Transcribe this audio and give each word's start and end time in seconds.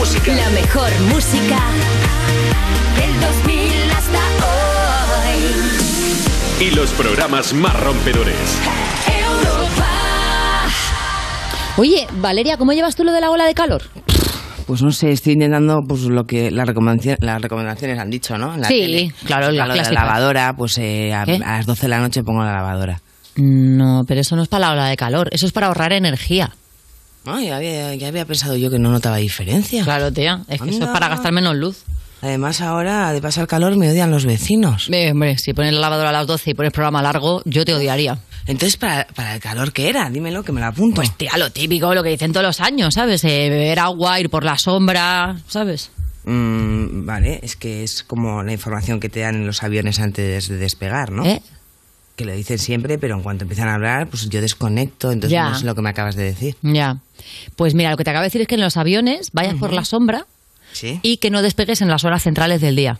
música. 0.00 0.32
La 0.34 0.48
mejor 0.50 0.90
música 1.12 1.58
del 2.96 3.20
2000 3.20 3.90
hasta 3.92 4.18
hoy. 4.46 5.40
Y 6.66 6.70
los 6.74 6.90
programas 6.92 7.52
más 7.52 7.78
rompedores. 7.80 8.58
Europa. 9.06 9.86
Oye, 11.76 12.06
Valeria, 12.18 12.56
¿cómo 12.56 12.72
llevas 12.72 12.96
tú 12.96 13.04
lo 13.04 13.12
de 13.12 13.20
la 13.20 13.30
ola 13.30 13.44
de 13.44 13.52
calor? 13.54 13.82
Pues 14.66 14.82
no 14.82 14.90
sé, 14.90 15.10
estoy 15.12 15.34
intentando 15.34 15.80
pues 15.86 16.00
lo 16.02 16.24
que 16.24 16.50
las 16.50 16.66
recomendaciones, 16.66 17.18
las 17.22 17.40
recomendaciones 17.42 17.98
han 17.98 18.08
dicho, 18.10 18.38
¿no? 18.38 18.54
En 18.54 18.62
la 18.62 18.68
Sí, 18.68 18.80
tele. 18.80 19.12
claro, 19.26 19.50
la 19.50 19.66
lo 19.66 19.72
de 19.74 19.78
la 19.78 19.84
clásica. 19.84 20.04
lavadora, 20.06 20.54
pues 20.56 20.78
eh, 20.78 21.12
a 21.12 21.26
las 21.26 21.66
12 21.66 21.82
de 21.82 21.88
la 21.88 21.98
noche 22.00 22.22
pongo 22.22 22.42
la 22.42 22.52
lavadora. 22.52 23.00
No, 23.36 24.02
pero 24.06 24.20
eso 24.20 24.34
no 24.36 24.42
es 24.42 24.48
para 24.48 24.66
la 24.68 24.72
ola 24.72 24.86
de 24.86 24.96
calor, 24.96 25.28
eso 25.32 25.46
es 25.46 25.52
para 25.52 25.66
ahorrar 25.68 25.92
energía. 25.92 26.50
Ay, 27.24 27.46
ya 27.46 27.56
había, 27.56 27.94
ya 27.94 28.08
había 28.08 28.24
pensado 28.24 28.56
yo 28.56 28.70
que 28.70 28.78
no 28.78 28.90
notaba 28.90 29.16
diferencia. 29.16 29.84
Claro, 29.84 30.12
tía, 30.12 30.42
es 30.48 30.60
que 30.60 30.70
eso 30.70 30.84
es 30.84 30.90
para 30.90 31.08
gastar 31.08 31.32
menos 31.32 31.54
luz. 31.56 31.84
Además, 32.22 32.60
ahora 32.60 33.12
de 33.12 33.22
pasar 33.22 33.46
calor 33.46 33.76
me 33.76 33.90
odian 33.90 34.10
los 34.10 34.26
vecinos. 34.26 34.88
Eh, 34.92 35.12
hombre, 35.12 35.38
si 35.38 35.54
pones 35.54 35.72
la 35.72 35.80
lavadora 35.80 36.10
a 36.10 36.12
las 36.12 36.26
12 36.26 36.50
y 36.50 36.54
pones 36.54 36.72
programa 36.72 37.02
largo, 37.02 37.42
yo 37.46 37.64
te 37.64 37.74
odiaría. 37.74 38.18
Entonces, 38.46 38.76
¿para, 38.76 39.06
para 39.14 39.34
el 39.34 39.40
calor 39.40 39.72
qué 39.72 39.88
era? 39.88 40.10
Dímelo, 40.10 40.42
que 40.42 40.52
me 40.52 40.60
lo 40.60 40.66
apunto. 40.66 40.96
Pues 40.96 41.16
tía, 41.16 41.32
lo 41.38 41.50
típico, 41.50 41.94
lo 41.94 42.02
que 42.02 42.10
dicen 42.10 42.32
todos 42.32 42.44
los 42.44 42.60
años, 42.60 42.94
¿sabes? 42.94 43.24
Eh, 43.24 43.48
beber 43.48 43.78
agua, 43.78 44.20
ir 44.20 44.28
por 44.28 44.44
la 44.44 44.58
sombra, 44.58 45.36
¿sabes? 45.46 45.90
Mm, 46.24 47.06
vale, 47.06 47.40
es 47.42 47.56
que 47.56 47.82
es 47.84 48.02
como 48.02 48.42
la 48.42 48.52
información 48.52 49.00
que 49.00 49.08
te 49.08 49.20
dan 49.20 49.36
en 49.36 49.46
los 49.46 49.62
aviones 49.62 50.00
antes 50.00 50.48
de 50.48 50.56
despegar, 50.56 51.10
¿no? 51.12 51.24
¿Eh? 51.24 51.42
Que 52.20 52.26
lo 52.26 52.32
dicen 52.34 52.58
siempre, 52.58 52.98
pero 52.98 53.14
en 53.16 53.22
cuanto 53.22 53.44
empiezan 53.44 53.68
a 53.68 53.76
hablar, 53.76 54.06
pues 54.08 54.28
yo 54.28 54.42
desconecto, 54.42 55.10
entonces 55.10 55.32
Ya. 55.32 55.48
no 55.48 55.58
sé 55.58 55.64
lo 55.64 55.74
que 55.74 55.80
me 55.80 55.88
acabas 55.88 56.16
de 56.16 56.24
decir. 56.24 56.54
Ya. 56.60 56.98
Pues 57.56 57.72
mira, 57.72 57.90
lo 57.90 57.96
que 57.96 58.04
te 58.04 58.10
acabo 58.10 58.20
de 58.20 58.26
decir 58.26 58.42
es 58.42 58.46
que 58.46 58.56
en 58.56 58.60
los 58.60 58.76
aviones 58.76 59.30
vayas 59.32 59.54
por 59.54 59.72
la 59.72 59.86
sombra 59.86 60.26
¿Sí? 60.72 61.00
y 61.02 61.16
que 61.16 61.30
no 61.30 61.40
despegues 61.40 61.80
en 61.80 61.88
las 61.88 62.04
horas 62.04 62.22
centrales 62.22 62.60
del 62.60 62.76
día. 62.76 62.98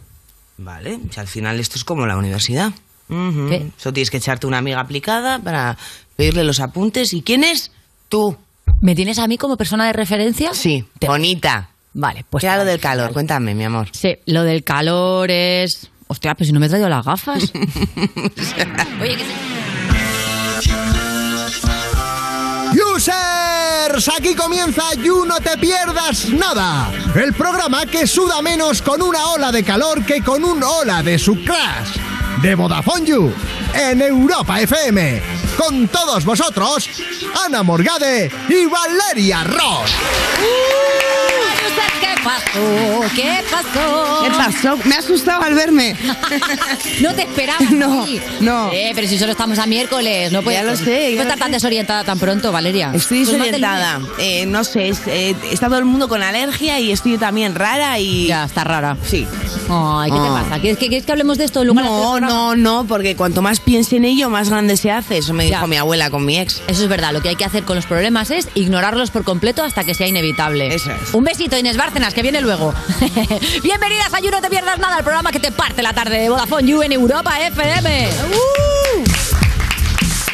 Vale, 0.57 0.99
si 1.11 1.21
al 1.21 1.27
final 1.27 1.61
esto 1.61 1.77
es 1.77 1.85
como 1.85 2.07
la 2.07 2.17
universidad. 2.17 2.73
¿Qué? 3.09 3.67
Solo 3.77 3.93
tienes 3.93 4.11
que 4.11 4.17
echarte 4.17 4.47
una 4.47 4.57
amiga 4.57 4.81
aplicada 4.81 5.39
para 5.39 5.77
pedirle 6.17 6.43
los 6.43 6.59
apuntes. 6.61 7.13
¿Y 7.13 7.21
quién 7.21 7.45
es? 7.45 7.73
Tú. 8.09 8.39
¿Me 8.81 8.95
tienes 8.95 9.19
a 9.19 9.29
mí 9.29 9.37
como 9.37 9.59
persona 9.59 9.85
de 9.87 9.93
referencia? 9.93 10.55
Sí, 10.55 10.87
Te- 10.99 11.09
bonita. 11.09 11.69
Vale, 11.93 12.25
pues... 12.31 12.41
¿Qué 12.41 12.47
era 12.47 12.57
lo 12.57 12.65
del 12.65 12.81
calor? 12.81 13.13
Cuéntame, 13.13 13.55
mi 13.55 13.65
amor. 13.65 13.89
Sí, 13.93 14.17
lo 14.25 14.45
del 14.45 14.65
calor 14.65 15.31
es... 15.31 15.91
Hostia, 16.13 16.35
pues 16.35 16.49
si 16.49 16.53
no 16.53 16.59
me 16.59 16.67
he 16.67 16.69
traído 16.69 16.89
las 16.89 17.05
gafas. 17.07 17.53
Oye, 19.01 19.17
que 19.17 19.25
se- 19.25 19.31
Users, 22.97 24.09
aquí 24.17 24.35
comienza 24.35 24.83
You 24.95 25.25
No 25.25 25.37
Te 25.41 25.57
Pierdas 25.59 26.29
Nada, 26.31 26.91
el 27.15 27.33
programa 27.33 27.87
que 27.87 28.07
suda 28.09 28.43
menos 28.43 28.83
con 28.83 29.03
una 29.03 29.25
ola 29.29 29.53
de 29.53 29.63
calor 29.63 30.05
que 30.05 30.21
con 30.23 30.45
un 30.45 30.63
ola 30.65 31.01
de 31.03 31.17
su 31.19 31.37
crash. 31.45 31.97
De 32.43 32.55
Vodafone 32.57 33.07
You, 33.07 33.33
en 33.75 34.03
Europa 34.03 34.61
FM. 34.61 35.23
Con 35.57 35.87
todos 35.89 36.25
vosotros, 36.25 36.89
Ana 37.45 37.63
Morgade 37.63 38.31
y 38.49 38.67
Valeria 38.67 39.45
Ross. 39.45 39.91
¿Qué 42.00 42.00
pasó? 42.25 43.15
¿Qué 43.15 43.41
pasó? 43.51 44.23
¿Qué 44.23 44.31
pasó? 44.31 44.77
Me 44.89 44.95
ha 44.95 44.99
asustado 44.99 45.43
al 45.43 45.55
verme. 45.55 45.97
No 47.01 47.15
te 47.15 47.23
esperaba. 47.23 47.59
No, 47.71 48.05
sí. 48.07 48.21
no. 48.41 48.71
Eh, 48.73 48.93
pero 48.95 49.07
si 49.09 49.19
solo 49.19 49.33
estamos 49.33 49.59
a 49.59 49.67
miércoles, 49.67 50.33
no 50.33 50.43
puedes. 50.43 50.61
Ya 50.61 50.67
lo 50.67 50.77
sé, 50.77 51.15
No 51.17 51.25
lo 51.25 51.35
tan 51.37 51.53
desorientada 51.53 52.05
tan 52.05 52.19
pronto, 52.19 52.53
Valeria. 52.53 52.91
Estoy 52.95 53.25
Pues 53.25 53.33
desorientada. 53.33 54.01
Eh, 54.19 54.45
no 54.47 54.65
sé, 54.65 54.93
eh, 55.07 55.35
está 55.51 55.67
todo 55.69 55.79
el 55.79 55.85
mundo 55.85 56.09
con 56.09 56.23
alergia 56.23 56.79
y 56.81 56.91
estoy 56.93 57.17
también 57.17 57.55
rara 57.55 57.99
y... 57.99 58.27
Ya, 58.27 58.45
está 58.45 58.65
rara. 58.65 58.97
Sí. 59.07 59.27
Ay, 59.71 60.11
¿qué 60.11 60.17
te 60.19 60.23
Ah. 60.29 60.43
pasa? 60.43 60.61
¿Quieres 60.61 60.79
que, 60.79 60.89
quieres 60.89 61.07
que 61.07 61.13
hablemos 61.13 61.39
de 61.39 61.45
esto 61.45 61.65
No, 61.65 62.21
no, 62.21 62.57
no, 62.57 62.85
porque 62.87 63.17
cuanto 63.17 63.41
más 63.43 63.61
piense 63.61 63.97
en 63.97 64.05
ello, 64.05 64.29
más 64.31 64.51
grande 64.51 64.77
se 64.77 64.91
hace. 64.91 65.19
Eso 65.19 65.33
me 65.33 65.49
Ya. 65.49 65.57
dijo 65.57 65.67
mi 65.69 65.77
abuela 65.77 66.11
con 66.11 66.25
mi 66.25 66.39
ex. 66.39 66.61
Eso 66.69 66.83
es 66.83 66.89
verdad, 66.89 67.13
lo 67.13 67.23
que 67.23 67.31
hay 67.31 67.37
que 67.37 67.45
hacer 67.45 67.63
con 67.65 67.77
los 67.77 67.87
problemas 67.87 68.31
es 68.31 68.49
ignorarlos 68.55 69.11
por 69.11 69.25
completo 69.25 69.63
hasta 69.63 69.85
que 69.85 69.95
sea 69.95 70.07
inevitable. 70.07 70.75
Eso 70.75 70.91
es. 70.93 71.15
Un 71.15 71.25
besito, 71.25 71.57
Inés 71.57 71.77
Bárcenas, 71.77 72.10
que 72.15 72.23
viene 72.23 72.41
luego. 72.41 72.75
Bienvenidas 73.63 74.13
a 74.13 74.21
You 74.21 74.31
No 74.31 74.41
Te 74.41 74.49
Pierdas 74.51 74.79
Nada, 74.79 74.99
el 74.99 75.05
programa 75.05 75.31
que 75.33 75.41
te 75.41 75.53
parte 75.53 75.83
la 75.83 75.93
tarde 75.93 76.19
de 76.19 76.29
Vodafone 76.29 76.67
You 76.69 76.83
en 76.83 76.93
Europa 76.93 77.41
FM. 77.47 78.09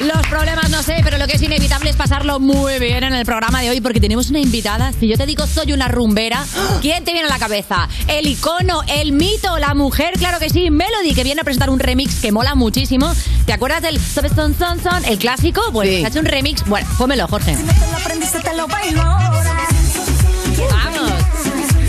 Los 0.01 0.27
problemas 0.29 0.69
no 0.69 0.83
sé, 0.83 1.01
pero 1.03 1.17
lo 1.17 1.27
que 1.27 1.37
es 1.37 1.43
inevitable 1.43 1.89
es 1.89 1.97
pasarlo 1.97 2.39
muy 2.39 2.79
bien 2.79 3.03
en 3.03 3.15
el 3.15 3.25
programa 3.25 3.63
de 3.63 3.71
hoy 3.71 3.81
porque 3.81 3.99
tenemos 3.99 4.29
una 4.29 4.39
invitada. 4.41 4.93
Si 4.93 5.09
yo 5.09 5.17
te 5.17 5.25
digo 5.25 5.47
soy 5.47 5.73
una 5.73 5.89
rumbera, 5.89 6.45
¿quién 6.83 7.03
te 7.05 7.13
viene 7.13 7.29
a 7.29 7.31
la 7.31 7.39
cabeza? 7.39 7.89
El 8.07 8.27
icono, 8.27 8.83
el 8.89 9.13
mito, 9.13 9.59
la 9.59 9.75
mujer, 9.75 10.15
claro 10.19 10.39
que 10.39 10.51
sí, 10.51 10.71
Melody, 10.71 11.15
que 11.15 11.25
viene 11.25 11.41
a 11.41 11.45
presentar 11.45 11.71
un 11.71 11.79
remix 11.81 12.17
que 12.21 12.31
mola 12.31 12.55
muchísimo. 12.55 13.13
¿Te 13.47 13.53
acuerdas 13.55 13.81
del 13.83 13.99
Sobe 13.99 14.29
Son 14.29 14.55
Son 14.59 14.83
Son, 14.83 15.05
el 15.07 15.19
clásico? 15.19 15.63
Bueno, 15.73 15.91
Sí. 15.91 15.99
se 16.01 16.05
ha 16.05 16.09
hecho 16.09 16.21
un 16.21 16.27
remix. 16.27 16.65
Bueno, 16.67 16.87
pómelo, 16.99 17.27
Jorge. 17.27 17.55
Lo 17.57 17.97
aprendiste, 17.97 18.39
te 18.41 18.55
lo 18.55 18.67
bailo 18.69 19.03
ahora. 19.03 19.67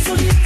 Vamos. 0.08 0.38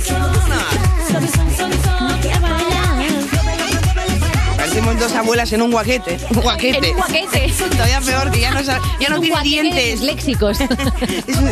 Parecemos 4.83 4.99
dos 5.11 5.19
abuelas 5.19 5.53
en 5.53 5.61
un 5.61 5.71
guaquete. 5.71 6.17
Un 6.31 6.41
guaquete. 6.41 6.77
En 6.79 6.85
un 6.95 6.97
guaquete. 6.97 7.53
Todavía 7.71 8.01
peor, 8.01 8.31
que 8.31 8.39
ya 8.39 8.51
no, 8.51 8.61
ya 8.61 8.79
no 9.09 9.17
Un 9.17 9.21
tiene 9.21 9.41
dientes. 9.43 10.01
Léxicos. 10.01 10.57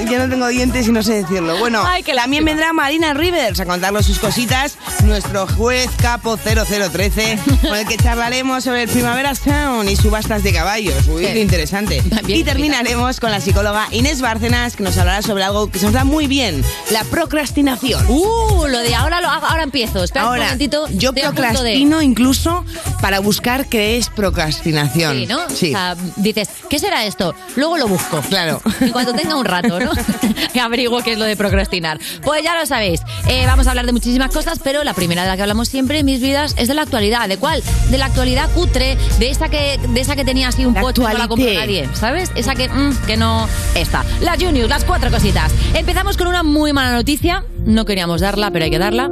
Ya 0.09 0.19
no 0.19 0.29
tengo 0.29 0.47
dientes 0.47 0.87
y 0.87 0.91
no 0.91 1.03
sé 1.03 1.21
decirlo. 1.23 1.57
Bueno, 1.57 1.83
Ay, 1.85 2.03
qué 2.03 2.13
también 2.13 2.43
lástima. 2.43 2.51
vendrá 2.51 2.73
Marina 2.73 3.13
Rivers 3.13 3.59
a 3.59 3.65
contarnos 3.65 4.05
sus 4.05 4.19
cositas, 4.19 4.77
nuestro 5.03 5.45
juez 5.47 5.89
capo 6.01 6.37
0013, 6.37 7.37
con 7.61 7.75
el 7.75 7.87
que 7.87 7.97
charlaremos 7.97 8.63
sobre 8.63 8.83
el 8.83 8.89
Primavera 8.89 9.35
Sound 9.35 9.89
y 9.89 9.95
subastas 9.95 10.43
de 10.43 10.53
caballos. 10.53 11.07
Uy, 11.07 11.25
Sí. 11.25 11.39
interesante. 11.39 12.01
Bien 12.23 12.39
y 12.39 12.43
terminaremos 12.43 13.19
con 13.19 13.31
la 13.31 13.39
psicóloga 13.41 13.87
Inés 13.91 14.21
Bárcenas, 14.21 14.75
que 14.75 14.83
nos 14.83 14.97
hablará 14.97 15.21
sobre 15.21 15.43
algo 15.43 15.69
que 15.69 15.79
se 15.79 15.85
nos 15.85 15.93
da 15.93 16.03
muy 16.03 16.27
bien, 16.27 16.63
la 16.91 17.03
procrastinación. 17.05 18.05
Uh, 18.07 18.67
lo 18.67 18.79
de 18.79 18.95
ahora 18.95 19.21
lo 19.21 19.29
hago, 19.29 19.45
ahora 19.45 19.63
empiezo. 19.63 20.03
Espera 20.03 20.25
un 20.25 20.29
Ahora, 20.31 20.43
momentito. 20.45 20.87
yo 20.91 21.13
punto 21.13 21.13
de- 21.13 21.21
procrastino 21.21 22.01
incluso 22.01 22.65
para 23.01 23.18
buscar 23.19 23.67
qué 23.67 23.97
es 23.97 24.09
procrastinación. 24.09 25.17
Sí, 25.17 25.25
¿no? 25.27 25.49
Sí. 25.49 25.67
O 25.67 25.71
sea, 25.71 25.95
dices, 26.17 26.49
¿qué 26.69 26.79
será 26.79 27.05
esto? 27.05 27.35
Luego 27.55 27.77
lo 27.77 27.87
busco. 27.87 28.21
Claro. 28.29 28.61
Y 28.81 28.91
cuando 28.91 29.13
tenga 29.13 29.35
un 29.35 29.45
rato, 29.45 29.79
¿no? 29.79 29.91
Averiguo 30.61 31.01
qué 31.01 31.13
es 31.13 31.17
lo 31.17 31.25
de 31.25 31.35
procrastinar. 31.35 31.99
Pues 32.23 32.43
ya 32.43 32.57
lo 32.57 32.65
sabéis. 32.65 33.01
Eh, 33.27 33.45
vamos 33.45 33.67
a 33.67 33.71
hablar 33.71 33.85
de 33.85 33.91
muchísimas 33.91 34.31
cosas, 34.31 34.59
pero 34.63 34.83
la 34.83 34.93
primera 34.93 35.23
de 35.23 35.29
la 35.29 35.35
que 35.35 35.41
hablamos 35.41 35.69
siempre 35.69 35.99
en 35.99 36.05
mis 36.05 36.21
vidas 36.21 36.55
es 36.57 36.67
de 36.67 36.73
la 36.73 36.83
actualidad. 36.83 37.27
¿De 37.27 37.37
cuál? 37.37 37.63
De 37.89 37.97
la 37.97 38.05
actualidad 38.05 38.49
cutre, 38.51 38.97
de 39.19 39.29
esa 39.29 39.49
que, 39.49 39.79
de 39.89 40.01
esa 40.01 40.15
que 40.15 40.25
tenía 40.25 40.49
así 40.49 40.65
un 40.65 40.73
La 40.73 40.81
y 40.81 40.99
no 40.99 41.17
la 41.17 41.27
compró 41.27 41.53
nadie, 41.53 41.89
¿sabes? 41.93 42.31
Esa 42.35 42.55
que, 42.55 42.69
mm, 42.69 43.05
que 43.07 43.17
no 43.17 43.47
está. 43.75 44.03
Las 44.21 44.41
Juniors, 44.41 44.69
las 44.69 44.85
cuatro 44.85 45.11
cositas. 45.11 45.51
Empezamos 45.73 46.17
con 46.17 46.27
una 46.27 46.43
muy 46.43 46.73
mala 46.73 46.93
noticia. 46.93 47.43
No 47.65 47.85
queríamos 47.85 48.21
darla, 48.21 48.51
pero 48.51 48.65
hay 48.65 48.71
que 48.71 48.79
darla. 48.79 49.09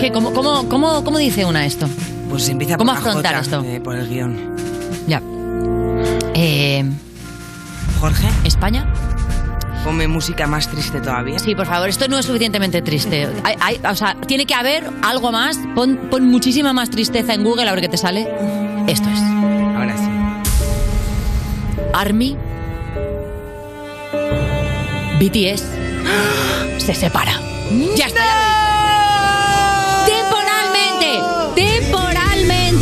Que, 0.00 0.10
¿cómo, 0.12 0.32
cómo, 0.32 0.68
cómo, 0.68 1.04
cómo 1.04 1.18
dice 1.18 1.44
una 1.44 1.66
esto? 1.66 1.86
Pues 2.28 2.48
empieza 2.48 2.76
¿Cómo 2.76 2.92
por 2.94 3.02
la 3.02 3.08
afrontar 3.10 3.34
J, 3.34 3.40
esto? 3.42 3.62
eh, 3.64 3.80
por 3.80 3.96
el 3.96 4.08
guion. 4.08 4.56
Ya. 5.06 5.20
Eh, 6.34 6.84
Jorge, 8.00 8.28
¿España? 8.44 8.86
ponme 9.84 10.06
música 10.08 10.46
más 10.46 10.68
triste 10.68 11.00
todavía. 11.00 11.38
Sí, 11.38 11.54
por 11.54 11.66
favor, 11.66 11.88
esto 11.88 12.06
no 12.06 12.18
es 12.18 12.26
suficientemente 12.26 12.82
triste. 12.82 13.28
Hay- 13.44 13.56
hay- 13.60 13.80
o 13.90 13.94
sea, 13.94 14.14
tiene 14.26 14.44
que 14.46 14.54
haber 14.54 14.84
algo 15.02 15.32
más. 15.32 15.58
Pon, 15.74 15.98
pon 16.10 16.26
muchísima 16.28 16.72
más 16.74 16.90
tristeza 16.90 17.32
en 17.34 17.42
Google 17.44 17.66
a 17.68 17.72
ver 17.72 17.80
qué 17.80 17.88
te 17.88 17.96
sale. 17.96 18.28
Esto 18.86 19.08
es 19.08 19.18
Ahora 19.18 19.96
sí. 19.96 20.04
Army. 21.94 22.36
BTS. 25.18 25.64
Se 26.78 26.94
separa. 26.94 27.32
Ya 27.96 28.06
está. 28.06 28.20
ya 28.20 28.39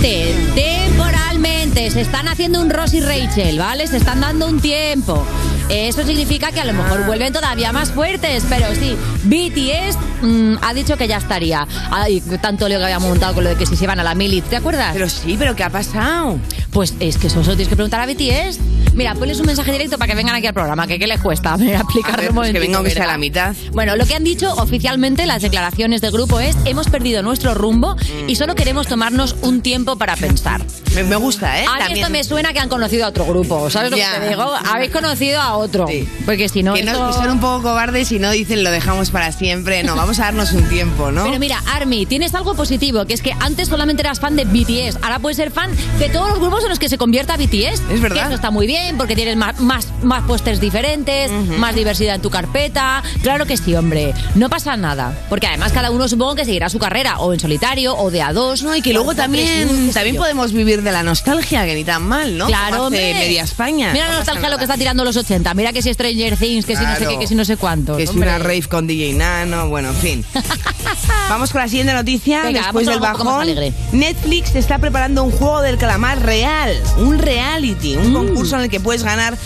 Temporalmente. 0.00 1.90
Se 1.90 2.00
están 2.00 2.28
haciendo 2.28 2.60
un 2.60 2.70
Ross 2.70 2.94
y 2.94 3.00
Rachel, 3.00 3.58
¿vale? 3.58 3.86
Se 3.86 3.96
están 3.96 4.20
dando 4.20 4.46
un 4.46 4.60
tiempo. 4.60 5.24
Eso 5.68 6.02
significa 6.04 6.50
que 6.50 6.60
a 6.60 6.64
lo 6.64 6.72
mejor 6.72 7.04
vuelven 7.04 7.32
todavía 7.32 7.72
más 7.72 7.90
fuertes, 7.90 8.44
pero 8.48 8.74
sí, 8.74 8.96
BTS 9.24 9.98
mm, 10.22 10.56
ha 10.62 10.72
dicho 10.72 10.96
que 10.96 11.06
ya 11.06 11.18
estaría. 11.18 11.66
Ay, 11.90 12.22
tanto 12.40 12.68
lío 12.68 12.78
que 12.78 12.84
había 12.84 12.98
montado 12.98 13.34
con 13.34 13.44
lo 13.44 13.50
de 13.50 13.56
que 13.56 13.66
si 13.66 13.76
se 13.76 13.84
iban 13.84 14.00
a 14.00 14.02
la 14.02 14.14
mili, 14.14 14.40
¿te 14.40 14.56
acuerdas? 14.56 14.92
Pero 14.94 15.08
sí, 15.08 15.36
pero 15.38 15.54
¿qué 15.54 15.64
ha 15.64 15.70
pasado? 15.70 16.38
Pues 16.72 16.94
es 17.00 17.16
que 17.16 17.28
eso 17.28 17.42
solo 17.42 17.56
tienes 17.56 17.68
que 17.68 17.76
preguntar 17.76 18.00
a 18.00 18.06
BTS. 18.06 18.58
Mira, 18.94 19.14
ponles 19.14 19.38
un 19.40 19.46
mensaje 19.46 19.70
directo 19.72 19.96
para 19.96 20.10
que 20.10 20.16
vengan 20.16 20.34
aquí 20.34 20.46
al 20.48 20.54
programa, 20.54 20.86
que 20.86 20.98
qué 20.98 21.06
les 21.06 21.20
cuesta. 21.20 21.56
Me 21.56 21.64
voy 21.66 21.74
a 21.74 21.78
A 21.78 21.80
explicarlo 21.82 22.28
un 22.30 22.34
pues 22.34 22.52
que 22.52 22.58
venga 22.58 22.76
aunque 22.78 22.90
sea 22.90 23.00
¿verdad? 23.02 23.14
la 23.14 23.18
mitad. 23.18 23.56
Bueno, 23.72 23.96
lo 23.96 24.04
que 24.06 24.14
han 24.14 24.24
dicho 24.24 24.52
oficialmente 24.54 25.24
las 25.26 25.42
declaraciones 25.42 26.00
del 26.00 26.10
grupo 26.12 26.40
es 26.40 26.56
hemos 26.66 26.88
perdido 26.88 27.22
nuestro 27.22 27.54
rumbo 27.54 27.96
y 28.26 28.36
solo 28.36 28.54
queremos 28.54 28.86
tomarnos 28.86 29.36
un 29.42 29.60
tiempo 29.62 29.96
para 29.96 30.16
pensar. 30.16 30.62
Me, 30.94 31.04
me 31.04 31.16
gusta, 31.16 31.58
¿eh? 31.60 31.66
A 31.66 31.72
mí 31.74 31.78
También- 31.78 31.98
esto 32.00 32.10
me 32.12 32.24
suena 32.24 32.52
que 32.52 32.58
han 32.60 32.68
conocido 32.68 33.06
a 33.06 33.08
otro 33.08 33.24
grupo, 33.24 33.70
¿sabes 33.70 33.90
lo 33.90 33.96
que 33.96 34.04
te 34.20 34.28
digo? 34.28 34.42
Habéis 34.42 34.90
conocido 34.90 35.40
a 35.40 35.56
otro. 35.56 35.86
Sí. 35.86 36.08
Porque 36.26 36.48
si 36.48 36.62
no, 36.62 36.74
que, 36.74 36.82
no- 36.84 36.92
esto- 36.92 37.12
son 37.14 37.30
un 37.30 37.40
poco 37.40 37.62
cobardes 37.62 38.10
y 38.12 38.18
no 38.18 38.30
dicen 38.30 38.62
lo 38.64 38.70
dejamos 38.70 39.10
para 39.10 39.32
siempre. 39.32 39.82
No, 39.84 39.96
vamos 39.96 40.18
a 40.18 40.24
darnos 40.24 40.52
un 40.52 40.64
tiempo, 40.68 41.10
¿no? 41.12 41.24
Pero 41.24 41.38
mira, 41.38 41.62
Army, 41.72 42.04
tienes 42.06 42.34
algo 42.34 42.54
positivo, 42.54 43.04
que 43.06 43.14
es 43.14 43.22
que 43.22 43.32
antes 43.40 43.68
solamente 43.68 44.02
eras 44.02 44.20
fan 44.20 44.36
de 44.36 44.44
BTS, 44.44 44.98
ahora 45.02 45.18
puedes 45.18 45.36
ser 45.36 45.50
fan 45.50 45.70
de 45.98 46.08
todos 46.08 46.28
los 46.30 46.38
grupos 46.40 46.57
en 46.64 46.70
los 46.70 46.78
que 46.78 46.88
se 46.88 46.98
convierta 46.98 47.36
BTS. 47.36 47.82
Es 47.90 48.00
verdad. 48.00 48.22
Que 48.22 48.26
eso 48.26 48.34
está 48.34 48.50
muy 48.50 48.66
bien, 48.66 48.96
porque 48.96 49.14
tienes 49.14 49.36
más, 49.36 49.58
más, 49.60 49.88
más 50.02 50.22
pósters 50.24 50.60
diferentes, 50.60 51.30
más 51.58 51.74
diversidad 51.74 52.16
en 52.16 52.22
tu 52.22 52.30
carpeta. 52.30 53.02
Claro 53.22 53.46
que 53.46 53.56
sí, 53.56 53.74
hombre. 53.74 54.14
No 54.34 54.48
pasa 54.50 54.76
nada. 54.76 55.16
Porque 55.28 55.46
además 55.46 55.72
cada 55.72 55.90
uno 55.90 56.08
supongo 56.08 56.34
que 56.34 56.44
seguirá 56.44 56.68
su 56.68 56.78
carrera, 56.78 57.18
o 57.18 57.32
en 57.32 57.40
solitario, 57.40 57.96
o 57.96 58.10
de 58.10 58.22
a 58.22 58.32
dos. 58.32 58.62
No, 58.62 58.74
y 58.76 58.82
que 58.82 58.92
luego 58.92 59.10
en 59.12 59.16
tres, 59.16 59.24
también, 59.26 59.92
también 59.92 60.16
podemos 60.16 60.52
vivir 60.52 60.82
de 60.82 60.92
la 60.92 61.02
nostalgia, 61.02 61.64
que 61.64 61.74
ni 61.74 61.84
tan 61.84 62.02
mal, 62.02 62.36
¿no? 62.38 62.46
Claro, 62.46 62.84
hombre. 62.86 63.14
media 63.14 63.42
España. 63.42 63.92
Mira 63.92 64.06
No 64.06 64.12
la 64.12 64.18
nostalgia 64.18 64.48
lo 64.48 64.56
que 64.56 64.62
nada. 64.62 64.74
está 64.74 64.78
tirando 64.78 65.04
los 65.04 65.16
80. 65.16 65.54
Mira 65.54 65.72
que 65.72 65.82
si 65.82 65.92
Stranger 65.92 66.36
Things, 66.36 66.64
que 66.66 66.76
si 66.76 66.82
no 66.82 66.92
sé 66.92 66.98
Claro. 66.98 67.10
qué, 67.12 67.18
que 67.18 67.26
si 67.26 67.34
no 67.34 67.44
sé 67.44 67.56
cuánto. 67.56 67.96
Que 67.96 68.04
es 68.04 68.10
una 68.10 68.38
rave 68.38 68.62
con 68.62 68.86
DJ 68.86 69.14
Nano, 69.14 69.68
bueno, 69.68 69.90
en 69.90 69.96
fin. 69.96 70.24
Vamos 71.28 71.50
con 71.52 71.60
la 71.60 71.68
siguiente 71.68 71.92
noticia. 71.92 72.42
Venga, 72.42 72.62
Después 72.62 72.86
del 72.86 73.00
bajón. 73.00 73.46
Netflix 73.92 74.54
está 74.54 74.78
preparando 74.78 75.22
un 75.24 75.30
juego 75.30 75.60
del 75.60 75.76
calamar 75.78 76.20
real, 76.22 76.47
un 76.96 77.18
reality, 77.18 77.96
un 77.96 78.12
concurso 78.12 78.56
en 78.56 78.62
el 78.62 78.70
que 78.70 78.80
puedes 78.80 79.02
ganar 79.02 79.36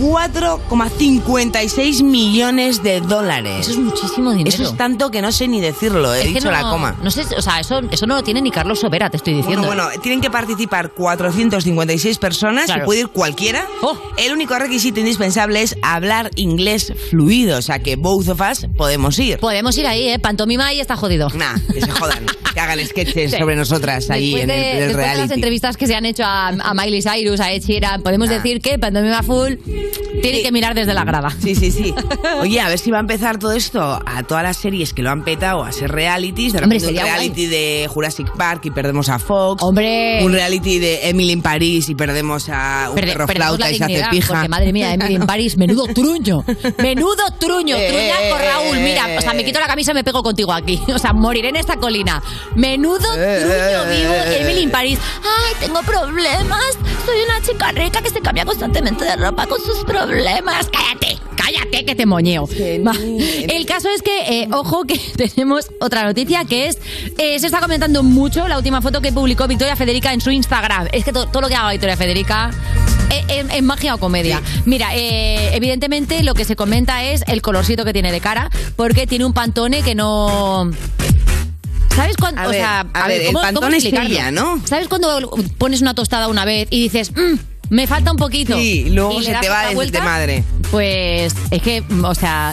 4,56 0.00 2.02
millones 2.02 2.82
de 2.82 3.00
dólares. 3.00 3.60
Eso 3.60 3.70
es 3.72 3.78
muchísimo 3.78 4.32
dinero. 4.32 4.48
Eso 4.54 4.62
es 4.64 4.76
tanto 4.76 5.10
que 5.10 5.20
no 5.22 5.30
sé 5.32 5.48
ni 5.48 5.60
decirlo, 5.60 6.14
he 6.14 6.20
Es 6.22 6.28
dicho 6.34 6.44
no- 6.46 6.50
la 6.52 6.62
coma. 6.62 6.96
No 7.02 7.10
sé, 7.10 7.22
o 7.36 7.42
sea, 7.42 7.60
eso, 7.60 7.80
eso 7.90 8.06
no 8.06 8.14
lo 8.16 8.22
tiene 8.22 8.40
ni 8.42 8.50
Carlos 8.50 8.80
Sobera, 8.80 9.10
te 9.10 9.16
estoy 9.18 9.34
diciendo. 9.34 9.66
Bueno, 9.66 9.84
bueno, 9.84 10.00
tienen 10.02 10.20
que 10.20 10.30
participar 10.30 10.90
456 10.92 12.18
personas, 12.18 12.66
Claro. 12.66 12.82
se 12.82 12.86
puede 12.86 13.00
ir 13.00 13.08
cualquiera. 13.08 13.66
Oh. 13.82 13.96
El 14.16 14.32
único 14.32 14.58
requisito 14.58 15.00
indispensable 15.00 15.62
es 15.62 15.76
hablar 15.82 16.30
inglés 16.36 16.92
fluido, 17.10 17.58
o 17.58 17.62
sea 17.62 17.78
que 17.80 17.96
both 17.96 18.28
of 18.28 18.40
us 18.40 18.66
podemos 18.76 19.18
ir. 19.18 19.38
Podemos 19.38 19.76
ir 19.78 19.86
ahí, 19.86 20.08
¿eh? 20.08 20.18
Pantomima 20.18 20.72
y 20.72 20.80
está 20.80 20.96
jodido. 20.96 21.28
Nah, 21.34 21.54
que 21.72 21.80
se 21.80 21.90
jodan, 21.90 22.24
que 22.54 22.60
hagan 22.60 22.78
sketches 22.86 23.32
Sí. 23.32 23.38
sobre 23.38 23.56
nosotras 23.56 24.08
ahí 24.10 24.34
Después 24.34 24.44
en 24.44 24.50
el, 24.50 24.56
de- 24.56 24.72
el 24.72 24.78
de 24.78 24.86
las 24.86 24.96
reality. 24.96 25.34
entrevistas 25.34 25.76
que 25.76 25.86
se 25.86 25.94
han 25.94 26.04
hecho 26.06 26.24
a, 26.24 26.48
a 26.48 26.74
Miley 26.74 27.02
Cyrus, 27.02 27.40
a 27.40 27.52
Ed 27.52 27.62
Sheeran, 27.62 28.02
podemos 28.02 28.28
decir 28.28 28.60
que 28.60 28.78
Pantomima 28.78 29.22
Full 29.22 29.54
tiene 30.22 30.42
que 30.42 30.52
mirar 30.52 30.74
desde 30.74 30.94
la 30.94 31.04
grada. 31.04 31.30
Sí, 31.42 31.54
sí, 31.54 31.70
sí. 31.70 31.94
Oye, 32.40 32.60
a 32.60 32.68
ver 32.68 32.78
si 32.78 32.90
va 32.90 32.98
a 32.98 33.00
empezar 33.00 33.38
todo 33.38 33.52
esto 33.52 33.80
a 34.04 34.22
todas 34.22 34.42
las 34.42 34.56
series 34.56 34.92
que 34.92 35.02
lo 35.02 35.10
han 35.10 35.24
petado 35.24 35.62
a 35.64 35.72
ser 35.72 35.90
realities. 35.90 36.52
De 36.52 36.60
Hombre, 36.60 36.78
un 36.78 36.84
sería 36.84 37.02
reality 37.04 37.46
de 37.46 37.88
Jurassic 37.90 38.30
Park 38.36 38.62
y 38.66 38.70
perdemos 38.70 39.08
a 39.08 39.18
Fox. 39.18 39.62
Hombre. 39.62 40.20
Un 40.24 40.32
reality 40.32 40.78
de 40.78 41.08
Emily 41.08 41.32
en 41.32 41.42
París 41.42 41.88
y 41.88 41.94
perdemos 41.94 42.48
a 42.48 42.88
un 42.90 42.96
Perde- 42.96 43.12
perro 43.12 43.26
flauta 43.28 43.64
la 43.66 43.72
y 43.72 43.78
se 43.78 43.84
hace 43.84 44.04
pija. 44.10 44.34
Porque 44.34 44.48
madre 44.48 44.72
mía, 44.72 44.94
Emily 44.94 45.14
en 45.16 45.26
París, 45.26 45.56
menudo 45.58 45.86
truño. 45.88 46.44
Menudo 46.78 47.22
truño, 47.38 47.76
Eh, 47.76 47.88
truñaco 47.88 48.42
eh, 48.42 48.48
Raúl. 48.48 48.78
Mira, 48.80 49.08
o 49.18 49.20
sea, 49.20 49.34
me 49.34 49.44
quito 49.44 49.60
la 49.60 49.66
camisa 49.66 49.92
y 49.92 49.94
me 49.94 50.04
pego 50.04 50.22
contigo 50.22 50.52
aquí. 50.52 50.80
O 50.94 50.98
sea, 50.98 51.12
moriré 51.12 51.48
en 51.48 51.56
esta 51.56 51.76
colina. 51.76 52.22
Menudo 52.54 53.08
Eh, 53.16 53.40
truño 53.40 53.90
eh, 53.92 53.98
vivo, 54.00 54.14
eh, 54.14 54.42
Emily 54.42 54.62
en 54.64 54.70
París. 54.70 54.98
Ay, 55.22 55.54
tengo 55.58 55.80
problemas. 55.82 56.60
Soy 57.06 57.16
una 57.24 57.40
chica 57.44 57.72
rica 57.72 58.00
que 58.02 58.10
se 58.10 58.20
cambia 58.20 58.44
constantemente 58.44 59.04
de 59.04 59.16
ropa 59.16 59.46
con 59.46 59.58
sus 59.74 59.84
problemas. 59.84 60.68
Cállate, 60.70 61.18
cállate 61.36 61.84
que 61.84 61.94
te 61.94 62.06
moñeo. 62.06 62.46
Va. 62.86 62.92
El 63.48 63.66
caso 63.66 63.88
es 63.94 64.02
que, 64.02 64.42
eh, 64.42 64.48
ojo, 64.52 64.84
que 64.84 64.98
tenemos 65.16 65.66
otra 65.80 66.04
noticia 66.04 66.44
que 66.44 66.68
es, 66.68 66.78
eh, 67.18 67.38
se 67.38 67.46
está 67.46 67.60
comentando 67.60 68.02
mucho 68.02 68.46
la 68.48 68.56
última 68.58 68.80
foto 68.82 69.00
que 69.00 69.12
publicó 69.12 69.46
Victoria 69.48 69.76
Federica 69.76 70.12
en 70.12 70.20
su 70.20 70.30
Instagram. 70.30 70.88
Es 70.92 71.04
que 71.04 71.12
to- 71.12 71.26
todo 71.26 71.42
lo 71.42 71.48
que 71.48 71.54
haga 71.54 71.70
Victoria 71.72 71.96
Federica 71.96 72.50
eh, 73.28 73.44
es 73.52 73.62
magia 73.62 73.94
o 73.94 73.98
comedia. 73.98 74.40
Mira, 74.64 74.94
eh, 74.94 75.54
evidentemente 75.54 76.22
lo 76.22 76.34
que 76.34 76.44
se 76.44 76.56
comenta 76.56 77.04
es 77.04 77.22
el 77.26 77.42
colorcito 77.42 77.84
que 77.84 77.92
tiene 77.92 78.10
de 78.12 78.20
cara, 78.20 78.50
porque 78.76 79.06
tiene 79.06 79.24
un 79.24 79.32
pantone 79.32 79.82
que 79.82 79.94
no... 79.94 80.70
¿Sabes 81.94 82.16
cuándo? 82.16 82.40
A 82.40 82.46
o 82.46 82.48
ver, 82.48 82.58
sea, 82.58 82.86
a 82.94 83.06
ver, 83.06 83.20
el 83.20 83.32
pantone 83.34 83.76
es 83.76 83.84
ella, 83.84 84.30
¿no? 84.30 84.62
¿Sabes 84.64 84.88
cuando 84.88 85.30
pones 85.58 85.82
una 85.82 85.92
tostada 85.94 86.28
una 86.28 86.46
vez 86.46 86.66
y 86.70 86.80
dices, 86.84 87.12
"Mm, 87.12 87.34
me 87.72 87.86
falta 87.86 88.10
un 88.12 88.18
poquito? 88.18 88.54
Sí, 88.56 88.90
luego 88.90 89.18
Y 89.18 89.24
se 89.24 89.34
te 89.34 89.48
va 89.48 89.66
de- 89.68 89.86
de 89.90 90.00
madre. 90.02 90.44
Pues 90.70 91.34
es 91.50 91.62
que, 91.62 91.82
o 92.04 92.14
sea, 92.14 92.52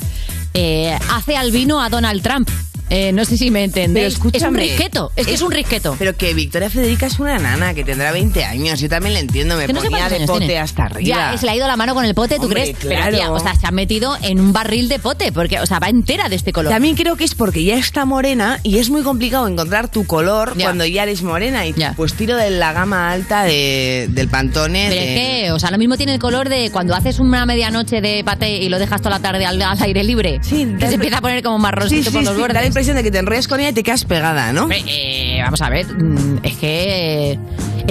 eh, 0.53 0.97
hace 1.11 1.35
al 1.35 1.51
vino 1.51 1.81
a 1.81 1.89
Donald 1.89 2.21
Trump. 2.23 2.49
Eh, 2.89 3.11
no 3.11 3.23
sé 3.25 3.37
si 3.37 3.51
me 3.51 3.63
entendéis. 3.63 4.17
Pero 4.19 4.37
es 4.37 4.43
un 4.43 4.55
risqueto, 4.55 5.11
es 5.15 5.27
que 5.27 5.33
es 5.35 5.41
un 5.41 5.51
risqueto. 5.51 5.95
Pero 5.99 6.15
que 6.17 6.33
Victoria 6.33 6.69
Federica 6.69 7.05
es 7.05 7.19
una 7.19 7.37
nana 7.37 7.73
que 7.73 7.83
tendrá 7.83 8.11
20 8.11 8.43
años. 8.45 8.79
Yo 8.79 8.89
también 8.89 9.13
le 9.13 9.19
entiendo, 9.19 9.55
me 9.57 9.65
Que 9.67 9.73
no 9.73 9.81
ponía 9.81 10.09
de 10.09 10.25
pote 10.25 10.39
tiene. 10.45 10.57
hasta 10.59 10.83
arriba. 10.85 11.01
Ya, 11.31 11.37
se 11.37 11.45
le 11.45 11.51
ha 11.51 11.55
ido 11.55 11.67
la 11.67 11.75
mano 11.77 11.93
con 11.93 12.05
el 12.05 12.15
pote, 12.15 12.37
¿tú 12.37 12.43
Hombre, 12.43 12.61
crees? 12.63 12.77
claro. 12.77 13.05
Pero, 13.05 13.17
tía, 13.17 13.31
o 13.31 13.39
sea, 13.39 13.55
se 13.55 13.67
ha 13.67 13.71
metido 13.71 14.17
en 14.21 14.39
un 14.39 14.53
barril 14.53 14.89
de 14.89 14.99
pote, 14.99 15.31
porque, 15.31 15.59
o 15.59 15.65
sea, 15.65 15.79
va 15.79 15.89
entera 15.89 16.29
de 16.29 16.35
este 16.35 16.51
color. 16.51 16.71
También 16.71 16.95
creo 16.95 17.15
que 17.15 17.23
es 17.25 17.35
porque 17.35 17.63
ya 17.63 17.75
está 17.77 18.05
morena 18.05 18.59
y 18.63 18.77
es 18.79 18.89
muy 18.89 19.03
complicado 19.03 19.47
encontrar 19.47 19.89
tu 19.89 20.05
color 20.05 20.57
Ya. 20.57 20.65
cuando 20.65 20.85
ya 20.85 21.03
eres 21.03 21.21
morena. 21.21 21.65
Y 21.67 21.73
Ya. 21.73 21.93
pues 21.95 22.13
tiro 22.15 22.35
de 22.37 22.49
la 22.49 22.73
gama 22.73 23.11
alta 23.11 23.43
de- 23.43 24.07
del 24.09 24.27
pantone. 24.29 24.87
Pero 24.89 25.01
de- 25.01 25.07
es 25.13 25.19
que, 25.45 25.51
o 25.51 25.59
sea, 25.59 25.69
lo 25.71 25.77
mismo 25.77 25.95
tiene 25.97 26.13
el 26.13 26.19
color 26.19 26.49
de 26.49 26.71
cuando 26.71 26.95
haces 26.95 27.19
una 27.19 27.45
medianoche 27.45 28.01
de 28.01 28.23
paté 28.23 28.57
y 28.57 28.69
lo 28.69 28.79
dejas 28.79 29.01
toda 29.01 29.11
la 29.17 29.19
tarde 29.21 29.45
al, 29.45 29.61
al 29.61 29.81
aire 29.81 30.03
libre. 30.03 30.39
Sí, 30.41 30.67
que 30.79 30.87
se 30.87 30.95
empieza 30.95 31.17
a 31.17 31.21
poner 31.21 31.43
como 31.43 31.59
marroncito 31.59 32.09
sí, 32.09 32.15
por 32.17 32.23
los 32.25 32.37
bordes. 32.37 32.78
Impresión 32.79 32.95
de 32.95 33.03
que 33.03 33.11
te 33.11 33.17
enrollas 33.17 33.49
con 33.49 33.59
ella 33.59 33.69
y 33.69 33.73
te 33.73 33.83
quedas 33.83 34.05
pegada, 34.05 34.53
¿no? 34.53 34.63
Hombre, 34.63 34.81
eh, 34.87 35.41
vamos 35.43 35.61
a 35.61 35.69
ver, 35.69 35.85
mm, 35.85 36.39
es 36.43 36.55
que 36.55 37.37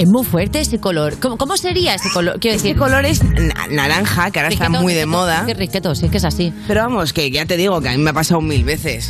es 0.01 0.07
muy 0.07 0.23
fuerte 0.25 0.59
ese 0.59 0.79
color. 0.79 1.17
¿Cómo, 1.19 1.37
cómo 1.37 1.57
sería 1.57 1.95
ese 1.95 2.09
color? 2.13 2.39
Quiero 2.39 2.55
Este 2.55 2.69
decir, 2.69 2.79
color 2.79 3.05
es 3.05 3.23
na- 3.23 3.67
naranja, 3.69 4.31
que 4.31 4.39
ahora 4.39 4.49
está 4.49 4.65
risqueto, 4.65 4.81
muy 4.83 4.93
de 4.93 5.05
moda. 5.05 5.39
es 5.41 5.45
que 5.47 5.53
risqueto, 5.53 5.95
sí, 5.95 6.05
es 6.05 6.11
que 6.11 6.17
es 6.17 6.25
así. 6.25 6.53
Pero 6.67 6.81
vamos, 6.83 7.13
que 7.13 7.29
ya 7.31 7.45
te 7.45 7.57
digo 7.57 7.81
que 7.81 7.89
a 7.89 7.91
mí 7.91 7.97
me 7.97 8.11
ha 8.11 8.13
pasado 8.13 8.41
mil 8.41 8.63
veces. 8.63 9.09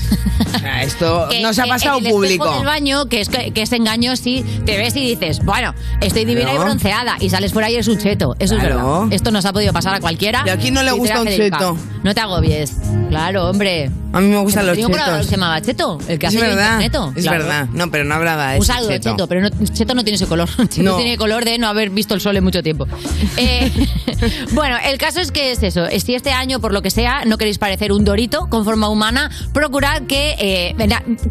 O 0.55 0.59
sea, 0.59 0.83
esto 0.83 1.27
Que- 1.29 1.41
nos 1.41 1.59
ha 1.59 1.63
que 1.63 1.69
pasado 1.69 1.99
en 1.99 2.05
el 2.07 2.11
público. 2.11 2.51
del 2.55 2.65
baño, 2.65 3.05
que 3.05 3.21
es, 3.21 3.29
que, 3.29 3.51
que 3.51 3.61
es 3.61 3.71
engaño, 3.71 4.15
sí, 4.15 4.43
te 4.65 4.77
ves 4.77 4.95
y 4.95 5.01
dices, 5.01 5.39
bueno, 5.45 5.73
estoy 6.01 6.25
divina 6.25 6.49
Claro. 6.49 6.61
y 6.61 6.65
bronceada, 6.65 7.17
y 7.19 7.29
sales 7.29 7.51
por 7.51 7.63
ahí 7.63 7.73
y 7.73 7.75
eres 7.75 7.87
un 7.87 7.97
cheto. 7.99 8.35
Eso 8.39 8.55
Claro. 8.55 8.69
es 8.69 8.75
verdad. 8.75 9.03
Esto 9.11 9.31
nos 9.31 9.45
ha 9.45 9.53
podido 9.53 9.71
pasar 9.73 9.93
a 9.95 9.99
cualquiera. 9.99 10.43
¿Y 10.45 10.49
a 10.49 10.57
quién 10.57 10.73
no 10.73 10.81
le 10.83 10.91
gusta 10.91 11.21
un 11.21 11.27
Federica. 11.27 11.57
cheto? 11.57 11.77
No 12.03 12.13
te 12.15 12.21
agobies. 12.21 12.73
Claro, 13.09 13.49
hombre. 13.49 13.91
A 14.13 14.21
mí 14.21 14.27
me 14.27 14.37
gustan 14.37 14.65
los 14.65 14.73
Tenía 14.73 14.87
un 14.87 14.93
programa 14.93 15.17
que 15.19 15.23
chetos. 15.25 15.29
se 15.29 15.35
llamaba 15.35 15.61
Cheto, 15.61 15.97
el 16.07 16.17
que 16.17 16.25
Es 16.25 16.29
hace 16.33 16.37
yo 16.37 16.41
verdad, 16.47 16.81
Interneto. 16.81 17.13
es 17.15 17.23
Claro. 17.23 17.37
verdad. 17.43 17.67
No, 17.73 17.91
pero 17.91 18.03
no 18.05 18.15
hablaba 18.15 18.51
de 18.51 18.57
Un 18.57 18.63
ese 18.63 18.73
saludo, 18.73 18.89
cheto. 18.89 19.09
Cheto, 19.11 19.27
pero 19.27 19.41
no, 19.41 19.49
Cheto 19.71 19.93
no 19.93 20.03
tiene 20.03 20.15
ese 20.15 20.25
color. 20.25 20.49
Cheto 20.69 20.78
No. 20.83 20.95
tiene 20.97 21.17
color 21.17 21.45
de 21.45 21.57
no 21.57 21.67
haber 21.67 21.89
visto 21.89 22.13
el 22.13 22.21
sol 22.21 22.37
en 22.37 22.43
mucho 22.43 22.63
tiempo. 22.63 22.85
Eh, 23.37 23.71
bueno, 24.51 24.75
el 24.83 24.97
caso 24.97 25.21
es 25.21 25.31
que 25.31 25.51
es 25.51 25.63
eso. 25.63 25.85
Si 25.99 26.13
este 26.13 26.31
año, 26.31 26.59
por 26.59 26.73
lo 26.73 26.81
que 26.81 26.89
sea, 26.89 27.23
no 27.25 27.37
queréis 27.37 27.57
parecer 27.57 27.93
un 27.93 28.03
dorito 28.03 28.47
con 28.49 28.65
forma 28.65 28.89
humana, 28.89 29.29
procurad 29.53 30.01
que 30.07 30.35
eh, 30.39 30.75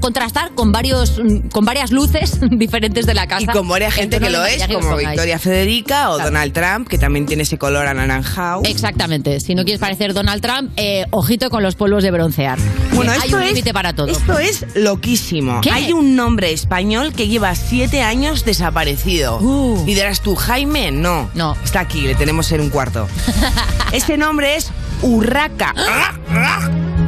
contrastar 0.01 0.53
con 0.55 0.73
varios 0.73 1.21
con 1.53 1.65
varias 1.67 1.91
luces 1.91 2.39
diferentes 2.51 3.05
de 3.05 3.13
la 3.15 3.27
casa. 3.27 3.43
Y 3.43 3.47
con 3.47 3.69
varias 3.69 3.93
gente 3.95 4.21
que 4.21 4.31
lo 4.31 4.45
es, 4.45 4.67
como. 4.69 4.97
Victoria 4.97 5.39
Federica 5.39 6.11
o 6.11 6.15
Claro. 6.15 6.31
Donald 6.31 6.53
Trump, 6.53 6.89
que 6.89 6.99
también 6.99 7.27
tiene 7.27 7.43
ese 7.43 7.59
color 7.59 7.87
anaranjado. 7.87 8.63
Exactamente. 8.65 9.41
Si 9.41 9.55
no 9.55 9.65
quieres 9.65 9.81
parecer 9.81 10.15
Donald 10.15 10.41
Trump, 10.41 10.71
eh, 10.77 11.05
ojito 11.11 11.51
con 11.51 11.63
los 11.63 11.75
polvos 11.75 12.03
de 12.03 12.11
broncear. 12.11 12.59
Bueno, 12.95 13.13
esto 13.13 13.25
hay 13.25 13.35
un 13.35 13.43
es, 13.43 13.49
límite 13.51 13.73
para 13.75 13.93
todo. 13.93 14.09
esto 14.09 14.39
es 14.39 14.65
loquísimo. 14.77 15.61
¿Qué? 15.61 15.71
Hay 15.71 15.93
un 15.93 16.17
nombre 16.17 16.53
español 16.53 17.13
que 17.13 17.29
lleva 17.29 17.55
siete 17.55 18.03
años 18.03 18.45
desaparecido. 18.45 19.28
Uh. 19.37 19.85
Y 19.87 19.95
dirás 19.95 20.21
tú, 20.21 20.35
Jaime, 20.35 20.91
no. 20.91 21.31
No. 21.35 21.57
Está 21.65 21.81
aquí, 21.81 22.03
le 22.03 22.15
tenemos 22.15 22.51
en 22.53 22.61
un 22.61 22.71
cuarto. 22.71 23.07
Ese 23.93 24.17
nombre 24.17 24.57
es 24.57 24.71
Urraca. 25.03 25.75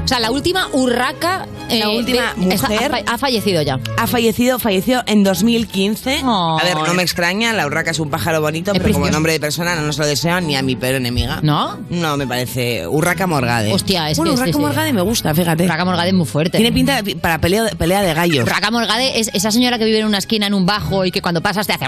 O 0.04 0.08
sea, 0.10 0.18
la 0.18 0.30
última 0.32 0.66
urraca. 0.72 1.46
La 1.70 1.88
última 1.90 2.34
esa- 2.50 2.68
mujer- 2.68 2.92
ha, 2.92 2.98
fa- 3.04 3.12
ha 3.14 3.18
fallecido 3.18 3.62
ya. 3.62 3.78
Ha 3.96 4.08
fallecido, 4.08 4.58
falleció 4.58 5.04
en 5.06 5.22
2015. 5.22 6.22
Oh. 6.24 6.58
A 6.60 6.64
ver, 6.64 6.74
no 6.76 6.94
me 6.94 7.02
extraña, 7.04 7.52
la 7.52 7.64
urraca 7.64 7.92
es 7.92 8.00
un 8.00 8.10
pájaro 8.10 8.40
bonito, 8.40 8.72
pero 8.72 8.92
como 8.92 9.08
nombre 9.08 9.34
de 9.34 9.38
persona 9.38 9.76
no 9.76 9.82
nos 9.82 9.96
lo 9.98 10.04
deseo 10.06 10.40
ni 10.40 10.56
a 10.56 10.62
mi 10.62 10.74
peor 10.74 10.96
enemiga. 10.96 11.38
¿No? 11.42 11.78
No, 11.90 12.16
me 12.16 12.26
parece. 12.26 12.88
Urraca 12.88 13.28
Morgade. 13.28 13.72
Hostia, 13.72 14.10
es 14.10 14.16
bueno, 14.18 14.34
que 14.34 14.40
Urraca. 14.40 14.58
Morgade 14.58 14.92
me 14.92 15.02
gusta, 15.02 15.32
fíjate. 15.32 15.64
Urraca 15.66 15.84
Morgade 15.84 16.08
es 16.08 16.14
muy 16.14 16.26
fuerte. 16.26 16.58
Tiene 16.58 16.72
pinta 16.72 17.02
de- 17.02 17.14
para 17.14 17.38
pelea, 17.38 17.66
pelea 17.78 18.02
de 18.02 18.14
gallos. 18.14 18.42
Urraca 18.46 18.72
Morgade 18.72 19.20
es 19.20 19.30
esa 19.32 19.52
señora 19.52 19.78
que 19.78 19.84
vive 19.84 20.00
en 20.00 20.06
una 20.06 20.18
esquina 20.18 20.48
en 20.48 20.54
un 20.54 20.66
bajo 20.66 21.04
y 21.04 21.12
que 21.12 21.22
cuando 21.22 21.40
pasas 21.40 21.68
te 21.68 21.74
hace 21.74 21.86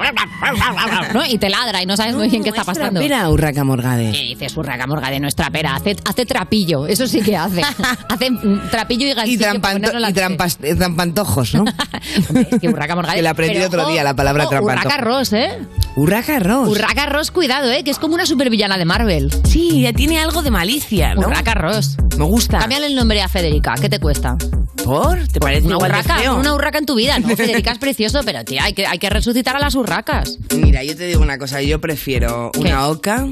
¿no? 1.12 1.25
y 1.28 1.38
te 1.38 1.49
ladra 1.50 1.83
y 1.83 1.87
no 1.87 1.97
sabes 1.97 2.14
muy 2.14 2.28
bien 2.28 2.45
qué 2.45 2.50
está 2.50 2.62
pasando. 2.62 3.00
Mira, 3.00 3.28
Urraca 3.28 3.64
Morgade. 3.64 4.12
¿Qué 4.12 4.21
dices? 4.21 4.57
Urraca 4.57 4.87
Morgade 4.87 5.19
no 5.19 5.26
es 5.26 5.35
trapera, 5.35 5.75
hace, 5.75 5.97
hace 6.04 6.25
trapillo, 6.25 6.87
eso 6.87 7.09
sí 7.09 7.21
que 7.21 7.37
hace. 7.37 7.62
hace 8.09 8.30
mm, 8.30 8.71
trapillo 8.71 9.06
y 9.25 9.37
trampanto- 9.38 9.92
la 9.99 10.11
y 10.11 10.12
trampas- 10.12 10.59
eh, 10.62 10.75
trampantojos, 10.75 11.54
¿no? 11.54 11.64
Hombre, 12.28 12.49
es 12.50 12.61
que 12.61 12.68
Urraca 12.68 12.94
Morgade. 12.94 13.16
Que 13.16 13.23
la 13.23 13.30
aprendí 13.30 13.54
Pero, 13.54 13.66
otro 13.66 13.82
ojo, 13.82 13.90
día, 13.92 14.04
la 14.04 14.14
palabra 14.14 14.44
ojo, 14.44 14.50
trampantojo. 14.50 14.87
Urraca 14.88 15.04
Ross, 15.04 15.32
¿eh? 15.32 15.59
Urraca 15.97 16.38
Ross. 16.38 16.68
Urraca 16.68 17.06
Ross, 17.06 17.30
cuidado, 17.30 17.71
¿eh? 17.71 17.85
Que 17.85 17.90
es 17.90 17.99
como 17.99 18.14
una 18.14 18.26
supervillana 18.26 18.78
de 18.78 18.85
Marvel. 18.85 19.30
Sí, 19.44 19.82
ya 19.82 19.92
tiene 19.92 20.18
algo 20.21 20.42
de 20.42 20.50
malicia, 20.50 21.14
¿no? 21.14 21.23
Urraca 21.28 21.54
Ross. 21.54 21.97
Me 22.18 22.25
gusta. 22.25 22.59
Cámbiale 22.59 22.87
el 22.87 22.94
nombre 22.94 23.21
a 23.23 23.28
Federica, 23.28 23.75
¿qué 23.80 23.88
te 23.88 23.99
cuesta? 23.99 24.37
¿Por? 24.85 25.26
¿Te 25.28 25.38
parece 25.38 25.66
Una 25.66 25.76
urraca, 25.78 26.16
feo? 26.18 26.37
una 26.38 26.54
urraca 26.54 26.78
en 26.78 26.87
tu 26.87 26.94
vida. 26.94 27.18
No, 27.18 27.28
Federica 27.37 27.73
es 27.73 27.78
precioso, 27.78 28.21
pero 28.25 28.44
tía, 28.44 28.64
hay 28.64 28.73
que, 28.73 28.87
hay 28.87 28.99
que 28.99 29.11
resucitar 29.11 29.54
a 29.56 29.61
las 29.61 29.75
urracas. 29.75 30.38
Mira, 30.56 30.82
yo 30.82 30.97
te 30.97 31.06
digo 31.06 31.21
una 31.23 31.38
cosa, 31.38 31.61
yo 31.62 31.80
prefiero 31.80 32.50
¿Qué? 32.52 32.61
una 32.61 32.88
oca. 32.88 33.26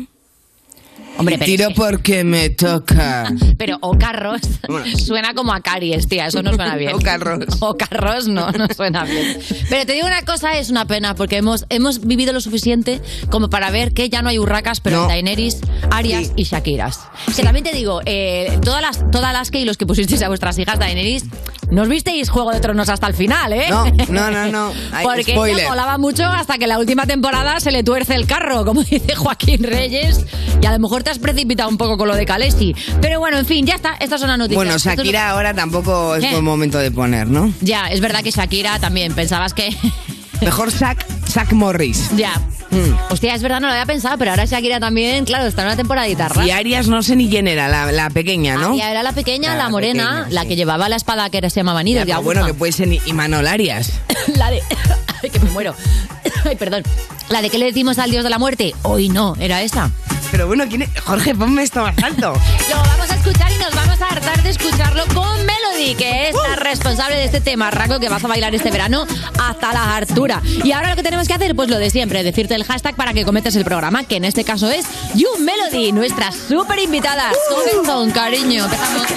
Hombre, 1.20 1.36
pero 1.38 1.46
tiro 1.46 1.62
es 1.64 1.68
que- 1.68 1.74
porque 1.74 2.24
me 2.24 2.50
toca. 2.50 3.32
Pero 3.58 3.76
Oca 3.82 4.12
Ross 4.12 4.40
Bueno. 4.68 4.86
suena 4.98 5.34
como 5.34 5.52
a 5.52 5.60
caries, 5.60 6.08
tía, 6.08 6.26
eso 6.26 6.42
no 6.42 6.52
suena 6.54 6.76
bien. 6.76 6.94
Oca 6.94 7.16
Ross. 7.18 7.44
Oca 7.60 7.86
Ross 7.90 8.26
no, 8.26 8.50
no 8.52 8.66
suena 8.74 9.04
bien. 9.04 9.38
Pero 9.68 9.86
te 9.86 9.92
digo 9.92 10.06
una 10.06 10.22
cosa, 10.22 10.58
es 10.58 10.70
una 10.70 10.86
pena, 10.86 11.14
porque 11.14 11.36
hemos, 11.36 11.66
hemos 11.68 12.04
vivido 12.06 12.32
lo 12.32 12.40
suficiente 12.40 13.00
como 13.30 13.50
para 13.50 13.70
ver 13.70 13.92
que 13.92 14.08
ya 14.08 14.22
no 14.22 14.28
hay 14.30 14.38
urracas, 14.38 14.80
pero 14.80 15.02
No. 15.02 15.08
Daenerys, 15.08 15.60
Arias 15.90 16.26
Sí. 16.28 16.32
y 16.36 16.42
Shakiras. 16.44 17.00
Que 17.36 17.42
también 17.42 17.64
te 17.64 17.72
digo, 17.72 18.00
eh, 18.06 18.58
todas 18.64 18.80
las 18.82 19.10
todas 19.10 19.32
las 19.32 19.50
que 19.50 19.60
y 19.60 19.64
los 19.64 19.76
que 19.76 19.86
pusisteis 19.86 20.22
a 20.22 20.28
vuestras 20.28 20.58
hijas 20.58 20.78
Daenerys, 20.78 21.24
no 21.70 21.82
os 21.82 21.88
visteis 21.88 22.28
Juego 22.30 22.50
de 22.52 22.60
Tronos 22.60 22.88
hasta 22.88 23.06
el 23.06 23.14
final, 23.14 23.52
¿eh? 23.52 23.66
No, 23.68 23.84
no, 24.08 24.30
no, 24.30 24.46
no. 24.48 24.72
Ay, 24.92 25.04
Porque 25.04 25.32
spoiler. 25.32 25.60
ella 25.60 25.68
molaba 25.68 25.98
mucho 25.98 26.24
hasta 26.24 26.58
que 26.58 26.66
la 26.66 26.78
última 26.78 27.06
temporada 27.06 27.60
se 27.60 27.70
le 27.70 27.84
tuerce 27.84 28.14
el 28.14 28.26
carro, 28.26 28.64
como 28.64 28.82
dice 28.82 29.14
Joaquín 29.14 29.62
Reyes, 29.62 30.24
y 30.60 30.66
a 30.66 30.72
lo 30.72 30.78
mejor 30.78 31.02
te 31.02 31.09
has 31.10 31.18
precipitado 31.18 31.68
un 31.68 31.76
poco 31.76 31.96
con 31.98 32.08
lo 32.08 32.16
de 32.16 32.24
Calesi. 32.26 32.74
Pero 33.00 33.18
bueno, 33.20 33.38
en 33.38 33.46
fin, 33.46 33.66
ya 33.66 33.74
está, 33.74 33.94
estas 34.00 34.20
son 34.20 34.28
las 34.28 34.38
noticias. 34.38 34.56
Bueno, 34.56 34.74
Esto 34.76 34.90
es- 34.90 34.96
Shakira 34.96 35.30
ahora 35.30 35.54
tampoco 35.54 36.14
es 36.16 36.24
¿Qué? 36.24 36.30
buen 36.32 36.44
momento 36.44 36.78
de 36.78 36.90
poner, 36.90 37.28
¿no? 37.28 37.52
Ya, 37.60 37.86
es 37.88 38.00
verdad 38.00 38.22
que 38.22 38.30
Shakira 38.30 38.78
también, 38.78 39.12
pensabas 39.14 39.54
que... 39.54 39.74
Mejor 40.40 40.70
Zack, 40.70 41.04
Zack 41.28 41.52
Morris. 41.52 42.10
ya. 42.16 42.40
Mm. 42.70 43.12
Hostia, 43.12 43.34
es 43.34 43.42
verdad, 43.42 43.60
no 43.60 43.66
lo 43.66 43.72
había 43.72 43.84
pensado, 43.84 44.16
pero 44.16 44.30
ahora 44.30 44.44
Shakira 44.44 44.78
también, 44.78 45.24
claro, 45.24 45.44
está 45.46 45.62
en 45.62 45.68
una 45.68 45.76
temporadita 45.76 46.28
rara. 46.28 46.46
Y 46.46 46.52
Arias 46.52 46.86
no 46.86 47.02
sé 47.02 47.16
ni 47.16 47.28
quién 47.28 47.48
era, 47.48 47.66
la, 47.68 47.90
la 47.90 48.08
pequeña, 48.10 48.54
¿no? 48.54 48.68
Aria 48.70 48.92
era 48.92 49.02
la 49.02 49.10
pequeña, 49.12 49.54
Ah, 49.54 49.56
la 49.56 49.68
morena, 49.68 50.28
la 50.30 50.44
que 50.46 50.54
llevaba 50.54 50.88
la 50.88 50.94
espada 50.94 51.28
que 51.30 51.40
se 51.50 51.56
llamaba 51.60 51.82
Nido. 51.82 51.98
Ya, 51.98 52.04
de 52.04 52.12
pero 52.12 52.22
bueno, 52.22 52.40
aguja. 52.42 52.52
que 52.52 52.58
puede 52.58 52.70
ser 52.72 52.86
ni- 52.86 53.00
Imanol 53.06 53.48
Arias. 53.48 53.90
La 54.36 54.50
de... 54.52 54.62
Ay, 55.22 55.30
que 55.30 55.40
me 55.40 55.50
muero. 55.50 55.74
Ay, 56.44 56.54
perdón. 56.56 56.84
La 57.28 57.42
de 57.42 57.50
que 57.50 57.58
le 57.58 57.66
decimos 57.66 57.98
al 57.98 58.10
dios 58.12 58.22
de 58.24 58.30
la 58.30 58.38
muerte. 58.38 58.72
Hoy 58.82 59.08
no, 59.08 59.34
era 59.40 59.60
esa. 59.62 59.90
Pero 60.30 60.46
bueno, 60.46 60.64
¿quién 60.68 60.82
es? 60.82 60.90
Jorge, 61.04 61.34
ponme 61.34 61.62
esto 61.62 61.82
más 61.82 61.96
alto. 62.02 62.34
Lo 62.68 62.76
vamos 62.76 63.10
a 63.10 63.14
escuchar 63.14 63.50
y 63.52 63.58
nos 63.58 63.74
vamos 63.74 64.00
a 64.00 64.06
hartar 64.06 64.42
de 64.42 64.50
escucharlo 64.50 65.04
con 65.14 65.44
Melody, 65.44 65.94
que 65.96 66.28
es 66.28 66.34
la 66.34 66.56
responsable 66.56 67.16
de 67.16 67.24
este 67.24 67.40
tema, 67.40 67.70
Raco, 67.70 67.98
que 67.98 68.08
vas 68.08 68.24
a 68.24 68.28
bailar 68.28 68.54
este 68.54 68.70
verano 68.70 69.06
hasta 69.38 69.72
la 69.72 69.96
hartura. 69.96 70.40
Y 70.64 70.72
ahora 70.72 70.90
lo 70.90 70.96
que 70.96 71.02
tenemos 71.02 71.26
que 71.26 71.34
hacer, 71.34 71.56
pues 71.56 71.68
lo 71.68 71.78
de 71.78 71.90
siempre, 71.90 72.22
decirte 72.22 72.54
el 72.54 72.64
hashtag 72.64 72.94
para 72.94 73.12
que 73.12 73.24
comentes 73.24 73.56
el 73.56 73.64
programa, 73.64 74.04
que 74.04 74.16
en 74.16 74.24
este 74.24 74.44
caso 74.44 74.70
es 74.70 74.86
You 75.14 75.28
Melody, 75.40 75.92
nuestra 75.92 76.30
súper 76.32 76.78
invitada. 76.78 77.32
Comenzón, 77.48 78.10
cariño. 78.12 78.64
Empezamos. 78.64 79.10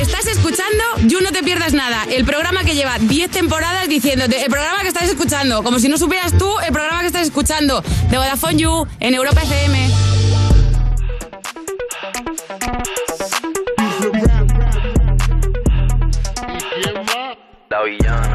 Estás 0.00 0.26
escuchando 0.26 0.82
You 1.06 1.20
No 1.20 1.30
Te 1.30 1.42
Pierdas 1.42 1.74
Nada, 1.74 2.04
el 2.10 2.24
programa 2.24 2.64
que 2.64 2.74
lleva 2.74 2.98
10 2.98 3.30
temporadas 3.30 3.86
diciéndote, 3.86 4.42
el 4.42 4.50
programa 4.50 4.80
que 4.80 4.88
estás 4.88 5.04
escuchando, 5.04 5.62
como 5.62 5.78
si 5.78 5.90
no 5.90 5.98
supieras 5.98 6.36
tú 6.38 6.50
el 6.60 6.72
programa 6.72 7.02
que 7.02 7.08
estás 7.08 7.26
escuchando, 7.26 7.82
de 7.82 8.16
Vodafone 8.16 8.56
You, 8.56 8.86
en 8.98 9.14
Europa 9.14 9.42
FM. 9.42 9.90
La 17.68 17.82
villana. 17.82 18.29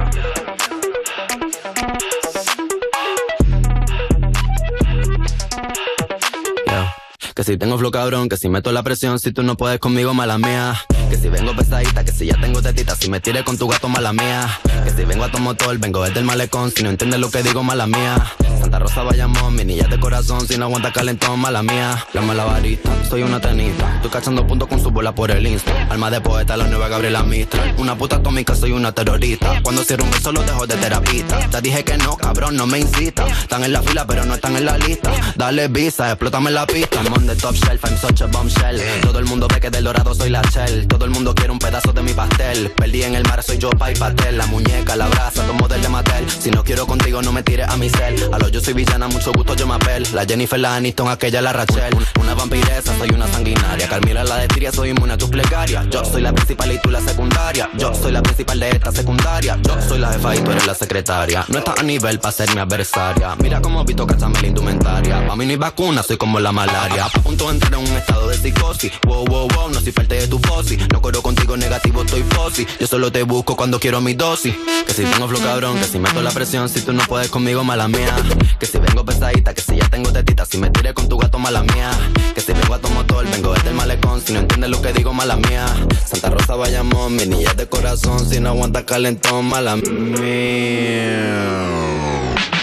Que 7.35 7.43
si 7.43 7.57
tengo 7.57 7.77
flow 7.77 7.91
cabrón, 7.91 8.29
que 8.29 8.37
si 8.37 8.47
meto 8.47 8.71
la 8.71 8.81
presión, 8.81 9.19
si 9.19 9.33
tú 9.33 9.43
no 9.43 9.57
puedes 9.57 9.77
conmigo, 9.79 10.13
mala 10.13 10.37
mía. 10.37 10.73
Que 11.09 11.17
si 11.17 11.27
vengo 11.27 11.53
pesadita, 11.53 12.05
que 12.05 12.13
si 12.13 12.27
ya 12.27 12.39
tengo 12.39 12.61
tetita, 12.61 12.95
si 12.95 13.09
me 13.09 13.19
tires 13.19 13.43
con 13.43 13.57
tu 13.57 13.67
gato, 13.67 13.89
mala 13.89 14.13
mía. 14.13 14.57
Que 14.85 14.91
si 14.91 15.03
vengo 15.03 15.25
a 15.25 15.29
tu 15.29 15.39
motor, 15.39 15.77
vengo 15.77 16.01
desde 16.01 16.19
el 16.19 16.25
malecón, 16.25 16.71
si 16.71 16.81
no 16.81 16.89
entiendes 16.89 17.19
lo 17.19 17.29
que 17.29 17.43
digo, 17.43 17.61
mala 17.61 17.87
mía. 17.87 18.15
Santa 18.61 18.79
Rosa 18.79 19.03
Bayamón, 19.03 19.53
mi 19.53 19.65
niña 19.65 19.85
de 19.89 19.99
corazón, 19.99 20.47
si 20.47 20.57
no 20.57 20.65
aguanta 20.65 20.93
calentón, 20.93 21.37
mala 21.41 21.61
mía. 21.61 22.07
La 22.13 22.21
malabarista, 22.21 22.89
soy 23.09 23.23
una 23.23 23.41
tenista, 23.41 23.95
estoy 23.97 24.11
cachando 24.11 24.47
puntos 24.47 24.69
con 24.69 24.81
su 24.81 24.89
bola 24.89 25.13
por 25.13 25.29
el 25.29 25.45
Insta. 25.45 25.87
Alma 25.89 26.09
de 26.09 26.21
poeta, 26.21 26.55
la 26.55 26.67
nueva 26.67 26.87
Gabriela 26.87 27.21
Mistral. 27.23 27.75
Una 27.77 27.97
puta 27.97 28.15
atómica, 28.15 28.55
soy 28.55 28.71
una 28.71 28.93
terrorista. 28.93 29.61
Cuando 29.61 29.83
cierro 29.83 30.05
un 30.05 30.11
beso, 30.11 30.31
lo 30.31 30.41
dejo 30.41 30.65
de 30.65 30.77
terapista. 30.77 31.49
Ya 31.49 31.59
dije 31.59 31.83
que 31.83 31.97
no, 31.97 32.15
cabrón, 32.15 32.55
no 32.55 32.65
me 32.65 32.79
incita. 32.79 33.27
Están 33.27 33.65
en 33.65 33.73
la 33.73 33.81
fila, 33.81 34.07
pero 34.07 34.23
no 34.23 34.35
están 34.35 34.55
en 34.55 34.65
la 34.65 34.77
lista. 34.77 35.11
Dale 35.35 35.67
visa, 35.67 36.07
explótame 36.11 36.49
la 36.49 36.65
pista. 36.65 37.03
I'm 37.25 37.33
the 37.35 37.41
top 37.41 37.55
shelf, 37.55 37.83
I'm 37.83 37.97
such 37.97 38.21
a 38.21 38.27
bombshell. 38.27 38.79
Todo 39.01 39.17
el 39.17 39.25
mundo 39.25 39.47
ve 39.47 39.59
que 39.59 39.71
del 39.71 39.83
dorado 39.85 40.13
soy 40.13 40.29
la 40.29 40.43
shell. 40.43 40.87
Todo 40.87 41.05
el 41.05 41.11
mundo 41.11 41.33
quiere 41.33 41.51
un 41.51 41.57
pedazo 41.57 41.91
de 41.91 42.03
mi 42.03 42.13
pastel. 42.13 42.69
Perdí 42.77 43.01
en 43.01 43.15
el 43.15 43.23
mar, 43.23 43.41
soy 43.41 43.57
yo, 43.57 43.71
pa' 43.71 43.91
y 43.91 43.95
pastel. 43.95 44.37
La 44.37 44.45
muñeca, 44.45 44.95
la 44.95 45.07
brasa, 45.07 45.41
tomo 45.47 45.67
del 45.67 45.81
de 45.81 45.89
Mattel. 45.89 46.29
Si 46.29 46.51
no 46.51 46.63
quiero 46.63 46.85
contigo, 46.85 47.23
no 47.23 47.31
me 47.31 47.41
tires 47.41 47.67
a 47.67 47.77
mi 47.77 47.89
cel. 47.89 48.29
A 48.31 48.37
lo 48.37 48.49
yo 48.49 48.61
soy 48.61 48.73
villana, 48.75 49.07
mucho 49.07 49.31
gusto, 49.33 49.55
yo 49.55 49.65
me 49.65 49.73
apel. 49.73 50.07
La 50.13 50.23
Jennifer, 50.25 50.59
la 50.59 50.75
Aniston, 50.75 51.09
aquella, 51.09 51.41
la 51.41 51.51
Rachel. 51.51 51.95
Un- 51.95 52.05
Una 52.21 52.35
vampiresa, 52.35 52.95
soy 52.95 53.09
una 53.09 53.27
sanguinaria. 53.27 53.87
Carmila, 53.89 54.23
la 54.23 54.37
de 54.37 54.47
Tiria, 54.47 54.71
soy 54.71 54.89
inmune 54.91 55.13
a 55.13 55.17
tus 55.17 55.29
plegarias. 55.29 55.85
Yo 55.89 56.05
soy 56.05 56.21
la 56.21 56.31
principal 56.31 56.71
y 56.71 56.77
tú 56.79 56.91
la 56.91 57.01
secundaria. 57.01 57.69
Yo 57.75 57.91
soy 57.95 58.11
la 58.11 58.21
principal 58.21 58.59
de 58.59 58.69
esta 58.69 58.91
secundaria. 58.91 59.57
Yo 59.63 59.75
soy 59.87 59.97
la 59.97 60.11
jefa 60.13 60.35
y 60.35 60.39
tú 60.41 60.51
eres 60.51 60.67
la 60.67 60.75
secretaria. 60.75 61.43
No 61.47 61.57
estás 61.57 61.79
a 61.79 61.83
nivel 61.83 62.19
para 62.19 62.31
ser 62.31 62.53
mi 62.53 62.59
adversaria. 62.61 63.35
Mira 63.41 63.61
cómo 63.61 63.83
Vito 63.83 64.05
cachame 64.05 64.39
la 64.41 64.47
indumentaria. 64.47 65.25
Pa' 65.27 65.35
mí 65.35 65.45
no 65.45 65.51
hay 65.51 65.57
vacuna, 65.57 66.03
soy 66.03 66.17
como 66.17 66.39
la 66.39 66.51
malaria. 66.51 67.07
A 67.15 67.19
punto 67.21 67.45
de 67.45 67.53
entrar 67.53 67.73
en 67.73 67.79
un 67.79 67.95
estado 67.97 68.27
de 68.27 68.37
psicosis. 68.37 68.91
Wow, 69.05 69.25
wow, 69.25 69.47
wow, 69.47 69.69
no 69.69 69.79
soy 69.81 69.91
parte 69.91 70.15
de 70.15 70.27
tu 70.27 70.37
fosi. 70.39 70.77
No 70.93 71.01
corro 71.01 71.21
contigo 71.21 71.57
negativo, 71.57 72.03
estoy 72.03 72.23
fosi. 72.23 72.67
Yo 72.79 72.87
solo 72.87 73.11
te 73.11 73.23
busco 73.23 73.55
cuando 73.55 73.79
quiero 73.79 74.01
mi 74.01 74.13
dosis. 74.13 74.53
Que 74.85 74.93
si 74.93 75.03
tengo 75.03 75.27
flow 75.27 75.41
cabrón, 75.41 75.79
que 75.79 75.85
si 75.85 75.97
meto 75.99 76.21
la 76.21 76.31
presión, 76.31 76.69
si 76.69 76.81
tú 76.81 76.93
no 76.93 77.03
puedes 77.07 77.29
conmigo, 77.29 77.63
mala 77.63 77.87
mía. 77.87 78.15
Que 78.59 78.65
si 78.65 78.77
vengo 78.77 79.03
pesadita, 79.05 79.53
que 79.53 79.61
si 79.61 79.77
ya 79.77 79.89
tengo 79.89 80.11
tetita, 80.11 80.45
si 80.45 80.57
me 80.57 80.69
tiré 80.69 80.93
con 80.93 81.07
tu 81.07 81.17
gato, 81.17 81.39
mala 81.39 81.63
mía. 81.63 81.91
Que 82.33 82.41
si 82.41 82.53
vengo 82.53 82.73
a 82.73 82.79
tu 82.79 82.89
motor, 82.89 83.25
vengo 83.29 83.53
desde 83.53 83.69
el 83.69 83.75
malecón, 83.75 84.21
si 84.21 84.33
no 84.33 84.39
entiendes 84.39 84.69
lo 84.69 84.81
que 84.81 84.93
digo, 84.93 85.13
mala 85.13 85.37
mía. 85.37 85.65
Santa 86.05 86.29
Rosa 86.29 86.55
Bayamón, 86.55 87.15
mi 87.15 87.25
niña 87.25 87.53
de 87.53 87.67
corazón, 87.67 88.29
si 88.29 88.39
no 88.39 88.49
aguanta 88.49 88.85
calentón, 88.85 89.45
mala 89.45 89.75
mía. 89.77 90.35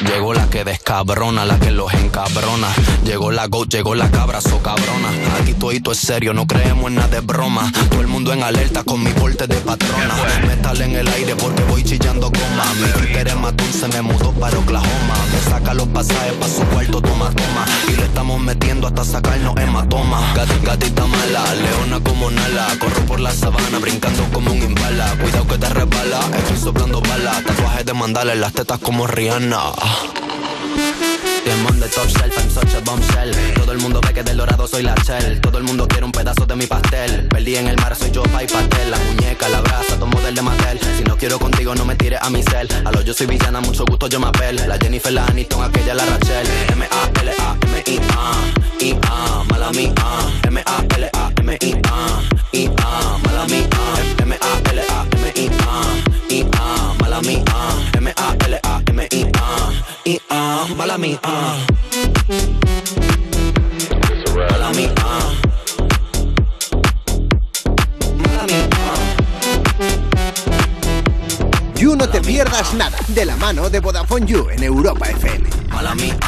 Llegó 0.06 0.34
la 0.34 0.48
que 0.50 0.64
descabrona, 0.64 1.44
la 1.44 1.58
que 1.58 1.70
los 1.70 1.92
encabrona. 1.94 2.68
Llegó 3.04 3.30
la 3.30 3.46
go, 3.46 3.64
llegó 3.64 3.94
la 3.94 4.10
cabra, 4.10 4.40
so 4.40 4.58
cabrona. 4.62 5.08
Aquí 5.40 5.54
todo 5.54 5.92
es 5.92 5.98
serio, 5.98 6.34
no 6.34 6.46
creemos 6.46 6.86
en 6.88 6.96
nada 6.96 7.08
de 7.08 7.20
broma. 7.20 7.70
Todo 7.90 8.00
el 8.00 8.08
mundo 8.08 8.32
en 8.32 8.42
alerta 8.42 8.82
con 8.84 9.02
mi 9.02 9.10
porte 9.12 9.46
de 9.46 9.56
patrona. 9.56 10.14
Metal 10.46 10.80
en 10.80 10.96
el 10.96 11.08
aire 11.08 11.34
porque 11.36 11.62
voy 11.64 11.84
chillando 11.84 12.30
goma. 12.30 12.64
Mi 12.80 12.88
Twitter 13.00 13.28
es 13.28 13.36
matón, 13.36 13.72
se 13.72 13.88
me 13.88 14.02
mudó 14.02 14.32
para 14.32 14.58
Oklahoma. 14.58 15.14
Me 15.32 15.50
saca 15.50 15.74
los 15.74 15.88
pasajes 15.88 16.32
pa' 16.34 16.48
su 16.48 16.62
cuarto, 16.64 17.00
toma, 17.00 17.30
toma. 17.30 17.64
Y 17.88 17.96
le 17.96 18.04
estamos 18.04 18.40
metiendo 18.40 18.86
hasta 18.88 19.04
sacarnos 19.04 19.56
hematoma. 19.56 20.34
Gat- 20.34 20.62
gatita 20.64 21.06
mala, 21.06 21.54
leona 21.54 22.00
como 22.00 22.30
Nala. 22.30 22.66
Corro 22.78 23.00
por 23.06 23.20
la 23.20 23.32
sabana, 23.32 23.78
brincando 23.80 24.24
como 24.32 24.50
un 24.52 24.58
imbala. 24.62 25.14
Cuidado 25.20 25.46
que 25.46 25.58
te 25.58 25.68
resbala, 25.68 26.20
estoy 26.38 26.56
soplando 26.58 27.00
balas. 27.00 27.44
Tatuajes 27.44 27.86
de 27.86 27.94
mandala 27.94 28.32
en 28.32 28.40
las 28.40 28.52
tetas 28.52 28.78
como 28.78 29.06
Rihanna. 29.06 29.60
Top 31.92 32.08
shelf, 32.08 32.38
I'm 32.38 32.48
such 32.48 32.74
a 32.74 32.80
bombshell. 32.80 33.30
Todo 33.54 33.72
el 33.72 33.78
mundo 33.78 34.00
ve 34.00 34.14
que 34.14 34.22
del 34.22 34.38
dorado 34.38 34.66
soy 34.66 34.82
la 34.82 34.94
shell. 34.94 35.42
Todo 35.42 35.58
el 35.58 35.64
mundo 35.64 35.86
quiere 35.86 36.06
un 36.06 36.12
pedazo 36.12 36.46
de 36.46 36.56
mi 36.56 36.66
pastel. 36.66 37.28
Perdí 37.28 37.56
en 37.56 37.68
el 37.68 37.76
mar, 37.76 37.94
soy 37.94 38.10
yo, 38.10 38.22
pa' 38.22 38.42
y 38.42 38.46
pastel. 38.46 38.90
La 38.90 38.96
muñeca, 38.96 39.46
la 39.50 39.60
brasa, 39.60 39.98
tomo 39.98 40.18
del 40.22 40.34
de 40.34 40.40
Mattel. 40.40 40.80
Si 40.96 41.04
no 41.04 41.18
quiero 41.18 41.38
contigo, 41.38 41.74
no 41.74 41.84
me 41.84 41.94
tires 41.94 42.18
a 42.22 42.30
mi 42.30 42.42
cel. 42.42 42.66
A 42.86 42.92
lo 42.92 43.02
yo 43.02 43.12
soy 43.12 43.26
villana, 43.26 43.60
mucho 43.60 43.84
gusto, 43.84 44.08
yo 44.08 44.18
me 44.20 44.28
apel. 44.28 44.56
La 44.66 44.78
Jennifer, 44.78 45.12
la 45.12 45.26
Aniston, 45.26 45.62
aquella, 45.62 45.92
la 45.92 46.06
Rachel. 46.06 46.46
M-A-L-A-M-I-A. 46.72 48.32
I-A, 48.80 49.44
mala 49.50 49.70
mía. 49.72 49.92
M-A-L-A-M-I-A. 50.44 52.22
I-A, 52.52 53.18
mala 53.22 53.44
mía. 53.48 53.68
M-A-L-A-M-I-A. 54.16 55.82
I-A, 56.30 56.94
mala 57.00 57.20
mía. 57.20 57.44
M-A-L-A-M-I-A. 57.98 59.41
I-A, 60.12 60.66
mala 60.76 60.98
mía. 60.98 61.18
Mala 64.50 64.70
mía. 64.76 64.94
Mala 68.18 68.44
mía. 68.46 68.68
You 71.76 71.96
No 71.96 72.06
Te 72.10 72.20
Pierdas 72.20 72.74
Nada, 72.74 72.98
de 73.08 73.24
la 73.24 73.36
mano 73.36 73.70
de 73.70 73.80
Vodafone 73.80 74.26
You 74.26 74.50
en 74.50 74.62
Europa 74.62 75.08
FM. 75.08 75.48
Mala 75.70 75.94
mía. 75.94 76.18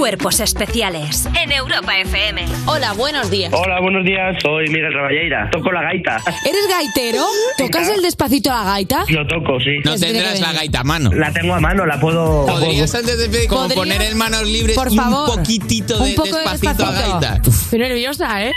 Cuerpos 0.00 0.40
Especiales 0.40 1.28
en 1.38 1.52
Europa 1.52 1.98
FM. 1.98 2.46
Hola, 2.64 2.94
buenos 2.94 3.30
días. 3.30 3.52
Hola, 3.52 3.82
buenos 3.82 4.02
días. 4.02 4.34
Soy 4.42 4.66
Miguel 4.68 4.94
Raballeira. 4.94 5.50
Toco 5.50 5.70
la 5.70 5.82
gaita. 5.82 6.16
¿Eres 6.48 6.66
gaitero? 6.70 7.22
¿Tocas 7.58 7.86
el 7.90 8.00
despacito 8.00 8.50
a 8.50 8.64
la 8.64 8.70
gaita? 8.70 9.04
Lo 9.10 9.26
toco, 9.26 9.60
sí. 9.60 9.76
No 9.84 9.94
tendrás 9.96 10.40
la 10.40 10.54
gaita 10.54 10.80
a 10.80 10.84
mano. 10.84 11.12
La 11.12 11.30
tengo 11.34 11.52
a 11.54 11.60
mano, 11.60 11.84
la 11.84 12.00
puedo... 12.00 12.46
Podrías 12.46 12.94
antes 12.94 13.30
de 13.30 13.46
como 13.46 13.68
poner 13.68 14.00
en 14.00 14.16
manos 14.16 14.44
libres 14.48 14.74
Por 14.74 14.90
favor. 14.90 15.28
un 15.28 15.36
poquitito 15.36 16.02
de 16.02 16.10
Un 16.12 16.16
poco 16.16 16.34
de 16.34 16.48
despacito, 16.48 16.86
a 16.86 16.92
gaita. 16.92 17.42
Estoy 17.46 17.78
nerviosa, 17.78 18.42
¿eh? 18.46 18.54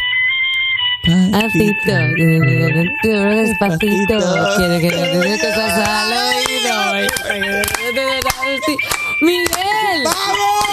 Despacito, 1.03 1.91
despacito, 3.03 4.55
quiere 4.55 4.79
que 4.79 4.89
te 4.91 5.17
dé 5.17 5.39
cosas 5.39 5.89
al 5.89 6.13
oído. 6.13 7.09
¡Miguel! 9.19 10.03
¡Vamos! 10.05 10.72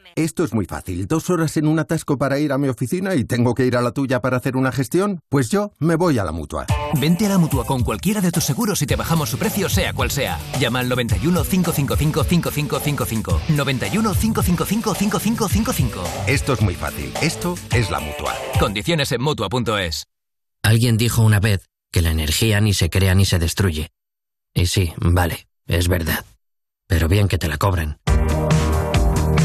Esto 0.15 0.43
es 0.43 0.53
muy 0.53 0.65
fácil. 0.65 1.07
Dos 1.07 1.29
horas 1.29 1.55
en 1.57 1.67
un 1.67 1.79
atasco 1.79 2.17
para 2.17 2.39
ir 2.39 2.51
a 2.51 2.57
mi 2.57 2.67
oficina 2.67 3.15
y 3.15 3.23
tengo 3.23 3.55
que 3.55 3.65
ir 3.65 3.77
a 3.77 3.81
la 3.81 3.91
tuya 3.91 4.21
para 4.21 4.37
hacer 4.37 4.55
una 4.57 4.71
gestión. 4.71 5.21
Pues 5.29 5.49
yo 5.49 5.71
me 5.79 5.95
voy 5.95 6.19
a 6.19 6.23
la 6.23 6.31
mutua. 6.31 6.65
Vente 6.99 7.25
a 7.25 7.29
la 7.29 7.37
mutua 7.37 7.65
con 7.65 7.83
cualquiera 7.83 8.21
de 8.21 8.31
tus 8.31 8.43
seguros 8.43 8.81
y 8.81 8.85
te 8.85 8.95
bajamos 8.95 9.29
su 9.29 9.37
precio, 9.37 9.69
sea 9.69 9.93
cual 9.93 10.11
sea. 10.11 10.39
Llama 10.59 10.79
al 10.79 10.89
91 10.89 11.43
555 11.43 12.23
5555. 12.23 13.41
91 13.49 14.13
555 14.13 14.95
5555. 14.95 16.03
Esto 16.27 16.53
es 16.53 16.61
muy 16.61 16.75
fácil. 16.75 17.13
Esto 17.21 17.55
es 17.73 17.89
la 17.89 17.99
mutua. 17.99 18.33
Condiciones 18.59 19.11
en 19.11 19.21
mutua.es. 19.21 20.05
Alguien 20.63 20.97
dijo 20.97 21.23
una 21.23 21.39
vez 21.39 21.67
que 21.91 22.01
la 22.01 22.11
energía 22.11 22.61
ni 22.61 22.73
se 22.73 22.89
crea 22.89 23.15
ni 23.15 23.25
se 23.25 23.39
destruye. 23.39 23.89
Y 24.53 24.67
sí, 24.67 24.93
vale, 24.97 25.47
es 25.65 25.87
verdad. 25.87 26.25
Pero 26.87 27.07
bien 27.07 27.27
que 27.27 27.37
te 27.37 27.47
la 27.47 27.57
cobren. 27.57 27.97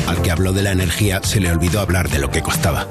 Al 0.06 0.22
que 0.22 0.30
habló 0.30 0.52
de 0.52 0.62
la 0.62 0.72
energía 0.72 1.20
se 1.22 1.40
le 1.40 1.50
olvidó 1.50 1.80
hablar 1.80 2.08
de 2.08 2.18
lo 2.18 2.30
que 2.30 2.42
costaba. 2.42 2.86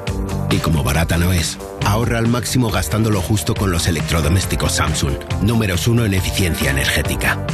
Y 0.51 0.57
como 0.57 0.83
barata 0.83 1.17
no 1.17 1.31
es, 1.31 1.57
ahorra 1.85 2.19
al 2.19 2.27
máximo 2.27 2.69
gastando 2.69 3.09
lo 3.09 3.21
justo 3.21 3.55
con 3.55 3.71
los 3.71 3.87
electrodomésticos 3.87 4.73
Samsung, 4.73 5.15
números 5.41 5.87
uno 5.87 6.05
en 6.05 6.13
eficiencia 6.13 6.71
energética. 6.71 7.45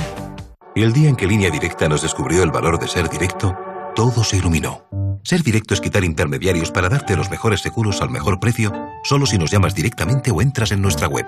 El 0.76 0.94
día 0.94 1.10
en 1.10 1.16
que 1.16 1.28
Línea 1.28 1.52
Directa 1.52 1.88
nos 1.90 2.02
descubrió 2.02 2.44
el 2.44 2.52
valor 2.52 2.80
de 2.80 2.88
ser 2.88 3.10
directo, 3.10 3.56
todo 3.96 4.24
se 4.24 4.38
iluminó. 4.38 4.88
Ser 5.24 5.44
directo 5.44 5.74
es 5.74 5.82
quitar 5.82 6.04
intermediarios 6.04 6.72
para 6.72 6.90
darte 6.90 7.16
los 7.16 7.30
mejores 7.30 7.62
seguros 7.62 8.02
al 8.02 8.10
mejor 8.10 8.40
precio, 8.40 8.74
solo 9.04 9.26
si 9.26 9.38
nos 9.38 9.52
llamas 9.52 9.76
directamente 9.76 10.32
o 10.32 10.42
entras 10.42 10.72
en 10.72 10.82
nuestra 10.82 11.08
web. 11.08 11.28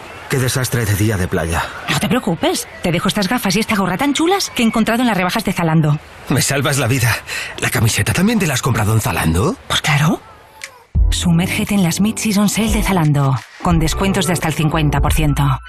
Qué 0.31 0.39
desastre 0.39 0.85
de 0.85 0.95
día 0.95 1.17
de 1.17 1.27
playa. 1.27 1.61
No 1.89 1.99
te 1.99 2.07
preocupes, 2.07 2.65
te 2.81 2.93
dejo 2.93 3.09
estas 3.09 3.27
gafas 3.27 3.53
y 3.57 3.59
esta 3.59 3.75
gorra 3.75 3.97
tan 3.97 4.13
chulas 4.13 4.49
que 4.49 4.63
he 4.63 4.65
encontrado 4.65 5.01
en 5.01 5.07
las 5.07 5.17
rebajas 5.17 5.43
de 5.43 5.51
Zalando. 5.51 5.99
Me 6.29 6.41
salvas 6.41 6.77
la 6.77 6.87
vida. 6.87 7.13
¿La 7.59 7.69
camiseta 7.69 8.13
también 8.13 8.39
te 8.39 8.47
la 8.47 8.53
has 8.53 8.61
comprado 8.61 8.93
en 8.93 9.01
Zalando? 9.01 9.57
Pues 9.67 9.81
claro. 9.81 10.21
Sumérgete 11.09 11.75
en 11.75 11.83
las 11.83 11.99
Mid-Season 11.99 12.47
Sale 12.47 12.71
de 12.71 12.81
Zalando, 12.81 13.37
con 13.61 13.77
descuentos 13.77 14.25
de 14.25 14.31
hasta 14.31 14.47
el 14.47 14.55
50%. 14.55 15.59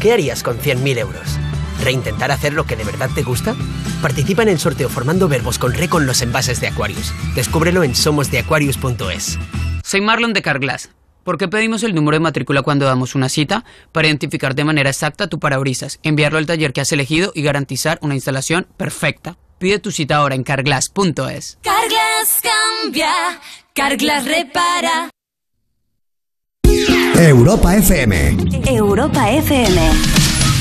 ¿Qué 0.00 0.12
harías 0.12 0.42
con 0.42 0.58
100.000 0.58 0.98
euros? 0.98 1.38
¿Reintentar 1.80 2.32
hacer 2.32 2.52
lo 2.52 2.64
que 2.64 2.74
de 2.74 2.82
verdad 2.82 3.10
te 3.14 3.22
gusta? 3.22 3.54
Participa 4.02 4.42
en 4.42 4.48
el 4.48 4.58
sorteo 4.58 4.88
formando 4.88 5.28
verbos 5.28 5.60
con 5.60 5.72
re 5.72 5.88
con 5.88 6.04
los 6.04 6.20
envases 6.20 6.60
de 6.60 6.66
Aquarius. 6.66 7.14
Descúbrelo 7.36 7.84
en 7.84 7.94
somosdeaquarius.es. 7.94 9.38
Soy 9.84 10.00
Marlon 10.00 10.32
de 10.32 10.42
Carglass. 10.42 10.90
¿Por 11.24 11.38
qué 11.38 11.48
pedimos 11.48 11.82
el 11.82 11.94
número 11.94 12.16
de 12.16 12.20
matrícula 12.20 12.60
cuando 12.60 12.84
damos 12.84 13.14
una 13.14 13.30
cita? 13.30 13.64
Para 13.92 14.08
identificar 14.08 14.54
de 14.54 14.64
manera 14.64 14.90
exacta 14.90 15.26
tu 15.26 15.40
parabrisas, 15.40 15.98
enviarlo 16.02 16.38
al 16.38 16.46
taller 16.46 16.74
que 16.74 16.82
has 16.82 16.92
elegido 16.92 17.32
y 17.34 17.42
garantizar 17.42 17.98
una 18.02 18.14
instalación 18.14 18.66
perfecta. 18.76 19.38
Pide 19.58 19.78
tu 19.78 19.90
cita 19.90 20.16
ahora 20.16 20.34
en 20.34 20.44
carglass.es. 20.44 21.58
Carglass 21.62 22.42
cambia, 22.42 23.10
Carglass 23.72 24.26
repara. 24.26 25.10
Europa 27.16 27.74
FM. 27.74 28.36
Europa 28.66 29.30
FM. 29.30 29.80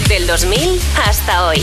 Del 0.08 0.28
2000 0.28 0.80
hasta 1.06 1.47
hoy. 1.47 1.60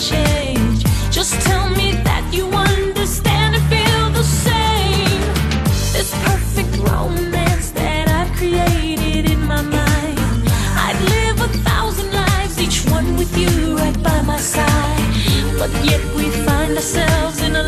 Change. 0.00 0.84
Just 1.10 1.40
tell 1.42 1.68
me 1.70 1.92
that 2.04 2.24
you 2.32 2.46
understand 2.48 3.54
and 3.54 3.64
feel 3.72 4.10
the 4.10 4.24
same. 4.24 5.20
This 5.92 6.10
perfect 6.24 6.76
romance 6.90 7.70
that 7.70 8.08
I've 8.08 8.32
created 8.36 9.30
in 9.30 9.40
my 9.46 9.62
mind. 9.62 10.48
I'd 10.86 11.00
live 11.14 11.40
a 11.40 11.48
thousand 11.68 12.12
lives, 12.12 12.60
each 12.60 12.84
one 12.90 13.16
with 13.16 13.36
you 13.38 13.76
right 13.76 14.00
by 14.02 14.22
my 14.22 14.38
side. 14.38 15.04
But 15.58 15.70
yet 15.84 16.02
we 16.16 16.30
find 16.46 16.76
ourselves 16.76 17.40
in 17.42 17.56
a 17.56 17.62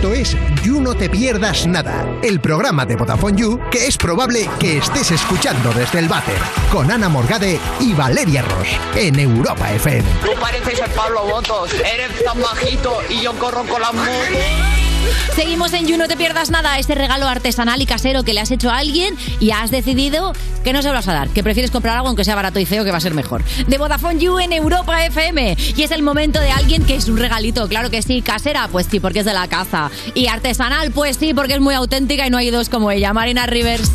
Esto 0.00 0.14
es 0.14 0.34
You 0.62 0.80
No 0.80 0.94
Te 0.94 1.10
Pierdas 1.10 1.66
Nada, 1.66 2.08
el 2.22 2.40
programa 2.40 2.86
de 2.86 2.96
Vodafone 2.96 3.38
You 3.38 3.60
que 3.70 3.86
es 3.86 3.98
probable 3.98 4.48
que 4.58 4.78
estés 4.78 5.10
escuchando 5.10 5.74
desde 5.74 5.98
el 5.98 6.08
váter, 6.08 6.38
con 6.72 6.90
Ana 6.90 7.10
Morgade 7.10 7.60
y 7.80 7.92
Valeria 7.92 8.40
Ross, 8.40 8.68
en 8.96 9.18
Europa 9.20 9.70
FM. 9.74 10.08
Tú 10.24 10.40
pareces 10.40 10.80
el 10.80 10.90
Pablo 10.92 11.26
Botos, 11.26 11.74
eres 11.74 12.24
tan 12.24 12.40
bajito 12.40 13.02
y 13.10 13.20
yo 13.20 13.34
corro 13.34 13.62
con 13.66 13.82
las 13.82 13.92
motos. 13.92 14.89
Seguimos 15.34 15.72
en 15.72 15.86
You, 15.86 15.96
no 15.96 16.08
te 16.08 16.16
pierdas 16.16 16.50
nada, 16.50 16.78
ese 16.78 16.94
regalo 16.94 17.28
artesanal 17.28 17.80
y 17.80 17.86
casero 17.86 18.22
que 18.22 18.34
le 18.34 18.40
has 18.40 18.50
hecho 18.50 18.70
a 18.70 18.78
alguien 18.78 19.16
y 19.38 19.50
has 19.50 19.70
decidido 19.70 20.32
que 20.64 20.72
no 20.72 20.82
se 20.82 20.88
lo 20.88 20.94
vas 20.94 21.08
a 21.08 21.14
dar, 21.14 21.28
que 21.28 21.42
prefieres 21.42 21.70
comprar 21.70 21.96
algo 21.96 22.08
aunque 22.08 22.24
sea 22.24 22.34
barato 22.34 22.58
y 22.58 22.66
feo 22.66 22.84
que 22.84 22.90
va 22.90 22.98
a 22.98 23.00
ser 23.00 23.14
mejor. 23.14 23.44
De 23.66 23.78
Vodafone 23.78 24.18
You 24.18 24.38
en 24.38 24.52
Europa 24.52 25.04
FM. 25.04 25.56
Y 25.76 25.82
es 25.82 25.90
el 25.90 26.02
momento 26.02 26.40
de 26.40 26.50
alguien 26.50 26.84
que 26.84 26.96
es 26.96 27.08
un 27.08 27.16
regalito, 27.16 27.68
claro 27.68 27.90
que 27.90 28.02
sí, 28.02 28.22
casera, 28.22 28.68
pues 28.68 28.86
sí, 28.90 29.00
porque 29.00 29.20
es 29.20 29.24
de 29.24 29.32
la 29.32 29.48
casa. 29.48 29.90
Y 30.14 30.26
artesanal, 30.26 30.90
pues 30.90 31.16
sí, 31.16 31.34
porque 31.34 31.54
es 31.54 31.60
muy 31.60 31.74
auténtica 31.74 32.26
y 32.26 32.30
no 32.30 32.38
hay 32.38 32.50
dos 32.50 32.68
como 32.68 32.90
ella, 32.90 33.12
Marina 33.12 33.46
Rivers. 33.46 33.90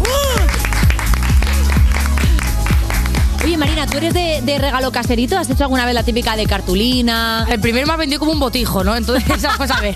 Oye, 3.45 3.58
Marina, 3.58 3.86
¿tú 3.86 3.97
eres 3.97 4.12
de, 4.12 4.39
de 4.41 4.58
regalo 4.58 4.91
caserito? 4.91 5.38
¿Has 5.38 5.47
hecho 5.51 5.63
alguna 5.65 5.86
vez 5.86 5.93
la 5.93 6.01
típica 6.01 6.36
de 6.36 6.47
cartulina? 6.47 7.45
El 7.47 7.60
primero 7.60 7.86
me 7.86 7.93
ha 7.93 7.95
vendido 7.95 8.19
como 8.19 8.31
un 8.31 8.39
botijo, 8.39 8.84
¿no? 8.84 8.95
Entonces, 8.95 9.23
a 9.45 9.81
ver. 9.81 9.93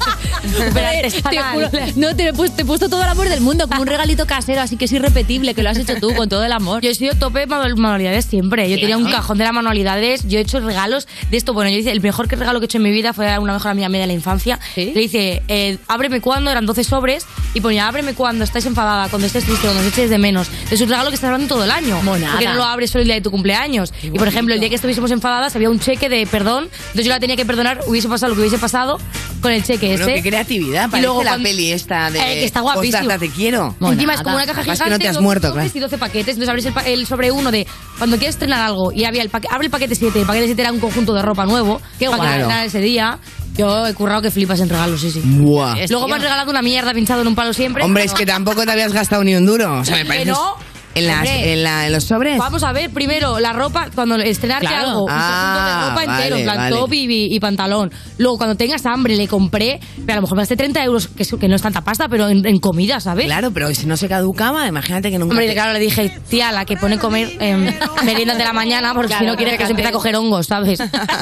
Pero 0.72 1.10
Te 1.32 1.40
juro, 1.42 1.70
no, 1.96 2.16
te 2.16 2.28
he, 2.28 2.34
puesto, 2.34 2.56
te 2.58 2.62
he 2.62 2.66
puesto 2.66 2.90
todo 2.90 3.02
el 3.02 3.10
amor 3.10 3.28
del 3.28 3.42
mundo, 3.42 3.68
como 3.68 3.82
un 3.82 3.88
regalito 3.88 4.28
casero, 4.28 4.62
así 4.62 4.78
que 4.78 4.86
es 4.86 4.92
irrepetible, 4.92 5.56
que 5.56 5.64
lo 5.64 5.72
has 5.72 5.78
hecho 5.80 5.96
tú 6.00 6.14
con 6.14 6.30
todo 6.30 6.44
el 6.44 6.52
amor. 6.52 6.84
Yo 6.84 6.92
he 6.92 6.96
sido 6.96 7.16
tope 7.16 7.40
de 7.40 7.48
manu- 7.48 7.76
manualidades 7.76 8.26
siempre. 8.26 8.70
Yo 8.70 8.76
Sí, 8.76 8.82
tenía 8.82 8.98
un 8.98 9.10
cajón 9.10 9.40
de 9.40 9.44
las 9.46 9.54
manualidades. 9.54 10.28
Yo 10.28 10.38
he 10.38 10.42
hecho 10.44 10.60
regalos 10.60 11.08
de 11.32 11.38
esto. 11.38 11.54
Bueno, 11.54 11.72
yo 11.72 11.78
hice 11.78 11.92
el 11.92 12.02
mejor 12.02 12.28
regalo 12.30 12.60
que 12.60 12.66
he 12.66 12.68
hecho 12.68 12.78
en 12.78 12.84
mi 12.84 12.92
vida 12.92 13.14
fue 13.14 13.32
a 13.34 13.40
una 13.40 13.54
mejor 13.54 13.72
amiga 13.72 13.90
media 13.90 14.04
de 14.04 14.08
la 14.08 14.14
infancia. 14.14 14.60
Le 14.94 15.02
hice, 15.02 15.42
eh, 15.48 15.80
ábreme 15.88 16.22
cuando, 16.22 16.52
eran 16.52 16.68
12 16.68 16.84
sobres, 16.84 17.26
y 17.56 17.62
ponía, 17.62 17.88
ábreme 17.88 18.14
cuando 18.14 18.44
estáis 18.44 18.68
enfadada, 18.68 19.10
cuando 19.10 19.26
estés 19.26 19.44
triste, 19.44 19.68
cuando 19.68 19.82
eches 19.90 20.12
de 20.12 20.20
menos. 20.20 20.50
Es 20.70 20.80
un 20.82 20.90
regalo 20.90 21.10
que 21.10 21.16
estás 21.16 21.30
hablando 21.30 21.48
todo 21.56 21.64
el 21.64 21.72
año. 21.72 22.00
Monada. 22.04 22.34
Porque 22.34 22.46
no 22.48 22.54
lo 22.54 22.64
abres 22.64 22.92
solo 22.92 23.02
el 23.02 23.08
día 23.08 23.16
de 23.16 23.22
tu 23.22 23.32
cumpleaños. 23.40 23.94
Y 24.04 24.12
por 24.18 24.28
ejemplo, 24.28 24.54
el 24.54 24.60
día 24.60 24.70
que 24.70 24.76
estuviésemos 24.76 25.12
enfadadas 25.12 25.56
había 25.56 25.70
un 25.70 25.80
cheque 25.80 26.10
de 26.10 26.28
perdón. 26.28 26.66
Entonces 26.72 27.06
yo 27.06 27.12
la 27.12 27.20
tenía 27.20 27.36
que 27.36 27.46
perdonar, 27.46 27.80
hubiese 27.88 28.08
pasado 28.10 28.30
lo 28.32 28.36
que 28.36 28.42
hubiese 28.42 28.58
pasado 28.58 28.98
con 29.42 29.52
el 29.52 29.64
cheque 29.64 29.88
Bueno, 29.88 30.06
ese. 30.06 30.14
qué 30.22 30.30
creatividad, 30.30 30.88
Y 30.88 30.92
parece 30.92 31.08
luego 31.08 31.24
la 31.24 31.32
cuando- 31.32 31.50
peli 31.50 31.72
esta 31.72 32.12
de 32.12 32.20
Eh, 32.20 32.24
que 32.40 32.46
está 32.46 32.60
guapísimo. 32.62 33.00
Postdata, 33.00 33.20
te 33.20 33.30
quiero. 33.30 33.76
Encima 33.82 34.14
es 34.16 34.22
como 34.22 34.36
una 34.36 34.46
caja 34.46 34.62
gigante. 34.64 34.84
que 34.84 34.90
no 34.90 35.00
te 35.00 35.08
has 35.08 35.14
12 35.16 35.24
muerto, 35.24 35.48
sobres 35.50 35.64
claro. 35.72 35.78
y 35.78 35.80
12 35.82 35.98
paquetes. 35.98 36.28
Entonces 36.36 36.50
abres 36.50 36.66
el, 36.66 36.74
pa- 36.74 36.82
el 36.86 37.06
sobre 37.08 37.32
uno 37.32 37.52
de 37.52 37.66
cuando 37.98 38.18
quieres 38.18 38.36
estrenar 38.36 38.62
algo 38.62 38.92
y 38.94 39.06
había 39.06 39.22
el 39.22 39.30
paquete, 39.30 39.54
abre 39.54 39.66
el 39.68 39.72
paquete 39.72 39.96
7. 39.96 40.20
El 40.22 40.26
paquete 40.26 40.46
7 40.48 40.62
era 40.62 40.72
un 40.72 40.80
conjunto 40.80 41.14
de 41.14 41.22
ropa 41.22 41.46
nuevo. 41.46 41.82
Qué 41.98 42.06
para 42.08 42.18
guay. 42.18 42.30
estrenar 42.32 42.66
ese 42.66 42.80
día. 42.82 43.20
Yo 43.58 43.86
he 43.88 43.94
currado 43.94 44.22
que 44.22 44.32
flipas 44.32 44.60
en 44.62 44.70
regalos, 44.70 45.02
sí, 45.02 45.12
sí. 45.12 45.22
Buah. 45.24 45.76
Luego 45.90 46.08
me 46.08 46.16
han 46.16 46.22
regalado 46.22 46.50
una 46.50 46.62
mierda 46.62 46.94
pinchado 46.94 47.22
en 47.22 47.28
un 47.28 47.36
palo 47.36 47.54
siempre. 47.54 47.84
Hombre, 47.84 48.04
es 48.06 48.12
pero- 48.12 48.20
que 48.20 48.26
tampoco 48.26 48.64
te 48.66 48.72
habías 48.72 48.94
gastado 48.94 49.24
ni 49.24 49.36
un 49.36 49.46
duro. 49.46 49.80
O 49.80 49.86
sea, 49.86 49.96
me 49.98 50.02
Que 50.04 50.08
parece. 50.08 50.26
no. 50.32 50.56
En, 50.96 51.08
las, 51.08 51.26
en, 51.30 51.64
la- 51.64 51.86
en 51.88 51.94
los 51.94 52.04
sobres. 52.04 52.38
Vamos 52.38 52.64
a 52.64 52.72
ver, 52.74 52.90
primero, 52.90 53.40
la 53.40 53.54
ropa, 53.54 53.88
cuando 53.94 54.16
estrenarte 54.18 54.68
Claro. 54.68 54.88
algo, 54.90 55.04
un 55.06 55.10
Ah, 55.12 55.22
conjunto 55.30 55.70
de 55.70 55.90
ropa 55.90 56.18
entero, 56.18 56.36
en 56.38 56.44
plan 56.44 56.58
vale. 56.58 56.76
top 56.76 56.94
y, 56.94 56.98
y- 57.06 57.36
y 57.36 57.40
pantalón. 57.40 57.92
Luego, 58.18 58.38
cuando 58.38 58.56
tengas 58.56 58.86
hambre, 58.86 59.16
le 59.16 59.28
compré, 59.28 59.80
pero 60.06 60.14
a 60.14 60.16
lo 60.16 60.22
mejor 60.24 60.36
me 60.38 60.42
gasté 60.42 60.58
30 60.58 60.84
euros, 60.84 61.08
que, 61.08 61.24
es- 61.24 61.36
que 61.40 61.48
no 61.48 61.56
es 61.56 61.62
tanta 61.62 61.82
pasta, 61.82 62.08
pero 62.10 62.28
en, 62.28 62.46
en 62.46 62.58
comida, 62.60 63.00
¿sabes? 63.00 63.26
Claro, 63.28 63.52
pero 63.52 63.74
si 63.76 63.86
no 63.86 63.96
se 63.98 64.08
caducaba, 64.10 64.68
imagínate 64.68 65.12
que 65.12 65.20
nunca. 65.20 65.34
Hombre, 65.34 65.48
te- 65.48 65.54
claro, 65.54 65.74
le 65.74 65.80
dije, 65.80 66.12
tía, 66.28 66.52
la 66.52 66.66
que 66.66 66.76
pone 66.76 66.98
comer 66.98 67.30
eh, 67.40 67.78
meriendas 68.04 68.38
de 68.38 68.44
la 68.44 68.54
mañana, 68.54 68.94
porque 68.94 69.10
Claro, 69.10 69.24
si 69.26 69.28
no 69.28 69.36
quiere 69.38 69.58
que 69.58 69.66
se 69.66 69.72
empiece 69.72 69.90
a 69.90 69.94
coger 69.94 70.16
hongos, 70.16 70.48
¿sabes? 70.48 70.80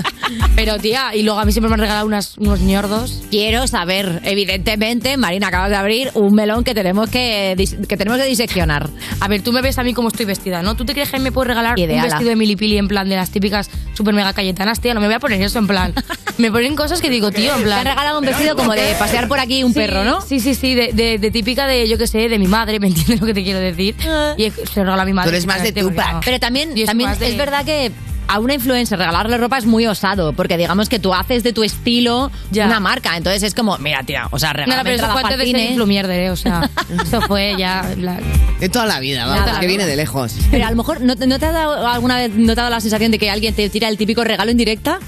Pero, 0.55 0.77
tía, 0.79 1.15
y 1.15 1.23
luego 1.23 1.39
a 1.39 1.45
mí 1.45 1.51
siempre 1.51 1.69
me 1.69 1.75
han 1.75 1.79
regalado 1.81 2.05
unas, 2.05 2.37
unos 2.37 2.59
ñordos. 2.61 3.21
Quiero 3.29 3.67
saber, 3.67 4.21
evidentemente, 4.23 5.15
Marina, 5.17 5.47
acabas 5.47 5.69
de 5.69 5.75
abrir 5.75 6.11
un 6.15 6.33
melón 6.33 6.63
que 6.63 6.73
tenemos 6.73 7.09
que, 7.09 7.55
que 7.87 7.97
tenemos 7.97 8.19
que 8.19 8.25
diseccionar. 8.25 8.89
A 9.19 9.27
ver, 9.27 9.41
tú 9.41 9.51
me 9.51 9.56
ves 9.61 9.77
a 9.77 9.83
mí 9.83 9.93
como 9.93 10.07
estoy 10.09 10.25
vestida, 10.25 10.61
¿no? 10.61 10.75
¿Tú 10.75 10.85
te 10.85 10.93
crees 10.93 11.09
que 11.11 11.19
me 11.19 11.31
puedes 11.31 11.47
regalar 11.47 11.77
Ideala. 11.79 12.03
un 12.03 12.09
vestido 12.09 12.29
de 12.29 12.35
milipili 12.35 12.77
en 12.77 12.87
plan 12.87 13.07
de 13.09 13.15
las 13.15 13.29
típicas 13.31 13.69
super 13.93 14.13
mega 14.13 14.33
cayetanas, 14.33 14.79
tía? 14.79 14.93
No 14.93 14.99
me 15.01 15.07
voy 15.07 15.15
a 15.15 15.19
poner 15.19 15.41
eso 15.41 15.59
en 15.59 15.67
plan. 15.67 15.93
Me 16.37 16.51
ponen 16.51 16.75
cosas 16.75 17.01
que 17.01 17.09
digo, 17.09 17.31
tío, 17.31 17.51
en 17.53 17.57
Te 17.61 17.63
plan. 17.63 17.79
han 17.79 17.85
regalado 17.87 18.19
un 18.19 18.25
vestido 18.25 18.55
como 18.55 18.73
de 18.73 18.93
pasear 18.99 19.27
por 19.27 19.39
aquí 19.39 19.63
un 19.63 19.73
Sí, 19.73 19.79
perro, 19.79 20.03
¿no? 20.03 20.21
Sí, 20.21 20.39
sí, 20.39 20.53
sí, 20.53 20.75
de, 20.75 20.93
de- 20.93 21.17
de 21.17 21.31
típica 21.31 21.65
de, 21.65 21.89
yo 21.89 21.97
qué 21.97 22.05
sé, 22.05 22.29
de 22.29 22.37
mi 22.37 22.45
madre, 22.45 22.79
¿me 22.79 22.85
entiendes 22.87 23.19
lo 23.19 23.25
que 23.25 23.33
te 23.33 23.43
quiero 23.43 23.59
decir? 23.59 23.95
Y 24.37 24.43
es- 24.43 24.53
se 24.71 24.81
lo 24.81 24.83
regala 24.85 25.01
a 25.01 25.05
mi 25.05 25.13
madre. 25.13 25.31
Tú 25.31 25.35
eres 25.35 25.47
más 25.47 25.63
de 25.63 25.71
Tupac. 25.71 26.13
no. 26.13 26.19
Pero 26.23 26.39
también, 26.39 26.75
también 26.85 27.17
de- 27.17 27.29
es 27.29 27.37
verdad 27.37 27.65
que 27.65 27.91
a 28.27 28.39
una 28.39 28.53
influencer 28.55 28.97
regalarle 28.99 29.37
ropa 29.37 29.57
es 29.57 29.65
muy 29.65 29.85
osado, 29.87 30.33
porque 30.33 30.57
digamos 30.57 30.89
que 30.89 30.99
tú 30.99 31.13
haces 31.13 31.43
de 31.43 31.53
tu 31.53 31.63
estilo 31.63 32.31
Ya. 32.51 32.65
una 32.65 32.79
marca. 32.79 33.15
Entonces 33.17 33.43
es 33.43 33.53
como, 33.55 33.77
mira, 33.77 34.03
tía, 34.03 34.27
o 34.31 34.39
sea, 34.39 34.53
regálame 34.53 34.77
no, 34.77 34.83
pero 34.83 34.95
eso 34.97 35.05
fue 35.13 35.21
para 35.21 35.33
antes 35.33 35.33
el 35.33 35.39
de 35.39 35.45
ser 35.51 35.59
cine. 35.61 35.71
influmierder, 35.71 36.19
¿eh? 36.21 36.31
O 36.31 36.35
sea, 36.35 36.69
eso 37.03 37.21
fue 37.21 37.55
ya... 37.57 37.85
la- 37.97 38.19
De 38.59 38.69
toda 38.69 38.85
la 38.85 38.99
vida, 38.99 39.25
vamos, 39.25 39.57
que 39.59 39.67
viene 39.67 39.85
de 39.85 39.95
lejos. 39.95 40.35
Pero 40.51 40.65
a 40.65 40.69
lo 40.69 40.75
mejor, 40.75 41.01
¿no, 41.01 41.15
te- 41.15 41.27
no 41.27 41.39
te 41.39 41.45
ha 41.45 41.51
dado 41.51 41.87
alguna 41.87 42.17
vez 42.17 42.31
no 42.33 42.45
te 42.55 42.59
ha 42.61 42.63
dado 42.63 42.69
la 42.75 42.81
sensación 42.81 43.11
de 43.11 43.19
que 43.19 43.29
alguien 43.29 43.53
te 43.53 43.69
tira 43.69 43.87
el 43.87 43.97
típico 43.97 44.23
regalo 44.23 44.51
en 44.51 44.57
directa? 44.57 44.99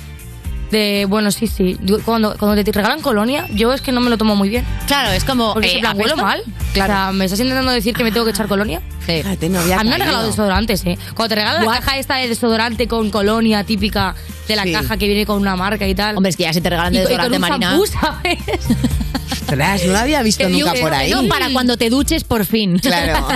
De, 0.71 1.05
bueno, 1.09 1.31
sí, 1.31 1.47
sí. 1.47 1.77
Yo- 1.81 1.99
Cuando, 2.03 2.35
cuando 2.37 2.63
te 2.63 2.71
regalan 2.71 3.01
colonia, 3.01 3.47
yo 3.53 3.73
es 3.73 3.81
que 3.81 3.91
no 3.91 4.01
me 4.01 4.09
lo 4.09 4.17
tomo 4.17 4.35
muy 4.35 4.49
bien. 4.49 4.65
Claro, 4.87 5.09
es 5.11 5.23
como. 5.23 5.53
Porque 5.53 5.77
eh, 5.77 5.79
plan, 5.79 5.97
huelo 5.97 6.13
¿apesto? 6.13 6.23
mal. 6.23 6.43
Claro. 6.73 6.93
O 6.93 6.95
sea, 6.95 7.11
¿me 7.11 7.25
estás 7.25 7.39
intentando 7.39 7.71
decir 7.71 7.95
que 7.95 8.03
me 8.03 8.11
tengo 8.11 8.25
que 8.25 8.31
echar 8.31 8.47
colonia? 8.47 8.81
Sí. 9.05 9.21
No 9.49 9.59
había 9.59 9.79
A 9.79 9.83
mí 9.83 9.89
me 9.89 9.95
han 9.95 10.01
regalado 10.01 10.27
desodorantes, 10.27 10.85
¿eh? 10.85 10.97
Cuando 11.15 11.29
te 11.29 11.35
regalan 11.35 11.65
la 11.65 11.71
caja 11.79 11.97
esta 11.97 12.15
de 12.17 12.27
desodorante 12.27 12.87
con 12.87 13.09
colonia 13.09 13.63
típica 13.63 14.13
de 14.47 14.55
la 14.55 14.63
Sí. 14.63 14.71
caja 14.71 14.97
que 14.97 15.07
viene 15.07 15.25
con 15.25 15.39
una 15.41 15.55
marca 15.55 15.87
y 15.87 15.95
tal. 15.95 16.15
Hombre, 16.17 16.29
es 16.29 16.37
que 16.37 16.43
ya 16.43 16.53
si 16.53 16.61
te 16.61 16.69
regalan 16.69 16.93
de 16.93 17.03
co- 17.03 17.09
y 17.11 17.17
con 17.17 17.31
desodorante, 17.31 17.35
un 17.35 17.41
Marina. 17.41 17.69
shampoo, 17.71 17.85
¿sabes? 17.87 18.39
Ostras, 19.31 19.85
no 19.85 19.93
lo 19.93 19.97
había 19.99 20.21
visto 20.23 20.43
Que 20.43 20.49
nunca 20.49 20.73
digo, 20.73 20.85
por 20.85 20.93
ahí. 20.93 21.11
no, 21.11 21.27
para 21.27 21.51
cuando 21.51 21.77
te 21.77 21.89
duches 21.89 22.23
por 22.23 22.45
fin. 22.45 22.79
Claro. 22.79 23.27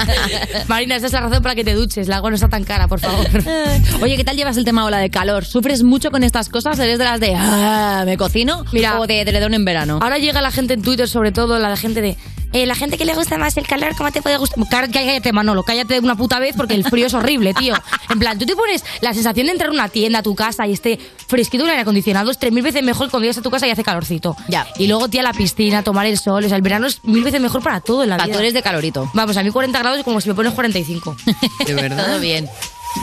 Marina, 0.68 0.96
esa 0.96 1.06
es 1.06 1.12
la 1.12 1.20
razón 1.20 1.42
para 1.42 1.54
que 1.54 1.64
te 1.64 1.74
duches. 1.74 2.08
La 2.08 2.16
agua 2.16 2.30
no 2.30 2.36
está 2.36 2.48
tan 2.48 2.64
cara, 2.64 2.88
por 2.88 3.00
favor. 3.00 3.26
Oye, 4.02 4.16
¿qué 4.16 4.24
tal 4.24 4.36
llevas 4.36 4.56
el 4.56 4.64
tema 4.64 4.84
ola 4.84 4.98
de 4.98 5.10
calor? 5.10 5.44
¿Sufres 5.44 5.82
mucho 5.82 6.10
con 6.10 6.22
estas 6.22 6.48
cosas? 6.48 6.78
¿Eres 6.78 6.98
de 6.98 7.04
las 7.04 7.20
de 7.20 7.34
ah, 7.36 8.02
me 8.06 8.16
cocino? 8.16 8.64
Mira. 8.72 9.00
¿O 9.00 9.06
de 9.06 9.20
edredón 9.20 9.54
en 9.54 9.64
verano? 9.64 9.98
Ahora 10.02 10.18
llega 10.18 10.40
la 10.40 10.50
gente 10.50 10.74
en 10.74 10.82
Twitter, 10.82 11.08
sobre 11.08 11.32
todo 11.32 11.58
la 11.58 11.76
gente 11.76 12.00
de. 12.00 12.16
Eh, 12.52 12.66
la 12.66 12.74
gente 12.74 12.98
que 12.98 13.04
le 13.04 13.14
gusta 13.14 13.38
más 13.38 13.56
el 13.56 13.66
calor, 13.66 13.94
¿cómo 13.96 14.10
te 14.12 14.22
puede 14.22 14.36
gustar? 14.36 14.66
Cá- 14.68 14.88
Cállate, 14.92 15.32
Manolo, 15.32 15.62
cállate 15.62 15.98
una 15.98 16.14
puta 16.16 16.38
vez 16.38 16.54
porque 16.56 16.74
el 16.74 16.84
frío 16.84 17.06
es 17.06 17.14
horrible, 17.14 17.54
tío. 17.54 17.74
En 18.10 18.18
plan, 18.18 18.38
tú 18.38 18.46
te 18.46 18.54
pones 18.56 18.84
la 19.00 19.14
sensación 19.14 19.46
de 19.46 19.52
entrar 19.52 19.70
a 19.70 19.72
una 19.72 19.88
tienda 19.88 20.20
a 20.20 20.22
tu 20.22 20.34
casa 20.34 20.66
y 20.66 20.72
esté 20.72 20.98
fresquito 21.26 21.64
un 21.64 21.70
aire 21.70 21.82
acondicionado 21.82 22.30
es 22.30 22.38
tres 22.38 22.52
mil 22.52 22.62
veces 22.62 22.82
mejor 22.82 23.10
cuando 23.10 23.24
llegas 23.24 23.38
a 23.38 23.42
tu 23.42 23.50
casa 23.50 23.66
y 23.66 23.70
hace 23.70 23.82
calorcito. 23.82 24.36
Ya. 24.48 24.66
Y 24.78 24.86
luego, 24.86 25.08
tía, 25.08 25.22
la 25.22 25.32
piscina, 25.32 25.82
tomar 25.82 26.06
el 26.06 26.18
sol. 26.18 26.44
O 26.44 26.48
sea, 26.48 26.56
el 26.56 26.62
verano 26.62 26.86
es 26.86 27.02
mil 27.04 27.24
veces 27.24 27.40
mejor 27.40 27.62
para 27.62 27.80
todo 27.80 28.02
en 28.02 28.10
la 28.10 28.16
Pa, 28.18 28.24
vida. 28.26 28.34
tú 28.34 28.38
eres 28.40 28.54
de 28.54 28.62
calorito. 28.62 29.10
Vamos, 29.14 29.36
a 29.36 29.42
mí 29.42 29.50
40 29.50 29.78
grados 29.78 29.98
es 29.98 30.04
como 30.04 30.20
si 30.20 30.28
me 30.28 30.34
pones 30.34 30.52
45. 30.52 31.16
De 31.66 31.74
verdad. 31.74 32.06
Todo 32.06 32.20
bien. 32.20 32.48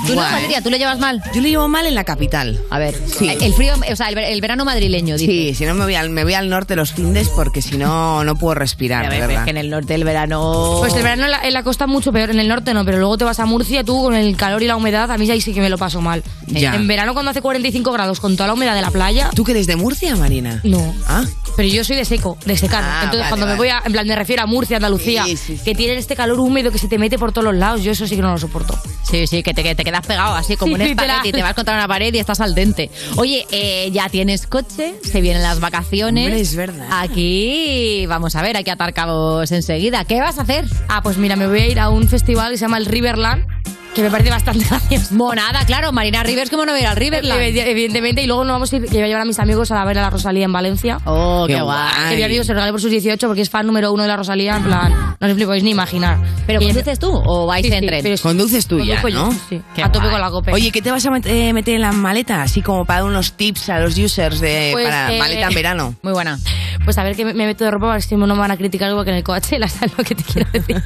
¿Tú 0.05 0.09
no, 0.09 0.21
Guay. 0.21 0.31
Valeria? 0.33 0.61
¿Tú 0.61 0.69
lo 0.69 0.77
llevas 0.77 0.99
mal? 0.99 1.21
Yo 1.33 1.41
lo 1.41 1.47
llevo 1.47 1.67
mal 1.67 1.85
en 1.85 1.95
la 1.95 2.03
capital. 2.03 2.59
A 2.69 2.79
ver, 2.79 2.95
Sí. 3.17 3.27
el, 3.29 3.41
el 3.43 3.53
frío, 3.53 3.73
o 3.91 3.95
sea, 3.95 4.07
el, 4.09 4.15
ver- 4.15 4.31
el 4.31 4.41
verano 4.41 4.65
madrileño, 4.65 5.17
dice. 5.17 5.31
Sí, 5.31 5.53
si 5.55 5.65
no 5.65 5.73
me 5.73 5.83
voy 5.85 5.95
al, 5.95 6.09
me 6.09 6.23
voy 6.23 6.33
al 6.33 6.49
norte 6.49 6.75
los 6.75 6.93
findes 6.93 7.29
porque 7.29 7.61
si 7.61 7.77
no, 7.77 8.23
no 8.23 8.35
puedo 8.37 8.55
respirar, 8.55 9.05
A 9.05 9.09
de 9.09 9.17
ver, 9.19 9.27
verdad. 9.27 9.41
es 9.41 9.45
que 9.45 9.49
en 9.51 9.57
el 9.57 9.69
norte 9.69 9.95
el 9.95 10.03
verano... 10.03 10.75
Pues 10.79 10.93
el 10.93 11.03
verano 11.03 11.25
en 11.25 11.31
la, 11.31 11.41
en 11.43 11.53
la 11.53 11.63
costa 11.63 11.87
mucho 11.87 12.11
peor, 12.11 12.29
en 12.29 12.39
el 12.39 12.47
norte 12.47 12.73
no, 12.73 12.85
pero 12.85 12.97
luego 12.99 13.17
te 13.17 13.23
vas 13.25 13.39
a 13.39 13.45
Murcia, 13.45 13.83
tú 13.83 14.03
con 14.03 14.15
el 14.15 14.35
calor 14.37 14.61
y 14.63 14.67
la 14.67 14.75
humedad, 14.75 15.09
a 15.11 15.17
mí 15.17 15.29
ahí 15.29 15.41
sí 15.41 15.53
que 15.53 15.61
me 15.61 15.69
lo 15.69 15.77
paso 15.77 16.01
mal. 16.01 16.23
Ya. 16.47 16.75
En 16.75 16.87
verano 16.87 17.13
cuando 17.13 17.31
hace 17.31 17.41
45 17.41 17.91
grados 17.91 18.19
con 18.19 18.35
toda 18.35 18.47
la 18.47 18.53
humedad 18.53 18.75
de 18.75 18.81
la 18.81 18.91
playa, 18.91 19.29
¿Tú 19.35 19.43
que 19.43 19.51
eres 19.51 19.67
de 19.67 19.75
Murcia, 19.75 20.15
Marina? 20.15 20.61
no. 20.63 20.93
Ah, 21.07 21.23
Pero 21.55 21.67
yo 21.67 21.83
soy 21.83 21.95
de 21.95 22.05
seco, 22.05 22.37
de 22.45 22.57
secar. 22.57 22.83
Ah, 22.83 23.01
Entonces 23.05 23.19
vale, 23.21 23.29
cuando 23.29 23.45
me 23.47 23.55
voy 23.55 23.69
a, 23.69 23.81
en 23.85 23.91
plan 23.91 24.07
me 24.07 24.15
refiero 24.15 24.43
a 24.43 24.45
Murcia, 24.45 24.77
Andalucía, 24.77 25.25
Sí, 25.25 25.35
sí, 25.37 25.57
sí. 25.57 25.63
que 25.63 25.75
tienen 25.75 25.97
este 25.97 26.15
calor 26.15 26.39
húmedo 26.39 26.71
que 26.71 26.77
se 26.77 26.87
te 26.87 26.97
mete 26.97 27.17
por 27.17 27.31
todos 27.31 27.45
los 27.45 27.55
lados, 27.55 27.83
yo 27.83 27.91
eso 27.91 28.07
sí 28.07 28.15
que 28.15 28.21
no 28.21 28.31
lo 28.31 28.37
soporto. 28.37 28.77
Sí, 29.09 29.25
sí, 29.27 29.41
que 29.43 29.53
te, 29.53 29.63
que 29.63 29.78
te 29.79 29.85
quedas 29.85 30.05
pegado 30.05 30.35
así 30.35 30.57
como 30.57 30.75
un 30.75 30.81
espagueti 30.81 31.29
y 31.29 31.31
te 31.31 31.41
vas 31.41 31.53
contra 31.53 31.73
una 31.73 31.87
pared 31.87 32.13
y 32.13 32.19
estás 32.19 32.41
al 32.41 32.53
dente. 32.53 32.91
Oye, 33.15 33.47
eh, 33.49 33.89
ya 33.93 34.09
tienes 34.09 34.45
coche, 34.45 34.95
se 35.01 35.21
vienen 35.21 35.41
las 35.41 35.61
vacaciones. 35.61 36.25
Hombre, 36.25 36.41
es 36.41 36.53
verdad. 36.53 36.85
Aquí, 36.91 38.05
vamos 38.05 38.35
a 38.35 38.41
ver, 38.41 38.57
hay 38.57 38.65
que 38.65 38.71
atar 38.71 38.93
cabos 38.93 39.53
enseguida. 39.53 40.03
¿Qué 40.03 40.19
vas 40.19 40.37
a 40.37 40.41
hacer? 40.41 40.65
Ah, 40.89 41.01
pues 41.01 41.15
mira, 41.15 41.37
me 41.37 41.47
voy 41.47 41.61
a 41.61 41.67
ir 41.67 41.79
a 41.79 41.89
un 41.89 42.09
festival 42.09 42.51
que 42.51 42.57
se 42.57 42.65
llama 42.65 42.77
el 42.77 42.87
Riverland, 42.87 43.45
que 43.95 44.01
me 44.03 44.11
parece 44.11 44.29
bastante 44.29 44.65
gracioso. 44.69 45.15
Monada, 45.15 45.65
claro, 45.65 45.91
Marina 45.91 46.23
Rivers, 46.23 46.49
¿cómo 46.49 46.65
no 46.65 46.71
va 46.71 46.77
a 46.77 46.81
ir 46.81 46.87
al 46.87 46.95
Riverland? 46.95 47.39
Evidentemente, 47.41 48.21
y 48.21 48.27
luego 48.27 48.43
nos 48.43 48.53
vamos 48.53 48.71
a 48.71 48.75
ir, 48.77 48.83
que 48.85 48.89
voy 48.93 49.01
a 49.03 49.07
llevar 49.07 49.21
a 49.21 49.25
mis 49.25 49.39
amigos 49.39 49.71
a 49.71 49.75
la 49.75 49.85
ver 49.85 49.97
a 49.97 50.01
la 50.03 50.09
Rosalía 50.09 50.45
en 50.45 50.53
Valencia. 50.53 50.99
Oh, 51.05 51.45
qué, 51.47 51.55
Qué 51.55 51.61
guay. 51.61 52.09
Que 52.09 52.15
mi 52.17 52.23
amigo 52.23 52.43
se 52.43 52.53
regalé 52.53 52.71
por 52.71 52.81
sus 52.81 52.91
18 52.91 53.27
porque 53.27 53.41
es 53.41 53.49
fan 53.49 53.65
número 53.65 53.91
uno 53.91 54.03
de 54.03 54.09
la 54.09 54.17
Rosalía, 54.17 54.55
en 54.57 54.63
plan, 54.63 54.93
no 55.19 55.27
os 55.27 55.37
lo 55.37 55.45
podéis 55.45 55.63
ni 55.63 55.71
imaginar. 55.71 56.17
¿Pero 56.47 56.61
conduces 56.61 56.99
tú 56.99 57.11
o 57.13 57.45
vais 57.47 57.65
Sí, 57.65 57.73
en 57.73 57.79
sí, 57.81 57.87
tren? 57.87 58.03
pero 58.03 58.15
es- 58.15 58.21
Conduces 58.21 58.67
tú 58.67 58.79
ya, 58.79 59.01
conduzco 59.01 59.09
yo, 59.09 59.19
¿no? 59.25 59.31
Sí, 59.49 59.61
Qué 59.75 59.83
a 59.83 59.87
tope 59.91 59.99
guay. 60.05 60.11
con 60.11 60.21
la 60.21 60.29
cope. 60.29 60.51
Oye, 60.53 60.71
¿qué 60.71 60.81
te 60.81 60.91
vas 60.91 61.05
a 61.05 61.09
met- 61.09 61.25
eh, 61.27 61.51
meter 61.53 61.75
en 61.75 61.81
la 61.81 61.91
maleta? 61.91 62.41
Así 62.41 62.61
como 62.61 62.85
para 62.85 63.01
dar 63.01 63.09
unos 63.09 63.33
tips 63.33 63.69
a 63.69 63.79
los 63.79 63.97
users 63.97 64.39
de, 64.39 64.69
Pues, 64.73 64.85
para 64.87 65.13
eh, 65.13 65.19
maleta 65.19 65.47
en 65.47 65.53
verano. 65.55 65.95
Muy 66.03 66.13
buena. 66.13 66.37
Pues 66.85 66.97
a 66.97 67.03
ver 67.03 67.15
que 67.15 67.25
me, 67.25 67.33
me 67.33 67.45
meto 67.45 67.65
de 67.65 67.71
ropa 67.71 67.87
para 67.87 67.97
que 67.99 68.03
si 68.07 68.15
no 68.15 68.25
me 68.27 68.33
van 68.35 68.51
a 68.51 68.57
criticar 68.57 68.89
igual 68.89 69.03
que 69.05 69.11
en 69.11 69.17
el 69.17 69.23
Coachella, 69.23 69.67
¿sabes 69.67 69.91
lo 69.97 70.03
que 70.03 70.15
te 70.15 70.23
quiero 70.23 70.49
decir? 70.51 70.81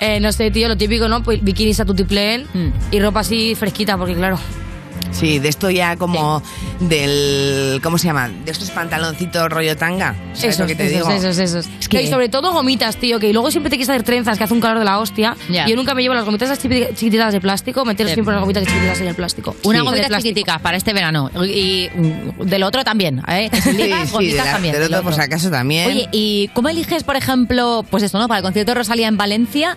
Eh, 0.00 0.20
no 0.20 0.32
sé, 0.32 0.50
tío, 0.50 0.68
lo 0.68 0.76
típico, 0.76 1.08
¿no? 1.08 1.22
Pues 1.22 1.42
bikinis 1.42 1.80
a 1.80 1.84
tutiplén 1.84 2.23
Mm. 2.52 2.68
y 2.90 3.00
ropa 3.00 3.20
así 3.20 3.54
fresquita, 3.54 3.96
porque 3.96 4.14
claro, 4.14 4.38
Sí, 5.10 5.38
de 5.38 5.48
esto 5.48 5.70
ya 5.70 5.96
como 5.96 6.42
del... 6.80 7.80
¿Cómo 7.84 7.98
se 7.98 8.06
llama? 8.08 8.28
De 8.28 8.50
estos 8.50 8.70
pantaloncitos 8.70 9.48
rollo 9.48 9.76
tanga. 9.76 10.14
¿Sabes 10.32 10.54
esos, 10.56 10.60
lo 10.60 10.66
que 10.66 10.74
te 10.74 10.86
esos, 10.86 11.06
digo? 11.08 11.10
esos, 11.10 11.38
esos. 11.38 11.66
Es 11.78 11.88
que- 11.88 12.02
Y 12.02 12.08
sobre 12.08 12.28
todo 12.28 12.52
gomitas, 12.52 12.96
tío, 12.96 13.20
que 13.20 13.32
luego 13.32 13.50
siempre 13.52 13.70
te 13.70 13.76
quieres 13.76 13.90
hacer 13.90 14.02
trenzas, 14.02 14.38
que 14.38 14.44
hace 14.44 14.54
un 14.54 14.60
calor 14.60 14.78
de 14.80 14.84
la 14.84 14.98
hostia. 14.98 15.36
Ya. 15.48 15.66
Yo 15.68 15.76
nunca 15.76 15.94
me 15.94 16.02
llevo 16.02 16.14
las 16.14 16.24
gomitas 16.24 16.50
esas 16.50 16.64
chiquiti- 16.64 16.88
chiquititas 16.94 17.32
de 17.32 17.40
plástico, 17.40 17.84
meter 17.84 18.08
Sí. 18.08 18.14
siempre 18.14 18.32
las 18.34 18.40
gomitas 18.40 18.64
chiquititas 18.64 19.00
en 19.00 19.06
el 19.08 19.14
plástico. 19.14 19.54
Una 19.64 19.80
Sí. 19.80 19.84
gomita 19.84 20.08
chiquitica 20.18 20.58
para 20.58 20.76
este 20.76 20.92
verano. 20.92 21.30
Y 21.46 21.88
mm, 21.94 22.42
del 22.44 22.62
otro 22.64 22.82
también, 22.82 23.22
¿eh? 23.28 23.50
Que 23.52 23.60
se 23.62 23.70
Sí, 23.72 23.76
liga, 23.84 24.04
sí, 24.06 24.12
gomitas 24.12 24.38
de 24.38 24.44
la- 24.44 24.52
también. 24.52 24.74
del 24.74 24.84
otro 24.94 25.02
por 25.04 25.14
si 25.14 25.20
acaso 25.20 25.48
también. 25.50 25.86
Oye, 25.90 26.08
¿y 26.10 26.48
cómo 26.54 26.68
eliges, 26.70 27.04
por 27.04 27.14
ejemplo, 27.16 27.84
pues 27.88 28.02
esto, 28.02 28.18
¿no? 28.18 28.26
Para 28.26 28.38
el 28.38 28.42
concierto 28.44 28.72
de 28.72 28.74
Rosalía 28.76 29.06
en 29.08 29.16
Valencia, 29.16 29.76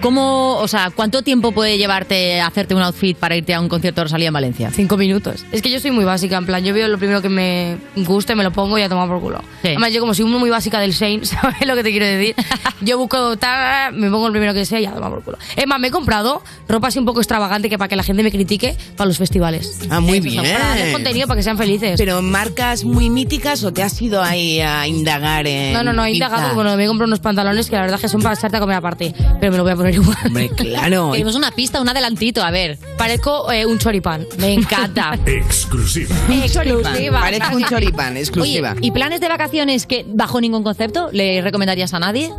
¿cómo, 0.00 0.56
o 0.58 0.68
sea, 0.68 0.90
cuánto 0.94 1.22
tiempo 1.22 1.52
puede 1.52 1.78
llevarte 1.78 2.40
a 2.40 2.46
hacerte 2.46 2.74
un 2.74 2.82
outfit 2.82 3.16
para 3.16 3.36
irte 3.36 3.54
a 3.54 3.60
un 3.60 3.68
concierto 3.68 4.00
de 4.00 4.04
Rosalía 4.04 4.28
en 4.28 4.34
Valencia? 4.34 4.70
Cinco 4.70 4.96
minutos. 4.96 5.44
Es 5.52 5.62
que 5.62 5.70
yo 5.70 5.80
soy 5.80 5.90
muy 5.90 6.04
básica, 6.04 6.36
en 6.36 6.46
plan, 6.46 6.64
yo 6.64 6.74
veo 6.74 6.88
lo 6.88 6.98
primero 6.98 7.22
que 7.22 7.28
me 7.28 7.76
guste, 7.96 8.34
me 8.34 8.44
lo 8.44 8.52
pongo 8.52 8.78
y 8.78 8.82
a 8.82 8.88
tomar 8.88 9.08
por 9.08 9.20
culo. 9.20 9.42
Además, 9.62 9.92
yo 9.92 10.00
como 10.00 10.14
soy 10.14 10.24
muy 10.26 10.50
básica 10.50 10.80
del 10.80 10.92
Shane, 10.92 11.24
¿sabes 11.24 11.66
lo 11.66 11.74
que 11.74 11.82
te 11.82 11.90
quiero 11.90 12.06
decir? 12.06 12.34
yo 12.82 12.98
busco 12.98 13.36
tal, 13.36 13.94
me 13.94 14.10
pongo 14.10 14.26
el 14.26 14.32
primero 14.32 14.54
que 14.54 14.64
sea 14.64 14.80
y 14.80 14.86
a 14.86 14.92
tomar 14.92 15.10
por 15.10 15.22
culo. 15.22 15.38
Es 15.56 15.66
más, 15.66 15.80
me 15.80 15.88
he 15.88 15.90
comprado 15.90 16.42
ropa 16.68 16.88
así 16.88 16.98
un 16.98 17.04
poco 17.04 17.20
extravagante 17.20 17.68
que 17.68 17.78
para 17.78 17.88
que 17.88 17.96
la 17.96 18.02
gente 18.02 18.22
me 18.22 18.30
critique 18.30 18.76
para 18.96 19.08
los 19.08 19.18
festivales. 19.18 19.80
Ah, 19.90 20.00
muy 20.00 20.18
Eso, 20.18 20.24
bien. 20.24 20.42
Para 20.42 20.72
hacer 20.72 20.92
contenido 20.92 21.26
para 21.26 21.38
que 21.38 21.42
sean 21.42 21.58
felices. 21.58 21.94
¿Pero 21.98 22.22
marcas 22.22 22.84
muy 22.84 23.10
míticas 23.10 23.64
o 23.64 23.72
te 23.72 23.82
has 23.82 24.00
ido 24.00 24.22
ahí 24.22 24.60
a 24.60 24.86
indagar 24.86 25.46
en 25.46 25.72
No, 25.72 25.82
no, 25.82 25.92
no, 25.92 26.04
he 26.04 26.12
indagado. 26.12 26.54
Bueno, 26.54 26.76
me 26.76 26.84
he 26.84 26.86
comprado 26.86 27.08
unos 27.08 27.20
pantalones 27.20 27.68
que 27.68 27.76
la 27.76 27.82
verdad 27.82 27.96
es 27.96 28.02
que 28.02 28.08
son 28.08 28.22
para 28.22 28.34
echarte 28.34 28.56
a 28.56 28.60
comer 28.60 28.76
aparte. 28.76 29.14
Pero 29.40 29.52
me 29.52 29.58
lo 29.58 29.64
voy 29.64 29.72
a 29.72 29.76
poner 29.76 29.83
igual. 29.90 30.16
Hombre, 30.26 30.50
claro. 30.50 31.10
Queremos 31.12 31.34
una 31.34 31.50
pista, 31.50 31.80
un 31.80 31.88
adelantito, 31.88 32.42
a 32.42 32.50
ver. 32.50 32.78
Parezco 32.96 33.50
eh, 33.52 33.66
un 33.66 33.78
choripán. 33.78 34.26
Me 34.38 34.52
encanta. 34.52 35.18
Exclusiva. 35.26 36.14
Exclusiva. 36.30 37.20
Parece 37.20 37.54
un 37.54 37.64
choripán, 37.64 38.16
exclusiva. 38.16 38.72
Oye, 38.72 38.86
¿y 38.86 38.90
planes 38.90 39.20
de 39.20 39.28
vacaciones 39.28 39.86
que 39.86 40.04
bajo 40.08 40.40
ningún 40.40 40.62
concepto 40.62 41.10
le 41.12 41.40
recomendarías 41.42 41.94
a 41.94 41.98
nadie? 41.98 42.30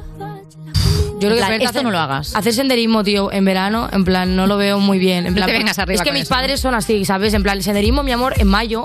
Yo 1.20 1.30
creo 1.30 1.36
que 1.36 1.46
plan, 1.46 1.62
esto 1.62 1.82
no 1.84 1.92
lo 1.92 2.00
hagas. 2.00 2.36
Hacer 2.36 2.54
senderismo, 2.54 3.04
tío, 3.04 3.32
en 3.32 3.46
verano, 3.46 3.88
en 3.92 4.04
plan, 4.04 4.36
no 4.36 4.48
lo 4.48 4.58
veo 4.58 4.80
muy 4.80 5.00
bien. 5.00 5.26
En 5.26 5.34
No 5.34 5.38
plan, 5.38 5.48
te 5.48 5.54
vengas 5.54 5.80
arriba 5.80 5.96
Es 5.96 6.02
que 6.02 6.12
mis 6.12 6.24
eso, 6.24 6.34
padres 6.36 6.60
son 6.60 6.76
así, 6.76 7.06
¿sabes? 7.06 7.34
En 7.34 7.42
plan, 7.42 7.58
el 7.58 7.64
senderismo, 7.64 8.04
mi 8.04 8.12
amor, 8.12 8.34
en 8.38 8.48
mayo, 8.48 8.84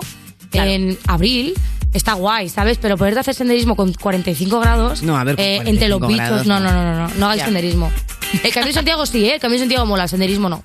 en 0.53 0.97
abril, 1.09 1.55
está 1.93 2.15
guay, 2.15 2.49
¿sabes? 2.49 2.79
Pero 2.79 2.97
poderte 2.97 3.21
hacer 3.21 3.35
senderismo 3.35 3.77
con 3.77 3.93
45 3.93 4.61
grados, 4.61 5.03
No, 5.03 5.17
a 5.19 5.25
ver, 5.25 5.35
eh, 5.39 5.61
entre 5.65 5.89
los 5.89 5.99
45 5.99 6.09
bichos, 6.09 6.29
grados, 6.29 6.47
no, 6.47 6.61
no, 6.61 6.73
no, 6.73 6.85
no, 6.95 7.09
no, 7.09 7.15
no 7.15 7.27
hagáis 7.27 7.41
Ya. 7.41 7.45
senderismo. 7.47 7.91
El 8.45 8.53
Camino 8.53 8.69
de 8.69 8.73
Santiago 8.75 9.07
sí, 9.07 9.25
¿eh? 9.29 9.35
El 9.35 9.41
Camino 9.41 9.57
de 9.59 9.65
Santiago 9.65 9.87
mola, 9.87 10.05
el 10.05 10.09
senderismo 10.09 10.49
no. 10.49 10.63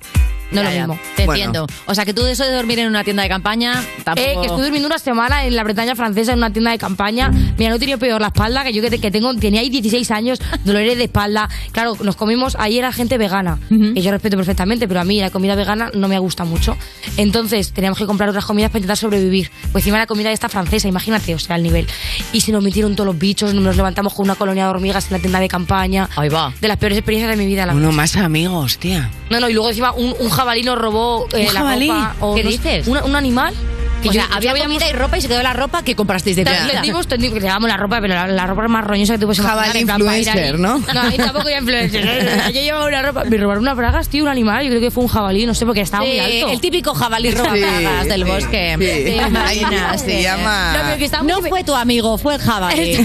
No 0.52 0.62
Ya, 0.62 0.68
es 0.70 0.74
ya, 0.76 0.82
lo 0.86 0.94
mismo. 0.94 1.00
Te 1.16 1.22
entiendo. 1.24 1.66
O 1.86 1.94
sea, 1.94 2.04
que 2.04 2.14
tú 2.14 2.22
de 2.22 2.32
eso 2.32 2.44
de 2.44 2.52
dormir 2.52 2.78
en 2.78 2.88
una 2.88 3.02
tienda 3.04 3.22
de 3.22 3.28
campaña, 3.28 3.82
tampoco... 4.04 4.28
Eh, 4.28 4.34
que 4.40 4.46
estuve 4.46 4.62
durmiendo 4.62 4.86
una 4.86 4.98
semana 4.98 5.44
en 5.44 5.56
la 5.56 5.64
Bretaña 5.64 5.94
francesa 5.96 6.32
en 6.32 6.38
una 6.38 6.52
tienda 6.52 6.70
de 6.70 6.78
campaña. 6.78 7.30
Mira, 7.58 7.70
no 7.70 7.76
he 7.76 7.78
tenido 7.78 7.98
peor 7.98 8.20
la 8.20 8.28
espalda 8.28 8.62
que 8.64 8.72
yo 8.72 8.82
que, 8.82 8.90
te- 8.90 8.98
que 9.00 9.10
tengo, 9.10 9.34
tenía 9.34 9.60
ahí 9.60 9.68
16 9.70 10.10
años, 10.10 10.38
dolores 10.64 10.96
de 10.98 11.04
espalda. 11.04 11.48
Claro, 11.72 11.96
nos 12.02 12.16
comimos, 12.16 12.56
ahí 12.58 12.78
era 12.78 12.92
gente 12.92 13.18
vegana, 13.18 13.58
que 13.68 14.00
yo 14.02 14.10
respeto 14.10 14.36
perfectamente, 14.36 14.86
pero 14.88 15.00
a 15.00 15.04
mí 15.04 15.20
la 15.20 15.30
comida 15.30 15.54
vegana 15.54 15.90
no 15.94 16.08
me 16.08 16.18
gusta 16.18 16.44
mucho. 16.44 16.76
Entonces 17.16 17.72
teníamos 17.72 17.98
que 17.98 18.06
comprar 18.06 18.28
otras 18.28 18.44
comidas 18.44 18.70
para 18.70 18.78
intentar 18.80 18.96
sobrevivir. 18.96 19.50
Pues 19.72 19.82
encima 19.84 19.98
la 19.98 20.06
comida 20.06 20.30
esta 20.32 20.48
francesa, 20.48 20.88
imagínate, 20.88 21.34
o 21.34 21.38
sea, 21.38 21.56
el 21.56 21.62
nivel. 21.62 21.86
Y 22.32 22.40
se 22.40 22.52
nos 22.52 22.62
metieron 22.62 22.94
todos 22.94 23.06
los 23.06 23.18
bichos, 23.18 23.54
nos 23.54 23.76
levantamos 23.76 24.14
con 24.14 24.24
una 24.24 24.34
colonia 24.34 24.64
de 24.64 24.70
hormigas 24.70 25.06
en 25.06 25.12
la 25.14 25.18
tienda 25.18 25.40
de 25.40 25.48
campaña. 25.48 26.08
Ahí 26.16 26.28
va. 26.28 26.52
De 26.60 26.68
las 26.68 26.76
peores 26.76 26.98
experiencias 26.98 27.30
de 27.30 27.42
mi 27.42 27.46
vida. 27.50 27.64
La 27.66 27.74
Uno 27.74 27.92
más 27.92 28.16
amigos, 28.16 28.78
tía. 28.78 29.10
no, 29.30 29.40
no, 29.40 29.48
y 29.48 29.52
luego 29.54 29.68
encima 29.70 29.92
un, 29.92 30.14
un 30.18 30.30
jabalí 30.36 30.62
nos 30.62 30.78
robó 30.78 31.26
eh, 31.32 31.46
¿Un 31.48 31.54
la 31.54 31.60
jabalí? 31.60 31.88
ropa. 31.88 32.14
o 32.20 32.34
¿Qué 32.34 32.42
dices? 32.44 32.86
una- 32.88 33.04
un 33.04 33.16
animal. 33.16 33.54
que 34.02 34.10
O 34.10 34.12
yo- 34.12 34.20
sea, 34.20 34.36
había 34.36 34.52
comida 34.62 34.86
y 34.88 34.92
ropa 34.92 35.16
y 35.16 35.22
se 35.22 35.26
quedó 35.28 35.42
la 35.42 35.54
ropa 35.54 35.82
que 35.82 35.96
comprasteis 35.96 36.36
de 36.36 36.44
Ta- 36.44 36.54
comida. 36.54 36.72
Tendimos, 36.74 37.06
tendimos, 37.08 37.34
que 37.34 37.40
llevábamos 37.40 37.70
la 37.70 37.78
ropa, 37.78 37.98
pero 38.02 38.14
la, 38.14 38.26
la 38.26 38.46
ropa 38.46 38.68
más 38.68 38.84
roñosa 38.84 39.14
que 39.14 39.20
tú 39.20 39.26
puedes 39.26 39.38
imaginar. 39.38 39.64
Jabalí 39.64 39.80
en 39.80 39.86
plan, 39.86 39.98
para 40.00 40.18
ir 40.18 40.26
influencer, 40.26 40.54
ahí. 40.54 40.60
¿no? 40.60 40.78
No, 40.94 41.00
ahí 41.00 41.16
tampoco 41.16 41.48
era 41.48 41.58
influencer. 41.60 42.52
yo 42.52 42.60
llevaba 42.60 42.86
una 42.86 43.02
ropa. 43.02 43.24
Me 43.24 43.36
robaron 43.38 43.62
unas 43.64 43.76
bragas, 43.76 44.08
tío, 44.10 44.22
un 44.24 44.28
animal. 44.28 44.64
Yo 44.64 44.68
creo 44.68 44.80
que 44.82 44.90
fue 44.90 45.02
un 45.02 45.08
jabalí, 45.08 45.46
no 45.46 45.54
sé, 45.54 45.64
porque 45.64 45.80
estaba 45.80 46.04
muy 46.04 46.12
Sí, 46.12 46.20
alto. 46.20 46.52
el 46.52 46.60
típico 46.60 46.94
jabalí 46.94 47.30
robabragas 47.30 48.02
Sí, 48.02 48.08
del 48.10 48.24
sí, 48.24 48.30
bosque. 48.30 48.76
sí. 48.78 48.84
¿Te 48.84 49.20
Ahí 49.20 49.28
imaginas? 49.30 50.00
se 50.02 50.22
llama- 50.22 50.72
No, 50.76 50.82
pero 50.84 50.96
que 50.98 51.04
estaba 51.06 51.22
No 51.24 51.40
muy- 51.40 51.48
fue 51.48 51.64
tu 51.64 51.74
amigo, 51.74 52.18
fue 52.18 52.34
el 52.34 52.40
jabalí. 52.42 52.98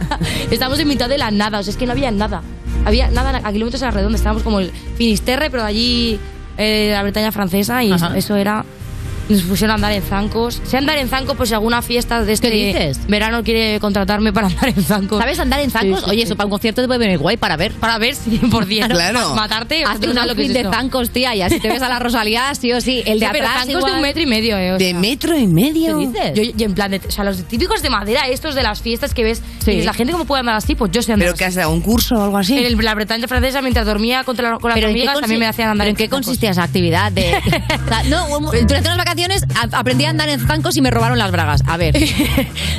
Estamos 0.50 0.78
en 0.78 0.88
mitad 0.88 1.08
de 1.08 1.18
la 1.18 1.30
nada, 1.30 1.58
o 1.58 1.62
sea, 1.62 1.70
es 1.70 1.76
que 1.76 1.84
no 1.86 1.92
había 1.92 2.10
nada. 2.10 2.42
Había 2.86 3.08
nada 3.10 3.40
a 3.44 3.52
kilómetros 3.52 3.82
a 3.82 3.86
la 3.86 3.90
redonda. 3.90 4.16
Estábamos 4.16 4.42
como 4.42 4.58
el 4.60 4.72
Finisterre, 4.96 5.50
pero 5.50 5.64
allí 5.64 6.18
eh, 6.60 6.90
la 6.92 7.02
Bretaña 7.02 7.32
francesa, 7.32 7.82
y 7.82 7.92
Ajá. 7.92 8.16
eso 8.16 8.36
era. 8.36 8.64
Nos 9.28 9.42
pusieron 9.42 9.70
a 9.70 9.74
andar 9.74 9.92
en 9.92 10.02
zancos. 10.02 10.60
Sé 10.64 10.76
andar 10.76 10.98
en 10.98 11.08
zancos, 11.08 11.36
pues 11.36 11.48
si 11.50 11.54
alguna 11.54 11.82
fiesta 11.82 12.24
de 12.24 12.32
este 12.32 12.50
¿Qué 12.50 12.66
dices? 12.66 13.06
verano 13.06 13.44
quiere 13.44 13.78
contratarme 13.78 14.32
para 14.32 14.48
andar 14.48 14.68
en 14.70 14.82
zancos. 14.82 15.18
¿Sabes 15.20 15.38
andar 15.38 15.60
en 15.60 15.70
zancos? 15.70 16.00
Sí, 16.00 16.04
sí, 16.04 16.10
Oye, 16.10 16.20
sí. 16.20 16.26
eso 16.26 16.36
para 16.36 16.46
un 16.46 16.50
concierto 16.50 16.80
te 16.82 16.86
puede 16.88 16.98
venir 16.98 17.18
guay 17.18 17.36
para 17.36 17.56
ver. 17.56 17.72
Para 17.74 17.98
ver 17.98 18.14
100%. 18.16 18.88
Claro. 18.90 19.34
Matarte. 19.36 19.84
Hazte 19.84 20.08
un 20.08 20.16
lo 20.16 20.34
que 20.34 20.46
es 20.46 20.52
de 20.52 20.64
zancos, 20.64 21.10
tía, 21.10 21.34
y 21.36 21.42
así 21.42 21.60
te 21.60 21.68
ves 21.68 21.80
a 21.82 21.88
la 21.88 21.98
Rosalía, 22.00 22.52
sí 22.54 22.72
o 22.72 22.80
sí. 22.80 23.02
El 23.06 23.20
de 23.20 23.28
pero 23.30 23.46
atrás 23.46 23.66
zancos 23.66 23.74
de 23.74 23.78
igual. 23.78 23.94
un 23.94 24.02
metro 24.02 24.22
y 24.22 24.26
medio, 24.26 24.56
eh. 24.58 24.72
o 24.72 24.78
¿De 24.78 24.90
sea. 24.90 24.98
metro 24.98 25.36
y 25.38 25.46
medio? 25.46 25.98
¿Qué 25.98 26.06
dices? 26.06 26.32
Yo, 26.34 26.42
y 26.58 26.64
en 26.64 26.74
plan, 26.74 26.90
de, 26.90 27.00
o 27.06 27.10
sea, 27.10 27.22
los 27.24 27.42
típicos 27.44 27.82
de 27.82 27.90
madera, 27.90 28.26
estos 28.28 28.54
de 28.54 28.62
las 28.62 28.82
fiestas 28.82 29.14
que 29.14 29.22
ves, 29.24 29.42
y 29.66 29.70
dices, 29.70 29.84
la 29.84 29.92
gente 29.94 30.12
cómo 30.12 30.24
puede 30.24 30.40
andar 30.40 30.56
así, 30.56 30.74
pues 30.74 30.90
yo 30.92 31.02
sé 31.02 31.12
andar 31.12 31.26
¿Pero 31.28 31.36
que 31.36 31.44
has 31.44 31.54
dado 31.54 31.70
un 31.70 31.80
curso 31.80 32.16
o 32.16 32.22
algo 32.24 32.36
así? 32.38 32.58
En 32.58 32.66
el- 32.66 32.76
la 32.84 32.94
Bretaña 32.94 33.28
francesa, 33.28 33.62
mientras 33.62 33.86
dormía 33.86 34.18
la- 34.18 34.24
con 34.24 34.36
las 34.36 34.58
¿Pero 34.74 34.88
en 34.88 34.96
consi- 34.96 35.20
también 35.20 35.40
me 35.40 35.46
hacían 35.46 35.68
andar 35.70 35.84
¿Pero 35.86 35.90
en 35.90 35.96
qué 35.96 36.08
consistía 36.08 36.50
esa 36.50 36.64
actividad? 36.64 37.12
De, 37.12 37.32
o 37.86 37.88
sea, 37.88 38.02
no, 38.04 38.26
durante 38.40 38.80
unas 38.88 38.96
vacaciones 38.96 39.19
a- 39.24 39.78
aprendí 39.78 40.04
a 40.04 40.10
andar 40.10 40.28
en 40.28 40.40
zancos 40.40 40.76
y 40.76 40.80
me 40.80 40.90
robaron 40.90 41.18
las 41.18 41.30
bragas. 41.30 41.62
A 41.66 41.76
ver. 41.76 41.94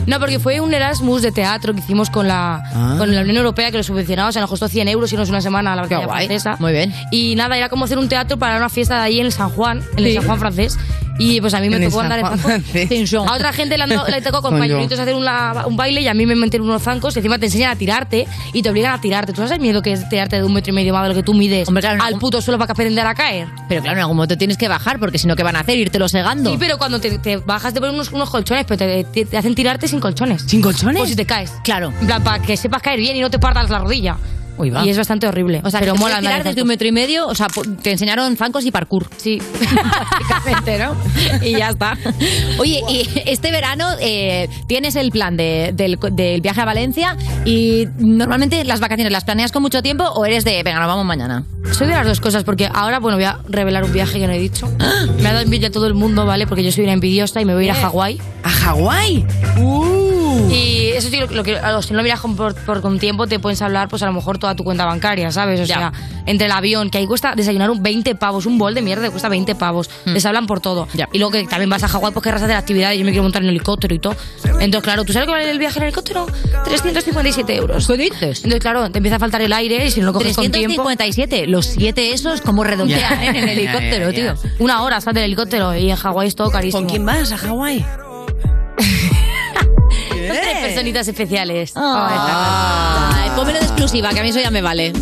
No, 0.07 0.19
porque 0.19 0.39
fue 0.39 0.59
un 0.61 0.73
Erasmus 0.73 1.21
de 1.21 1.31
teatro 1.31 1.73
que 1.73 1.79
hicimos 1.79 2.09
con 2.09 2.27
la, 2.27 2.63
Ah. 2.73 2.95
con 2.97 3.13
la 3.13 3.21
Unión 3.21 3.37
Europea 3.37 3.69
que 3.71 3.77
lo 3.77 3.83
subvencionaba, 3.83 4.29
o 4.29 4.31
sea, 4.31 4.41
nos 4.41 4.49
costó 4.49 4.67
100 4.67 4.87
euros 4.87 5.11
irnos 5.13 5.29
una 5.29 5.41
semana 5.41 5.73
a 5.73 5.75
la 5.75 5.85
guay. 5.85 6.27
francesa. 6.27 6.55
Muy 6.59 6.71
bien. 6.71 6.93
Y 7.11 7.35
nada, 7.35 7.55
era 7.57 7.69
como 7.69 7.85
hacer 7.85 7.97
un 7.99 8.09
teatro 8.09 8.37
para 8.37 8.57
una 8.57 8.69
fiesta 8.69 8.95
de 8.95 9.01
ahí 9.01 9.19
en 9.19 9.27
el 9.27 9.31
San 9.31 9.49
Juan, 9.49 9.81
en 9.97 9.99
el 10.05 10.11
Sí. 10.11 10.15
San 10.17 10.25
Juan 10.25 10.39
francés. 10.39 10.77
Y 11.19 11.39
pues 11.39 11.53
a 11.53 11.59
mí 11.59 11.69
me 11.69 11.75
En 11.75 11.83
tocó 11.85 12.01
andar 12.01 12.19
en 12.19 13.05
zancos. 13.05 13.29
A 13.29 13.35
otra 13.35 13.53
gente 13.53 13.77
le, 13.77 13.85
le 13.85 14.21
tocó 14.23 14.41
con 14.41 14.57
pañuelitos 14.57 14.97
hacer 14.97 15.13
una- 15.13 15.67
un 15.67 15.77
baile 15.77 16.01
y 16.01 16.07
a 16.07 16.15
mí 16.15 16.25
me 16.25 16.35
metieron 16.35 16.67
unos 16.67 16.81
zancos 16.81 17.15
y 17.15 17.19
encima 17.19 17.37
te 17.37 17.45
enseñan 17.45 17.69
a 17.71 17.75
tirarte 17.75 18.25
y 18.53 18.61
te 18.63 18.69
obligan 18.69 18.93
a 18.93 19.01
tirarte. 19.01 19.31
¿Tú 19.31 19.37
sabes 19.37 19.51
el 19.51 19.59
miedo 19.59 19.83
que 19.83 19.91
es 19.91 20.09
tirarte 20.09 20.37
de 20.37 20.43
un 20.43 20.53
metro 20.53 20.71
y 20.71 20.75
medio 20.75 20.93
más 20.93 21.03
de 21.03 21.09
lo 21.09 21.15
que 21.15 21.21
tú 21.23 21.35
mides 21.35 21.67
Hombre, 21.67 21.81
claro, 21.81 22.01
al 22.01 22.07
algún- 22.07 22.19
puto 22.21 22.41
suelo 22.41 22.57
para 22.57 22.67
que 22.67 22.71
aprender 22.71 23.05
a 23.05 23.13
caer? 23.13 23.47
Pero 23.69 23.81
claro, 23.81 23.97
en 23.97 24.01
algún 24.01 24.17
momento 24.17 24.35
tienes 24.37 24.57
que 24.57 24.67
bajar, 24.67 24.97
porque 24.99 25.19
si 25.19 25.27
no, 25.27 25.35
¿qué 25.35 25.43
van 25.43 25.57
a 25.57 25.59
hacer? 25.59 25.77
Irtelo 25.77 26.09
Sí, 26.51 26.57
pero 26.59 26.77
cuando 26.77 26.99
te, 26.99 27.17
te 27.19 27.37
bajas 27.37 27.73
te 27.73 27.79
ponen 27.79 27.95
unos, 27.95 28.11
unos 28.11 28.29
colchones, 28.29 28.65
pero 28.65 28.77
te, 28.77 29.03
te- 29.05 29.25
te 29.25 29.37
hacen 29.37 29.55
tirarte 29.55 29.87
sin 29.87 29.99
colchones. 29.99 30.43
¿Sin 30.43 30.61
colchones? 30.61 30.97
Por 30.97 31.07
si 31.07 31.15
te 31.15 31.25
caes. 31.25 31.51
Claro. 31.63 31.93
En 32.01 32.07
plan, 32.07 32.23
para 32.23 32.41
que 32.41 32.55
sepas 32.57 32.81
caer 32.81 32.99
bien 32.99 33.15
y 33.15 33.21
no 33.21 33.29
te 33.29 33.39
partas 33.39 33.69
la 33.69 33.79
rodilla. 33.79 34.17
Y 34.85 34.89
es 34.89 34.97
bastante 34.97 35.27
horrible. 35.27 35.61
O 35.63 35.69
sea, 35.71 35.79
pero 35.79 35.95
mola 35.95 36.19
tirar 36.19 36.43
desde 36.43 36.61
un 36.61 36.67
metro 36.67 36.87
y 36.87 36.91
medio, 36.91 37.27
o 37.27 37.33
sea, 37.35 37.47
te 37.81 37.91
enseñaron 37.91 38.35
zancos 38.37 38.65
y 38.65 38.71
parkour. 38.71 39.07
Sí. 39.17 39.41
Básicamente, 40.11 40.77
¿no? 40.77 40.95
Y 41.45 41.51
ya 41.57 41.69
está. 41.69 41.97
Oye, 42.59 42.81
y 42.89 43.07
este 43.25 43.51
verano 43.51 43.87
eh, 43.99 44.47
tienes 44.67 44.95
el 44.95 45.11
plan 45.11 45.35
de- 45.37 45.71
del, 45.73 45.97
del 46.13 46.41
viaje 46.41 46.61
a 46.61 46.65
Valencia 46.65 47.17
y 47.45 47.87
normalmente 47.97 48.63
las 48.65 48.79
vacaciones 48.79 49.11
las 49.11 49.23
planeas 49.23 49.51
con 49.51 49.61
mucho 49.61 49.81
tiempo 49.81 50.03
o 50.03 50.25
eres 50.25 50.43
de, 50.43 50.61
venga, 50.63 50.79
nos 50.79 50.87
vamos 50.87 51.05
mañana. 51.05 51.43
Soy 51.71 51.87
de 51.87 51.93
las 51.93 52.05
dos 52.05 52.19
cosas, 52.19 52.43
porque 52.43 52.69
ahora, 52.73 52.99
bueno, 52.99 53.17
voy 53.17 53.25
a 53.25 53.39
revelar 53.47 53.83
un 53.83 53.93
viaje 53.93 54.19
que 54.19 54.27
no 54.27 54.33
he 54.33 54.39
dicho. 54.39 54.69
Me 55.21 55.29
ha 55.29 55.33
dado 55.33 55.43
envidia 55.43 55.69
a 55.69 55.71
todo 55.71 55.87
el 55.87 55.93
mundo, 55.93 56.25
¿vale? 56.25 56.45
Porque 56.47 56.63
yo 56.63 56.71
soy 56.71 56.83
una 56.83 56.93
envidiosa 56.93 57.41
y 57.41 57.45
me 57.45 57.53
voy 57.53 57.63
a 57.63 57.65
ir 57.67 57.71
a 57.71 57.77
Eh. 57.77 57.81
Hawái. 57.81 58.21
¿A 58.43 58.49
Hawái? 58.49 59.25
Uh. 59.57 60.00
Y 60.51 60.89
eso 60.89 61.09
sí, 61.09 61.17
lo, 61.17 61.27
lo 61.27 61.43
que, 61.43 61.57
si 61.81 61.93
no 61.93 62.03
viajas 62.03 62.21
con- 62.21 62.35
por, 62.35 62.53
por 62.65 62.81
con 62.81 62.99
tiempo, 62.99 63.25
te 63.27 63.39
puedes 63.39 63.61
hablar, 63.61 63.87
pues 63.87 64.03
a 64.03 64.05
lo 64.07 64.13
mejor 64.13 64.37
toda 64.37 64.55
tu 64.55 64.63
cuenta 64.63 64.85
bancaria, 64.85 65.31
¿sabes? 65.31 65.59
O 65.61 65.63
Ya. 65.63 65.75
sea, 65.77 65.93
entre 66.25 66.47
el 66.47 66.51
avión, 66.51 66.89
que 66.89 66.97
ahí 66.97 67.07
cuesta 67.07 67.33
desayunar 67.35 67.69
un 67.71 67.81
20 67.81 68.15
pavos, 68.15 68.45
un 68.45 68.57
bol 68.57 68.73
de 68.75 68.81
mierda 68.81 69.03
que 69.05 69.11
cuesta 69.11 69.29
20 69.29 69.55
pavos. 69.55 69.89
Les 70.05 70.25
hablan 70.25 70.47
por 70.47 70.59
todo. 70.59 70.87
Ya. 70.93 71.07
Y 71.13 71.17
luego 71.19 71.31
que 71.31 71.45
también 71.45 71.69
vas 71.69 71.83
a 71.83 71.87
Hawái, 71.87 72.11
pues 72.13 72.23
querrás 72.23 72.41
hacer 72.43 72.55
actividades. 72.55 72.99
Yo 72.99 73.05
me 73.05 73.11
quiero 73.11 73.23
montar 73.23 73.41
en 73.43 73.49
helicóptero 73.49 73.95
y 73.95 73.99
todo. 73.99 74.15
Entonces, 74.59 74.81
claro, 74.83 75.03
¿tú 75.05 75.13
sabes 75.13 75.27
lo 75.27 75.33
que 75.33 75.39
vale 75.39 75.51
el 75.51 75.59
viaje 75.59 75.77
en 75.79 75.83
helicóptero? 75.83 76.27
357 76.65 77.55
euros. 77.55 77.87
¿Qué 77.87 77.97
dices? 77.97 78.37
Entonces, 78.39 78.59
claro, 78.59 78.89
te 78.91 78.99
empieza 78.99 79.15
a 79.15 79.19
faltar 79.19 79.41
el 79.41 79.53
aire 79.53 79.85
y 79.87 79.91
si 79.91 79.99
no 80.01 80.07
lo 80.07 80.13
coges 80.13 80.35
con 80.35 80.51
tiempo. 80.51 80.83
357, 80.83 81.47
los 81.47 81.65
siete 81.65 82.11
esos 82.13 82.41
como 82.41 82.63
redondean 82.63 82.99
Ya, 83.21 83.25
en 83.25 83.35
el 83.35 83.49
helicóptero, 83.49 84.11
tío. 84.13 84.33
Una 84.59 84.83
hora 84.83 85.01
sale 85.01 85.21
del 85.21 85.29
helicóptero 85.29 85.75
y 85.75 85.89
en 85.89 85.95
Hawái 85.95 86.27
es 86.27 86.35
todo 86.35 86.49
carísimo. 86.51 86.81
¿Con 86.81 86.89
quién 86.89 87.05
vas 87.05 87.31
a 87.31 87.37
Hawái? 87.37 87.85
Personitas 90.73 91.07
especiales. 91.07 91.73
Ay, 91.75 93.29
pómelo 93.35 93.59
de 93.59 93.65
exclusiva, 93.65 94.09
que 94.09 94.19
a 94.19 94.23
mí 94.23 94.29
eso 94.29 94.39
ya 94.39 94.51
me 94.51 94.61
vale. 94.61 94.93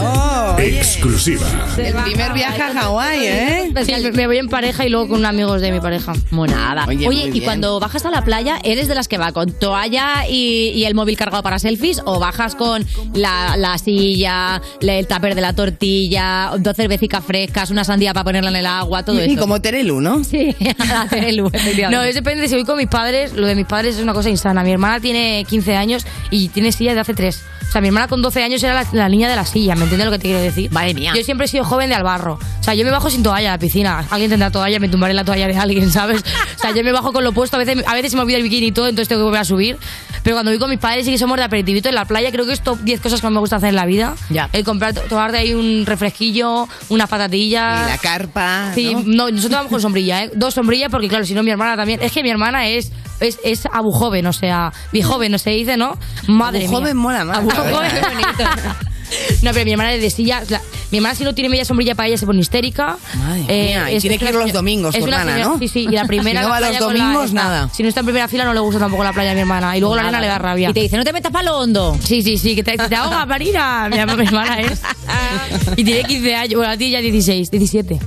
Oh. 0.00 0.56
Exclusiva. 0.58 1.46
El 1.76 1.94
primer 1.94 2.32
viaje 2.32 2.62
a 2.62 2.72
Hawái, 2.72 3.18
¿eh? 3.26 3.72
Sí, 3.84 3.92
me 4.12 4.26
voy 4.26 4.38
en 4.38 4.48
pareja 4.48 4.84
y 4.86 4.88
luego 4.88 5.08
con 5.08 5.24
amigos 5.24 5.60
de 5.60 5.72
mi 5.72 5.80
pareja. 5.80 6.12
Monada. 6.30 6.84
Oye, 6.88 7.06
Oye, 7.08 7.26
y 7.26 7.30
bien. 7.30 7.44
cuando 7.44 7.78
bajas 7.80 8.04
a 8.06 8.10
la 8.10 8.22
playa, 8.24 8.58
¿eres 8.64 8.88
de 8.88 8.94
las 8.94 9.08
que 9.08 9.18
va 9.18 9.32
con 9.32 9.52
toalla 9.52 10.26
y, 10.28 10.72
y 10.74 10.84
el 10.84 10.94
móvil 10.94 11.16
cargado 11.16 11.42
para 11.42 11.58
selfies? 11.58 12.02
¿O 12.04 12.18
bajas 12.18 12.54
con 12.54 12.84
la, 13.14 13.56
la 13.56 13.78
silla, 13.78 14.60
la- 14.80 14.94
el 14.94 15.06
tupper 15.06 15.34
de 15.34 15.40
la 15.40 15.52
tortilla, 15.52 16.50
dos 16.58 16.76
cervecitas 16.76 17.24
frescas, 17.24 17.70
una 17.70 17.84
sandía 17.84 18.12
para 18.12 18.24
ponerla 18.24 18.50
en 18.50 18.56
el 18.56 18.66
agua, 18.66 19.04
todo 19.04 19.22
Y 19.24 19.32
eso? 19.32 19.40
como 19.40 19.60
Terelu, 19.60 20.00
¿no? 20.00 20.22
Sí, 20.28 20.54
el 21.12 21.38
efectivamente. 21.52 21.90
No, 21.90 22.02
es 22.02 22.14
depende 22.14 22.48
si 22.48 22.54
voy 22.54 22.64
con 22.64 22.76
mis 22.76 22.88
padres. 22.88 23.32
Lo 23.32 23.46
de 23.46 23.54
mis 23.54 23.66
padres 23.66 23.96
es 23.96 24.02
una 24.02 24.12
cosa 24.12 24.28
insana. 24.30 24.62
Mi 24.62 24.72
hermana 24.72 25.00
tiene 25.00 25.44
15 25.48 25.76
años 25.76 26.06
y 26.30 26.48
tiene 26.48 26.72
silla 26.72 26.94
de 26.94 27.00
hace 27.00 27.14
3. 27.14 27.40
O 27.68 27.70
sea, 27.70 27.80
mi 27.80 27.88
hermana 27.88 28.08
con 28.08 28.22
12 28.22 28.42
años 28.42 28.62
era 28.62 28.74
la, 28.74 28.86
la 28.92 29.08
niña 29.08 29.28
de 29.28 29.36
la 29.36 29.44
silla, 29.44 29.74
¿me 29.74 29.82
entiendes 29.82 30.06
lo 30.06 30.12
que 30.12 30.18
te 30.18 30.28
quiero 30.28 30.40
decir. 30.40 30.70
Madre 30.72 30.94
mía. 30.94 31.12
Yo 31.14 31.22
siempre 31.22 31.44
he 31.44 31.48
sido 31.48 31.64
joven 31.64 31.90
de 31.90 31.94
al 31.94 32.02
barro. 32.02 32.38
O 32.60 32.62
sea, 32.62 32.74
yo 32.74 32.84
me 32.84 32.90
bajo 32.90 33.10
sin 33.10 33.22
toalla 33.22 33.50
a 33.50 33.52
la 33.52 33.58
piscina. 33.58 34.04
Alguien 34.10 34.30
tendrá 34.30 34.50
toalla, 34.50 34.78
me 34.80 34.88
tumbaré 34.88 35.12
la 35.14 35.24
toalla 35.24 35.46
de 35.46 35.56
alguien, 35.56 35.90
¿sabes? 35.90 36.22
O 36.56 36.58
sea, 36.58 36.74
yo 36.74 36.82
me 36.82 36.92
bajo 36.92 37.12
con 37.12 37.24
lo 37.24 37.32
puesto. 37.32 37.56
A 37.56 37.58
veces, 37.58 37.84
a 37.86 37.94
veces 37.94 38.10
se 38.10 38.16
me 38.16 38.22
olvida 38.22 38.38
el 38.38 38.42
bikini 38.42 38.68
y 38.68 38.72
todo, 38.72 38.88
entonces 38.88 39.08
tengo 39.08 39.20
que 39.20 39.24
volver 39.24 39.40
a 39.40 39.44
subir. 39.44 39.78
Pero 40.22 40.36
cuando 40.36 40.50
voy 40.50 40.58
con 40.58 40.70
mis 40.70 40.78
padres 40.78 41.06
y 41.06 41.10
que 41.10 41.18
somos 41.18 41.36
de 41.36 41.44
aperitivito 41.44 41.88
en 41.88 41.94
la 41.94 42.04
playa, 42.04 42.30
creo 42.30 42.46
que 42.46 42.52
es 42.52 42.60
top 42.60 42.78
10 42.80 43.00
cosas 43.00 43.20
que 43.20 43.26
más 43.26 43.32
me 43.32 43.40
gusta 43.40 43.56
hacer 43.56 43.70
en 43.70 43.76
la 43.76 43.86
vida. 43.86 44.14
Ya. 44.30 44.48
El 44.52 44.64
comprar, 44.64 44.94
tomar 44.94 45.32
de 45.32 45.38
ahí 45.38 45.54
un 45.54 45.86
refresquillo, 45.86 46.68
unas 46.88 47.08
patatillas. 47.08 47.86
Y 47.86 47.90
la 47.90 47.98
carpa. 47.98 48.72
Sí, 48.74 48.94
¿no? 48.94 49.02
no, 49.04 49.30
nosotros 49.30 49.52
vamos 49.52 49.70
con 49.70 49.80
sombrilla, 49.80 50.24
¿eh? 50.24 50.30
Dos 50.34 50.54
sombrillas, 50.54 50.90
porque 50.90 51.08
claro, 51.08 51.24
si 51.24 51.34
no 51.34 51.42
mi 51.42 51.50
hermana 51.50 51.76
también. 51.76 52.00
Es 52.02 52.12
que 52.12 52.22
mi 52.22 52.30
hermana 52.30 52.68
es, 52.68 52.92
es, 53.20 53.38
es 53.44 53.64
abu 53.72 53.90
joven, 53.90 54.26
o 54.26 54.32
sea, 54.32 54.72
mi 54.92 55.02
joven, 55.02 55.32
no 55.32 55.38
se 55.38 55.50
dice, 55.50 55.76
¿no? 55.76 55.98
Madre 56.26 56.66
Abu 56.66 56.80
mía. 56.80 56.94
mola 56.94 57.24
más. 57.24 57.38
Abu 57.38 57.50
Bonito. 57.64 58.44
No, 59.42 59.52
pero 59.52 59.64
mi 59.64 59.72
hermana 59.72 59.90
de 59.92 60.10
silla. 60.10 60.42
la- 60.50 60.60
mi 60.90 60.98
hermana, 60.98 61.14
si 61.14 61.24
no 61.24 61.34
tiene 61.34 61.48
media 61.48 61.64
sombrilla 61.64 61.94
para 61.94 62.08
ella, 62.08 62.18
se 62.18 62.26
pone 62.26 62.40
histérica. 62.40 62.98
Madre 63.14 63.40
mía, 63.42 63.90
y 63.92 64.00
tiene 64.00 64.18
que 64.18 64.26
ir 64.26 64.34
los 64.34 64.52
domingos, 64.52 64.94
es 64.94 65.00
tu 65.02 65.06
hermana, 65.10 65.38
¿no? 65.38 65.58
Sí, 65.58 65.68
sí, 65.68 65.80
y 65.90 65.94
la 65.94 66.04
primera. 66.06 66.40
Si 66.40 66.46
no 66.46 66.50
va 66.52 66.60
los 66.60 66.72
la 66.72 66.78
domingos, 66.78 67.24
esta. 67.26 67.34
nada. 67.42 67.70
Si 67.72 67.82
no 67.82 67.88
está 67.88 68.00
en 68.00 68.06
primera 68.06 68.28
fila, 68.28 68.44
no 68.44 68.52
le 68.52 68.60
gusta 68.60 68.78
tampoco 68.78 69.04
la 69.04 69.12
playa 69.14 69.30
a 69.30 69.34
mi 69.34 69.40
hermana. 69.40 69.76
Y 69.76 69.80
luego 69.80 69.96
la 69.96 70.02
nena 70.02 70.20
le 70.20 70.26
da 70.26 70.38
rabia. 70.38 70.68
Y 70.70 70.72
te 70.74 70.80
dice, 70.80 70.96
no 70.98 71.04
te 71.04 71.12
metas 71.14 71.32
para 71.32 71.44
lo 71.44 71.58
hondo. 71.58 71.96
Sí, 72.04 72.22
sí, 72.22 72.36
sí, 72.36 72.54
que 72.54 72.62
te, 72.62 72.76
te 72.76 72.96
ahoga, 72.96 73.24
Marina. 73.26 73.88
Mi 73.90 73.96
hermana 73.98 74.60
es. 74.60 74.80
Y 75.76 75.84
tiene 75.84 76.04
15 76.04 76.34
años. 76.34 76.54
Bueno, 76.56 76.72
a 76.72 76.76
ti 76.76 76.90
ya 76.90 77.00
16, 77.00 77.50
17. 77.50 77.98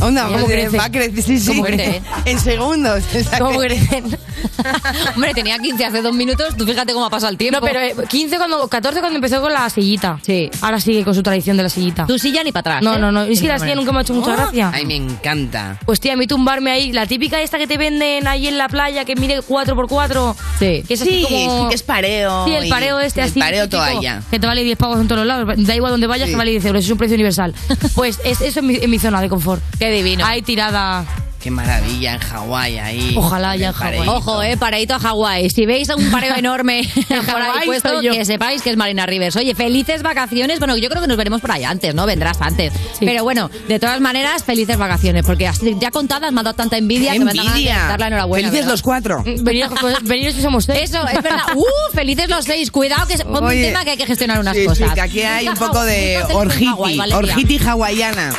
Onda, 0.00 0.26
¿Cómo 0.28 0.46
crece? 0.46 0.76
va 0.76 0.84
a 0.84 0.90
crecer, 0.92 1.22
sí, 1.22 1.38
sí. 1.38 1.48
¿Cómo 1.48 1.64
crece? 1.64 2.02
En 2.24 2.38
segundos. 2.38 3.02
¿Cómo 3.38 3.58
crecen? 3.60 4.04
Hombre, 5.14 5.32
tenía 5.34 5.58
15 5.58 5.84
hace 5.84 6.02
dos 6.02 6.14
minutos. 6.14 6.56
Tú 6.56 6.66
fíjate 6.66 6.92
cómo 6.92 7.06
ha 7.06 7.10
pasado 7.10 7.30
el 7.32 7.38
tiempo. 7.38 7.58
No, 7.60 7.66
pero 7.66 7.80
eh, 7.80 7.94
15 8.08 8.36
cuando, 8.36 8.68
14 8.68 9.00
cuando 9.00 9.16
empezó 9.16 9.40
con 9.40 9.52
la 9.52 9.68
sillita. 9.70 10.18
Sí. 10.22 10.50
Ahora 10.60 10.80
sigue 10.80 11.04
con 11.04 11.14
su 11.14 11.22
tradición 11.22 11.56
de 11.56 11.62
la 11.62 11.68
sillita. 11.68 12.06
Tu 12.06 12.18
silla 12.18 12.42
ni 12.44 12.52
para 12.52 12.76
atrás. 12.78 12.82
No, 12.82 12.96
¿eh? 12.96 12.98
no, 12.98 13.10
no. 13.12 13.22
Es 13.22 13.40
que 13.40 13.48
la 13.48 13.58
silla 13.58 13.74
nunca 13.74 13.92
me 13.92 13.98
ha 13.98 14.02
hecho 14.02 14.14
mucha 14.14 14.26
Oh. 14.32 14.36
gracia. 14.36 14.70
Ay, 14.74 14.84
me 14.86 14.96
encanta. 14.96 15.78
Pues 15.86 16.00
tía, 16.00 16.12
a 16.12 16.16
mí 16.16 16.26
tumbarme 16.26 16.70
ahí, 16.72 16.92
la 16.92 17.06
típica 17.06 17.40
esta 17.40 17.58
que 17.58 17.66
te 17.66 17.78
venden 17.78 18.26
ahí 18.26 18.48
en 18.48 18.58
la 18.58 18.68
playa 18.68 19.04
que 19.04 19.14
mide 19.16 19.40
4x4. 19.40 20.34
Sí. 20.58 20.84
Que 20.86 20.94
es 20.94 21.00
así 21.02 21.10
Sí, 21.10 21.22
como... 21.22 21.62
sí 21.62 21.68
que 21.70 21.74
es 21.74 21.82
pareo. 21.82 22.44
Sí, 22.46 22.52
el 22.54 22.68
pareo 22.68 22.98
este 23.00 23.22
el 23.22 23.30
así. 23.30 23.40
pareo 23.40 23.64
típico, 23.68 23.82
toalla. 23.84 24.22
Que 24.30 24.38
te 24.38 24.46
vale 24.46 24.62
10 24.64 24.76
pavos 24.78 25.00
en 25.00 25.08
todos 25.08 25.24
los 25.24 25.26
lados. 25.26 25.54
Da 25.66 25.74
igual 25.74 25.92
donde 25.92 26.06
vayas, 26.06 26.26
Sí. 26.26 26.32
te 26.32 26.36
vale 26.38 26.50
10 26.50 26.64
euros. 26.66 26.84
Es 26.84 26.90
un 26.90 26.98
precio 26.98 27.14
universal. 27.14 27.54
Pues 27.94 28.20
es, 28.24 28.40
eso 28.40 28.60
en 28.60 28.66
mi, 28.66 28.76
en 28.76 28.90
mi 28.90 28.98
zona 28.98 29.20
de 29.20 29.28
confort. 29.28 29.62
Qué 29.86 29.92
divino. 29.92 30.26
Ahí 30.26 30.42
tirada. 30.42 31.04
Qué 31.40 31.48
maravilla 31.52 32.14
en 32.14 32.18
Hawái 32.18 32.78
ahí. 32.78 33.14
Ojalá 33.16 33.54
ya 33.54 33.68
en. 33.68 33.72
Hawái. 33.72 34.08
Ojo, 34.08 34.42
eh, 34.42 34.56
paradito 34.56 34.94
a 34.94 34.98
Hawái. 34.98 35.48
Si 35.48 35.64
veis 35.64 35.88
un 35.90 36.10
pareo 36.10 36.34
enorme 36.36 36.82
por 37.08 37.40
ahí 37.40 37.50
Hawái 37.52 37.66
puesto, 37.68 38.00
que 38.00 38.24
sepáis 38.24 38.62
que 38.62 38.70
es 38.70 38.76
Marina 38.76 39.06
Rivers. 39.06 39.36
Oye, 39.36 39.54
felices 39.54 40.02
vacaciones. 40.02 40.58
Bueno, 40.58 40.76
yo 40.76 40.88
creo 40.88 41.00
que 41.02 41.06
nos 41.06 41.16
veremos 41.16 41.40
por 41.40 41.52
ahí 41.52 41.62
antes, 41.62 41.94
¿no? 41.94 42.04
Vendrás 42.04 42.40
antes. 42.40 42.72
Pero 42.98 43.22
bueno, 43.22 43.48
de 43.68 43.78
todas 43.78 44.00
maneras, 44.00 44.42
felices 44.42 44.76
vacaciones, 44.76 45.24
porque 45.24 45.46
así 45.46 45.76
ya 45.78 45.92
contadas 45.92 46.32
me 46.32 46.40
ha 46.40 46.42
dado 46.42 46.56
tanta 46.56 46.78
envidia 46.78 47.12
que 47.12 47.20
me 47.20 47.26
dan 47.26 47.36
ganas 47.36 47.54
de 47.54 47.60
Envidia. 47.60 47.86
dar 47.86 48.00
la 48.00 48.06
enhorabuena. 48.08 48.48
Felices 48.48 48.64
¿verdad? 48.64 48.72
los 48.72 48.82
cuatro. 48.82 49.22
Pues, 49.22 50.02
veniros 50.02 50.34
que 50.34 50.42
somos 50.42 50.64
seis. 50.64 50.90
Eso, 50.90 51.06
es 51.06 51.22
verdad. 51.22 51.44
¡Uh! 51.54 51.94
Felices 51.94 52.28
los 52.28 52.44
seis. 52.44 52.72
Cuidado 52.72 53.06
que 53.06 53.18
ponme 53.18 53.54
un 53.54 53.62
tema 53.62 53.84
que 53.84 53.90
hay 53.90 53.96
que 53.96 54.06
gestionar 54.06 54.40
unas 54.40 54.56
sí, 54.56 54.62
sí, 54.62 54.66
cosas. 54.66 54.94
que 54.94 55.00
aquí 55.00 55.22
hay 55.22 55.46
un 55.46 55.54
poco 55.54 55.84
de 55.84 56.24
orgiti, 56.32 57.00
orgiti 57.12 57.58
hawaiana. 57.64 58.32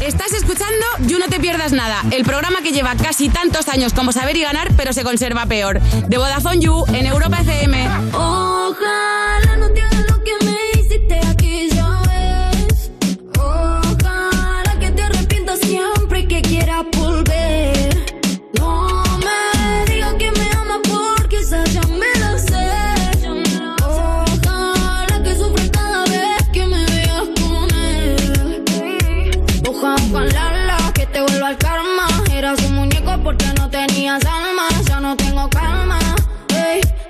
Estás 0.00 0.32
escuchando 0.32 0.84
You 1.00 1.18
No 1.18 1.26
Te 1.26 1.40
Pierdas 1.40 1.72
Nada, 1.72 2.02
el 2.12 2.24
programa 2.24 2.60
que 2.62 2.70
lleva 2.70 2.94
casi 2.94 3.28
tantos 3.28 3.68
años 3.68 3.92
como 3.92 4.12
saber 4.12 4.36
y 4.36 4.42
ganar, 4.42 4.72
pero 4.76 4.92
se 4.92 5.02
conserva 5.02 5.46
peor. 5.46 5.80
De 5.80 6.16
Vodafone 6.16 6.60
You 6.60 6.84
en 6.92 7.06
Europa 7.06 7.40
FM. 7.40 7.88
Ojalá 8.12 9.56
no 9.58 9.68
te 9.70 9.97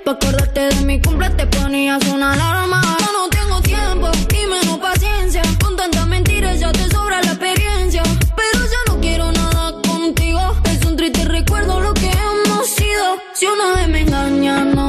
pa' 0.09 0.15
acordarte 0.15 0.61
de 0.69 0.81
mi 0.85 0.99
cumple 1.01 1.29
te 1.31 1.45
ponías 1.45 2.03
una 2.07 2.33
alarma. 2.33 2.81
Yo 2.99 3.11
no 3.17 3.29
tengo 3.29 3.61
tiempo 3.61 4.09
y 4.33 4.47
menos 4.47 4.77
paciencia. 4.79 5.41
Con 5.61 5.75
tantas 5.75 6.07
mentiras 6.07 6.59
ya 6.59 6.71
te 6.71 6.89
sobra 6.89 7.21
la 7.21 7.31
experiencia. 7.33 8.01
Pero 8.35 8.59
ya 8.73 8.81
no 8.87 8.99
quiero 9.01 9.31
nada 9.31 9.73
contigo. 9.87 10.41
Es 10.63 10.83
un 10.85 10.95
triste 10.95 11.25
recuerdo 11.25 11.79
lo 11.79 11.93
que 11.93 12.09
hemos 12.09 12.67
sido. 12.67 13.05
Si 13.33 13.45
una 13.45 13.75
vez 13.75 13.87
me 13.87 14.01
engaña, 14.01 14.63
no 14.65 14.88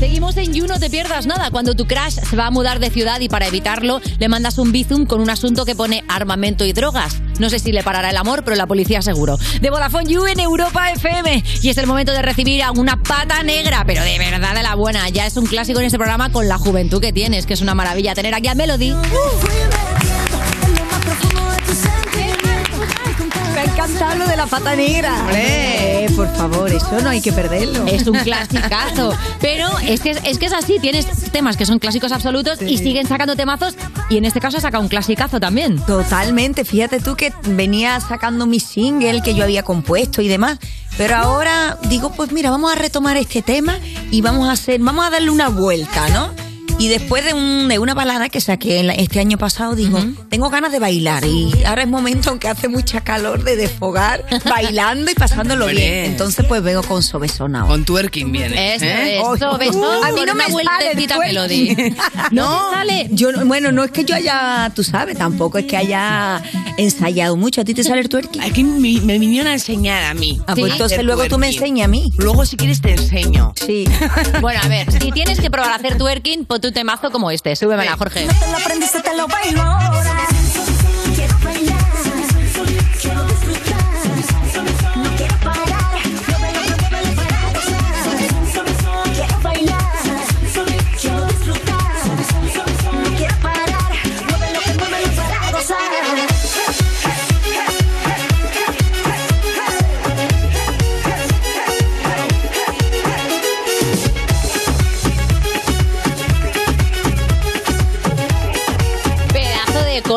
Seguimos 0.00 0.34
en 0.38 0.54
You, 0.54 0.66
no 0.66 0.78
te 0.78 0.88
pierdas 0.88 1.26
nada. 1.26 1.50
Cuando 1.50 1.76
tu 1.76 1.86
crush 1.86 2.14
se 2.14 2.34
va 2.34 2.46
a 2.46 2.50
mudar 2.50 2.80
de 2.80 2.88
ciudad 2.88 3.20
y 3.20 3.28
para 3.28 3.46
evitarlo 3.46 4.00
le 4.18 4.28
mandas 4.30 4.56
un 4.56 4.72
bizum 4.72 5.04
con 5.04 5.20
un 5.20 5.28
asunto 5.28 5.66
que 5.66 5.74
pone 5.74 6.04
armamento 6.08 6.64
y 6.64 6.72
drogas. 6.72 7.20
No 7.38 7.50
sé 7.50 7.58
si 7.58 7.70
le 7.70 7.82
parará 7.82 8.08
el 8.08 8.16
amor, 8.16 8.42
pero 8.42 8.56
la 8.56 8.66
policía 8.66 9.02
seguro. 9.02 9.38
De 9.60 9.68
Vodafone 9.68 10.10
You 10.10 10.26
en 10.26 10.40
Europa 10.40 10.90
FM. 10.92 11.44
Y 11.60 11.68
es 11.68 11.76
el 11.76 11.86
momento 11.86 12.12
de 12.12 12.22
recibir 12.22 12.62
a 12.62 12.70
una 12.70 13.02
pata 13.02 13.42
negra, 13.42 13.84
pero 13.86 14.02
de 14.02 14.18
verdad 14.18 14.54
de 14.54 14.62
la 14.62 14.74
buena. 14.74 15.06
Ya 15.10 15.26
es 15.26 15.36
un 15.36 15.44
clásico 15.44 15.80
en 15.80 15.84
este 15.84 15.98
programa 15.98 16.32
con 16.32 16.48
la 16.48 16.56
juventud 16.56 17.02
que 17.02 17.12
tienes, 17.12 17.44
que 17.44 17.52
es 17.52 17.60
una 17.60 17.74
maravilla 17.74 18.14
tener 18.14 18.34
aquí 18.34 18.48
a 18.48 18.54
Melody. 18.54 18.94
Me 18.94 20.09
encanta 23.84 24.14
lo 24.14 24.26
de 24.26 24.36
la 24.36 24.46
pata 24.46 24.76
negra. 24.76 25.14
Hombre. 25.20 26.04
Eh, 26.04 26.10
por 26.14 26.28
favor, 26.36 26.70
eso 26.70 27.00
no 27.00 27.08
hay 27.08 27.20
que 27.20 27.32
perderlo. 27.32 27.86
Es 27.86 28.06
un 28.06 28.18
clasicazo. 28.18 29.14
Pero 29.40 29.68
es 29.78 30.00
que, 30.00 30.10
es 30.10 30.38
que 30.38 30.46
es 30.46 30.52
así, 30.52 30.78
tienes 30.80 31.06
temas 31.32 31.56
que 31.56 31.64
son 31.64 31.78
clásicos 31.78 32.12
absolutos 32.12 32.60
y 32.62 32.78
siguen 32.78 33.06
sacando 33.06 33.36
temazos 33.36 33.74
y 34.10 34.18
en 34.18 34.24
este 34.24 34.40
caso 34.40 34.58
ha 34.58 34.60
sacado 34.60 34.82
un 34.82 34.88
clasicazo 34.88 35.40
también. 35.40 35.78
Totalmente, 35.86 36.64
fíjate 36.64 37.00
tú 37.00 37.16
que 37.16 37.32
venía 37.46 37.98
sacando 38.00 38.46
mi 38.46 38.60
single 38.60 39.22
que 39.22 39.34
yo 39.34 39.44
había 39.44 39.62
compuesto 39.62 40.20
y 40.20 40.28
demás. 40.28 40.58
Pero 40.98 41.16
ahora 41.16 41.78
digo, 41.88 42.12
pues 42.12 42.32
mira, 42.32 42.50
vamos 42.50 42.72
a 42.72 42.74
retomar 42.74 43.16
este 43.16 43.40
tema 43.40 43.78
y 44.10 44.20
vamos 44.20 44.48
a 44.48 44.52
hacer, 44.52 44.80
vamos 44.80 45.06
a 45.06 45.10
darle 45.10 45.30
una 45.30 45.48
vuelta, 45.48 46.08
¿no? 46.10 46.49
Y 46.78 46.88
después 46.88 47.24
de, 47.24 47.34
un- 47.34 47.68
de 47.68 47.78
una 47.78 47.94
balada 47.94 48.28
que 48.30 48.40
saqué 48.40 48.80
este 48.98 49.20
año 49.20 49.36
pasado, 49.38 49.74
digo, 49.74 49.98
tengo 50.30 50.48
ganas 50.50 50.72
de 50.72 50.78
bailar. 50.78 51.24
Y 51.24 51.52
ahora 51.66 51.82
es 51.82 51.88
momento, 51.88 52.30
aunque 52.30 52.48
hace 52.48 52.68
mucha 52.68 53.02
calor, 53.02 53.44
de 53.44 53.56
desfogar, 53.56 54.24
bailando 54.44 55.10
y 55.10 55.14
pasándolo 55.14 55.66
bien. 55.66 56.06
Entonces, 56.06 56.46
pues 56.48 56.62
vengo 56.62 56.82
con 56.82 57.02
sobesón 57.02 57.54
ahora. 57.56 57.68
Con 57.68 57.84
twerking 57.84 58.32
viene. 58.32 58.74
Eso 58.76 58.84
¿eh? 58.86 59.16
es, 59.18 59.22
sobesón, 59.38 60.04
a 60.04 60.10
mí 60.12 60.20
no 60.26 60.34
me 60.34 60.44
sale 60.44 60.92
el 60.92 61.06
twerking. 61.06 61.18
Melody. 61.18 61.76
no, 62.30 62.70
Yo, 63.10 63.32
no- 63.32 63.44
bueno, 63.46 63.72
no 63.72 63.84
es 63.84 63.90
que 63.90 64.04
yo 64.04 64.14
haya, 64.14 64.72
tú 64.74 64.82
sabes, 64.82 65.18
tampoco 65.18 65.58
es 65.58 65.66
que 65.66 65.76
haya 65.76 66.42
ensayado 66.78 67.36
mucho. 67.36 67.60
¿A 67.60 67.64
ti 67.64 67.74
te 67.74 67.84
sale 67.84 68.00
el 68.00 68.08
twerking? 68.08 68.40
Aquí 68.42 68.64
me, 68.64 69.00
me 69.02 69.18
vinieron 69.18 69.48
a 69.48 69.52
enseñar 69.52 70.04
a 70.04 70.14
mí. 70.14 70.40
Ah, 70.46 70.54
pues 70.54 70.70
a 70.70 70.74
entonces 70.74 71.02
luego 71.04 71.24
tú 71.26 71.36
me 71.38 71.48
twerking. 71.48 71.62
enseñas 71.78 71.84
a 71.84 71.88
mí. 71.88 72.12
Luego, 72.16 72.46
si 72.46 72.56
quieres, 72.56 72.80
te 72.80 72.92
enseño. 72.92 73.52
Sí. 73.54 73.84
Bueno, 74.40 74.60
a 74.62 74.68
ver, 74.68 74.90
si 74.92 75.12
tienes 75.12 75.40
que 75.40 75.50
probar 75.50 75.72
a 75.72 75.74
hacer 75.76 75.98
twerking, 75.98 76.44
pon 76.46 76.59
tu 76.60 76.72
temazo 76.72 77.10
como 77.10 77.30
este. 77.30 77.56
Súbemela, 77.56 77.96
Jorge. 77.96 78.26
Te 78.26 78.50
lo 78.50 78.56
aprendiste, 78.56 79.00
te 79.00 79.16
lo 79.16 79.26
bailo 79.26 79.62
ahora. 79.62 80.29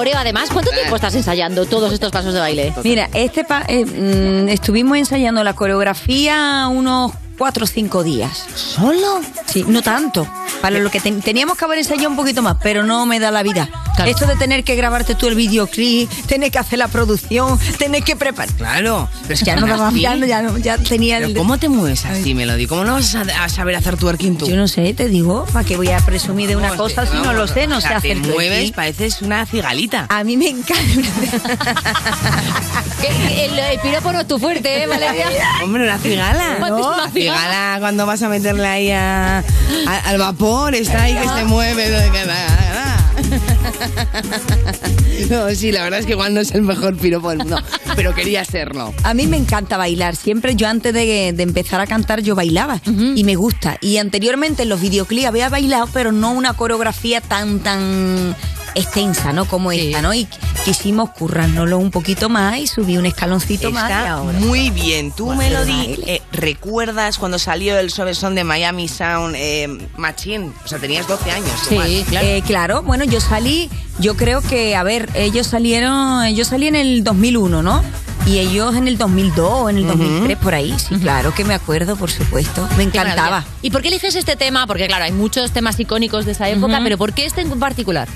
Coreo, 0.03 0.17
además. 0.19 0.49
¿Cuánto 0.51 0.71
tiempo 0.71 0.95
estás 0.97 1.15
ensayando 1.15 1.65
todos 1.65 1.93
estos 1.93 2.11
pasos 2.11 2.33
de 2.33 2.39
baile? 2.41 2.73
Mira, 2.83 3.09
este 3.13 3.43
pa- 3.45 3.63
eh, 3.67 3.85
mm, 3.85 4.49
estuvimos 4.49 4.97
ensayando 4.97 5.43
la 5.43 5.53
coreografía 5.53 6.67
unos 6.69 7.11
cuatro 7.37 7.65
o 7.65 7.67
cinco 7.67 8.03
días. 8.03 8.45
¿Solo? 8.55 9.21
Sí, 9.45 9.65
no 9.67 9.81
tanto. 9.81 10.27
Para 10.61 10.79
lo 10.79 10.89
que 10.89 10.99
ten- 10.99 11.21
teníamos 11.21 11.57
que 11.57 11.65
haber 11.65 11.79
ensayado 11.79 12.09
un 12.09 12.15
poquito 12.15 12.41
más, 12.41 12.57
pero 12.61 12.83
no 12.83 13.05
me 13.05 13.19
da 13.19 13.31
la 13.31 13.43
vida. 13.43 13.69
Esto 14.05 14.25
de 14.25 14.35
tener 14.35 14.63
que 14.63 14.75
grabarte 14.75 15.13
tú 15.13 15.27
el 15.27 15.35
videoclip, 15.35 16.09
tener 16.25 16.51
que 16.51 16.57
hacer 16.57 16.79
la 16.79 16.87
producción, 16.87 17.59
tener 17.77 18.03
que 18.03 18.15
preparar. 18.15 18.53
Claro. 18.55 19.07
Pero 19.23 19.33
es 19.33 19.39
que 19.41 19.45
Ya 19.45 19.55
no 19.57 19.67
daba- 19.67 19.91
ya 19.91 20.15
no- 20.15 20.25
ya 20.25 20.41
no- 20.41 20.57
ya 20.57 20.77
tenía 20.77 21.17
Pero 21.17 21.29
el- 21.29 21.35
¿Cómo 21.37 21.57
te 21.57 21.69
mueves 21.69 22.05
así, 22.05 22.33
Melody? 22.33 22.65
¿Cómo 22.65 22.85
no 22.85 22.93
vas 22.93 23.13
a, 23.15 23.21
a 23.43 23.49
saber 23.49 23.75
hacer 23.75 23.97
twerking 23.97 24.37
tú? 24.37 24.47
Yo 24.47 24.55
no 24.55 24.67
sé, 24.67 24.93
te 24.93 25.07
digo, 25.09 25.45
¿para 25.51 25.65
qué 25.65 25.75
voy 25.75 25.89
a 25.89 25.97
presumir 25.99 26.47
de 26.49 26.55
una 26.55 26.69
Vamos, 26.71 26.91
cosa 26.91 27.03
te- 27.03 27.09
si 27.11 27.13
no 27.17 27.23
vamos, 27.25 27.35
lo 27.35 27.47
sé? 27.47 27.67
No 27.67 27.77
o 27.77 27.81
sea, 27.81 27.89
sé 27.89 27.95
hacer 28.11 28.21
Te 28.21 28.27
mueves, 28.29 28.71
pareces 28.71 29.21
una 29.21 29.45
cigalita. 29.45 30.07
A 30.09 30.23
mí 30.23 30.37
me 30.37 30.47
encanta. 30.49 30.83
Que 33.01 33.45
El, 33.45 33.59
el 33.59 33.79
piropo 33.79 34.11
no 34.13 34.21
es 34.21 34.27
tu 34.27 34.39
fuerte, 34.39 34.83
¿eh, 34.83 34.87
Valeria? 34.87 35.27
Hombre, 35.61 35.83
una 35.83 35.97
cigala. 35.97 36.55
¿Cuánto 36.59 36.79
es 36.79 36.85
una 36.85 36.97
La 36.97 37.09
cigala 37.23 37.77
cuando 37.79 38.05
vas 38.05 38.21
a 38.21 38.29
meterle 38.29 38.65
ahí 38.67 38.91
a- 38.91 39.39
a- 39.39 39.99
al 40.05 40.17
vapor, 40.17 40.75
está 40.75 41.03
ahí 41.03 41.13
que 41.15 41.27
se 41.27 41.45
mueve. 41.45 41.83
No, 45.29 45.49
sí, 45.55 45.71
la 45.71 45.83
verdad 45.83 45.99
es 45.99 46.05
que 46.05 46.13
igual 46.13 46.33
no 46.33 46.41
es 46.41 46.51
el 46.51 46.61
mejor 46.63 46.97
piropo 46.97 47.29
del 47.29 47.39
mundo, 47.39 47.59
pero 47.95 48.13
quería 48.13 48.43
serlo. 48.45 48.93
A 49.03 49.13
mí 49.13 49.27
me 49.27 49.37
encanta 49.37 49.77
bailar. 49.77 50.15
Siempre 50.15 50.55
yo 50.55 50.67
antes 50.67 50.93
de, 50.93 51.31
de 51.33 51.43
empezar 51.43 51.79
a 51.81 51.87
cantar 51.87 52.21
yo 52.21 52.35
bailaba 52.35 52.81
y 53.15 53.23
me 53.23 53.35
gusta. 53.35 53.77
Y 53.81 53.97
anteriormente 53.97 54.63
en 54.63 54.69
los 54.69 54.81
videoclips 54.81 55.27
había 55.27 55.49
bailado, 55.49 55.87
pero 55.93 56.11
no 56.11 56.31
una 56.31 56.53
coreografía 56.53 57.21
tan 57.21 57.59
tan 57.59 58.35
extensa, 58.75 59.33
¿no? 59.33 59.45
Como 59.45 59.71
esta, 59.71 60.01
¿no? 60.01 60.13
Y 60.13 60.27
quisimos 60.65 61.11
currárnoslo 61.11 61.77
un 61.77 61.91
poquito 61.91 62.29
más 62.29 62.57
y 62.57 62.67
subí 62.67 62.97
un 62.97 63.05
escaloncito 63.05 63.71
más. 63.71 63.91
ahora. 63.91 64.37
muy 64.39 64.69
bien. 64.69 65.11
Tú, 65.11 65.33
Melody, 65.33 65.99
eh, 66.05 66.21
¿recuerdas 66.31 67.17
cuando 67.17 67.39
salió 67.39 67.77
el 67.77 67.91
Son 67.91 68.35
de 68.35 68.43
Miami 68.43 68.87
Sound 68.87 69.35
eh, 69.37 69.67
Machine? 69.97 70.51
O 70.63 70.67
sea, 70.67 70.79
tenías 70.79 71.07
12 71.07 71.31
años. 71.31 71.71
igual. 71.71 71.89
Eh, 71.89 72.43
claro, 72.45 72.83
bueno, 72.83 73.03
yo 73.03 73.19
salí, 73.19 73.69
yo 73.99 74.15
creo 74.15 74.41
que, 74.41 74.75
a 74.75 74.83
ver, 74.83 75.09
ellos 75.13 75.47
salieron, 75.47 76.27
yo 76.33 76.45
salí 76.45 76.67
en 76.67 76.75
el 76.75 77.03
2001, 77.03 77.61
¿no? 77.61 77.83
Y 78.25 78.39
ellos 78.39 78.73
en 78.75 78.87
el 78.87 78.97
2002 78.97 79.49
o 79.51 79.69
en 79.69 79.77
el 79.77 79.87
2003, 79.87 80.37
por 80.37 80.55
ahí, 80.55 80.73
sí, 80.79 80.95
claro 80.95 81.33
que 81.33 81.43
me 81.43 81.53
acuerdo, 81.53 81.97
por 81.97 82.09
supuesto. 82.09 82.67
Me 82.77 82.83
encantaba. 82.83 83.43
¿Y 83.61 83.69
por 83.69 83.81
qué 83.81 83.89
eliges 83.89 84.15
este 84.15 84.37
tema? 84.37 84.65
Porque, 84.65 84.87
claro, 84.87 85.03
hay 85.03 85.11
muchos 85.11 85.51
temas 85.51 85.77
icónicos 85.77 86.25
de 86.25 86.31
esa 86.31 86.47
época, 86.49 86.79
pero 86.81 86.97
¿por 86.97 87.11
qué 87.11 87.25
este 87.25 87.41
en 87.41 87.59
particular? 87.59 88.07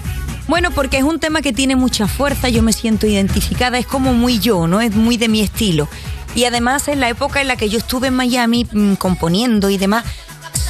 Bueno, 0.47 0.71
porque 0.71 0.97
es 0.97 1.03
un 1.03 1.19
tema 1.19 1.41
que 1.41 1.51
tiene 1.51 1.75
mucha 1.75 2.07
fuerza, 2.07 2.49
yo 2.49 2.63
me 2.63 2.73
siento 2.73 3.05
identificada, 3.05 3.77
es 3.77 3.85
como 3.85 4.13
muy 4.13 4.39
yo, 4.39 4.67
¿no? 4.67 4.79
Es 4.79 4.95
muy 4.95 5.17
de 5.17 5.27
mi 5.27 5.41
estilo. 5.41 5.89
Y 6.35 6.45
además 6.45 6.87
en 6.87 6.99
la 6.99 7.09
época 7.09 7.41
en 7.41 7.47
la 7.47 7.57
que 7.57 7.69
yo 7.69 7.77
estuve 7.77 8.07
en 8.07 8.13
Miami 8.13 8.65
mm, 8.71 8.93
componiendo 8.93 9.69
y 9.69 9.77
demás, 9.77 10.05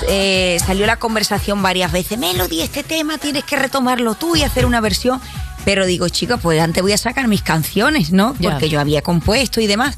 eh, 0.08 0.58
salió 0.66 0.86
la 0.86 0.98
conversación 0.98 1.62
varias 1.62 1.92
veces, 1.92 2.18
Melody, 2.18 2.62
este 2.62 2.84
tema 2.84 3.18
tienes 3.18 3.44
que 3.44 3.56
retomarlo 3.56 4.16
tú 4.16 4.36
y 4.36 4.44
hacer 4.44 4.66
una 4.66 4.82
versión. 4.82 5.22
Pero 5.66 5.86
digo, 5.86 6.08
chicos, 6.08 6.40
pues 6.42 6.62
antes 6.62 6.82
voy 6.82 6.94
a 6.94 6.98
sacar 6.98 7.28
mis 7.28 7.42
canciones, 7.42 8.12
¿no? 8.12 8.34
Porque 8.42 8.70
yo 8.70 8.80
había 8.80 9.02
compuesto 9.02 9.60
y 9.60 9.68
demás. 9.68 9.98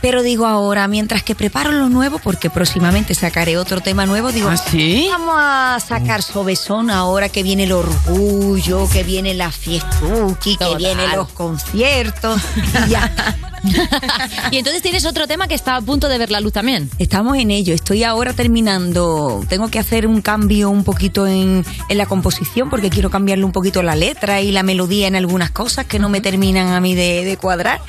Pero 0.00 0.22
digo 0.22 0.46
ahora, 0.46 0.86
mientras 0.88 1.22
que 1.22 1.34
preparo 1.34 1.72
lo 1.72 1.88
nuevo, 1.88 2.18
porque 2.18 2.50
próximamente 2.50 3.14
sacaré 3.14 3.56
otro 3.56 3.80
tema 3.80 4.06
nuevo, 4.06 4.32
digo, 4.32 4.48
¿Ah, 4.48 4.56
sí? 4.56 5.08
vamos 5.10 5.36
a 5.38 5.78
sacar 5.80 6.22
Sobesón 6.22 6.90
ahora 6.90 7.28
que 7.28 7.42
viene 7.42 7.64
el 7.64 7.72
orgullo, 7.72 8.88
que 8.90 9.02
viene 9.04 9.34
la 9.34 9.50
fiestuki, 9.50 10.56
que 10.56 10.76
vienen 10.76 11.16
los 11.16 11.28
conciertos. 11.28 12.40
Y 12.86 12.90
ya. 12.90 13.12
y 14.50 14.58
entonces 14.58 14.82
tienes 14.82 15.06
otro 15.06 15.26
tema 15.26 15.48
que 15.48 15.54
está 15.54 15.76
a 15.76 15.80
punto 15.80 16.08
de 16.08 16.18
ver 16.18 16.30
la 16.30 16.40
luz 16.40 16.52
también. 16.52 16.90
Estamos 16.98 17.36
en 17.38 17.50
ello. 17.50 17.74
Estoy 17.74 18.04
ahora 18.04 18.32
terminando. 18.32 19.44
Tengo 19.48 19.68
que 19.68 19.78
hacer 19.78 20.06
un 20.06 20.22
cambio 20.22 20.70
un 20.70 20.84
poquito 20.84 21.26
en, 21.26 21.64
en 21.88 21.98
la 21.98 22.06
composición 22.06 22.70
porque 22.70 22.90
quiero 22.90 23.10
cambiarle 23.10 23.44
un 23.44 23.52
poquito 23.52 23.82
la 23.82 23.96
letra 23.96 24.40
y 24.40 24.52
la 24.52 24.62
melodía 24.62 25.06
en 25.08 25.16
algunas 25.16 25.50
cosas 25.50 25.86
que 25.86 25.98
no 25.98 26.08
me 26.08 26.20
terminan 26.20 26.68
a 26.68 26.80
mí 26.80 26.94
de, 26.94 27.24
de 27.24 27.36
cuadrar. 27.36 27.80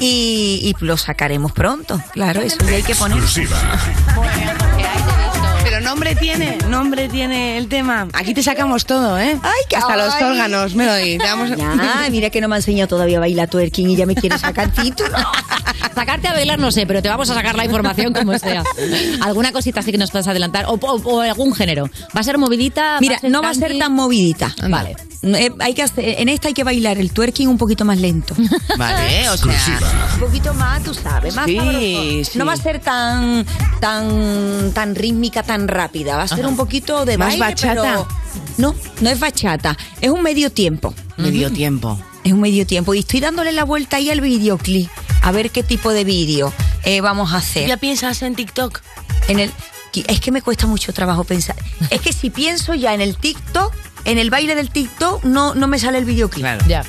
Y, 0.00 0.74
y 0.80 0.84
lo 0.84 0.96
sacaremos 0.96 1.52
pronto. 1.52 2.00
Claro, 2.12 2.40
eso 2.42 2.56
ya 2.64 2.76
hay 2.76 2.82
que 2.82 2.96
poner. 2.96 3.18
Pero 3.34 3.48
nombre 5.84 6.14
tiene, 6.16 6.58
nombre 6.68 7.08
tiene 7.08 7.58
el 7.58 7.68
tema. 7.68 8.08
Aquí 8.12 8.34
te 8.34 8.42
sacamos 8.42 8.84
todo, 8.86 9.18
¿eh? 9.18 9.38
Hasta 9.76 9.96
los 9.96 10.14
ay. 10.14 10.24
órganos, 10.24 10.74
Melody. 10.74 11.18
Te 11.18 11.24
damos... 11.24 11.50
Ah, 11.60 12.06
mira 12.10 12.30
que 12.30 12.40
no 12.40 12.48
me 12.48 12.56
ha 12.56 12.58
enseñado 12.58 12.88
todavía 12.88 13.18
a 13.18 13.20
bailar 13.20 13.48
twerking 13.48 13.90
y 13.90 13.96
ya 13.96 14.06
me 14.06 14.14
quiere 14.14 14.38
sacar 14.38 14.70
título. 14.72 15.16
Sacarte 15.94 16.26
a 16.28 16.32
bailar 16.32 16.58
no 16.58 16.72
sé, 16.72 16.86
pero 16.86 17.00
te 17.02 17.08
vamos 17.08 17.30
a 17.30 17.34
sacar 17.34 17.54
la 17.54 17.64
información 17.64 18.12
como 18.12 18.36
sea. 18.38 18.64
¿Alguna 19.22 19.52
cosita 19.52 19.80
así 19.80 19.92
que 19.92 19.98
nos 19.98 20.10
puedas 20.10 20.26
adelantar? 20.26 20.64
O, 20.66 20.72
o- 20.74 21.02
o 21.04 21.20
algún 21.20 21.54
género. 21.54 21.88
¿Va 22.16 22.20
a 22.20 22.24
ser 22.24 22.36
movidita? 22.38 22.98
Mira, 23.00 23.18
no 23.22 23.42
va 23.42 23.50
a 23.50 23.54
ser 23.54 23.78
tan 23.78 23.92
movidita. 23.92 24.52
Vale. 24.68 24.96
Eh, 25.24 25.50
hay 25.60 25.74
que 25.74 25.82
hacer- 25.82 26.16
en 26.20 26.28
esta 26.28 26.48
hay 26.48 26.54
que 26.54 26.64
bailar 26.64 26.98
el 26.98 27.12
twerking 27.12 27.48
un 27.48 27.56
poquito 27.58 27.84
más 27.84 27.98
lento. 27.98 28.34
Vale, 28.78 29.28
o 29.30 29.36
sea... 29.36 29.78
Un 30.14 30.20
poquito 30.20 30.52
más, 30.54 30.82
tú 30.82 30.92
sabes, 30.94 31.34
más 31.34 31.46
Sí, 31.46 32.22
sí. 32.24 32.38
No 32.38 32.44
va 32.44 32.52
a 32.52 32.56
ser 32.56 32.80
tan 32.80 33.46
tan 33.80 34.72
tan 34.72 34.94
rítmica, 34.94 35.42
tan 35.42 35.68
rápida. 35.68 36.16
Va 36.16 36.22
a 36.24 36.28
ser 36.28 36.40
Ajá. 36.40 36.48
un 36.48 36.56
poquito 36.56 37.04
de 37.04 37.16
¿Más 37.18 37.28
baile, 37.38 37.44
bachata? 37.44 37.82
pero- 37.82 38.08
no, 38.58 38.74
no 39.00 39.10
es 39.10 39.18
bachata. 39.18 39.76
Es 40.00 40.10
un 40.10 40.22
medio 40.22 40.50
tiempo. 40.50 40.94
Medio 41.16 41.50
tiempo. 41.52 41.98
Es 42.24 42.32
un 42.32 42.40
medio 42.40 42.66
tiempo. 42.66 42.94
Y 42.94 43.00
estoy 43.00 43.20
dándole 43.20 43.52
la 43.52 43.64
vuelta 43.64 43.96
ahí 43.96 44.10
al 44.10 44.20
videoclip. 44.20 44.88
A 45.22 45.32
ver 45.32 45.50
qué 45.50 45.62
tipo 45.62 45.90
de 45.92 46.04
vídeo 46.04 46.52
eh, 46.84 47.00
vamos 47.00 47.32
a 47.32 47.38
hacer. 47.38 47.66
¿Ya 47.68 47.76
piensas 47.78 48.20
en 48.22 48.34
TikTok? 48.34 48.80
En 49.28 49.38
el, 49.40 49.50
es 50.08 50.20
que 50.20 50.32
me 50.32 50.42
cuesta 50.42 50.66
mucho 50.66 50.92
trabajo 50.92 51.24
pensar. 51.24 51.56
Es 51.90 52.00
que 52.00 52.12
si 52.12 52.30
pienso 52.30 52.74
ya 52.74 52.94
en 52.94 53.00
el 53.00 53.16
TikTok, 53.16 53.72
en 54.04 54.18
el 54.18 54.30
baile 54.30 54.54
del 54.54 54.70
TikTok, 54.70 55.24
no, 55.24 55.54
no 55.54 55.68
me 55.68 55.78
sale 55.78 55.98
el 55.98 56.04
videoclip. 56.04 56.44
Ya. 56.66 56.84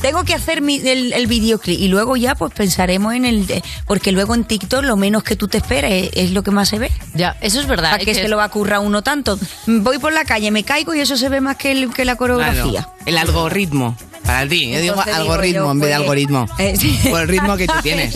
Tengo 0.00 0.24
que 0.24 0.32
hacer 0.34 0.62
mi- 0.62 0.78
el, 0.80 1.12
el 1.12 1.26
videoclip 1.26 1.78
y 1.78 1.88
luego 1.88 2.16
ya 2.16 2.34
pues 2.34 2.54
pensaremos 2.54 3.12
en 3.12 3.26
el... 3.26 3.46
de- 3.46 3.62
porque 3.86 4.12
luego 4.12 4.34
en 4.34 4.44
TikTok 4.44 4.82
lo 4.82 4.96
menos 4.96 5.22
que 5.22 5.36
tú 5.36 5.46
te 5.46 5.58
esperas 5.58 5.90
es, 5.92 6.10
es 6.14 6.30
lo 6.30 6.42
que 6.42 6.50
más 6.50 6.70
se 6.70 6.78
ve. 6.78 6.90
Ya, 7.14 7.36
eso 7.42 7.60
es 7.60 7.66
verdad. 7.66 7.90
¿Para 7.90 7.96
es 8.02 8.06
qué 8.06 8.12
que 8.12 8.14
se 8.14 8.24
es- 8.24 8.30
lo 8.30 8.38
va 8.38 8.44
a 8.44 8.48
currar 8.48 8.80
uno 8.80 9.02
tanto? 9.02 9.38
Voy 9.66 9.98
por 9.98 10.12
la 10.14 10.24
calle, 10.24 10.50
me 10.50 10.64
caigo 10.64 10.94
y 10.94 11.00
eso 11.00 11.18
se 11.18 11.28
ve 11.28 11.42
más 11.42 11.56
que, 11.56 11.72
el- 11.72 11.92
que 11.92 12.06
la 12.06 12.16
coreografía. 12.16 12.82
Claro, 12.84 12.94
el 13.04 13.18
algoritmo. 13.18 13.94
Para 14.24 14.48
ti, 14.48 14.70
yo 14.70 14.80
digo 14.80 15.00
algoritmo 15.00 15.64
yo, 15.64 15.70
en 15.72 15.80
vez 15.80 15.88
de 15.88 15.94
algoritmo. 15.94 16.46
eh, 16.58 16.74
sí. 16.78 16.98
Por 17.10 17.22
el 17.22 17.28
ritmo 17.28 17.56
que 17.56 17.66
tú 17.66 17.74
tienes. 17.82 18.14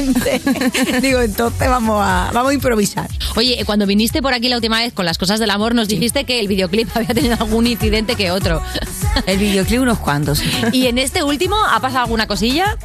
Digo, 1.02 1.20
entonces 1.20 1.68
vamos 1.68 2.00
a, 2.04 2.30
vamos 2.32 2.50
a 2.50 2.54
improvisar. 2.54 3.08
Oye, 3.36 3.62
cuando 3.66 3.86
viniste 3.86 4.22
por 4.22 4.32
aquí 4.32 4.48
la 4.48 4.56
última 4.56 4.78
vez 4.78 4.92
con 4.92 5.06
las 5.06 5.18
cosas 5.18 5.40
del 5.40 5.50
amor, 5.50 5.74
nos 5.74 5.88
dijiste 5.88 6.24
que 6.24 6.38
el 6.40 6.46
videoclip 6.48 6.88
había 6.96 7.08
tenido 7.14 7.34
algún 7.34 7.66
incidente 7.66 8.14
que 8.16 8.30
otro. 8.30 8.62
El 9.26 9.38
videoclip 9.38 9.80
unos 9.80 9.98
cuantos. 9.98 10.42
¿Y 10.72 10.86
en 10.88 10.98
este 10.98 11.22
último 11.22 11.56
ha 11.56 11.78
pasado 11.80 12.02
alguna 12.04 12.26
cosilla? 12.26 12.76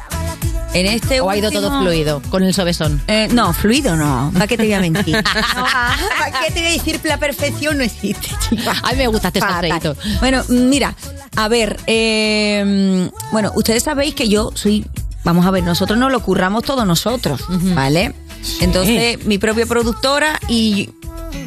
En 0.72 0.86
este 0.86 1.20
¿O 1.20 1.28
ha 1.28 1.36
ido 1.36 1.48
último- 1.48 1.66
todo 1.68 1.80
fluido 1.80 2.22
con 2.30 2.44
el 2.44 2.54
sobesón? 2.54 3.02
Eh, 3.08 3.28
no, 3.32 3.52
fluido 3.52 3.96
no. 3.96 4.30
¿Para 4.32 4.46
qué 4.46 4.56
te 4.56 4.62
voy 4.62 4.72
a 4.72 4.80
mentir? 4.80 5.16
No, 5.56 5.64
¿Para 5.64 6.40
qué 6.46 6.52
te 6.52 6.60
voy 6.60 6.68
a 6.68 6.72
decir 6.72 7.00
la 7.02 7.16
perfección? 7.18 7.78
No 7.78 7.82
existe, 7.84 8.28
chica. 8.48 8.76
A 8.82 8.92
mí 8.92 8.98
me 8.98 9.08
gusta 9.08 9.28
este 9.28 9.40
salseíto. 9.40 9.96
Bueno, 10.20 10.44
mira, 10.48 10.94
a 11.36 11.48
ver, 11.48 11.78
eh, 11.86 13.10
bueno, 13.32 13.52
ustedes 13.54 13.82
sabéis 13.82 14.14
que 14.14 14.28
yo 14.28 14.50
soy, 14.54 14.84
vamos 15.24 15.46
a 15.46 15.50
ver, 15.50 15.62
nosotros 15.64 15.98
nos 15.98 16.10
lo 16.10 16.20
curramos 16.20 16.64
todos 16.64 16.86
nosotros, 16.86 17.40
¿vale? 17.74 18.14
Entonces, 18.60 19.24
mi 19.26 19.38
propia 19.38 19.66
productora 19.66 20.38
y 20.48 20.90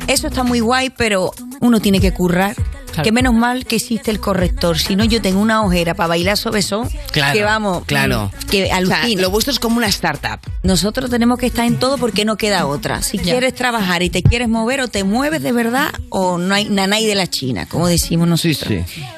eso 0.07 0.27
está 0.27 0.43
muy 0.43 0.59
guay, 0.59 0.89
pero 0.89 1.31
uno 1.59 1.79
tiene 1.79 1.99
que 1.99 2.13
currar. 2.13 2.55
Que 3.01 3.11
menos 3.11 3.33
mal 3.33 3.65
que 3.65 3.77
existe 3.77 4.11
el 4.11 4.19
corrector. 4.19 4.77
Si 4.77 4.95
no, 4.95 5.03
yo 5.05 5.21
tengo 5.21 5.39
una 5.41 5.63
ojera 5.63 5.93
para 5.95 6.07
bailar 6.09 6.37
sobesón. 6.37 6.89
Claro, 7.11 7.33
que 7.33 7.43
vamos. 7.43 7.85
claro. 7.85 8.29
mm, 8.33 8.45
Que 8.49 8.63
O 8.63 8.65
sea, 8.67 8.75
alucina. 8.77 9.21
lo 9.21 9.29
vuestro 9.31 9.51
es 9.53 9.59
como 9.59 9.77
una 9.77 9.87
startup. 9.87 10.39
Nosotros 10.63 11.09
tenemos 11.09 11.39
que 11.39 11.47
estar 11.47 11.65
en 11.65 11.77
todo 11.79 11.97
porque 11.97 12.25
no 12.25 12.37
queda 12.37 12.65
otra. 12.67 13.01
Si 13.01 13.17
quieres 13.17 13.55
trabajar 13.55 14.03
y 14.03 14.09
te 14.09 14.21
quieres 14.21 14.49
mover, 14.49 14.81
o 14.81 14.87
te 14.87 15.03
mueves 15.03 15.41
de 15.41 15.51
verdad, 15.51 15.89
o 16.09 16.37
no 16.37 16.53
hay 16.53 16.65
nanay 16.69 17.05
de 17.05 17.15
la 17.15 17.27
China, 17.27 17.65
como 17.67 17.87
decimos 17.87 18.27
nosotros. 18.27 18.71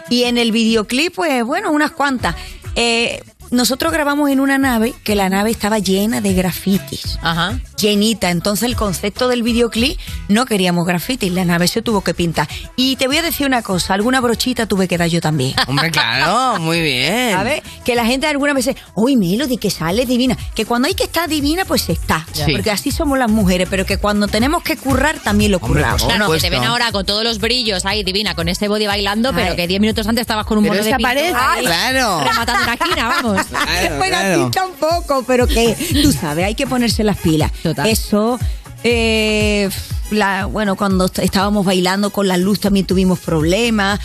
Y 0.09 0.23
en 0.23 0.37
el 0.37 0.51
videoclip, 0.51 1.13
pues 1.15 1.43
bueno, 1.43 1.71
unas 1.71 1.91
cuantas. 1.91 2.35
Eh, 2.75 3.23
nosotros 3.51 3.91
grabamos 3.93 4.29
en 4.29 4.39
una 4.39 4.57
nave 4.57 4.93
que 5.03 5.15
la 5.15 5.29
nave 5.29 5.51
estaba 5.51 5.79
llena 5.79 6.21
de 6.21 6.33
grafitis. 6.33 7.19
Ajá. 7.21 7.59
Llenita. 7.77 8.29
Entonces 8.29 8.63
el 8.69 8.75
concepto 8.75 9.27
del 9.27 9.43
videoclip 9.43 9.99
no 10.27 10.45
queríamos 10.45 10.85
grafitis, 10.85 11.31
la 11.31 11.45
nave 11.45 11.67
se 11.67 11.81
tuvo 11.81 12.01
que 12.01 12.13
pintar. 12.13 12.47
Y 12.75 12.95
te 12.95 13.07
voy 13.07 13.17
a 13.17 13.21
decir 13.21 13.45
una 13.45 13.61
cosa, 13.61 13.93
alguna 13.93 14.21
brochita 14.21 14.65
tuve 14.65 14.87
que 14.87 14.97
dar 14.97 15.09
yo 15.09 15.21
también. 15.21 15.55
Hombre, 15.67 15.91
claro, 15.91 16.59
muy 16.59 16.81
bien. 16.81 17.33
¿Sabes? 17.33 17.61
Que 17.83 17.95
la 17.95 18.05
gente 18.05 18.27
alguna 18.27 18.53
vez 18.53 18.65
dice, 18.65 18.81
uy, 18.95 19.15
Melody, 19.15 19.57
que 19.57 19.69
sale 19.69 20.05
divina. 20.05 20.37
Que 20.53 20.65
cuando 20.65 20.87
hay 20.87 20.93
que 20.95 21.03
estar 21.03 21.29
divina, 21.29 21.65
pues 21.65 21.83
se 21.83 21.91
está. 21.93 22.25
Porque 22.51 22.71
así 22.71 22.91
somos 22.91 23.17
las 23.17 23.29
mujeres, 23.29 23.67
pero 23.69 23.85
que 23.85 23.97
cuando 23.97 24.27
tenemos 24.27 24.63
que 24.63 24.77
currar, 24.77 25.19
también 25.19 25.51
lo 25.51 25.59
curramos. 25.59 26.03
Claro, 26.03 26.31
que 26.31 26.39
te 26.39 26.49
ven 26.49 26.63
ahora 26.63 26.91
con 26.91 27.05
todos 27.05 27.23
los 27.23 27.39
brillos 27.39 27.85
ahí, 27.85 28.03
divina, 28.03 28.35
con 28.35 28.47
ese 28.47 28.67
body 28.67 28.87
bailando, 28.87 29.33
pero 29.33 29.55
que 29.55 29.67
10 29.67 29.81
minutos 29.81 30.07
antes 30.07 30.21
estabas 30.21 30.45
con 30.45 30.57
un 30.57 30.63
Pero 30.63 30.75
mono 30.75 30.85
de 30.85 30.95
pintura 30.95 31.55
claro. 31.59 32.21
rematando 32.23 32.63
una 32.63 32.73
esquina, 32.73 33.07
vamos. 33.07 33.34
bueno, 33.97 34.17
a 34.17 34.35
ti 34.45 34.51
tampoco, 34.51 35.23
pero 35.25 35.47
que 35.47 35.75
tú 36.03 36.11
sabes, 36.11 36.45
hay 36.45 36.55
que 36.55 36.67
ponerse 36.67 37.03
las 37.03 37.17
pilas. 37.17 37.51
Eso, 37.85 38.39
eh, 38.83 39.69
la, 40.11 40.45
bueno, 40.45 40.75
cuando 40.75 41.05
est- 41.05 41.19
estábamos 41.19 41.65
bailando 41.65 42.09
con 42.11 42.27
la 42.27 42.37
luz 42.37 42.59
también 42.59 42.85
tuvimos 42.85 43.19
problemas. 43.19 43.99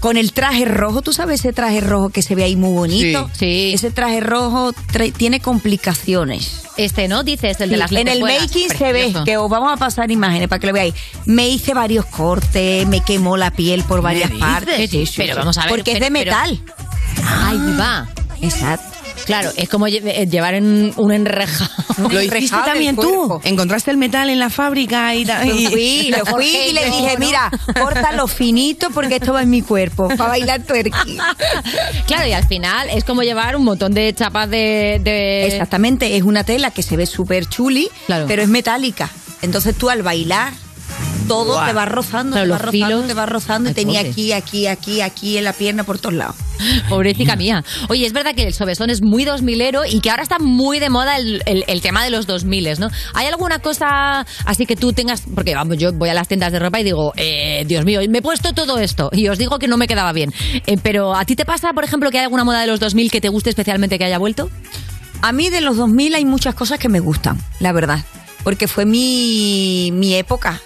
Con 0.00 0.18
el 0.18 0.34
traje 0.34 0.66
rojo, 0.66 1.00
tú 1.00 1.14
sabes 1.14 1.40
ese 1.40 1.54
traje 1.54 1.80
rojo 1.80 2.10
que 2.10 2.20
se 2.20 2.34
ve 2.34 2.44
ahí 2.44 2.56
muy 2.56 2.74
bonito. 2.74 3.30
Sí. 3.32 3.70
Ese 3.72 3.90
traje 3.90 4.20
rojo 4.20 4.72
tra- 4.92 5.10
tiene 5.10 5.40
complicaciones. 5.40 6.60
Este, 6.76 7.08
¿no? 7.08 7.22
Dices, 7.22 7.58
el 7.60 7.70
de 7.70 7.76
Sí, 7.76 7.78
las 7.78 7.92
En 7.92 8.08
el 8.08 8.20
making 8.20 8.68
se 8.68 8.92
ve, 8.92 9.14
que 9.24 9.38
os 9.38 9.48
vamos 9.48 9.72
a 9.72 9.78
pasar 9.78 10.10
imágenes 10.10 10.48
para 10.48 10.58
que 10.58 10.66
lo 10.66 10.74
veáis. 10.74 10.92
Me 11.24 11.48
hice 11.48 11.72
varios 11.72 12.04
cortes, 12.04 12.86
me 12.86 13.00
quemó 13.00 13.38
la 13.38 13.50
piel 13.50 13.82
por 13.84 14.02
varias 14.02 14.30
partes. 14.32 14.90
Sí, 14.90 15.06
sí, 15.06 15.14
pero 15.16 15.36
vamos 15.36 15.56
a 15.56 15.62
ver, 15.62 15.70
Porque 15.70 15.92
es 15.92 15.98
pero- 15.98 16.12
de 16.12 16.18
pero- 16.24 16.36
metal. 16.36 16.62
Ay, 17.26 17.58
va. 17.80 18.06
Exacto. 18.44 18.98
Claro, 19.26 19.50
es 19.56 19.68
como 19.70 19.86
lle- 19.88 20.02
eh, 20.04 20.26
llevar 20.26 20.54
en 20.54 20.92
un 20.96 21.12
enreja. 21.12 21.70
¿Lo 21.98 22.20
hiciste 22.20 22.56
también 22.66 22.94
tú? 22.96 23.40
¿Encontraste 23.44 23.90
el 23.90 23.96
metal 23.96 24.28
en 24.28 24.38
la 24.38 24.50
fábrica 24.50 25.14
y 25.14 25.24
tal? 25.24 25.48
Lo 25.48 25.70
fui, 25.70 26.10
lo 26.18 26.26
fui 26.26 26.46
y 26.68 26.72
le 26.72 26.84
dije, 26.86 27.16
mira, 27.18 27.50
córtalo 27.80 28.26
finito 28.26 28.90
porque 28.90 29.16
esto 29.16 29.32
va 29.32 29.42
en 29.42 29.50
mi 29.50 29.62
cuerpo, 29.62 30.08
para 30.08 30.30
bailar 30.30 30.62
twerking. 30.62 31.18
Claro, 32.06 32.26
y 32.26 32.32
al 32.32 32.46
final 32.46 32.90
es 32.90 33.04
como 33.04 33.22
llevar 33.22 33.56
un 33.56 33.64
montón 33.64 33.94
de 33.94 34.12
chapas 34.14 34.50
de... 34.50 35.00
de- 35.02 35.46
Exactamente, 35.46 36.16
es 36.16 36.22
una 36.22 36.44
tela 36.44 36.70
que 36.70 36.82
se 36.82 36.96
ve 36.96 37.06
súper 37.06 37.46
chuli, 37.46 37.88
Claro. 38.06 38.26
pero 38.28 38.42
es 38.42 38.48
metálica. 38.48 39.08
Entonces 39.42 39.74
tú 39.76 39.88
al 39.90 40.02
bailar, 40.02 40.52
todo 41.28 41.64
te 41.64 41.72
va 41.72 41.86
rozando, 41.86 42.32
Claro, 42.36 42.46
te 42.46 42.50
va 42.52 42.58
rozando, 42.58 42.86
filos. 42.86 43.06
te 43.06 43.14
va 43.14 43.26
rozando 43.26 43.70
y 43.70 43.72
tenía 43.72 44.00
aquí, 44.00 44.32
aquí, 44.32 44.66
aquí, 44.66 45.00
aquí 45.00 45.38
en 45.38 45.44
la 45.44 45.52
pierna 45.54 45.82
por 45.84 45.98
todos 45.98 46.14
lados. 46.14 46.36
Pobrecita 46.88 47.34
mía. 47.34 47.64
Oye, 47.88 48.04
es 48.06 48.12
verdad 48.12 48.34
que 48.34 48.42
el 48.46 48.52
sobesón 48.52 48.90
es 48.90 49.00
muy 49.02 49.24
2000ero 49.24 49.82
y 49.90 50.00
que 50.00 50.10
ahora 50.10 50.22
está 50.22 50.38
muy 50.38 50.78
de 50.80 50.90
moda 50.90 51.16
el, 51.16 51.42
el- 51.46 51.64
el 51.66 51.80
tema 51.80 52.04
de 52.04 52.10
los 52.10 52.26
2000, 52.26 52.78
¿no? 52.78 52.90
¿Hay 53.14 53.26
alguna 53.26 53.58
cosa 53.60 54.26
así 54.44 54.66
que 54.66 54.76
tú 54.76 54.92
tengas...? 54.92 55.22
Porque, 55.34 55.54
vamos, 55.54 55.78
yo 55.78 55.92
voy 55.94 56.10
a 56.10 56.14
las 56.14 56.28
tiendas 56.28 56.52
de 56.52 56.58
ropa 56.58 56.78
y 56.80 56.84
digo, 56.84 57.12
eh, 57.16 57.64
Dios 57.66 57.84
mío, 57.86 58.00
me 58.10 58.18
he 58.18 58.22
puesto 58.22 58.52
todo 58.52 58.78
esto 58.78 59.08
y 59.12 59.28
os 59.28 59.38
digo 59.38 59.58
que 59.58 59.66
no 59.66 59.76
me 59.78 59.88
quedaba 59.88 60.12
bien. 60.12 60.32
Eh, 60.66 60.76
pero, 60.82 61.14
¿a 61.14 61.24
ti 61.24 61.36
te 61.36 61.44
pasa, 61.46 61.72
por 61.72 61.84
ejemplo, 61.84 62.10
que 62.10 62.18
hay 62.18 62.24
alguna 62.24 62.44
moda 62.44 62.60
de 62.60 62.66
los 62.66 62.80
2000 62.80 63.10
que 63.10 63.20
te 63.22 63.30
guste 63.30 63.48
especialmente 63.50 63.98
que 63.98 64.04
haya 64.04 64.18
vuelto? 64.18 64.50
A 65.22 65.32
mí 65.32 65.48
de 65.48 65.62
los 65.62 65.76
2000 65.78 66.14
hay 66.16 66.24
muchas 66.26 66.54
cosas 66.54 66.78
que 66.78 66.90
me 66.90 67.00
gustan, 67.00 67.40
la 67.60 67.72
verdad. 67.72 68.04
Porque 68.44 68.68
fue 68.68 68.84
mi, 68.84 69.90
mi 69.94 70.14
época, 70.16 70.60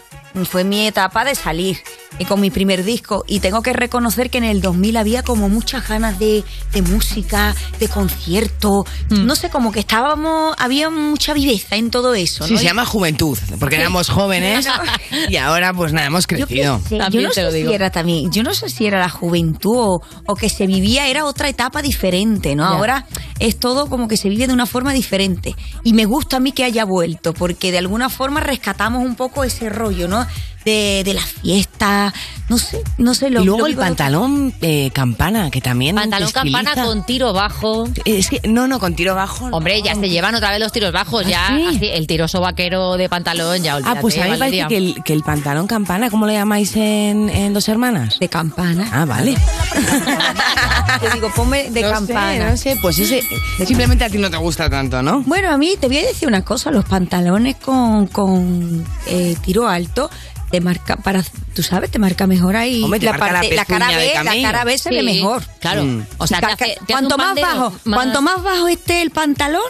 fue 0.45 0.65
mi 0.65 0.87
etapa 0.87 1.25
de 1.25 1.35
salir 1.35 1.79
y 2.19 2.25
con 2.25 2.41
mi 2.41 2.51
primer 2.51 2.85
disco. 2.85 3.25
Y 3.29 3.41
tengo 3.41 3.63
que 3.63 3.73
reconocer 3.73 4.31
que 4.31 4.39
en 4.39 4.45
el 4.45 4.61
2000 4.61 4.97
había 4.97 5.23
como 5.23 5.49
muchas 5.49 5.89
ganas 5.89 6.19
de, 6.19 6.45
de 6.73 6.83
música, 6.83 7.55
de 7.79 7.89
concierto. 7.89 8.85
Mm. 9.11 9.27
No 9.27 9.37
sé, 9.37 9.51
como 9.51 9.73
que 9.73 9.81
estábamos, 9.81 10.55
había 10.59 10.91
mucha 10.91 11.35
viveza 11.35 11.77
en 11.77 11.91
todo 11.91 12.15
eso. 12.15 12.47
Sí, 12.47 12.55
¿no? 12.55 12.59
se 12.59 12.65
llama 12.65 12.85
juventud, 12.87 13.39
porque 13.61 13.77
Sí. 13.77 13.81
éramos 13.83 14.09
jóvenes 14.09 14.67
y 15.29 15.37
ahora 15.37 15.73
pues 15.73 15.93
nada, 15.93 16.07
hemos 16.07 16.27
crecido. 16.27 16.81
Sí, 16.89 16.99
yo 17.11 17.21
no 17.23 17.31
sé 17.33 17.51
si 17.53 17.73
era 17.73 17.91
también, 17.91 18.31
yo 18.33 18.43
no 18.43 18.55
sé 18.55 18.69
si 18.69 18.87
era 18.87 18.99
la 18.99 19.09
juventud 19.09 19.77
o, 19.77 20.03
o 20.27 20.35
que 20.35 20.49
se 20.49 20.67
vivía, 20.67 21.09
era 21.09 21.25
otra 21.25 21.49
etapa 21.49 21.83
diferente, 21.83 22.55
¿no? 22.57 22.65
Ya. 22.65 22.77
Ahora 22.77 23.07
es 23.39 23.59
todo 23.59 23.89
como 23.89 24.09
que 24.09 24.17
se 24.17 24.29
vive 24.29 24.47
de 24.47 24.53
una 24.53 24.67
forma 24.67 24.93
diferente. 24.93 25.55
Y 25.85 25.93
me 25.93 26.05
gusta 26.05 26.39
a 26.39 26.41
mí 26.41 26.53
que 26.53 26.65
haya 26.65 26.85
vuelto, 26.85 27.33
porque 27.35 27.71
de 27.73 27.79
alguna 27.79 28.09
forma 28.09 28.41
rescatamos 28.41 29.05
un 29.05 29.15
poco 29.15 29.45
ese 29.45 29.69
rollo, 29.69 30.09
¿no? 30.09 30.27
De, 30.65 31.03
de 31.05 31.15
la 31.15 31.23
fiesta, 31.23 32.13
no 32.49 32.59
sé, 32.59 32.83
no 32.99 33.15
sé 33.15 33.31
lo 33.31 33.41
y 33.41 33.45
luego 33.47 33.61
lo 33.61 33.67
el 33.69 33.77
pantalón 33.77 34.53
eh, 34.61 34.91
campana, 34.93 35.51
que 35.51 35.61
también 35.63 35.97
Pantalón 35.97 36.29
estiliza. 36.29 36.63
campana 36.63 36.85
con 36.85 37.07
tiro 37.07 37.33
bajo. 37.33 37.89
Es 38.05 38.29
que, 38.29 38.41
no, 38.47 38.67
no, 38.69 38.79
con 38.79 38.95
tiro 38.95 39.15
bajo. 39.15 39.47
Hombre, 39.47 39.81
ya 39.83 39.95
se 39.95 40.09
llevan 40.11 40.35
otra 40.35 40.51
vez 40.51 40.61
los 40.61 40.73
tiros 40.73 40.93
bajos. 40.93 41.27
ya 41.27 41.47
así, 41.47 41.79
el 41.83 42.07
tiroso 42.07 42.41
vaquero 42.41 42.97
de 42.99 43.09
pantalón, 43.09 43.63
ya 43.63 43.77
olvídate. 43.77 43.99
Ah, 43.99 44.03
pues 44.03 44.19
a 44.19 44.25
mí 44.25 44.31
me 44.33 44.39
parece 44.39 44.67
que 44.69 44.77
el, 44.77 45.03
que 45.05 45.13
el 45.15 45.23
pantalón 45.23 45.67
campana, 45.67 46.11
¿cómo 46.11 46.27
lo 46.27 46.33
llamáis 46.33 46.75
en, 46.77 47.31
en 47.31 47.55
Dos 47.55 47.69
Hermanas? 47.69 48.19
De 48.19 48.29
campana. 48.29 48.89
Ah, 48.93 49.05
vale. 49.07 49.37
Te 51.01 51.11
digo, 51.15 51.31
ponme 51.35 51.71
de 51.71 51.83
No 51.89 51.89
sé, 51.89 51.93
campana. 51.95 52.51
no 52.51 52.57
sé, 52.57 52.77
pues 52.83 52.99
ese 52.99 53.23
simplemente 53.67 54.05
a 54.05 54.11
ti 54.11 54.19
no 54.19 54.31
te 54.31 54.37
gusta 54.37 54.69
tanto, 54.69 55.03
¿no? 55.03 55.23
Bueno, 55.23 55.51
a 55.51 55.57
mí 55.59 55.77
te 55.81 55.87
voy 55.87 55.99
a 55.99 56.07
decir 56.07 56.27
una 56.29 56.43
cosa, 56.45 56.71
los 56.71 56.85
pantalones 56.85 57.57
con, 57.57 58.07
con 58.09 58.85
eh, 59.07 59.37
tiro 59.45 59.69
alto 59.69 60.11
te 60.51 60.61
marca 60.61 60.97
para 60.97 61.23
tú 61.55 61.63
sabes 61.63 61.91
te 61.91 61.99
marca 61.99 62.27
mejor 62.27 62.57
ahí 62.57 62.83
Hombre, 62.83 63.01
te 63.01 63.07
la 63.07 63.13
marca 63.13 63.27
la 63.27 63.33
parte 63.41 63.55
la, 63.55 63.65
cara 63.65 63.89
de 63.89 63.97
B 63.97 64.13
la 64.25 64.43
cara 64.43 64.65
B 64.65 64.79
se 64.79 64.91
ve 64.91 65.01
Sí, 65.01 65.05
mejor 65.05 65.43
claro. 65.61 65.85
Mm. 65.85 66.07
O 66.19 66.27
sea, 66.27 66.41
te 66.41 66.47
hace- 66.47 66.79
te 66.87 66.93
cuanto 66.93 67.17
más 67.19 67.27
bandero 67.29 67.49
bajo 67.49 67.71
más- 67.85 67.97
cuanto 67.97 68.23
más 68.23 68.43
bajo 68.43 68.69
esté 68.69 69.03
el 69.03 69.11
pantalón 69.11 69.61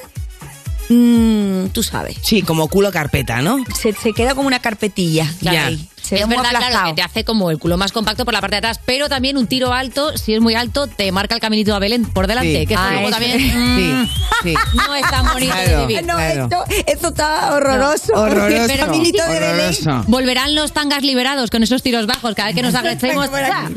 mm, 0.89 1.67
tú 1.73 1.83
sabes 1.83 2.17
Sí, 2.23 2.43
como 2.43 2.69
culo 2.69 2.91
carpeta, 2.93 3.43
¿no? 3.43 3.59
se, 3.75 3.93
se 3.93 4.13
queda 4.13 4.35
como 4.35 4.47
una 4.49 4.61
carpetilla 4.61 5.33
ahí. 5.47 5.89
Se 6.09 6.17
es 6.21 6.29
verdad, 6.29 6.43
claro, 6.51 6.57
aplastado. 6.59 6.87
que 6.89 6.95
te 6.95 7.03
hace 7.03 7.25
como 7.25 7.51
el 7.51 7.59
culo 7.59 7.77
más 7.77 7.93
compacto 7.93 8.25
por 8.25 8.35
la 8.35 8.41
parte 8.41 8.55
de 8.55 8.59
atrás, 8.59 8.81
pero 8.85 9.09
también 9.09 9.37
un 9.37 9.47
tiro 9.47 9.73
alto, 9.73 10.17
si 10.17 10.35
es 10.35 10.41
muy 10.41 10.55
alto, 10.55 10.87
te 10.87 11.11
marca 11.13 11.35
el 11.35 11.41
caminito 11.41 11.75
a 11.75 11.79
Belén 11.79 12.05
por 12.07 12.27
delante, 12.27 12.61
Sí. 12.61 12.67
que 12.67 12.75
Ah, 12.77 12.89
luego 12.93 13.09
eso- 13.09 13.19
también 13.19 13.39
Sí, 13.39 13.53
mm, 13.55 14.09
sí. 14.43 14.55
no 14.75 14.95
es 14.95 15.11
tan 15.11 15.27
bonito 15.33 15.55
de 15.57 15.65
Claro. 15.65 15.87
vivir. 15.87 16.07
no, 16.07 16.15
Claro. 16.17 16.45
esto, 16.45 16.65
esto 16.87 17.09
está 17.09 17.55
horroroso. 17.55 18.13
Horroroso. 18.15 18.65
Pero 18.67 18.87
caminito 18.87 19.23
de 19.25 19.41
Belén. 19.41 19.51
Horroroso. 19.55 20.05
Volverán 20.09 20.55
los 20.55 20.73
tangas 20.73 21.03
liberados 21.03 21.51
con 21.51 21.63
esos 21.63 21.83
tiros 21.83 22.07
bajos. 22.07 22.35
Cada 22.35 22.49
vez 22.49 22.57
que 22.57 22.63
nos 22.63 22.75
aquí. 22.75 22.89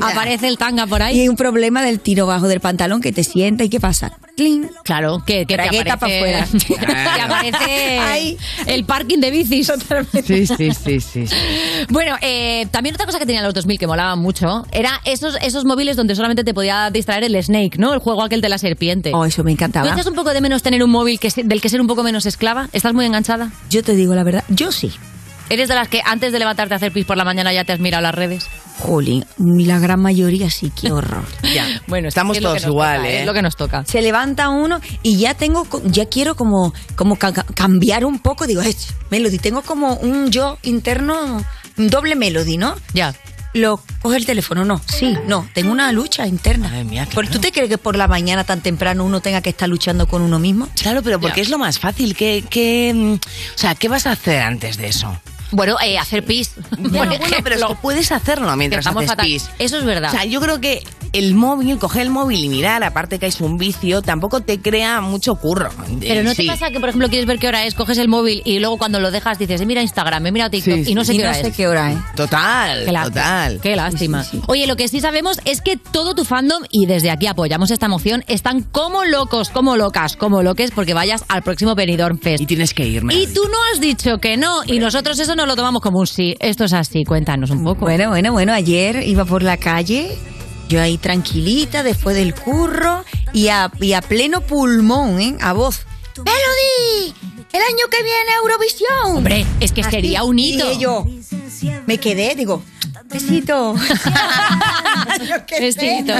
aparece 0.02 0.48
el 0.48 0.58
tanga 0.58 0.88
por 0.88 1.02
Y 1.02 1.04
ahí. 1.04 1.20
hay 1.22 1.28
un 1.30 1.36
problema 1.36 1.82
del 1.84 2.00
tiro 2.00 2.26
bajo 2.28 2.48
del 2.48 2.60
pantalón 2.60 3.02
que 3.02 3.12
te 3.12 3.24
sienta 3.24 3.64
y 3.64 3.70
qué 3.70 3.80
pasa. 3.80 4.14
¡Cling! 4.38 4.70
Claro, 4.84 5.22
que, 5.26 5.46
que 5.46 5.56
te 5.58 5.62
aparece, 5.62 5.84
te 5.84 6.74
aparece 7.22 8.38
el 8.66 8.86
parking 8.86 9.20
de 9.20 9.32
bicis. 9.32 9.72
Sí, 10.26 10.48
sí, 10.48 10.72
sí, 10.74 11.00
sí. 11.02 11.26
Bueno, 11.90 12.16
eh, 12.22 12.68
también 12.72 12.96
otra 12.96 13.06
cosa 13.06 13.20
que 13.20 13.26
tenían 13.26 13.44
los 13.44 13.54
2000 13.54 13.78
que 13.80 13.88
molaban 13.88 14.20
mucho 14.20 14.66
era 14.72 15.02
esos, 15.06 15.38
esos 15.42 15.66
móviles 15.66 15.96
donde 15.98 16.16
solamente 16.16 16.44
te 16.44 16.54
podía 16.54 16.90
distraer 16.92 17.24
el 17.24 17.42
Snake, 17.44 17.78
¿no? 17.78 17.94
El 17.94 18.00
juego 18.00 18.24
aquel 18.24 18.42
de 18.42 18.50
la 18.50 18.58
serpiente. 18.58 19.12
Oh, 19.14 19.26
eso 19.26 19.44
me 19.44 19.52
encantaba. 19.52 19.88
¿No 19.88 19.94
echas 19.94 20.08
un 20.08 20.16
poco 20.16 20.34
de 20.34 20.42
menos 20.42 20.62
tener 20.64 20.84
un 20.84 20.90
móvil 20.92 21.20
que, 21.20 21.32
del 21.44 21.62
que 21.62 21.70
ser 21.70 21.82
un 21.82 21.88
poco 21.88 22.04
menos 22.04 22.26
esclava? 22.26 22.70
¿Estás 22.74 22.94
muy 22.94 23.06
enganchada? 23.06 23.52
Yo 23.70 23.84
te 23.84 23.96
digo 23.96 24.14
la 24.16 24.24
verdad, 24.24 24.44
yo 24.50 24.72
sí. 24.72 24.92
¿Eres 25.50 25.68
de 25.68 25.76
las 25.76 25.90
que 25.90 26.02
antes 26.06 26.32
de 26.32 26.40
levantarte 26.40 26.74
a 26.76 26.78
hacer 26.78 26.94
pis 26.94 27.06
por 27.06 27.18
la 27.18 27.26
mañana 27.26 27.52
ya 27.52 27.66
te 27.66 27.74
has 27.74 27.80
mirado 27.82 28.02
las 28.02 28.16
redes? 28.16 28.46
Jolín, 28.80 29.26
la 29.38 29.80
gran 29.80 30.00
mayoría 30.02 30.50
sí, 30.50 30.72
qué 30.80 30.92
horror. 30.94 31.26
Ya. 31.54 31.66
Bueno, 31.88 32.08
estamos 32.08 32.38
es 32.38 32.44
todos 32.44 32.56
nos 32.62 32.68
igual, 32.72 32.98
toca, 33.00 33.10
¿eh? 33.10 33.20
Es 33.20 33.26
lo 33.26 33.34
que 33.34 33.42
nos 33.42 33.56
toca. 33.58 33.84
Se 33.86 34.02
levanta 34.02 34.48
uno 34.48 34.80
y 35.04 35.18
ya 35.18 35.34
tengo, 35.34 35.68
ya 35.84 36.06
quiero 36.06 36.36
como, 36.36 36.74
como 36.96 37.18
ca- 37.18 37.34
ca- 37.34 37.46
cambiar 37.54 38.06
un 38.06 38.20
poco. 38.20 38.48
Digo, 38.48 38.62
"Eh, 38.62 38.74
Melody, 39.10 39.40
tengo 39.40 39.62
como 39.62 39.96
un 39.96 40.32
yo 40.32 40.58
interno, 40.64 41.44
doble 41.90 42.16
Melody, 42.16 42.58
¿no? 42.58 42.76
Ya. 42.94 43.14
Lo 43.54 43.82
coge 44.02 44.16
el 44.16 44.26
teléfono, 44.26 44.64
no, 44.64 44.80
sí, 44.88 45.14
no, 45.28 45.46
tengo 45.54 45.74
una 45.74 45.92
lucha 45.92 46.26
interna. 46.26 46.70
Madre 46.70 46.86
mía, 46.86 47.04
¿Por- 47.14 47.26
claro. 47.26 47.32
¿Tú 47.32 47.40
te 47.42 47.52
crees 47.52 47.68
que 47.68 47.78
por 47.78 47.98
la 47.98 48.08
mañana 48.08 48.46
tan 48.46 48.62
temprano 48.62 49.04
uno 49.04 49.20
tenga 49.20 49.42
que 49.42 49.50
estar 49.50 49.68
luchando 49.68 50.08
con 50.08 50.22
uno 50.22 50.40
mismo? 50.40 50.70
Claro, 50.82 51.02
pero 51.04 51.20
porque 51.20 51.38
Ya. 51.42 51.44
es 51.44 51.50
lo 51.50 51.58
más 51.58 51.78
fácil. 51.78 52.16
¿Qué, 52.16 52.46
qué, 52.50 52.94
mm, 52.96 53.14
o 53.16 53.58
sea, 53.58 53.76
¿qué 53.76 53.90
vas 53.90 54.08
a 54.08 54.12
hacer 54.12 54.42
antes 54.42 54.78
de 54.78 54.88
eso? 54.88 55.20
Bueno, 55.52 55.78
eh, 55.84 55.98
hacer 55.98 56.24
pis. 56.26 56.52
Bueno, 56.78 56.92
bueno, 57.18 57.36
pero 57.44 57.56
es 57.56 57.64
que 57.66 57.76
puedes 57.82 58.12
hacerlo 58.12 58.56
mientras 58.58 58.80
Estamos 58.86 59.02
haces 59.02 59.12
fatal. 59.12 59.26
pis. 59.26 59.50
Eso 59.60 59.78
es 59.78 59.84
verdad. 59.86 60.10
O 60.10 60.14
sea, 60.14 60.26
yo 60.26 60.40
creo 60.42 60.60
que 60.62 60.84
el 61.14 61.36
móvil, 61.36 61.78
coger 61.78 62.04
el 62.04 62.10
móvil 62.10 62.44
y 62.44 62.50
mirar, 62.50 62.84
aparte 62.84 63.20
que 63.20 63.26
es 63.28 63.42
un 63.42 63.58
vicio, 63.58 64.02
tampoco 64.02 64.42
te 64.42 64.60
crea 64.62 65.02
mucho 65.02 65.36
curro. 65.36 65.70
Pero 66.00 66.24
no 66.24 66.34
Sí. 66.34 66.44
te 66.44 66.48
pasa 66.48 66.70
que, 66.72 66.80
por 66.80 66.90
ejemplo, 66.90 67.10
quieres 67.10 67.28
ver 67.28 67.38
qué 67.38 67.48
hora 67.50 67.66
es, 67.66 67.74
coges 67.76 67.98
el 67.98 68.08
móvil 68.08 68.42
y 68.46 68.60
luego 68.60 68.78
cuando 68.78 69.00
lo 69.02 69.12
dejas 69.12 69.38
dices, 69.38 69.60
"Eh, 69.62 69.66
mira 69.66 69.82
Instagram, 69.82 70.26
he 70.28 70.32
mirado 70.32 70.52
TikTok 70.52 70.86
Sí, 70.86 70.92
y 70.92 70.96
no 70.96 71.04
sí. 71.04 71.08
sé 71.08 71.14
y 71.14 71.18
qué 71.18 71.24
no 71.24 71.30
hora 71.30 71.42
sé 71.42 71.48
es. 71.50 71.56
qué 71.56 71.68
hora 71.68 71.92
es. 71.92 71.98
Total, 72.16 72.86
Qué 72.86 72.92
lástima. 72.92 73.14
total. 73.14 73.60
Qué 73.62 73.76
lástima. 73.76 74.24
Sí, 74.24 74.30
sí, 74.32 74.38
sí. 74.38 74.44
Oye, 74.48 74.68
lo 74.68 74.76
que 74.78 74.88
sí 74.88 75.02
sabemos 75.02 75.40
es 75.44 75.62
que 75.62 75.76
todo 75.76 76.16
tu 76.16 76.24
fandom, 76.24 76.64
y 76.72 76.86
desde 76.86 77.12
aquí 77.12 77.28
apoyamos 77.28 77.72
esta 77.72 77.90
moción, 77.90 78.24
están 78.28 78.62
como 78.64 79.04
locos, 79.04 79.50
como 79.50 79.76
locas, 79.76 80.16
como 80.16 80.44
loques, 80.44 80.72
porque 80.72 80.94
vayas 80.94 81.26
al 81.28 81.42
próximo 81.44 81.76
Benidorm 81.76 82.20
Fest. 82.20 82.42
Y 82.42 82.46
tienes 82.46 82.74
que 82.74 82.86
irme. 82.88 83.14
Y 83.16 83.28
tú 83.28 83.42
no 83.44 83.58
has 83.74 83.82
dicho 83.82 84.20
que 84.20 84.38
no, 84.38 84.64
y 84.66 84.80
nosotros 84.80 85.20
eso 85.20 85.36
nos 85.42 85.48
lo 85.48 85.56
tomamos 85.56 85.82
como 85.82 86.00
un 86.00 86.06
sí. 86.06 86.36
Esto 86.40 86.66
es 86.66 86.74
así, 86.74 87.04
cuéntanos 87.04 87.50
un 87.50 87.64
poco. 87.64 87.82
Bueno, 87.82 88.10
bueno, 88.10 88.32
bueno, 88.32 88.54
ayer 88.54 89.02
iba 89.08 89.26
por 89.26 89.42
la 89.42 89.58
calle, 89.58 90.16
yo 90.70 90.80
ahí 90.80 91.00
tranquilita, 91.00 91.82
después 91.82 92.16
del 92.16 92.36
curro, 92.36 93.04
y 93.34 93.48
a, 93.48 93.72
y 93.80 93.94
a 93.94 94.02
pleno 94.02 94.42
pulmón, 94.42 95.20
¿eh? 95.20 95.36
A 95.42 95.54
voz. 95.54 95.82
¡Melody! 96.18 97.16
¡El 97.54 97.62
año 97.62 97.88
que 97.90 98.04
viene 98.04 98.32
Eurovisión! 98.44 99.18
Hombre, 99.18 99.46
es 99.60 99.72
que 99.72 99.84
sería 99.84 100.24
un 100.24 100.38
hito. 100.38 100.70
Dije 100.70 100.80
yo, 100.80 101.08
me 101.88 101.98
quedé, 101.98 102.36
digo, 102.36 102.62
besito. 103.10 103.76
Yo 105.28 105.46
qué. 105.48 105.60
Besito. 105.60 106.14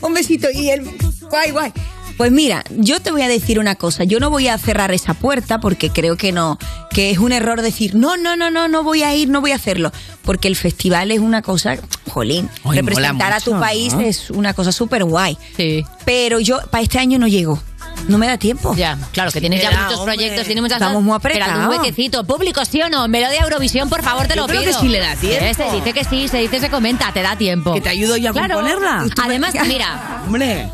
Un 0.06 0.14
besito. 0.14 0.48
Y 0.52 0.70
él, 0.70 0.88
guay, 1.30 1.50
guay. 1.50 1.72
Pues 2.18 2.32
mira, 2.32 2.64
yo 2.70 3.00
te 3.00 3.12
voy 3.12 3.22
a 3.22 3.28
decir 3.28 3.58
una 3.60 3.76
cosa. 3.76 4.02
Yo 4.04 4.18
no 4.20 4.28
voy 4.28 4.48
a 4.48 4.58
cerrar 4.58 4.90
esa 4.92 5.14
puerta 5.14 5.60
porque 5.60 5.90
creo 5.90 6.16
que 6.16 6.32
no, 6.32 6.58
que 6.90 7.10
es 7.10 7.18
un 7.18 7.30
error 7.32 7.62
decir, 7.62 7.94
no, 7.94 8.16
no, 8.16 8.36
no, 8.36 8.50
no, 8.50 8.66
no 8.68 8.82
voy 8.82 9.04
a 9.04 9.14
ir, 9.14 9.28
no 9.28 9.40
voy 9.40 9.52
a 9.52 9.54
hacerlo. 9.54 9.92
Porque 10.22 10.48
el 10.48 10.56
festival 10.56 11.12
es 11.12 11.20
una 11.20 11.42
cosa, 11.42 11.76
jolín, 12.10 12.50
Ay, 12.64 12.78
representar 12.80 13.32
a 13.32 13.40
tu 13.40 13.52
país 13.60 13.94
¿no? 13.94 14.00
es 14.00 14.30
una 14.30 14.52
cosa 14.52 14.72
súper 14.72 15.04
guay. 15.04 15.38
Sí. 15.56 15.84
Pero 16.04 16.40
yo, 16.40 16.58
para 16.70 16.82
este 16.82 16.98
año 16.98 17.18
no 17.20 17.28
llego. 17.28 17.62
No 18.08 18.18
me 18.18 18.26
da 18.26 18.36
tiempo. 18.38 18.74
Ya, 18.76 18.98
claro, 19.12 19.30
que 19.32 19.40
tienes 19.40 19.62
ya 19.62 19.70
muchos 19.70 20.00
hombre. 20.00 20.14
proyectos, 20.16 20.44
tienes 20.46 20.62
muchas 20.62 20.76
Estamos 20.76 20.96
cosas. 21.04 21.06
muy 21.06 21.16
Esperando 21.16 21.54
un 21.58 21.64
apretados. 21.64 21.78
huequecito. 21.86 22.24
Público, 22.24 22.64
¿sí 22.64 22.80
o 22.82 22.88
no? 22.88 23.06
Melodía 23.08 23.42
Eurovisión, 23.42 23.88
por 23.88 24.02
favor, 24.02 24.26
te 24.26 24.34
Yo 24.34 24.42
lo 24.42 24.46
creo 24.48 24.60
pido. 24.62 24.72
que 24.72 24.78
sí 24.78 24.88
le 24.88 24.98
da 25.00 25.14
tiempo. 25.16 25.44
Eh, 25.44 25.54
Se 25.54 25.70
dice 25.74 25.92
que 25.92 26.04
sí, 26.04 26.28
se 26.28 26.38
dice, 26.38 26.60
se 26.60 26.68
comenta, 26.70 27.12
te 27.12 27.22
da 27.22 27.36
tiempo. 27.36 27.74
Que 27.74 27.80
te 27.80 27.88
ayudo 27.88 28.16
yo 28.16 28.30
a 28.30 28.32
Claro. 28.32 28.54
componerla. 28.56 29.04
Además, 29.22 29.54
mira, 29.66 30.22
Hombre, 30.26 30.68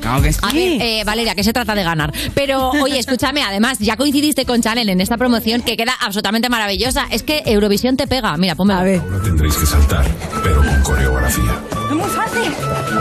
claro 0.00 0.22
que 0.22 0.32
sí. 0.32 0.38
A 0.42 0.52
ver, 0.52 0.82
eh, 0.82 1.02
Valeria, 1.04 1.34
que 1.34 1.44
se 1.44 1.52
trata 1.52 1.74
de 1.74 1.82
ganar. 1.82 2.12
Pero, 2.34 2.70
oye, 2.70 2.98
escúchame, 2.98 3.42
además, 3.42 3.78
ya 3.78 3.96
coincidiste 3.96 4.44
con 4.44 4.62
Chanel 4.62 4.88
en 4.88 5.00
esta 5.00 5.16
promoción 5.16 5.62
que 5.62 5.76
queda 5.76 5.92
absolutamente 6.00 6.48
maravillosa. 6.48 7.06
Es 7.10 7.22
que 7.22 7.42
Eurovisión 7.46 7.96
te 7.96 8.06
pega. 8.06 8.36
Mira, 8.36 8.54
ponme 8.54 8.74
a 8.74 8.82
ver. 8.82 9.00
Ahora 9.00 9.22
tendréis 9.22 9.56
que 9.56 9.66
saltar, 9.66 10.04
pero 10.42 10.62
con 10.62 10.82
coreografía. 10.82 11.60
Es 11.90 11.96
muy 11.96 12.08
fácil. 12.08 12.52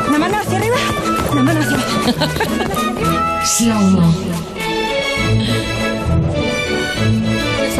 Una 0.08 0.20
mano 0.20 0.38
hacia 0.38 0.58
arriba, 0.58 0.76
una 1.32 1.44
mano 1.44 1.60
hacia 1.60 1.76
abajo. 1.76 2.90
No 3.60 4.14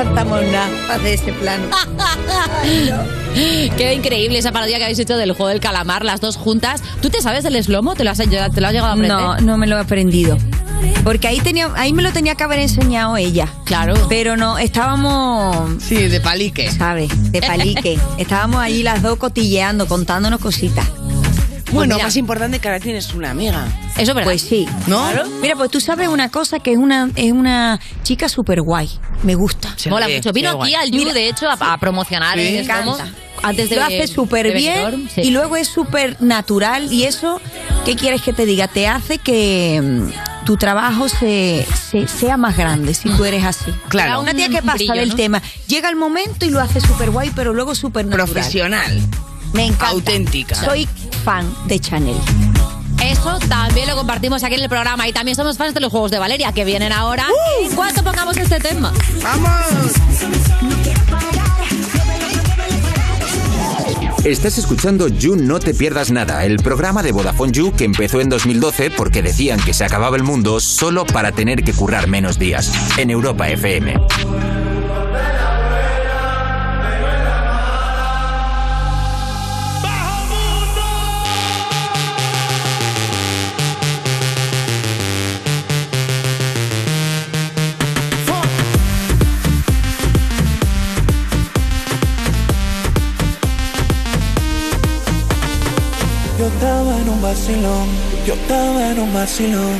saltamos 0.04 0.42
nada 0.46 0.98
de 1.00 1.14
ese 1.14 1.34
plano. 1.34 1.68
Queda 3.78 3.92
increíble 3.92 4.40
esa 4.40 4.54
parodia 4.54 4.78
que 4.78 4.86
habéis 4.86 5.00
hecho 5.00 5.18
del 5.18 5.34
juego 5.34 5.50
del 5.50 5.60
calamar, 5.60 6.06
las 6.06 6.22
dos 6.22 6.38
juntas. 6.38 6.82
¿Tú 7.02 7.10
te 7.10 7.22
sabes 7.22 7.44
el 7.44 7.62
slomo? 7.62 7.96
¿Te 7.96 8.06
lo 8.06 8.12
has, 8.12 8.18
te 8.18 8.28
lo 8.28 8.68
has 8.68 8.74
llegado 8.74 8.86
a 8.88 8.92
aprender? 8.94 9.10
No, 9.10 9.38
no 9.42 9.58
me 9.58 9.68
lo 9.68 9.76
he 9.76 9.82
aprendido. 9.82 10.38
Porque 11.04 11.28
ahí 11.28 11.42
tenía, 11.42 11.70
ahí 11.76 11.92
me 11.92 12.02
lo 12.02 12.14
tenía 12.14 12.36
que 12.36 12.44
haber 12.46 12.60
enseñado 12.60 13.18
ella. 13.18 13.50
Claro. 13.66 13.94
Pero 14.08 14.38
no, 14.38 14.58
estábamos, 14.58 15.84
Sí, 15.84 16.08
de 16.08 16.22
palique. 16.22 16.72
¿sabes? 16.72 17.34
De 17.34 17.42
palique. 17.42 18.00
estábamos 18.18 18.62
allí 18.62 18.84
las 18.84 19.02
dos 19.02 19.18
cotilleando, 19.18 19.86
contándonos 19.86 20.40
cositas. 20.40 20.88
Bueno, 21.72 21.96
mira. 21.96 22.06
más 22.08 22.16
importante 22.18 22.60
que 22.60 22.68
ahora 22.68 22.80
tienes 22.80 23.14
una 23.14 23.32
amiga. 23.32 23.66
Eso 23.94 24.02
es 24.02 24.08
verdad. 24.10 24.24
Pues 24.24 24.42
sí. 24.42 24.68
¿No? 24.88 25.08
Mira, 25.42 25.56
pues 25.56 25.70
tú 25.72 25.80
sabes 25.80 26.08
una 26.08 26.30
cosa 26.30 26.60
que 26.60 26.72
es 26.72 26.78
una, 26.78 27.10
es 27.16 27.32
una 27.32 27.80
chica 28.04 28.28
súper 28.30 28.62
guay. 28.62 28.90
Me 29.24 29.36
gusta. 29.36 29.74
Se 29.78 29.90
Mola 29.90 30.08
mucho. 30.08 30.32
Vino 30.34 30.52
qué 30.52 30.56
guay. 30.56 30.76
aquí 30.76 30.84
al 30.84 30.92
You, 30.92 31.12
de 31.12 31.30
hecho, 31.30 31.48
a, 31.50 31.74
a 31.74 31.78
promocionar 31.78 32.38
Sí. 32.38 32.46
el 32.48 32.54
Me 32.54 32.60
encanta. 32.62 33.08
Antes 33.42 33.70
de 33.70 33.78
lo 33.78 33.84
hace 33.86 34.06
súper 34.08 34.54
bien 34.54 35.10
sí. 35.16 35.22
y 35.22 35.30
luego 35.32 35.56
es 35.56 35.70
súper 35.70 36.22
natural 36.22 36.92
y 36.92 37.06
eso, 37.06 37.40
¿qué 37.86 37.96
quieres 37.96 38.22
que 38.22 38.34
te 38.34 38.46
diga? 38.46 38.68
Te 38.68 38.86
hace 38.88 39.18
que 39.18 39.80
mm, 39.82 40.46
tu 40.46 40.58
trabajo 40.58 41.08
se, 41.08 41.66
se- 41.90 42.06
sea 42.10 42.36
más 42.36 42.58
grande 42.58 42.94
si 42.94 43.10
tú 43.10 43.24
eres 43.24 43.46
así. 43.46 43.72
Claro. 43.88 44.20
Una 44.20 44.34
tía 44.34 44.50
que 44.50 44.62
pasa 44.62 44.74
brillo, 44.74 44.94
del 44.96 45.10
¿no? 45.10 45.16
tema, 45.16 45.42
llega 45.68 45.88
el 45.88 45.96
momento 45.96 46.46
y 46.46 46.50
lo 46.50 46.60
hace 46.60 46.82
súper 46.82 47.12
guay, 47.12 47.32
pero 47.34 47.54
luego 47.54 47.76
súper 47.76 48.06
natural. 48.08 48.28
Profesional. 48.28 49.02
Me 49.54 49.66
encanta. 49.66 49.90
Auténtica. 49.90 50.56
Soy 50.56 50.88
fan 51.24 51.52
de 51.66 51.80
Chanel. 51.80 52.16
Eso 53.04 53.40
también 53.48 53.88
lo 53.88 53.96
compartimos 53.96 54.44
aquí 54.44 54.56
en 54.56 54.62
el 54.62 54.70
programa 54.70 55.08
y 55.08 55.14
también 55.14 55.36
somos 55.36 55.58
fans 55.58 55.74
de 55.74 55.80
los 55.80 55.92
juegos 55.92 56.12
de 56.12 56.20
Valeria 56.20 56.52
que 56.52 56.66
vienen 56.66 56.92
ahora. 56.92 57.28
En 57.64 57.74
cuanto 57.76 58.04
pongamos 58.04 58.36
este 58.38 58.60
tema. 58.60 58.92
¡Vamos! 59.24 59.94
Estás 64.26 64.58
escuchando 64.58 65.08
You 65.08 65.38
No 65.38 65.60
Te 65.60 65.74
Pierdas 65.74 66.12
Nada, 66.12 66.44
el 66.44 66.58
programa 66.58 67.02
de 67.02 67.14
Vodafone 67.14 67.54
You 67.54 67.72
que 67.72 67.86
empezó 67.86 68.20
en 68.20 68.28
2012 68.28 68.92
porque 68.92 69.22
decían 69.22 69.62
que 69.62 69.74
se 69.74 69.86
acababa 69.86 70.18
el 70.18 70.24
mundo 70.24 70.60
solo 70.60 71.06
para 71.06 71.32
tener 71.32 71.64
que 71.64 71.72
currar 71.72 72.08
menos 72.08 72.38
días. 72.38 72.72
En 72.98 73.12
Europa 73.12 73.48
FM. 73.48 73.96
Vacilón, 97.30 97.88
yo 98.26 98.34
estaba 98.34 98.90
en 98.90 99.00
un 99.00 99.14
vacilón. 99.14 99.80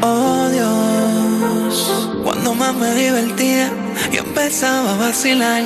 Oh 0.00 0.48
Dios, 0.48 2.08
cuando 2.22 2.54
más 2.54 2.72
me 2.72 2.94
divertía, 2.94 3.72
yo 4.12 4.20
empezaba 4.20 4.92
a 4.92 4.96
vacilar. 4.96 5.62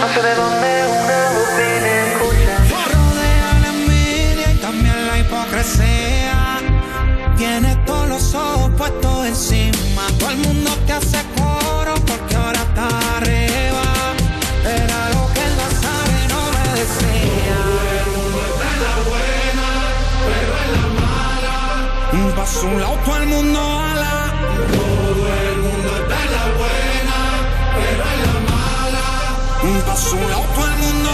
No 0.00 0.06
sé 0.12 0.20
de 0.28 0.34
dónde 0.34 0.70
una 1.00 1.20
voz 1.36 1.50
viene 1.60 1.90
escucha. 2.12 2.54
Rodea 2.92 3.50
la 3.62 3.68
envidia 3.76 4.52
y 4.52 4.58
también 4.58 4.98
la 5.06 5.18
hipocresía. 5.20 6.34
Tienes 7.38 7.82
todos 7.86 8.08
los 8.10 8.34
ojos 8.34 8.70
puestos 8.76 9.26
encima. 9.26 10.02
Todo 10.18 10.30
el 10.32 10.38
mundo 10.38 10.70
te 10.86 10.92
hace 10.92 11.16
Un 22.70 22.80
lado, 22.80 22.98
todo 23.04 23.16
el 23.16 23.26
mundo 23.28 23.60
ala. 23.60 24.32
Todo 24.72 25.24
el 25.42 25.56
mundo 25.64 25.88
está 26.00 26.16
en 26.24 26.30
la 26.36 26.44
buena, 26.60 27.18
pero 27.76 28.02
en 28.12 28.20
la 28.26 28.36
mala. 28.50 29.06
Un 29.62 29.80
paso 29.82 30.16
a 30.16 30.18
un 30.18 30.30
lado, 30.30 30.46
todo 30.54 30.66
el 30.66 30.78
mundo 30.78 31.07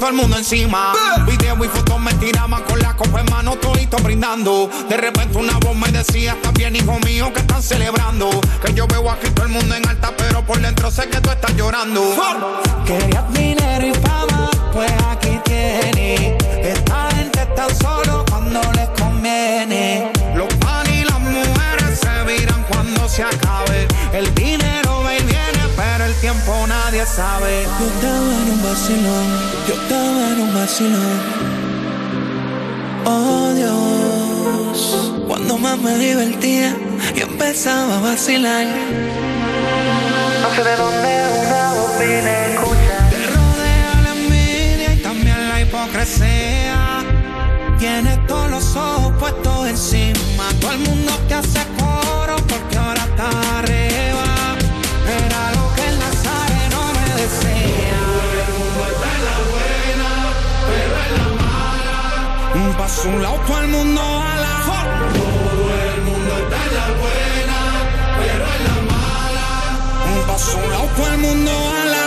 todo 0.00 0.08
el 0.08 0.16
mundo 0.16 0.38
encima. 0.38 0.94
Video 1.26 1.62
y 1.62 1.68
fotos 1.68 2.00
me 2.00 2.12
tiraban 2.14 2.62
con 2.62 2.78
la 2.80 2.96
copa 2.96 3.20
en 3.20 3.30
mano, 3.30 3.56
todito 3.56 3.98
brindando. 3.98 4.70
De 4.88 4.96
repente 4.96 5.36
una 5.36 5.58
voz 5.58 5.76
me 5.76 5.92
decía, 5.92 6.32
está 6.32 6.50
bien, 6.52 6.74
hijo 6.74 6.98
mío, 7.00 7.30
que 7.34 7.40
están 7.40 7.62
celebrando. 7.62 8.30
Que 8.64 8.72
yo 8.72 8.86
veo 8.86 9.10
aquí 9.10 9.28
todo 9.30 9.44
el 9.44 9.52
mundo 9.52 9.74
en 9.74 9.86
alta, 9.86 10.12
pero 10.16 10.42
por 10.42 10.58
dentro 10.58 10.90
sé 10.90 11.06
que 11.08 11.20
tú 11.20 11.30
estás 11.30 11.54
llorando. 11.54 12.02
Querías 12.86 13.30
dinero 13.34 13.86
y 13.86 13.92
fama, 13.94 14.50
pues 14.72 14.90
aquí 15.10 15.38
tienes. 15.44 16.42
Esta 16.64 17.10
gente 17.14 17.42
está 17.42 17.68
solo 17.74 18.24
cuando 18.30 18.60
les 18.72 18.88
conviene. 18.98 20.10
Los 20.34 20.52
pan 20.54 20.86
y 20.90 21.04
las 21.04 21.20
mujeres 21.20 22.00
se 22.00 22.24
viran 22.24 22.64
cuando 22.70 23.06
se 23.06 23.22
acabe. 23.22 23.86
El 24.14 24.34
dinero 24.34 24.99
tiempo 26.20 26.66
nadie 26.66 27.04
sabe. 27.06 27.64
Yo 27.78 27.86
estaba 27.86 28.32
en 28.42 28.50
un 28.50 28.62
vacilón, 28.62 29.26
yo 29.66 29.74
estaba 29.74 30.28
en 30.32 30.40
un 30.40 30.54
vacilón. 30.54 31.18
Oh 33.06 33.52
Dios, 33.54 35.12
cuando 35.26 35.58
más 35.58 35.78
me 35.78 35.96
divertía, 35.96 36.76
yo 37.14 37.26
empezaba 37.26 37.98
a 37.98 38.00
vacilar. 38.00 38.66
No 40.42 40.54
sé 40.54 40.64
de 40.64 40.76
dónde 40.76 41.10
una 41.42 41.72
voz 41.74 41.98
viene 41.98 42.54
escucha. 42.54 42.96
Te 43.10 43.26
rodea 43.26 43.92
la 44.04 44.12
envidia 44.12 44.94
y 44.94 44.96
también 44.98 45.48
la 45.48 45.60
hipocresía. 45.62 47.04
Tienes 47.78 48.26
todos 48.26 48.50
los 48.50 48.76
ojos 48.76 49.12
puestos 49.18 49.68
encima. 49.68 50.44
Todo 50.60 50.72
el 50.72 50.78
mundo 50.80 51.12
te 51.28 51.34
hace 51.34 51.60
Un 62.98 63.14
a 63.14 63.22
lado, 63.22 63.40
todo 63.46 63.60
el 63.60 63.68
mundo 63.68 64.00
ala. 64.02 64.54
Todo 64.66 65.74
el 65.94 66.02
mundo 66.02 66.32
está 66.42 66.58
en 66.66 66.74
la 66.74 66.86
buena, 67.00 67.58
pero 68.18 68.44
en 68.56 68.62
la 68.66 68.76
mala. 68.92 69.48
Un 70.06 70.18
a 70.22 70.70
lado, 70.70 70.88
todo 70.96 71.06
el 71.06 71.18
mundo 71.18 71.50
ala. 71.50 72.04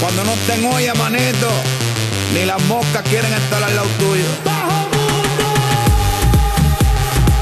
Cuando 0.00 0.24
no 0.24 0.32
estén 0.32 0.64
olla, 0.64 0.94
manito, 0.94 1.50
ni 2.34 2.44
las 2.46 2.62
moscas 2.62 3.02
quieren 3.02 3.32
estar 3.32 3.62
al 3.62 3.74
lado 3.76 3.88
tuyo. 3.98 4.30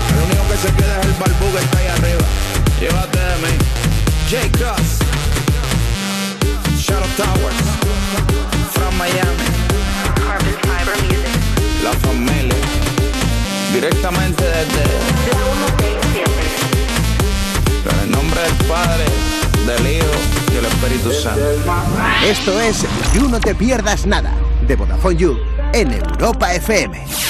El 0.08 0.16
único 0.24 0.42
que 0.48 0.56
se 0.56 0.74
queda 0.74 1.00
es 1.00 1.06
el 1.06 1.12
barbú 1.12 1.52
que 1.52 1.58
está 1.64 1.78
ahí 1.78 1.86
arriba. 1.86 2.26
Llévate 2.80 3.18
de 3.18 3.36
mí. 3.36 3.52
J. 4.30 4.58
Cross. 4.58 4.98
Shadow 6.76 7.08
Towers. 7.16 7.56
From 8.72 8.96
Miami. 8.96 9.59
La 11.82 11.92
familia. 11.92 12.54
Directamente 13.72 14.44
desde. 14.44 14.84
En 17.90 18.00
el 18.04 18.10
nombre 18.10 18.40
del 18.40 18.54
Padre, 18.66 19.04
del 19.66 19.96
Hijo 19.96 20.06
y 20.50 20.54
del 20.54 20.64
Espíritu 20.66 21.12
Santo. 21.12 21.40
Esto 22.24 22.60
es 22.60 22.84
You 23.14 23.28
No 23.28 23.40
Te 23.40 23.54
Pierdas 23.54 24.06
Nada, 24.06 24.32
de 24.66 24.76
Vodafone 24.76 25.16
You, 25.16 25.38
en 25.72 25.92
Europa 25.92 26.52
FM. 26.54 27.29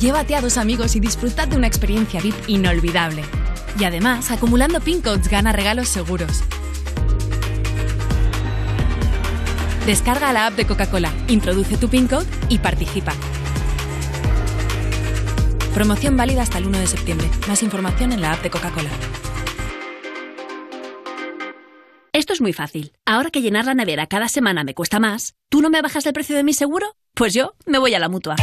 Llévate 0.00 0.34
a 0.36 0.42
dos 0.42 0.58
amigos 0.58 0.94
y 0.94 1.00
disfrutad 1.00 1.48
de 1.48 1.56
una 1.56 1.66
experiencia 1.66 2.20
VIP 2.20 2.34
inolvidable. 2.48 3.24
Y 3.78 3.84
además, 3.84 4.30
acumulando 4.30 4.80
pin 4.80 5.00
codes 5.00 5.28
gana 5.28 5.52
regalos 5.52 5.88
seguros. 5.88 6.42
Descarga 9.86 10.32
la 10.34 10.48
app 10.48 10.54
de 10.54 10.66
Coca-Cola, 10.66 11.12
introduce 11.28 11.78
tu 11.78 11.88
pin 11.88 12.08
code 12.08 12.26
y 12.50 12.58
participa. 12.58 13.14
Promoción 15.72 16.16
válida 16.16 16.42
hasta 16.42 16.58
el 16.58 16.66
1 16.66 16.78
de 16.78 16.86
septiembre. 16.86 17.30
Más 17.48 17.62
información 17.62 18.12
en 18.12 18.20
la 18.20 18.32
app 18.32 18.42
de 18.42 18.50
Coca-Cola. 18.50 18.90
Esto 22.12 22.32
es 22.32 22.40
muy 22.40 22.52
fácil. 22.52 22.92
Ahora 23.06 23.30
que 23.30 23.40
llenar 23.40 23.64
la 23.64 23.74
nevera 23.74 24.06
cada 24.06 24.28
semana 24.28 24.64
me 24.64 24.74
cuesta 24.74 24.98
más, 24.98 25.34
¿tú 25.48 25.62
no 25.62 25.70
me 25.70 25.80
bajas 25.80 26.04
el 26.06 26.12
precio 26.12 26.36
de 26.36 26.44
mi 26.44 26.52
seguro? 26.52 26.96
Pues 27.16 27.32
yo 27.32 27.54
me 27.64 27.78
voy 27.78 27.94
a 27.94 27.98
la 27.98 28.10
mutua. 28.10 28.36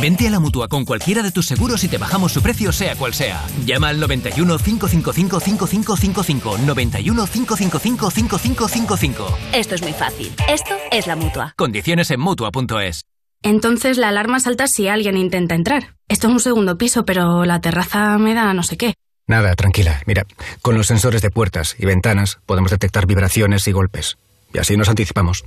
Vente 0.00 0.28
a 0.28 0.30
la 0.30 0.38
mutua 0.38 0.68
con 0.68 0.84
cualquiera 0.84 1.20
de 1.20 1.32
tus 1.32 1.46
seguros 1.46 1.82
y 1.82 1.88
te 1.88 1.98
bajamos 1.98 2.30
su 2.30 2.42
precio, 2.42 2.70
sea 2.70 2.94
cual 2.94 3.12
sea. 3.12 3.44
Llama 3.66 3.88
al 3.88 3.98
91 3.98 4.56
555 4.56 5.40
5555. 5.40 6.58
91 6.58 7.26
555 7.26 8.10
5555. 8.12 9.38
Esto 9.52 9.74
es 9.74 9.82
muy 9.82 9.92
fácil. 9.92 10.32
Esto 10.48 10.76
es 10.92 11.08
la 11.08 11.16
mutua. 11.16 11.54
Condiciones 11.56 12.12
en 12.12 12.20
mutua.es. 12.20 13.02
Entonces 13.42 13.98
la 13.98 14.10
alarma 14.10 14.38
salta 14.38 14.68
si 14.68 14.86
alguien 14.86 15.16
intenta 15.16 15.56
entrar. 15.56 15.96
Esto 16.06 16.28
es 16.28 16.34
un 16.34 16.40
segundo 16.40 16.78
piso, 16.78 17.04
pero 17.04 17.44
la 17.44 17.60
terraza 17.60 18.16
me 18.18 18.34
da 18.34 18.54
no 18.54 18.62
sé 18.62 18.76
qué. 18.76 18.94
Nada, 19.26 19.56
tranquila. 19.56 20.00
Mira, 20.06 20.24
con 20.62 20.76
los 20.76 20.86
sensores 20.86 21.20
de 21.20 21.30
puertas 21.30 21.74
y 21.80 21.84
ventanas 21.84 22.38
podemos 22.46 22.70
detectar 22.70 23.06
vibraciones 23.06 23.66
y 23.66 23.72
golpes. 23.72 24.18
Y 24.52 24.58
así 24.58 24.76
nos 24.76 24.88
anticipamos. 24.88 25.44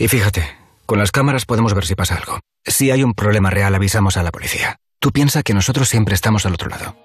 Y 0.00 0.08
fíjate, 0.08 0.65
con 0.86 0.98
las 0.98 1.12
cámaras 1.12 1.44
podemos 1.44 1.74
ver 1.74 1.84
si 1.84 1.94
pasa 1.94 2.16
algo. 2.16 2.40
Si 2.64 2.90
hay 2.90 3.02
un 3.02 3.14
problema 3.14 3.50
real, 3.50 3.74
avisamos 3.74 4.16
a 4.16 4.22
la 4.22 4.32
policía. 4.32 4.78
Tú 4.98 5.12
piensa 5.12 5.42
que 5.42 5.54
nosotros 5.54 5.88
siempre 5.88 6.14
estamos 6.14 6.46
al 6.46 6.54
otro 6.54 6.70
lado. 6.70 6.96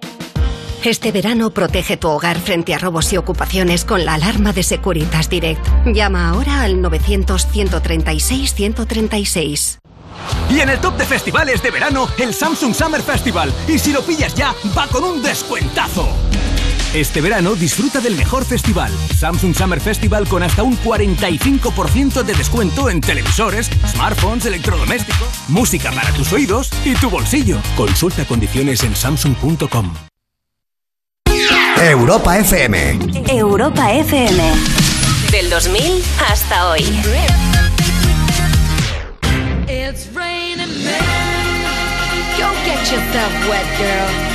Este 0.84 1.12
verano 1.12 1.52
protege 1.52 1.98
tu 1.98 2.08
hogar 2.08 2.40
frente 2.40 2.74
a 2.74 2.80
robos 2.80 3.14
y 3.14 3.18
ocupaciones 3.18 3.86
con 3.86 4.04
la 4.04 4.16
alarma 4.16 4.52
de 4.52 4.64
Securitas 4.64 5.30
Direct. 5.30 5.64
Llama 5.86 6.30
ahora 6.30 6.64
al 6.64 6.78
900-136-136. 6.78 9.78
Y 10.50 10.60
en 10.60 10.70
el 10.70 10.80
top 10.80 10.98
de 10.98 11.06
festivales 11.06 11.62
de 11.62 11.70
verano, 11.72 12.08
el 12.18 12.34
Samsung 12.34 12.74
Summer 12.74 13.02
Festival. 13.02 13.54
Y 13.68 13.78
si 13.78 13.94
lo 13.94 14.02
pillas 14.02 14.34
ya, 14.34 14.56
va 14.76 14.88
con 14.88 15.04
un 15.04 15.22
descuentazo. 15.22 16.10
Este 16.94 17.22
verano 17.22 17.56
disfruta 17.56 18.02
del 18.02 18.18
mejor 18.18 18.44
festival, 18.44 18.92
Samsung 19.18 19.56
Summer 19.56 19.80
Festival 19.80 20.28
con 20.28 20.44
hasta 20.44 20.62
un 20.64 20.78
45% 20.78 22.22
de 22.22 22.34
descuento 22.34 22.90
en 22.90 23.00
televisores, 23.00 23.70
smartphones, 23.88 24.46
electrodomésticos, 24.46 25.30
música 25.48 25.90
para 25.94 26.12
tus 26.12 26.34
oídos 26.34 26.70
y 26.84 26.94
tu 26.96 27.10
bolsillo. 27.10 27.60
Consulta 27.78 28.26
condiciones 28.26 28.84
en 28.84 28.94
samsung.com. 28.94 29.94
Europa 31.78 32.38
FM. 32.38 33.00
Europa 33.30 33.94
FM. 33.94 34.52
Del 35.32 35.50
2000 35.50 36.04
hasta 36.30 36.72
hoy. 36.72 36.82
It's 39.70 40.10
raining 40.14 40.84
men. 40.84 41.00
Go 42.38 42.50
get 42.66 42.80
yourself 42.92 43.50
wet, 43.50 43.66
girl. 43.78 44.31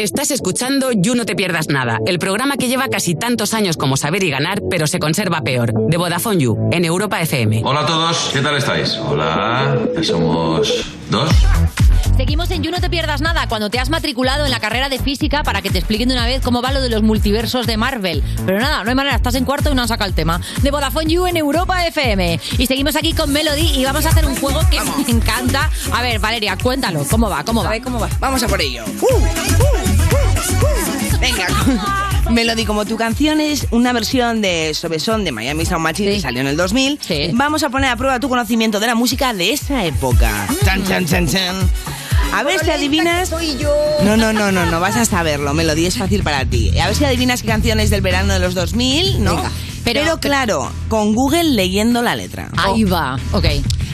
Estás 0.00 0.30
escuchando 0.30 0.92
You 0.92 1.14
No 1.14 1.26
Te 1.26 1.36
Pierdas 1.36 1.68
Nada, 1.68 1.98
el 2.06 2.18
programa 2.18 2.56
que 2.56 2.68
lleva 2.68 2.88
casi 2.88 3.14
tantos 3.14 3.52
años 3.52 3.76
como 3.76 3.98
saber 3.98 4.22
y 4.24 4.30
ganar, 4.30 4.62
pero 4.70 4.86
se 4.86 4.98
conserva 4.98 5.42
peor, 5.42 5.74
de 5.74 5.96
Vodafone 5.98 6.38
You, 6.38 6.70
en 6.72 6.86
Europa 6.86 7.20
FM. 7.20 7.60
Hola 7.62 7.80
a 7.80 7.86
todos, 7.86 8.30
¿qué 8.32 8.40
tal 8.40 8.56
estáis? 8.56 8.96
Hola, 8.96 9.78
ya 9.94 10.02
somos 10.02 10.86
dos. 11.10 11.30
Seguimos 12.16 12.50
en 12.50 12.62
You 12.62 12.70
No 12.70 12.80
Te 12.80 12.88
Pierdas 12.88 13.20
Nada, 13.20 13.46
cuando 13.46 13.68
te 13.68 13.78
has 13.78 13.90
matriculado 13.90 14.46
en 14.46 14.50
la 14.50 14.58
carrera 14.58 14.88
de 14.88 14.98
física 14.98 15.42
para 15.42 15.60
que 15.60 15.68
te 15.68 15.78
expliquen 15.78 16.08
de 16.08 16.14
una 16.14 16.26
vez 16.26 16.42
cómo 16.42 16.62
va 16.62 16.72
lo 16.72 16.80
de 16.80 16.88
los 16.88 17.02
multiversos 17.02 17.66
de 17.66 17.76
Marvel. 17.76 18.22
Pero 18.46 18.58
nada, 18.58 18.82
no 18.82 18.88
hay 18.88 18.94
manera, 18.94 19.16
estás 19.16 19.34
en 19.34 19.44
cuarto 19.44 19.70
y 19.70 19.74
no 19.74 19.82
has 19.82 19.88
sacado 19.88 20.08
el 20.08 20.14
tema. 20.14 20.40
De 20.62 20.70
Vodafone 20.70 21.10
You 21.10 21.26
en 21.26 21.36
Europa 21.36 21.86
FM. 21.86 22.40
Y 22.56 22.66
seguimos 22.66 22.96
aquí 22.96 23.12
con 23.12 23.32
Melody 23.32 23.74
y 23.74 23.84
vamos 23.84 24.06
a 24.06 24.10
hacer 24.10 24.24
un 24.24 24.36
juego 24.36 24.60
que 24.70 24.80
me 24.80 25.10
encanta. 25.10 25.70
A 25.92 26.00
ver, 26.00 26.18
Valeria, 26.20 26.56
cuéntalo, 26.56 27.04
¿cómo 27.10 27.28
va? 27.28 27.44
¿Cómo 27.44 27.62
va? 27.64 27.78
¿Cómo 27.80 27.98
va? 27.98 28.08
Vamos 28.18 28.42
a 28.42 28.48
por 28.48 28.60
ello. 28.60 28.84
Venga. 31.30 31.46
Melody, 32.30 32.64
como 32.64 32.84
tu 32.84 32.96
canción 32.96 33.40
es 33.40 33.66
una 33.70 33.92
versión 33.92 34.40
de 34.40 34.72
Sobesón 34.74 35.24
de 35.24 35.32
Miami 35.32 35.66
Sound 35.66 35.82
Machine 35.82 36.12
que 36.12 36.20
salió 36.20 36.40
en 36.40 36.46
el 36.46 36.56
2000, 36.56 37.00
vamos 37.32 37.62
a 37.62 37.70
poner 37.70 37.90
a 37.90 37.96
prueba 37.96 38.20
tu 38.20 38.28
conocimiento 38.28 38.78
de 38.78 38.86
la 38.86 38.94
música 38.94 39.32
de 39.32 39.52
esa 39.52 39.84
época. 39.84 40.46
Chan, 40.64 40.84
chan, 40.84 41.06
chan, 41.06 41.26
chan. 41.26 41.56
A 42.32 42.44
ver 42.44 42.60
si 42.60 42.70
adivinas. 42.70 43.28
Soy 43.28 43.56
yo. 43.58 43.74
No, 44.04 44.16
no, 44.16 44.32
no, 44.32 44.52
no, 44.52 44.64
no 44.66 44.80
vas 44.80 44.96
a 44.96 45.04
saberlo, 45.04 45.52
Melody, 45.54 45.86
es 45.86 45.98
fácil 45.98 46.22
para 46.22 46.44
ti. 46.44 46.78
A 46.78 46.86
ver 46.86 46.94
si 46.94 47.04
adivinas 47.04 47.42
qué 47.42 47.48
canciones 47.48 47.90
del 47.90 48.00
verano 48.00 48.32
de 48.32 48.38
los 48.38 48.54
2000, 48.54 49.24
¿no? 49.24 49.42
Pero, 49.84 50.20
claro, 50.20 50.70
con 50.88 51.14
Google 51.14 51.44
leyendo 51.44 52.02
la 52.02 52.14
letra. 52.14 52.50
Ahí 52.56 52.84
va, 52.84 53.18
ok. 53.32 53.46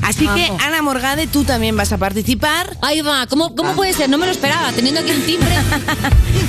Así 0.03 0.27
que. 0.29 0.51
Ana 0.61 0.83
Morgade, 0.83 1.27
tú 1.27 1.45
también 1.45 1.77
vas 1.77 1.93
a 1.93 1.99
participar. 1.99 2.77
Ahí 2.83 3.01
va, 3.01 3.27
¿cómo, 3.27 3.55
cómo 3.55 3.75
puede 3.75 3.93
ser? 3.93 4.09
No 4.09 4.19
me 4.19 4.27
lo 4.27 4.33
esperaba, 4.33 4.73
teniendo 4.73 5.01
aquí 5.01 5.11
un 5.13 5.23
timbre. 5.23 5.51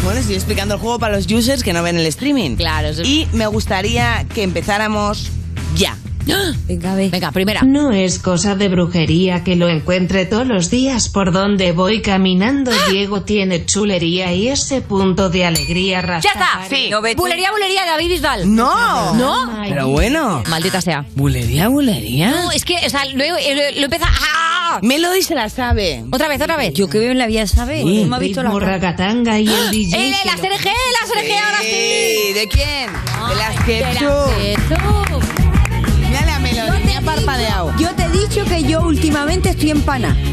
Bueno, 0.04 0.22
estoy 0.22 0.36
explicando 0.36 0.76
el 0.76 0.80
juego 0.80 1.00
para 1.00 1.18
los 1.18 1.30
users 1.30 1.64
que 1.64 1.74
no 1.74 1.84
ven 1.84 1.98
el 1.98 2.06
streaming. 2.06 2.56
Claro. 2.56 2.90
Y 3.04 3.28
me 3.34 3.46
gustaría 3.48 4.26
que 4.34 4.44
empezáramos 4.44 5.30
ya. 5.76 5.98
Venga, 6.68 6.96
ve. 6.96 7.10
Venga, 7.10 7.32
primera. 7.32 7.62
No 7.64 7.92
es 7.92 8.20
cosa 8.20 8.56
de 8.56 8.68
brujería 8.70 9.44
que 9.44 9.56
lo 9.56 9.70
encuentre 9.70 10.26
todos 10.26 10.46
los 10.48 10.70
días 10.70 11.10
por 11.10 11.32
donde 11.32 11.72
voy 11.72 12.02
caminando. 12.02 12.72
Diego 12.92 13.22
tiene 13.22 13.66
chulería 13.66 14.34
y 14.34 14.50
ese 14.50 14.82
punto 14.82 15.30
de 15.30 15.46
alegría 15.46 16.02
¡Ya 16.02 16.18
está! 16.18 16.40
Rastafari. 16.60 16.92
Bulería, 17.16 17.52
bulería 17.52 17.84
de 17.84 17.90
David 17.90 18.10
Bisbal. 18.10 18.56
No. 18.56 19.14
¿No? 19.16 19.64
Pero 19.68 19.88
bueno. 19.90 20.44
Maldita 20.50 20.82
sea. 20.82 21.06
Bulería, 21.16 21.68
bulería. 21.70 22.30
No, 22.32 22.52
es 22.52 22.66
que, 22.66 22.76
o 22.86 22.90
sea, 22.90 23.06
luego 23.06 23.38
eh, 23.38 23.74
lo, 23.78 23.86
empieza. 23.86 24.08
¡Ah! 24.10 24.80
Melody 24.82 25.22
se 25.22 25.36
la 25.36 25.50
sabe. 25.50 26.04
Otra 26.12 26.28
vez, 26.28 26.42
otra 26.42 26.58
vez. 26.58 26.74
Yo 26.74 26.90
que 26.90 27.00
veo 27.00 27.12
en 27.12 27.18
la 27.18 27.28
vida, 27.28 27.48
¿sabes? 27.48 27.84
Sí. 27.84 28.04
No 28.04 28.10
me 28.10 28.16
ha 28.18 28.20
visto 28.20 28.44
la 28.44 28.52
ragatanga 28.52 29.40
y 29.40 29.48
el 29.48 29.72
DJ. 29.72 29.98
¡Eh, 29.98 30.14
que 30.22 30.28
la 30.28 30.36
lo- 30.36 30.42
CRG, 30.42 30.66
la 30.66 31.08
CRG, 31.08 31.32
ahora 31.46 31.60
sí! 31.62 32.34
¿De 32.34 32.48
quién? 32.52 33.08
de 33.28 33.36
las 33.36 33.68
De 33.68 33.82
las 33.82 34.77
parpadeado. 37.08 37.74
Yo 37.80 37.90
te 37.96 38.04
he 38.04 38.10
dicho 38.10 38.44
que 38.46 38.64
yo 38.64 38.82
últimamente 38.82 39.50
estoy 39.50 39.72
en 39.72 39.82
pana. 39.82 40.16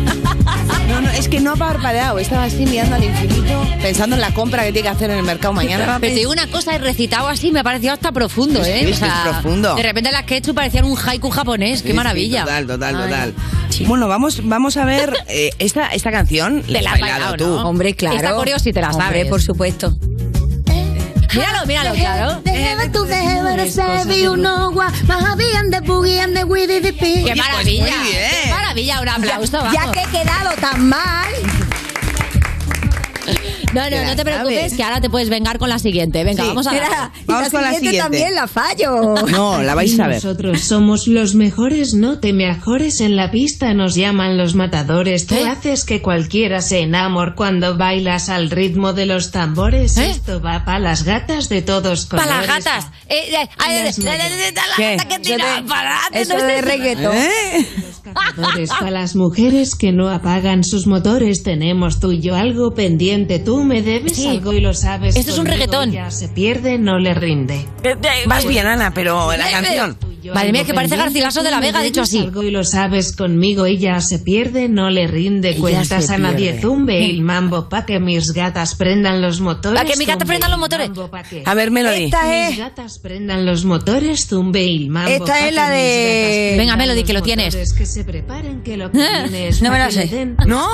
No, 0.88 1.00
no, 1.00 1.10
es 1.10 1.28
que 1.28 1.40
no 1.40 1.52
ha 1.52 1.56
parpadeado. 1.56 2.18
Estaba 2.18 2.44
así 2.44 2.66
mirando 2.66 2.96
al 2.96 3.04
infinito, 3.04 3.66
pensando 3.80 4.16
en 4.16 4.20
la 4.20 4.34
compra 4.34 4.64
que 4.64 4.72
tiene 4.72 4.88
que 4.88 4.94
hacer 4.94 5.10
en 5.10 5.16
el 5.18 5.24
mercado 5.24 5.54
mañana. 5.54 5.96
Pero 5.98 6.12
te 6.12 6.18
digo 6.18 6.30
una 6.30 6.46
cosa, 6.48 6.74
he 6.74 6.78
recitado 6.78 7.26
así, 7.28 7.50
me 7.50 7.60
ha 7.60 7.64
parecido 7.64 7.94
hasta 7.94 8.12
profundo, 8.12 8.62
¿eh? 8.62 8.80
que 8.84 8.90
es 8.90 9.00
profundo. 9.00 9.74
De 9.76 9.82
repente 9.82 10.12
las 10.12 10.24
ketchup 10.24 10.54
parecían 10.54 10.84
un 10.84 10.98
haiku 10.98 11.30
japonés, 11.30 11.82
qué 11.82 11.94
maravilla. 11.94 12.42
total, 12.42 12.66
total, 12.66 12.96
Ay. 12.96 13.02
total. 13.02 13.34
Bueno, 13.86 14.08
vamos, 14.08 14.40
vamos 14.44 14.76
a 14.76 14.84
ver 14.84 15.14
eh, 15.28 15.50
esta, 15.58 15.88
esta 15.88 16.10
canción. 16.10 16.62
Te 16.62 16.82
La 16.82 16.92
has 16.92 17.00
bailado 17.00 17.36
tú. 17.36 17.46
¿no? 17.46 17.66
Hombre, 17.68 17.94
claro. 17.94 18.16
Esta 18.16 18.34
coreo 18.34 18.58
sí 18.58 18.72
te 18.74 18.82
la 18.82 18.90
Hombre, 18.90 19.04
sabes. 19.06 19.26
por 19.26 19.40
supuesto. 19.40 19.96
Míralo, 21.34 21.66
míralo, 21.66 21.94
claro. 21.94 22.42
¡Qué 22.44 22.74
Oye, 27.24 27.34
maravilla! 27.34 27.84
pues 27.84 27.96
muy 28.00 28.08
bien. 28.08 28.30
¡Qué 28.44 28.50
maravilla! 28.50 29.00
Un 29.00 29.08
aplauso, 29.08 29.72
Ya, 29.72 29.90
que 29.92 30.02
he 30.02 30.06
quedado 30.06 30.50
tan 30.60 30.88
mal. 30.88 31.28
No, 33.74 33.82
no, 33.82 33.88
Te 33.90 34.04
no 34.04 34.16
te 34.16 34.24
preocupes, 34.24 34.56
sabes. 34.56 34.74
que 34.74 34.82
ahora 34.82 35.00
te 35.00 35.10
puedes 35.10 35.28
vengar 35.28 35.58
con 35.58 35.68
la 35.68 35.78
siguiente. 35.78 36.24
Venga, 36.24 36.42
Sí. 36.42 36.48
vamos 36.48 36.66
a 36.66 36.74
y 36.74 36.78
Vamos 37.26 37.42
la 37.44 37.50
con 37.50 37.62
la 37.62 37.68
siguiente 37.74 37.78
siguiente. 37.78 37.98
también 37.98 38.34
la 38.34 38.46
fallo. 38.46 39.14
No, 39.34 39.62
la 39.62 39.74
vais 39.74 39.98
a 39.98 40.06
ver. 40.06 40.16
Nosotros 40.16 40.60
somos 40.60 41.06
los 41.08 41.34
mejores, 41.34 41.94
no 41.94 42.20
te 42.20 42.32
mejores 42.32 43.00
en 43.00 43.16
la 43.16 43.30
pista, 43.30 43.74
nos 43.74 43.94
llaman 43.94 44.36
los 44.38 44.54
matadores. 44.54 45.26
Tú 45.26 45.34
¿Eh? 45.34 45.48
haces 45.48 45.84
que 45.84 46.00
cualquiera 46.02 46.60
se 46.62 46.80
enamore 46.80 47.34
cuando 47.34 47.76
bailas 47.76 48.28
al 48.28 48.50
ritmo 48.50 48.92
de 48.92 49.06
los 49.06 49.30
tambores. 49.30 49.96
¿Eh? 49.98 50.10
Esto 50.10 50.40
va 50.40 50.64
para 50.64 50.78
las 50.78 51.02
gatas 51.04 51.48
de 51.48 51.62
todos 51.62 52.06
colores. 52.06 52.28
Para 52.30 52.46
las 52.46 52.64
gatas. 52.64 52.86
Eh, 53.08 53.34
eh, 53.34 53.48
ay, 53.58 53.84
Las 53.84 53.96
¿Qué? 54.76 54.96
gata 54.96 55.08
que 55.08 55.18
tira 55.18 55.62
para 55.68 55.98
adelante, 56.06 56.20
Eso 56.22 56.38
no 56.38 56.44
de 56.44 56.60
reggaetón. 56.62 57.16
¿Eh? 57.16 57.66
Para 58.68 58.90
las 58.90 59.16
mujeres 59.16 59.74
que 59.74 59.90
no 59.92 60.08
apagan 60.10 60.62
sus 60.62 60.86
motores. 60.86 61.42
Tenemos 61.42 62.00
tú 62.00 62.12
y 62.12 62.20
yo 62.20 62.36
algo 62.36 62.74
pendiente. 62.74 63.38
Tú 63.38 63.63
me 63.64 63.82
debes 63.82 64.16
Sí. 64.16 64.28
algo 64.28 64.52
y 64.52 64.60
lo 64.60 64.74
sabes. 64.74 65.16
Esto 65.16 65.32
es 65.32 65.38
un 65.38 65.46
reggaetón. 65.46 65.90
Ya 65.92 66.10
se 66.10 66.28
pierde, 66.28 66.78
no 66.78 66.98
le 66.98 67.14
rinde. 67.14 67.66
Vas 68.26 68.46
bien, 68.46 68.66
Ana, 68.66 68.92
pero 68.94 69.32
la 69.36 69.50
Eh, 69.50 69.94
canción. 70.32 70.34
Madre 70.34 70.52
mía, 70.52 70.64
que 70.64 70.74
parece 70.74 70.96
Garcilaso 70.96 71.42
de 71.42 71.50
la 71.50 71.60
Vega, 71.60 71.80
dicho 71.82 72.02
así. 72.02 72.18
algo 72.20 72.42
y 72.42 72.50
lo 72.50 72.64
sabes 72.64 73.14
conmigo, 73.16 73.66
ella 73.66 74.00
se 74.00 74.18
pierde, 74.18 74.68
no 74.68 74.90
le 74.90 75.06
rinde 75.06 75.50
Ella 75.50 75.60
cuentas 75.60 76.10
a 76.10 76.18
nadie. 76.18 76.60
Zumbe 76.60 77.04
el 77.10 77.22
mambo 77.22 77.68
pa' 77.68 77.84
que 77.86 78.00
mis 78.00 78.32
gatas 78.32 78.74
prendan 78.74 79.20
los 79.22 79.40
motores. 79.40 79.80
Pa' 79.80 79.86
que 79.86 79.96
mis 79.96 80.06
gatas 80.06 80.26
prendan 80.26 80.50
los 80.50 80.58
motores. 80.60 80.90
pa' 81.10 81.22
A 81.44 81.54
ver, 81.54 81.70
Melody. 81.70 82.04
Esta 82.04 82.22
mis 82.24 82.50
es, 82.52 82.58
gatas 82.58 82.98
prendan 82.98 83.44
los 83.46 83.64
motores, 83.64 84.26
zumbe 84.28 84.64
el 84.64 84.88
mambo. 84.90 85.10
Esta 85.10 85.24
pa' 85.26 85.48
es 85.48 85.54
la 85.54 85.62
mis 85.68 85.70
de- 85.76 85.76
gatas 85.76 86.30
prendan 86.34 86.58
Venga, 86.58 86.76
Melody, 86.76 87.04
que 87.04 87.12
lo 87.12 87.22
tienes. 87.22 87.72
Que 87.74 87.86
se 87.86 88.04
preparen, 88.04 88.62
que 88.62 88.76
lo 88.76 88.90
que 88.90 88.98
viene 88.98 89.48
es 89.48 89.60
No 89.62 89.70
me 89.70 89.76
pa' 89.78 89.84
la 89.86 89.90
sé. 89.90 90.34
¿No? 90.46 90.66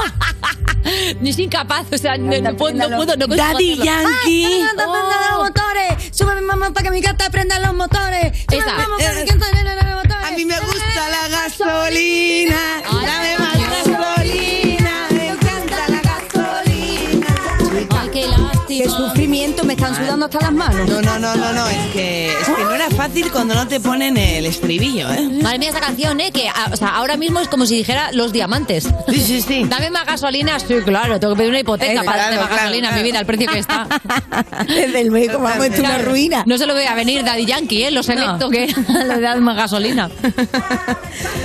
Ni 1.20 1.30
es 1.30 1.38
incapaz, 1.38 1.86
o 1.92 1.98
sea, 1.98 2.16
no, 2.16 2.30
no 2.40 2.56
puedo, 2.56 2.74
no 2.74 2.96
puedo, 2.96 3.14
no 3.16 3.26
consigo 3.26 3.36
Daddy 3.36 3.72
hacerlo. 3.72 3.84
Yankee. 3.84 4.44
¡Ay, 4.46 4.60
no, 4.76 4.86
no, 4.86 4.86
no, 4.86 5.02
no, 5.02 5.30
los 5.38 5.48
motores! 5.48 6.08
¡Sube 6.10 6.34
mi 6.36 6.40
mamá 6.46 6.72
para 6.72 6.84
que 6.84 6.90
mi 6.90 7.00
gata 7.02 7.28
prenda 7.30 7.58
los 7.60 7.74
motores! 7.74 8.32
¡Sube 8.48 8.58
Esa. 8.58 8.72
mi 8.76 8.82
mamá 8.82 8.96
A 10.22 10.30
mí 10.32 10.44
me 10.44 10.58
gusta 10.60 11.08
la 11.10 11.28
gasolina. 11.28 12.82
Dame 12.84 13.38
más 13.38 13.58
gasolina. 13.58 15.08
Me 15.10 15.28
encanta 15.28 15.88
la 15.88 16.00
gasolina. 16.02 17.26
Ay, 17.90 18.08
qué 18.12 18.26
lástima. 18.28 19.19
¡Qué 19.50 19.56
sufrimiento 19.56 19.64
me 19.64 19.72
está 19.74 19.86
están 19.90 20.04
sudando 20.04 20.26
hasta 20.26 20.40
las 20.40 20.52
manos. 20.52 20.88
No, 20.88 21.02
no, 21.02 21.18
no, 21.18 21.34
no, 21.36 21.52
no, 21.52 21.66
es 21.68 21.86
que, 21.92 22.28
es 22.28 22.48
que 22.48 22.62
no 22.64 22.70
era 22.72 22.90
fácil 22.90 23.30
cuando 23.32 23.54
no 23.54 23.66
te 23.66 23.80
ponen 23.80 24.16
el 24.16 24.46
estribillo, 24.46 25.10
¿eh? 25.12 25.28
Madre 25.42 25.58
mía, 25.58 25.70
esa 25.70 25.80
canción, 25.80 26.20
¿eh? 26.20 26.30
Que 26.30 26.48
a- 26.48 26.70
o 26.72 26.76
sea, 26.76 26.88
ahora 26.88 27.16
mismo 27.16 27.40
es 27.40 27.48
como 27.48 27.66
si 27.66 27.76
dijera 27.76 28.12
los 28.12 28.32
diamantes. 28.32 28.88
Sí, 29.08 29.20
sí, 29.20 29.42
sí. 29.42 29.64
Dame 29.68 29.90
más 29.90 30.06
gasolina. 30.06 30.58
Sí, 30.60 30.74
claro, 30.84 31.18
tengo 31.18 31.34
que 31.34 31.38
pedir 31.38 31.50
una 31.50 31.60
hipoteca 31.60 31.92
Eh, 31.92 32.04
para 32.04 32.12
claro, 32.12 32.22
darme 32.22 32.36
más 32.38 32.46
claro, 32.48 32.62
gasolina, 32.62 32.88
claro. 32.88 33.02
mi 33.02 33.08
vida, 33.10 33.18
el 33.20 33.26
precio 33.26 33.48
que 33.50 33.58
está. 33.58 33.86
Desde 34.68 35.00
el 35.00 35.10
médico, 35.10 35.38
vamos, 35.40 35.66
es 35.66 35.78
una 35.80 35.98
ruina. 35.98 36.42
No 36.46 36.56
se 36.58 36.66
lo 36.66 36.74
vea 36.74 36.94
venir 36.94 37.24
Daddy 37.24 37.46
Yankee, 37.46 37.84
¿eh? 37.84 37.90
Lo 37.90 38.02
selecto 38.02 38.50
que 38.50 38.66
le 38.88 39.20
das 39.20 39.38
más 39.40 39.56
gasolina. 39.56 40.08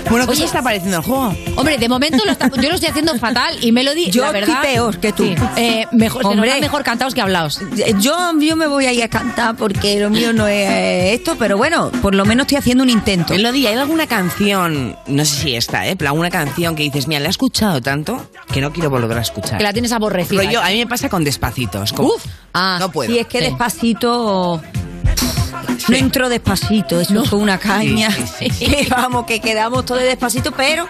Bueno, 0.10 0.28
¿qué 0.28 0.36
te 0.38 0.43
está 0.43 0.62
pareciendo 0.62 0.97
el 0.97 1.03
juego? 1.03 1.34
Hombre, 1.56 1.78
de 1.78 1.89
momento 1.89 2.24
lo 2.26 2.32
está- 2.32 2.49
yo 2.49 2.70
lo 2.70 2.76
estoy 2.76 2.89
haciendo 2.89 3.18
fatal 3.18 3.58
y 3.62 3.72
Melody, 3.72 4.12
Yo 4.12 4.24
la 4.24 4.32
verdad... 4.32 4.56
estoy 4.58 4.72
peor 4.74 4.99
que 4.99 5.14
tú. 5.14 5.24
Sí, 5.24 5.36
eh, 5.58 5.86
mejor, 5.91 6.22
se 6.22 6.28
nos 6.28 6.34
Hombre. 6.36 6.49
dan 6.51 6.60
mejor 6.60 6.84
cantados 6.84 7.14
que 7.16 7.22
hablados. 7.22 7.60
Yo, 8.00 8.16
yo 8.39 8.56
me 8.56 8.68
voy 8.68 8.86
a 8.86 8.93
ir 8.93 9.04
a 9.04 9.08
cantar 9.08 9.56
porque 9.56 10.00
lo 10.00 10.10
mío 10.10 10.34
no 10.34 10.48
es 10.48 11.14
esto, 11.20 11.36
pero 11.39 11.58
bueno, 11.58 11.91
por 12.02 12.14
lo 12.14 12.26
menos 12.26 12.43
estoy 12.46 12.58
haciendo 12.58 12.84
un 12.84 12.89
intento. 12.89 13.34
Melody, 13.34 13.68
¿hay 13.68 13.76
alguna 13.76 14.06
canción, 14.08 14.96
no 15.08 15.26
sé 15.26 15.36
si 15.36 15.56
esta, 15.56 15.88
¿eh? 15.88 15.96
Pero 15.96 16.10
alguna 16.12 16.30
canción 16.30 16.76
que 16.76 16.84
dices, 16.84 17.08
mira, 17.08 17.20
la 17.22 17.28
he 17.28 17.30
escuchado 17.30 17.82
tanto 17.82 18.30
que 18.52 18.62
no 18.62 18.72
quiero 18.74 18.89
volver 18.89 19.18
a 19.18 19.22
escuchar. 19.22 19.58
Que 19.58 19.64
la 19.64 19.74
tienes 19.74 19.91
aborrecida. 19.91 20.43
Rollo, 20.43 20.62
a 20.62 20.70
mí 20.70 20.78
me 20.78 20.88
pasa 20.88 21.10
con 21.10 21.24
Despacitos. 21.24 21.93
Como, 21.93 22.10
Uf. 22.10 22.26
Ah, 22.54 22.78
no 22.80 22.91
puedo. 22.91 23.12
Y 23.14 23.20
es 23.20 23.28
que 23.28 23.39
Sí. 23.39 23.46
despacito. 23.46 24.62
No 25.88 25.96
entró 25.98 26.30
despacito, 26.30 27.00
eso 27.00 27.24
fue 27.26 27.39
una 27.39 27.58
caña. 27.58 28.10
Sí, 28.39 28.50
vamos, 28.89 29.26
que 29.26 29.39
quedamos 29.39 29.86
todos 29.86 30.02
despacito, 30.02 30.52
pero. 30.52 30.88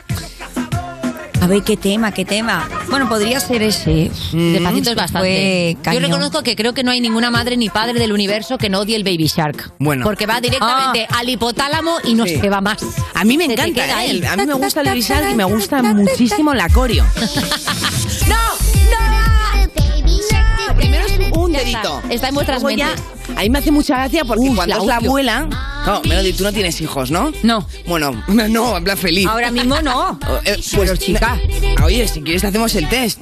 A 1.42 1.48
ver 1.48 1.62
qué 1.64 1.78
tema, 1.78 2.12
qué 2.12 2.26
tema. 2.26 2.68
Bueno, 2.90 3.08
podría 3.08 3.40
ser 3.40 3.62
ese. 3.62 4.10
Despacito 4.34 4.90
es 4.92 4.96
bastante. 4.96 5.78
Yo 5.94 6.00
reconozco 6.00 6.42
que 6.42 6.56
creo 6.56 6.74
que 6.74 6.84
no 6.84 6.92
hay 6.92 7.02
ninguna 7.02 7.30
madre 7.30 7.56
ni 7.56 7.70
padre 7.70 8.00
del 8.00 8.12
universo 8.14 8.58
que 8.58 8.70
no 8.70 8.80
odie 8.80 8.96
el 8.96 9.04
Baby 9.04 9.28
Shark. 9.28 9.72
Bueno. 9.80 10.04
Porque 10.06 10.26
va 10.26 10.42
directamente 10.42 11.08
al 11.10 11.30
hipotálamo 11.30 11.98
y 12.04 12.16
no 12.16 12.26
Sí. 12.26 12.40
se 12.40 12.50
va 12.50 12.62
más. 12.62 12.78
A 13.14 13.24
mí 13.24 13.38
me 13.38 13.46
encanta, 13.46 13.84
queda 13.84 14.06
¿eh? 14.06 14.26
A 14.28 14.36
mí 14.36 14.46
me 14.48 14.54
gusta 14.54 14.82
el 14.82 14.88
Baby 14.88 15.02
Shark 15.02 15.30
y 15.32 15.36
me 15.36 15.44
gusta 15.44 15.84
muchísimo 15.84 16.54
la 16.54 16.68
coreo. 16.70 17.06
¡No! 18.28 18.36
¡No! 18.36 20.76
Primero 20.76 21.06
es 21.06 21.32
un 21.38 21.52
dedito. 21.52 22.00
está, 22.02 22.14
está 22.14 22.28
en 22.30 22.36
vuestras 22.36 22.62
Luego 22.64 22.78
ya, 22.78 22.88
mentes. 22.88 23.06
A 23.36 23.42
mí 23.42 23.50
me 23.50 23.60
hace 23.60 23.72
mucha 23.72 23.96
gracia 23.96 24.26
porque 24.26 24.52
cuando 24.56 24.76
la 24.76 24.82
es 24.82 24.88
la 24.88 24.96
abuela... 24.98 25.48
Claro, 25.84 26.02
Melody, 26.08 26.34
tú 26.34 26.44
no 26.44 26.52
tienes 26.52 26.80
hijos, 26.82 27.12
¿no? 27.12 27.32
No. 27.44 27.68
Bueno, 27.86 28.24
no, 28.28 28.76
habla 28.76 28.96
feliz. 28.96 29.28
Ahora 29.28 29.52
mismo 29.52 29.80
no. 29.82 30.20
Eh, 30.46 30.58
Pero, 30.72 30.96
chica. 30.96 31.40
Oye, 31.84 32.08
si 32.08 32.22
quieres 32.22 32.42
te 32.42 32.48
hacemos 32.48 32.74
el 32.76 32.90
test. 32.90 33.20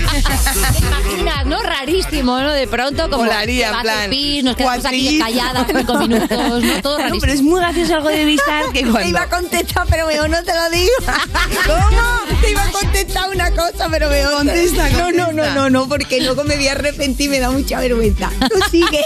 Te 0.72 0.78
imaginas, 0.85 1.47
¿no? 1.47 1.62
Rarísimo, 1.62 2.41
¿no? 2.41 2.53
De 2.53 2.66
pronto, 2.66 3.09
como. 3.11 3.24
Vas 3.26 3.47
en 3.47 3.80
plan, 3.82 4.11
pis, 4.11 4.45
nos 4.45 4.57
quedamos 4.57 4.85
aquí 4.85 5.18
calladas 5.18 5.66
cinco 5.68 5.95
minutos, 5.99 6.30
¿no? 6.62 6.82
Todo 6.82 6.99
No, 7.09 7.16
pero 7.20 7.32
es 7.32 7.43
muy 7.43 7.61
gracioso 7.61 7.95
algo 7.97 8.09
de 8.09 8.37
Shark 8.37 8.72
que 8.72 8.82
Te 8.85 9.09
iba 9.09 9.22
a 9.22 9.28
contestar, 9.28 9.87
pero 9.89 10.07
mejor 10.07 10.30
no 10.30 10.43
te 10.43 10.53
lo 10.55 10.70
digo. 10.70 10.93
¿Cómo? 11.66 12.39
Te 12.41 12.51
iba 12.51 12.62
a 12.62 12.70
contestar 12.70 13.30
una 13.30 13.51
cosa, 13.51 13.89
pero 13.91 14.09
mejor. 14.09 14.35
Contesta, 14.35 14.89
No, 14.91 14.99
no, 14.99 15.12
no, 15.12 15.26
contesta. 15.26 15.55
no, 15.55 15.70
no, 15.70 15.89
porque 15.89 16.20
luego 16.20 16.45
me 16.45 16.57
voy 16.57 16.68
a 16.68 16.72
arrepentir, 16.72 17.30
me 17.30 17.39
da 17.41 17.51
mucha 17.51 17.80
vergüenza. 17.80 18.30
Tú 18.51 18.61
sigue. 18.70 19.03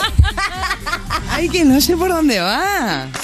Ay, 1.30 1.48
que 1.48 1.64
no 1.64 1.80
sé 1.80 1.96
por 1.96 2.08
dónde 2.10 2.40
va. 2.40 3.06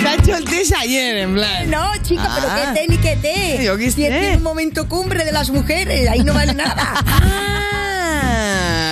Se 0.00 0.08
ha 0.08 0.14
hecho 0.14 0.36
el 0.36 0.44
test 0.44 0.72
ayer, 0.80 1.16
en 1.18 1.34
plan. 1.34 1.70
No, 1.70 1.90
chica, 2.02 2.22
Ah. 2.26 2.38
pero 2.40 2.54
qué 2.74 2.80
té 2.80 2.86
ni 2.88 2.96
qué 2.98 3.16
té. 3.16 3.64
Yo 3.64 3.76
qué 3.76 3.86
es 3.86 4.36
un 4.36 4.42
momento 4.42 4.88
cumbre 4.88 5.24
de 5.24 5.32
las 5.32 5.50
mujeres, 5.50 6.08
ahí 6.08 6.22
no 6.24 6.34
vale 6.34 6.54
nada. 6.54 7.04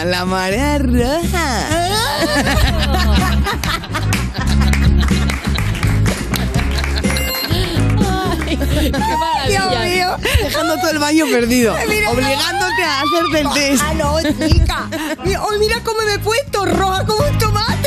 Ah, 0.01 0.05
la 0.07 0.25
marea 0.25 0.79
roja. 0.79 1.67
Qué. 7.03 8.91
Dios 9.49 9.79
mío. 9.85 10.17
Dejando 10.43 10.77
todo 10.77 10.91
el 10.91 10.99
baño 10.99 11.27
perdido. 11.27 11.75
Mira, 11.89 12.11
obligándote 12.11 12.83
a 12.83 13.01
hacerte 13.03 13.41
el 13.41 13.51
test. 13.53 13.83
Ah, 13.87 13.95
no, 13.95 14.17
chica. 14.49 14.89
Oh, 15.41 15.59
mira 15.59 15.77
cómo 15.85 15.99
me 16.07 16.15
he 16.15 16.19
puesto, 16.19 16.65
roja 16.65 17.05
como 17.05 17.27
un 17.29 17.39
tomate. 17.39 17.78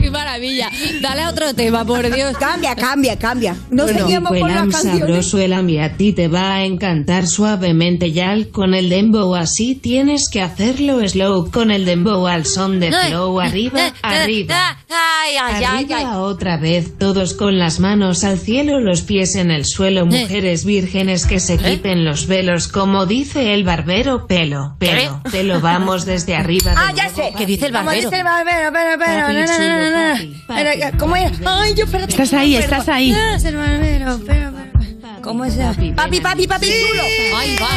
Qué 0.00 0.10
maravilla. 0.10 0.70
Dale 1.00 1.22
a 1.22 1.30
otro 1.30 1.54
tema, 1.54 1.84
por 1.84 2.12
Dios. 2.14 2.36
Cambia, 2.38 2.74
cambia, 2.74 3.18
cambia. 3.18 3.56
No 3.70 3.84
Bueno, 3.84 3.98
seguimos 4.00 4.30
con 4.38 4.48
las 4.48 4.68
canciones. 4.68 4.98
sabroso 5.00 5.38
Elam 5.38 5.68
y 5.68 5.78
a 5.78 5.96
ti 5.96 6.12
te 6.12 6.28
va 6.28 6.54
a 6.54 6.64
encantar 6.64 7.26
suavemente 7.26 8.12
Yal 8.12 8.48
con 8.48 8.74
el 8.74 8.88
dembow 8.88 9.34
así 9.34 9.74
tienes 9.74 10.28
que 10.28 10.40
hacerlo 10.40 11.06
slow 11.06 11.50
con 11.50 11.70
el 11.70 11.84
dembow 11.84 12.26
al 12.26 12.46
son 12.46 12.80
de 12.80 12.92
flow 12.92 13.40
arriba 13.40 13.88
Eh, 13.88 13.92
arriba 14.02 14.78
Ay, 14.88 15.36
ay, 15.40 15.54
ay, 15.64 15.64
Arriba 15.84 15.96
ay. 15.98 16.06
otra 16.16 16.56
vez, 16.56 16.98
todos 16.98 17.34
con 17.34 17.58
las 17.58 17.78
manos 17.78 18.24
al 18.24 18.38
cielo, 18.38 18.80
los 18.80 19.02
pies 19.02 19.36
en 19.36 19.50
el 19.50 19.60
Eh. 19.60 19.64
suelo, 19.64 20.06
mujeres 20.06 20.64
vírgenes 20.64 21.26
que 21.26 21.38
se 21.40 21.58
quiten 21.58 22.04
los 22.04 22.26
velos, 22.26 22.66
como 22.68 23.06
dice 23.06 23.54
el 23.54 23.62
barbero, 23.64 24.26
pelo, 24.26 24.74
pelo, 24.78 25.20
te 25.30 25.44
lo 25.44 25.60
vamos 25.60 26.06
desde 26.06 26.34
arriba. 26.34 26.74
Ah, 26.76 26.90
de 26.90 26.96
ya 26.96 27.04
nuevo, 27.04 27.16
sé. 27.16 27.32
¿Qué 27.36 27.46
dice 27.46 27.66
el 27.66 27.72
Como 27.90 28.02
dice 28.02 28.16
el 28.18 28.24
barbero, 28.24 28.70
pero, 28.72 28.98
pero, 28.98 29.20
Papi 29.22 29.34
no, 29.34 29.46
no, 29.46 29.58
no, 29.58 29.90
no, 29.90 30.08
no. 30.08 30.12
papi, 30.14 30.44
papi. 30.46 30.60
Era- 30.60 30.92
¿Cómo 30.98 31.16
era? 31.16 31.30
Ay, 31.46 31.74
yo, 31.74 31.84
espérate. 31.84 32.12
Estás 32.12 32.32
ahí, 32.32 32.54
Perdón. 32.56 32.70
estás 32.80 32.88
ahí. 32.94 33.12
Ah, 33.12 33.34
es 33.36 33.44
el 33.44 33.56
barbero, 33.56 34.20
pero, 34.26 34.52
pero. 34.52 35.22
¿Cómo 35.22 35.44
es? 35.44 35.54
Papi, 35.54 35.92
Papi, 35.92 36.20
papi, 36.20 36.46
papi, 36.46 36.66
chulo. 36.66 37.02
Ahí 37.36 37.56
va. 37.60 37.68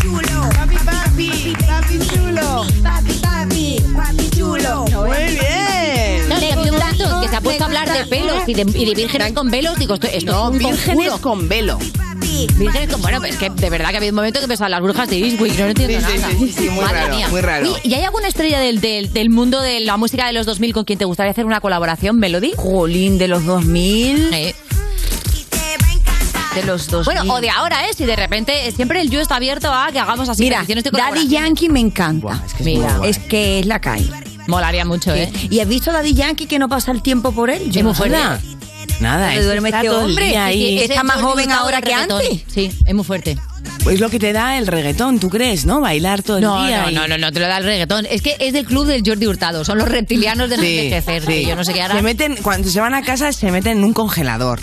Chulo. 0.00 0.48
Papi, 0.56 0.76
papi, 0.76 1.54
papi 1.66 1.98
chulo. 2.08 2.66
Papi, 2.82 3.12
papi, 3.14 3.82
papi, 3.96 4.30
chulo. 4.30 4.84
Muy 5.06 5.16
bien. 5.38 6.32
Ha 6.32 6.36
habido 6.36 6.62
un 6.62 6.70
momento 6.70 7.20
que 7.22 7.28
se 7.28 7.36
ha 7.36 7.40
puesto 7.40 7.64
a 7.64 7.66
hablar 7.66 7.92
de 7.92 8.06
pelos 8.06 8.42
y 8.46 8.54
de, 8.54 8.62
y 8.78 8.84
de 8.84 8.94
vírgenes 8.94 9.32
con 9.32 9.50
velos. 9.50 9.78
Digo, 9.78 9.94
esto, 9.94 10.06
esto 10.06 10.32
No, 10.32 10.44
es 10.46 10.52
un 10.52 10.58
vírgenes 10.58 10.96
conjuro. 11.10 11.20
con 11.20 11.48
velo. 11.48 11.78
Vírgenes 12.56 12.88
con... 12.92 13.02
Bueno, 13.02 13.22
es 13.24 13.36
que 13.36 13.50
de 13.50 13.70
verdad 13.70 13.90
que 13.90 13.96
ha 13.96 13.98
habido 13.98 14.12
un 14.12 14.16
momento 14.16 14.40
que 14.40 14.48
pensaban 14.48 14.70
las 14.70 14.80
brujas 14.80 15.08
de 15.08 15.18
Eastwick. 15.18 15.58
No 15.58 15.66
entiendo 15.66 15.98
Sí, 16.00 16.06
sí, 16.12 16.18
nada. 16.20 16.32
sí, 16.38 16.52
sí, 16.56 16.68
muy 16.70 16.84
Madre 16.84 17.00
raro, 17.02 17.16
mía. 17.16 17.28
muy 17.28 17.40
raro. 17.40 17.76
¿Y 17.82 17.94
hay 17.94 18.04
alguna 18.04 18.28
estrella 18.28 18.58
del, 18.60 18.80
del, 18.80 19.12
del 19.12 19.30
mundo 19.30 19.60
de 19.60 19.80
la 19.80 19.96
música 19.96 20.26
de 20.26 20.32
los 20.32 20.46
2000 20.46 20.72
con 20.72 20.84
quien 20.84 20.98
te 20.98 21.04
gustaría 21.04 21.30
hacer 21.32 21.44
una 21.46 21.60
colaboración, 21.60 22.18
Melody? 22.18 22.52
Jolín, 22.56 23.18
de 23.18 23.28
los 23.28 23.44
2000. 23.44 24.32
Eh, 24.34 24.54
De 26.54 26.62
los 26.64 26.86
2000. 26.88 27.04
Bueno, 27.16 27.34
o 27.34 27.40
de 27.40 27.48
ahora, 27.50 27.86
¿eh? 27.88 27.92
Si 27.96 28.04
de 28.04 28.14
repente 28.16 28.70
siempre 28.72 29.00
el 29.00 29.10
yo 29.10 29.20
está 29.20 29.36
abierto 29.36 29.72
a 29.72 29.88
que 29.90 29.98
hagamos 29.98 30.28
así 30.28 30.42
Mira, 30.42 30.64
Daddy. 30.92 31.28
Yankee 31.28 31.68
me 31.70 31.80
encanta. 31.80 32.22
Buah, 32.26 32.44
es 32.46 32.52
que 32.54 32.58
es 32.62 32.66
Mira. 32.66 33.00
Es 33.04 33.18
que 33.18 33.58
es 33.60 33.66
la 33.66 33.80
calle. 33.80 34.10
Molaría 34.48 34.84
mucho, 34.84 35.14
¿eh? 35.14 35.32
¿Y 35.50 35.60
has 35.60 35.68
visto 35.68 35.90
a 35.90 35.94
Daddy 35.94 36.14
Yankee 36.14 36.46
que 36.46 36.58
no 36.58 36.68
pasa 36.68 36.90
el 36.92 37.00
tiempo 37.00 37.32
por 37.32 37.48
él? 37.48 37.70
Yo 37.70 37.80
Es 37.80 37.84
muy 37.84 37.92
no 37.92 37.94
fuerte. 37.94 38.16
Nada. 39.02 39.32
Que 39.32 39.42
duerme 39.42 39.68
está 39.68 39.78
este 39.80 39.90
todo 39.90 40.00
el 40.00 40.10
hombre. 40.10 40.26
día 40.28 40.44
ahí. 40.46 40.78
Sí, 40.78 40.84
Está 40.84 41.02
más 41.04 41.20
joven 41.20 41.50
ahora 41.52 41.82
que 41.82 41.92
antes. 41.92 42.44
Sí, 42.46 42.70
es 42.86 42.94
muy 42.94 43.04
fuerte. 43.04 43.36
Pues 43.84 43.98
lo 44.00 44.10
que 44.10 44.18
te 44.20 44.32
da 44.32 44.58
el 44.58 44.66
reggaetón, 44.68 45.18
¿tú 45.18 45.28
crees, 45.28 45.66
no? 45.66 45.80
Bailar 45.80 46.22
todo 46.22 46.36
el 46.38 46.44
No, 46.44 46.64
día. 46.66 46.82
no, 46.82 46.90
y- 46.90 46.94
no, 46.94 47.08
no, 47.08 47.18
no, 47.18 47.32
te 47.32 47.40
lo 47.40 47.48
da 47.48 47.58
el 47.58 47.64
reggaetón. 47.64 48.06
Es 48.08 48.22
que 48.22 48.36
es 48.38 48.52
del 48.52 48.64
club 48.64 48.86
del 48.86 49.02
Jordi 49.04 49.26
Hurtado. 49.26 49.64
Son 49.64 49.76
los 49.78 49.88
reptilianos 49.88 50.48
de 50.50 50.56
no 50.56 50.62
Sí, 50.62 50.78
envejecer. 50.78 51.24
sí. 51.26 51.44
Yo 51.46 51.56
no 51.56 51.64
sé 51.64 51.72
qué 51.72 51.82
hará. 51.82 51.94
Se 51.96 52.02
meten, 52.02 52.36
cuando 52.42 52.68
se 52.68 52.80
van 52.80 52.94
a 52.94 53.02
casa, 53.02 53.32
se 53.32 53.50
meten 53.50 53.78
en 53.78 53.84
un 53.84 53.92
congelador. 53.92 54.60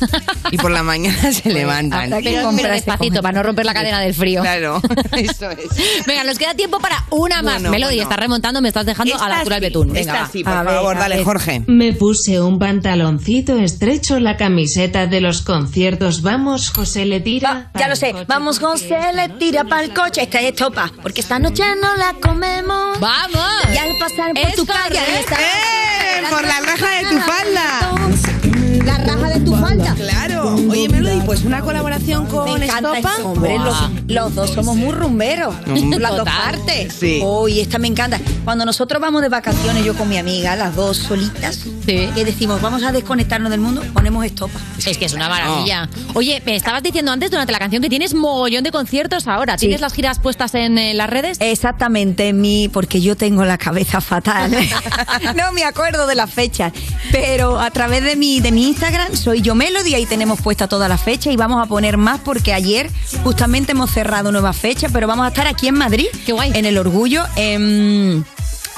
y 0.52 0.58
por 0.58 0.72
la 0.72 0.84
mañana 0.84 1.32
se 1.34 1.52
levantan. 1.52 2.06
habrá 2.14 2.22
que 2.22 2.30
Pero, 2.30 2.50
pero 2.56 2.58
este 2.58 2.72
despacito, 2.72 3.22
para 3.22 3.34
no 3.39 3.43
romper 3.43 3.66
la 3.66 3.74
cadena 3.74 4.00
del 4.00 4.14
frío. 4.14 4.41
Claro, 4.41 4.82
eso 5.18 5.50
es. 5.52 6.06
Venga, 6.08 6.24
nos 6.24 6.38
queda 6.38 6.54
tiempo 6.54 6.80
para 6.80 7.04
una 7.10 7.41
más. 7.41 7.56
Bueno, 7.56 7.72
Melody, 7.72 7.95
bueno. 7.95 8.04
estás 8.04 8.20
remontando, 8.20 8.62
me 8.62 8.70
estás 8.70 8.86
dejando 8.86 9.22
a 9.22 9.28
la 9.30 9.38
altura 9.39 9.60
del 9.60 9.64
sí, 9.64 9.78
betún. 9.78 9.93
Venga, 9.93 10.14
esta 10.14 10.30
sí, 10.32 10.43
por 10.43 10.54
A 10.54 10.64
favor, 10.64 10.97
dale. 10.97 11.24
Jorge. 11.24 11.62
Me 11.68 11.93
puse 11.93 12.39
un 12.41 12.58
pantaloncito 12.60 13.58
estrecho, 13.60 14.20
la 14.20 14.38
camiseta 14.38 15.08
de 15.08 15.20
los 15.22 15.41
conciertos. 15.41 16.22
Vamos, 16.22 16.70
José 16.70 17.06
le 17.06 17.20
tira. 17.20 17.70
Ya 17.78 17.88
lo 17.89 17.95
sé. 17.95 18.14
Vamos, 18.28 18.60
José, 18.60 18.89
le 19.14 19.30
tira 19.38 19.64
para 19.64 19.84
el 19.84 19.94
coche. 19.94 20.24
Esta 20.24 20.42
es 20.42 20.56
topa. 20.56 20.92
Porque 21.02 21.22
esta 21.22 21.40
noche 21.40 21.64
no 21.82 21.96
la 21.96 22.14
comemos. 22.14 23.00
¡Vamos! 23.00 23.46
Y 23.74 23.78
al 23.78 23.90
pasar 24.00 24.34
por 24.34 24.38
Es 24.40 24.56
tu 24.56 24.66
calle, 24.66 25.00
está. 25.20 25.36
¡Eh! 25.36 26.24
Por 26.30 26.42
la 26.44 26.60
raja 26.62 26.90
de 26.98 27.10
tu 27.10 27.20
falda. 27.20 28.86
La 28.86 28.98
raja 28.98 29.30
de 29.30 29.40
tu 29.42 29.56
falda. 29.56 29.94
Claro. 29.96 30.56
Oye, 30.70 30.90
Melody, 30.90 31.22
pues 31.26 31.44
una 31.44 31.62
colaboración 31.62 32.26
con 32.28 32.60
Me 32.60 32.66
Estopa. 32.66 33.16
hombre. 33.24 33.58
Los, 33.60 33.76
los 34.10 34.36
dos 34.36 34.49
somos 34.51 34.76
muy 34.76 34.91
rumberos. 34.91 35.55
Las 35.99 36.16
dos 36.16 36.26
partes. 36.26 36.93
Sí. 36.93 37.22
Uy, 37.24 37.60
esta 37.60 37.78
me 37.78 37.88
encanta. 37.88 38.20
Cuando 38.43 38.66
nosotros 38.66 39.01
vamos 39.01 39.22
de 39.22 39.30
vacaciones, 39.30 39.86
yo 39.86 39.95
con 39.95 40.10
mi 40.10 40.18
amiga, 40.18 40.55
las 40.55 40.76
dos 40.76 40.97
solitas, 40.97 41.66
que 41.86 42.10
decimos, 42.26 42.62
vamos 42.62 42.84
a 42.84 42.91
desconectarnos 42.91 43.51
del 43.51 43.60
mundo, 43.60 43.84
ponemos 43.93 44.26
estopa. 44.26 44.60
Es 44.84 44.97
que 44.97 45.05
es 45.05 45.14
una 45.14 45.30
maravilla. 45.30 45.89
Oye, 46.14 46.41
me 46.45 46.55
estabas 46.55 46.82
diciendo 46.84 47.12
antes 47.12 47.30
durante 47.32 47.51
la 47.51 47.60
canción 47.60 47.82
que 47.82 47.89
tienes 47.89 48.14
mogollón 48.14 48.64
de 48.64 48.72
conciertos 48.72 49.28
ahora. 49.28 49.57
¿Tienes 49.57 49.78
Sí. 49.78 49.82
las 49.82 49.93
giras 49.93 50.20
puestas 50.20 50.55
en 50.55 50.78
eh, 50.78 50.93
las 50.93 51.10
redes? 51.10 51.38
Exactamente, 51.41 52.34
mi, 52.34 52.70
porque 52.70 53.01
yo 53.01 53.16
tengo 53.16 53.45
la 53.45 53.57
cabeza 53.57 54.01
fatal. 54.01 54.51
no 55.36 55.51
me 55.51 55.64
acuerdo 55.64 56.07
de 56.07 56.16
las 56.16 56.32
fechas. 56.32 56.74
Pero 57.12 57.60
a 57.60 57.70
través 57.72 58.03
de 58.03 58.16
mi, 58.16 58.39
de 58.39 58.51
mi 58.51 58.68
Instagram 58.68 59.16
soy 59.16 59.41
yo 59.41 59.53
Melody, 59.55 59.93
ahí 59.95 60.05
tenemos 60.05 60.41
puesta 60.41 60.68
toda 60.68 60.88
la 60.88 60.97
fecha 60.97 61.32
y 61.32 61.36
vamos 61.36 61.62
a 61.64 61.68
poner 61.68 61.97
más 61.97 62.20
porque 62.22 62.53
ayer 62.53 62.89
justamente 63.24 63.74
hemos 63.74 63.91
cerrado 64.00 64.32
nueva 64.32 64.54
fecha, 64.54 64.88
pero 64.93 65.08
vamos 65.08 65.26
a 65.26 65.28
estar 65.28 65.45
aquí 65.45 65.68
en 65.68 65.76
Madrid. 65.76 66.08
Qué 66.26 66.32
guay. 66.32 66.54
En 66.56 66.64
el 66.64 66.78
orgullo, 66.78 67.26
en, 67.36 68.24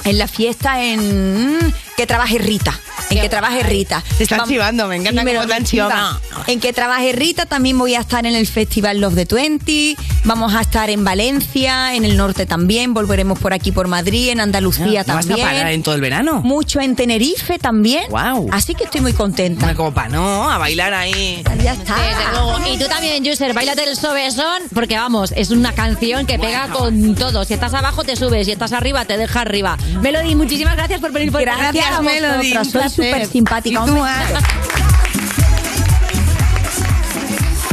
en 0.04 0.18
la 0.18 0.28
fiesta 0.28 0.84
en 0.84 1.60
que 2.02 2.08
trabaje 2.08 2.40
Rita. 2.40 2.74
En 3.12 3.22
que 3.22 3.30
trabaje 3.30 3.62
Rita. 3.62 4.04
Te 4.18 4.24
están 4.24 4.48
chivando, 4.48 4.88
me 4.88 4.96
encanta 4.96 5.22
Sí, 5.22 5.26
me 5.26 5.32
cómo 5.34 5.44
lo 5.44 5.48
te 5.50 5.54
han 5.54 5.64
chiva. 5.66 5.88
chivado. 5.88 6.20
En 6.48 6.60
que 6.60 6.74
trabaje 6.74 7.12
Rita 7.12 7.46
también 7.46 7.78
voy 7.78 7.94
a 7.94 8.00
estar 8.00 8.26
en 8.26 8.34
el 8.34 8.48
Festival 8.48 9.00
Love 9.00 9.14
the 9.16 9.26
20. 9.36 9.96
Vamos 10.24 10.56
a 10.56 10.62
estar 10.62 10.90
en 10.90 11.04
Valencia, 11.04 11.94
en 11.94 12.06
el 12.06 12.18
norte 12.18 12.48
también. 12.48 12.96
Volveremos 12.96 13.38
por 13.38 13.54
aquí 13.54 13.72
por 13.72 13.88
Madrid, 13.88 14.30
en 14.30 14.40
Andalucía 14.40 15.04
¿No 15.06 15.14
vas 15.14 15.26
a 15.26 15.28
también. 15.30 15.48
parar 15.48 15.72
en 15.72 15.84
todo 15.84 15.94
el 15.94 16.02
verano? 16.02 16.42
Mucho 16.42 16.80
en 16.80 16.96
Tenerife 16.96 17.60
también. 17.60 18.06
Wow. 18.10 18.50
Así 18.52 18.74
que 18.74 18.86
estoy 18.86 19.02
muy 19.02 19.14
contenta. 19.14 19.76
Como 19.76 19.94
para 19.94 20.10
no, 20.10 20.50
a 20.50 20.58
bailar 20.58 20.94
ahí. 20.96 21.44
Ya 21.64 21.74
está. 21.74 21.96
Desde 21.98 22.32
luego. 22.32 22.68
Y 22.74 22.78
tú 22.80 22.86
también, 22.88 23.24
User, 23.28 23.54
bailate 23.54 23.84
el 23.84 23.96
sobesón, 23.96 24.64
porque 24.74 24.96
vamos, 24.98 25.34
es 25.36 25.52
una 25.52 25.74
canción 25.74 26.26
que 26.26 26.40
pega 26.40 26.70
con 26.70 27.14
todo. 27.14 27.46
Si 27.46 27.54
estás 27.54 27.76
abajo, 27.76 28.04
te 28.04 28.16
subes. 28.16 28.48
Si 28.48 28.52
estás 28.54 28.72
arriba, 28.74 29.06
te 29.06 29.18
deja 29.18 29.42
arriba. 29.42 29.78
Melody, 30.02 30.34
muchísimas 30.34 30.76
gracias 30.76 31.00
por 31.00 31.12
venir 31.12 31.32
por 31.32 31.42
Gracias, 31.42 31.91
a 31.92 32.02
Melody. 32.02 32.54
Soy 32.66 32.90
súper 32.90 33.26
simpática. 33.28 33.86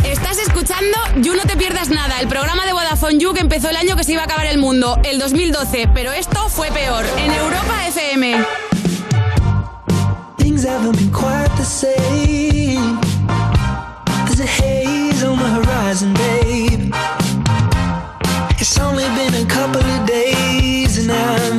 Estás 0.05 0.39
escuchando 0.39 0.97
You 1.17 1.35
No 1.35 1.43
Te 1.43 1.57
Pierdas 1.57 1.89
Nada, 1.91 2.21
el 2.21 2.29
programa 2.29 2.67
de 2.67 2.73
Vodafone 2.73 3.19
You 3.19 3.33
que 3.33 3.41
empezó 3.41 3.71
el 3.71 3.77
año 3.77 3.97
que 3.97 4.05
se 4.05 4.13
iba 4.13 4.23
a 4.23 4.25
acabar 4.25 4.47
el 4.47 4.59
mundo, 4.59 4.99
el 5.05 5.19
2012, 5.19 5.91
pero 5.95 6.13
esto 6.13 6.49
fue 6.49 6.71
peor, 6.71 7.05
en 7.19 7.33
Europa 7.33 7.87
FM. 7.89 8.45
Things 10.37 10.65
haven't 10.65 10.97
been 10.97 11.13
quite 11.13 11.51
the 11.57 11.65
same. 11.65 12.99
There's 14.27 14.41
a 14.41 14.47
haze 14.47 15.25
on 15.25 15.39
the 15.39 15.49
horizon, 15.49 16.15
babe. 16.15 16.93
It's 18.61 18.79
only 18.79 19.05
been 19.05 19.35
a 19.35 19.47
couple 19.47 19.81
of 19.81 20.07
days 20.07 20.99
and 20.99 21.13
I 21.13 21.57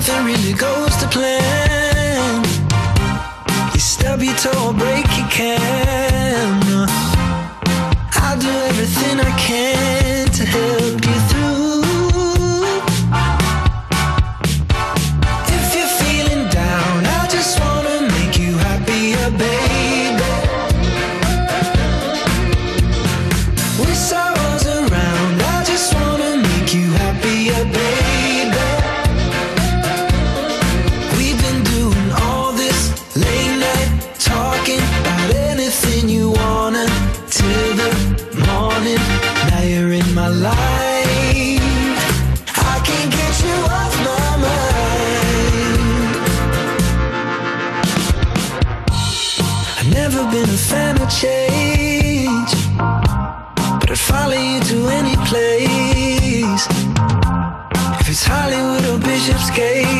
nothing 0.00 0.24
really 0.24 0.54
goes 0.54 0.96
to 0.96 1.06
plan. 1.08 2.42
You 3.74 3.80
stub 3.80 4.22
your 4.22 4.34
toe 4.36 4.72
break 4.72 5.06
your 5.18 5.28
can. 5.28 6.88
I'll 8.14 8.38
do 8.38 8.48
everything 8.70 9.20
I 9.20 9.30
can 9.38 10.26
to 10.38 10.44
help 10.46 11.04
you 11.04 11.09
Hollywood 58.32 58.84
or 58.86 58.98
Bishopsgate, 59.04 59.99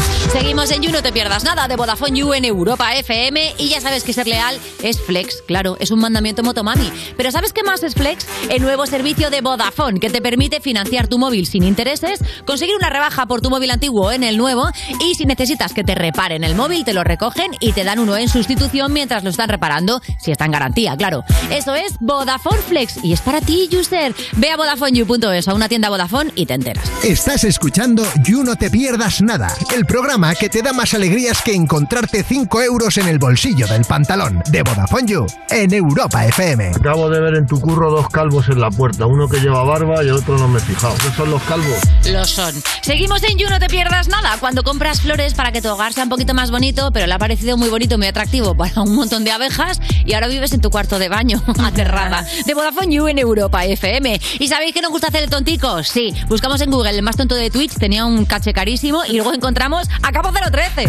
Seguimos 0.31 0.71
en 0.71 0.81
You, 0.81 0.93
no 0.93 1.03
te 1.03 1.11
pierdas 1.11 1.43
nada 1.43 1.67
de 1.67 1.75
Vodafone 1.75 2.17
You 2.17 2.33
en 2.33 2.45
Europa 2.45 2.95
FM 2.95 3.55
y 3.57 3.67
ya 3.67 3.81
sabes 3.81 4.05
que 4.05 4.13
ser 4.13 4.27
leal 4.27 4.57
es 4.81 5.01
flex, 5.01 5.41
claro, 5.45 5.75
es 5.81 5.91
un 5.91 5.99
mandamiento 5.99 6.41
motomami. 6.41 6.89
Pero 7.17 7.31
¿sabes 7.31 7.51
qué 7.51 7.63
más 7.63 7.83
es 7.83 7.95
flex? 7.95 8.25
El 8.49 8.61
nuevo 8.61 8.85
servicio 8.85 9.29
de 9.29 9.41
Vodafone 9.41 9.99
que 9.99 10.09
te 10.09 10.21
permite 10.21 10.61
financiar 10.61 11.07
tu 11.07 11.19
móvil 11.19 11.47
sin 11.47 11.63
intereses, 11.63 12.23
conseguir 12.45 12.77
una 12.77 12.89
rebaja 12.89 13.25
por 13.25 13.41
tu 13.41 13.49
móvil 13.49 13.71
antiguo 13.71 14.13
en 14.13 14.23
el 14.23 14.37
nuevo 14.37 14.69
y 15.01 15.15
si 15.15 15.25
necesitas 15.25 15.73
que 15.73 15.83
te 15.83 15.95
reparen 15.95 16.45
el 16.45 16.55
móvil 16.55 16.85
te 16.85 16.93
lo 16.93 17.03
recogen 17.03 17.51
y 17.59 17.73
te 17.73 17.83
dan 17.83 17.99
uno 17.99 18.15
en 18.15 18.29
sustitución 18.29 18.93
mientras 18.93 19.25
lo 19.25 19.31
están 19.31 19.49
reparando, 19.49 20.01
si 20.17 20.31
está 20.31 20.45
en 20.45 20.51
garantía, 20.51 20.95
claro. 20.95 21.25
Eso 21.51 21.75
es 21.75 21.97
Vodafone 21.99 22.61
Flex 22.69 23.03
y 23.03 23.11
es 23.11 23.19
para 23.19 23.41
ti, 23.41 23.69
user. 23.77 24.15
Ve 24.37 24.49
a 24.49 24.55
VodafoneYou.es 24.55 25.49
a 25.49 25.53
una 25.53 25.67
tienda 25.67 25.89
Vodafone 25.89 26.31
y 26.35 26.45
te 26.45 26.53
enteras. 26.53 26.89
Estás 27.03 27.43
escuchando 27.43 28.07
You 28.23 28.45
No 28.45 28.55
Te 28.55 28.69
Pierdas 28.69 29.21
Nada, 29.21 29.53
el 29.75 29.85
programa 29.85 30.20
que 30.29 30.49
te 30.49 30.61
da 30.61 30.71
más 30.71 30.93
alegrías 30.93 31.41
que 31.41 31.53
encontrarte 31.53 32.23
5 32.23 32.61
euros 32.61 32.97
en 32.97 33.07
el 33.07 33.17
bolsillo 33.17 33.65
del 33.65 33.83
pantalón 33.85 34.43
de 34.51 34.61
Vodafone 34.61 35.07
You 35.07 35.25
en 35.49 35.73
Europa 35.73 36.25
FM. 36.27 36.73
Acabo 36.75 37.09
de 37.09 37.19
ver 37.19 37.35
en 37.35 37.47
tu 37.47 37.59
curro 37.59 37.89
dos 37.89 38.07
calvos 38.07 38.47
en 38.49 38.61
la 38.61 38.69
puerta, 38.69 39.07
uno 39.07 39.27
que 39.27 39.39
lleva 39.39 39.63
barba 39.63 40.03
y 40.03 40.09
el 40.09 40.13
otro 40.13 40.37
no 40.37 40.47
me 40.47 40.59
he 40.59 40.61
fijado. 40.61 40.93
¿Qué 40.95 41.09
son 41.17 41.31
los 41.31 41.41
calvos? 41.43 41.75
Lo 42.05 42.23
son. 42.23 42.53
Seguimos 42.81 43.21
en 43.23 43.37
You, 43.37 43.47
no 43.47 43.59
te 43.59 43.67
pierdas 43.67 44.07
nada. 44.07 44.37
Cuando 44.39 44.63
compras 44.63 45.01
flores 45.01 45.35
para 45.35 45.51
que 45.51 45.61
tu 45.61 45.69
hogar 45.69 45.93
sea 45.93 46.03
un 46.03 46.09
poquito 46.09 46.33
más 46.33 46.49
bonito, 46.49 46.91
pero 46.91 47.05
le 47.05 47.13
ha 47.13 47.19
parecido 47.19 47.55
muy 47.55 47.69
bonito, 47.69 47.97
muy 47.97 48.07
atractivo 48.07 48.55
para 48.55 48.81
un 48.81 48.95
montón 48.95 49.23
de 49.23 49.31
abejas 49.31 49.79
y 50.03 50.13
ahora 50.13 50.27
vives 50.27 50.51
en 50.53 50.61
tu 50.61 50.71
cuarto 50.71 50.97
de 50.97 51.07
baño, 51.07 51.43
aterrada. 51.63 52.25
De 52.45 52.53
Vodafone 52.55 52.93
You 52.93 53.07
en 53.07 53.19
Europa 53.19 53.65
FM. 53.65 54.19
¿Y 54.39 54.47
sabéis 54.47 54.73
que 54.73 54.81
nos 54.81 54.91
gusta 54.91 55.07
hacer 55.07 55.23
el 55.23 55.29
tontico? 55.29 55.83
Sí. 55.83 56.13
Buscamos 56.27 56.59
en 56.61 56.71
Google 56.71 56.89
el 56.89 57.03
más 57.03 57.17
tonto 57.17 57.35
de 57.35 57.51
Twitch, 57.51 57.73
tenía 57.73 58.05
un 58.05 58.25
caché 58.25 58.51
carísimo 58.51 59.05
y 59.05 59.13
luego 59.13 59.33
encontramos 59.33 59.87
a 60.01 60.11
Capo 60.11 60.31
013. 60.31 60.87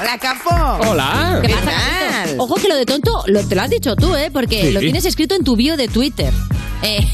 Hola, 0.00 0.18
Capo. 0.18 0.88
Hola. 0.90 1.40
¿Qué 1.42 1.48
pasa? 1.54 2.34
Ojo 2.38 2.54
que 2.56 2.68
lo 2.68 2.76
de 2.76 2.84
tonto 2.86 3.22
lo, 3.26 3.46
te 3.46 3.54
lo 3.54 3.62
has 3.62 3.70
dicho 3.70 3.96
tú, 3.96 4.14
¿eh? 4.14 4.30
Porque 4.32 4.62
Sí. 4.66 4.72
lo 4.72 4.80
tienes 4.80 5.04
escrito 5.04 5.34
en 5.34 5.44
tu 5.44 5.56
bio 5.56 5.76
de 5.76 5.88
Twitter. 5.88 6.32
Eh, 6.82 7.06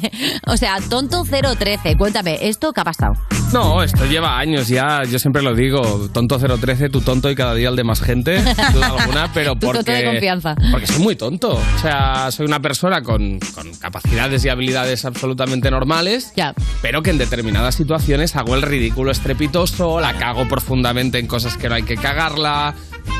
o 0.46 0.56
sea, 0.56 0.78
tonto 0.88 1.24
013. 1.24 1.96
Cuéntame, 1.96 2.38
¿esto 2.42 2.72
qué 2.72 2.80
ha 2.80 2.84
pasado? 2.84 3.14
No, 3.52 3.84
esto 3.84 4.04
lleva 4.06 4.36
años 4.36 4.66
ya, 4.66 5.04
yo 5.04 5.20
siempre 5.20 5.40
lo 5.40 5.54
digo, 5.54 6.08
tonto 6.12 6.38
013, 6.40 6.88
tu 6.88 7.00
tonto 7.02 7.30
y 7.30 7.36
cada 7.36 7.54
día 7.54 7.68
el 7.68 7.76
de 7.76 7.84
más 7.84 8.00
gente, 8.00 8.42
sin 8.42 8.72
duda 8.72 8.86
alguna, 8.98 9.30
pero 9.34 9.52
Tu 9.54 9.60
tonto 9.60 9.76
porque... 9.78 9.92
de 9.92 10.04
confianza. 10.06 10.56
Porque 10.72 10.88
soy 10.88 10.98
muy 11.00 11.14
tonto. 11.14 11.52
O 11.54 11.78
sea, 11.80 12.32
soy 12.32 12.46
una 12.46 12.58
persona 12.60 13.02
con, 13.02 13.38
con 13.54 13.72
capacidades 13.74 14.44
y 14.44 14.48
habilidades 14.48 15.04
absolutamente 15.04 15.70
normales, 15.70 16.32
pero 16.82 17.02
que 17.04 17.10
en 17.10 17.18
determinadas 17.18 17.76
situaciones 17.76 18.34
hago 18.34 18.56
el 18.56 18.62
ridículo 18.62 19.12
estrepitoso, 19.12 20.00
la 20.00 20.14
cago 20.14 20.48
profundamente 20.48 21.20
en 21.20 21.28
cosas 21.28 21.56
que 21.56 21.68
no 21.68 21.76
hay 21.76 21.84
que 21.84 21.96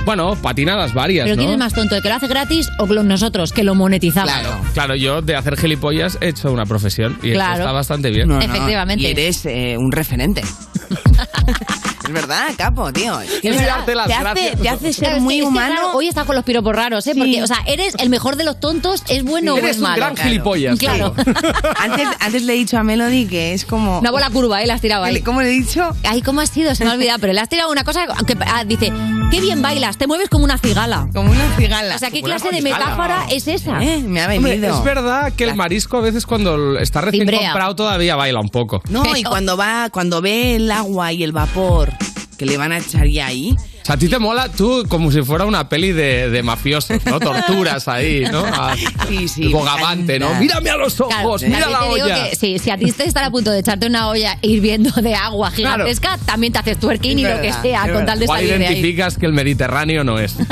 Bueno, 0.04 0.36
patinadas 0.36 0.92
varias, 0.92 1.24
¿Pero 1.24 1.36
¿no? 1.36 1.40
quién 1.42 1.52
es 1.52 1.58
más 1.58 1.72
tonto, 1.72 1.96
el 1.96 2.02
que 2.02 2.08
lo 2.10 2.14
hace 2.16 2.26
gratis 2.26 2.68
o 2.78 2.86
nosotros, 2.86 3.52
que 3.52 3.64
lo 3.64 3.74
monetizamos? 3.74 4.30
Claro, 4.74 4.94
yo 4.94 5.22
de 5.22 5.34
hacer 5.34 5.56
gilipollas 5.56 6.18
he 6.20 6.28
hecho 6.28 6.52
una 6.52 6.66
profesión 6.66 7.18
y 7.22 7.32
Claro. 7.32 7.60
está 7.60 7.72
bastante 7.72 8.10
bien. 8.10 8.28
No, 8.28 8.38
no, 8.38 8.90
Y 8.98 9.06
eres 9.06 9.46
eh, 9.46 9.76
un 9.78 9.90
referente. 9.92 10.42
es 12.04 12.12
verdad, 12.12 12.48
capo, 12.56 12.92
tío. 12.92 13.18
Que 13.42 13.52
darte 13.52 13.94
las 13.94 14.06
te, 14.06 14.12
hace, 14.14 14.22
gracias. 14.22 14.60
te 14.60 14.68
hace 14.68 14.92
ser 14.92 15.04
Claro, 15.08 15.20
muy 15.22 15.34
que- 15.34 15.38
es 15.40 15.44
que, 15.44 15.48
humano. 15.48 15.80
hoy 15.94 16.08
estás 16.08 16.24
con 16.26 16.34
los 16.36 16.44
piropos 16.44 16.74
raros, 16.74 17.06
¿eh? 17.06 17.14
Porque, 17.16 17.42
o 17.42 17.46
sea, 17.46 17.58
eres 17.66 17.94
el 17.98 18.10
mejor 18.10 18.36
de 18.36 18.44
los 18.44 18.60
tontos, 18.60 19.02
es 19.08 19.24
bueno 19.24 19.54
o 19.54 19.58
Eres 19.58 19.72
es 19.72 19.76
un 19.78 19.82
malo. 19.84 19.96
gran 19.96 20.16
gilipollas, 20.16 20.78
Claro. 20.78 21.14
antes, 21.78 22.08
antes 22.20 22.42
le 22.42 22.52
he 22.54 22.56
dicho 22.56 22.78
a 22.78 22.82
Melody 22.84 23.26
que 23.26 23.54
es 23.54 23.64
como. 23.64 23.98
Una 24.00 24.10
bola 24.10 24.30
curva, 24.30 24.62
¿eh? 24.62 24.66
La 24.66 24.74
has 24.74 24.80
tirado 24.80 25.04
ahí. 25.04 25.20
¿Cómo 25.22 25.40
le 25.42 25.48
he 25.48 25.52
dicho? 25.52 25.88
Ay, 26.04 26.22
¿cómo 26.22 26.40
ha 26.40 26.46
sido? 26.46 26.74
Se 26.74 26.84
me 26.84 26.90
ha 26.90 26.94
olvidado, 26.94 27.18
pero 27.20 27.32
le 27.32 27.40
has 27.40 27.48
tirado 27.48 27.70
una 27.70 27.84
cosa 27.84 28.06
que 28.26 28.36
ah, 28.46 28.64
dice, 28.64 28.92
qué 29.30 29.40
bien 29.40 29.62
bailas, 29.62 29.96
te 29.96 30.06
mueves 30.06 30.28
como 30.28 30.44
una 30.44 30.58
cigala. 30.58 31.08
Como 31.14 31.30
una 31.30 31.56
cigala. 31.56 31.96
O 31.96 31.98
sea, 31.98 32.10
¿qué 32.10 32.20
Como 32.20 32.34
clase 32.34 32.50
de 32.50 32.62
metáfora 32.62 33.26
es 33.30 33.48
esa? 33.48 33.82
Eh, 33.82 34.02
Me 34.02 34.20
ha 34.22 34.26
Hombre, 34.26 34.52
venido. 34.56 34.76
es 34.78 34.84
verdad 34.84 35.32
que 35.32 35.44
el 35.44 35.54
marisco 35.54 35.96
a 35.98 36.00
veces 36.00 36.26
cuando 36.26 36.78
está 36.78 37.00
recién 37.00 37.22
Cimbrea. 37.22 37.50
comprado 37.50 37.76
todavía 37.76 38.16
baila 38.16 38.40
un 38.40 38.48
poco. 38.50 38.82
No, 38.88 39.16
y 39.16 39.22
cuando 39.22 39.56
va, 39.56 39.88
cuando 39.90 40.20
ve 40.20 40.56
el 40.56 40.70
agua 40.70 41.12
y 41.12 41.22
el 41.22 41.32
vapor 41.32 41.92
que 42.36 42.46
le 42.46 42.56
van 42.56 42.72
a 42.72 42.78
echar 42.78 43.06
ya 43.06 43.26
ahí. 43.26 43.56
O 43.84 43.86
sea, 43.86 43.96
a 43.96 43.98
ti 43.98 44.08
te 44.08 44.18
mola 44.18 44.48
tú 44.48 44.82
como 44.88 45.12
si 45.12 45.20
fuera 45.20 45.44
una 45.44 45.68
peli 45.68 45.92
de, 45.92 46.30
de 46.30 46.42
mafiosos, 46.42 47.04
¿no? 47.04 47.20
Torturas 47.20 47.86
ahí, 47.86 48.24
¿no? 48.32 48.40
A- 48.42 48.74
Sí, 49.06 49.28
sí. 49.28 49.42
el 49.44 49.52
bogavante, 49.52 50.18
¿no? 50.18 50.34
Mírame 50.40 50.70
a 50.70 50.76
los 50.78 50.98
ojos, 51.02 51.42
mira 51.42 51.68
la 51.68 51.84
olla. 51.84 52.30
que 52.30 52.34
sí, 52.36 52.58
si 52.58 52.70
a 52.70 52.78
ti 52.78 52.90
te 52.92 53.04
están 53.04 53.24
a 53.24 53.30
punto 53.30 53.50
de 53.50 53.58
echarte 53.58 53.86
una 53.86 54.08
olla 54.08 54.38
hirviendo 54.40 54.90
de 55.02 55.14
agua 55.14 55.50
gigantesca, 55.50 56.16
también 56.24 56.52
te 56.54 56.60
haces 56.60 56.78
twerking 56.80 57.18
y 57.18 57.24
lo 57.24 57.40
que 57.42 57.52
sea, 57.52 57.92
con 57.92 58.06
tal 58.06 58.18
de 58.20 58.26
salir 58.26 58.48
de 58.48 58.54
ahí. 58.54 58.62
identificas 58.62 59.18
que 59.18 59.26
el 59.26 59.34
Mediterráneo 59.34 60.02
no 60.02 60.18
es. 60.18 60.34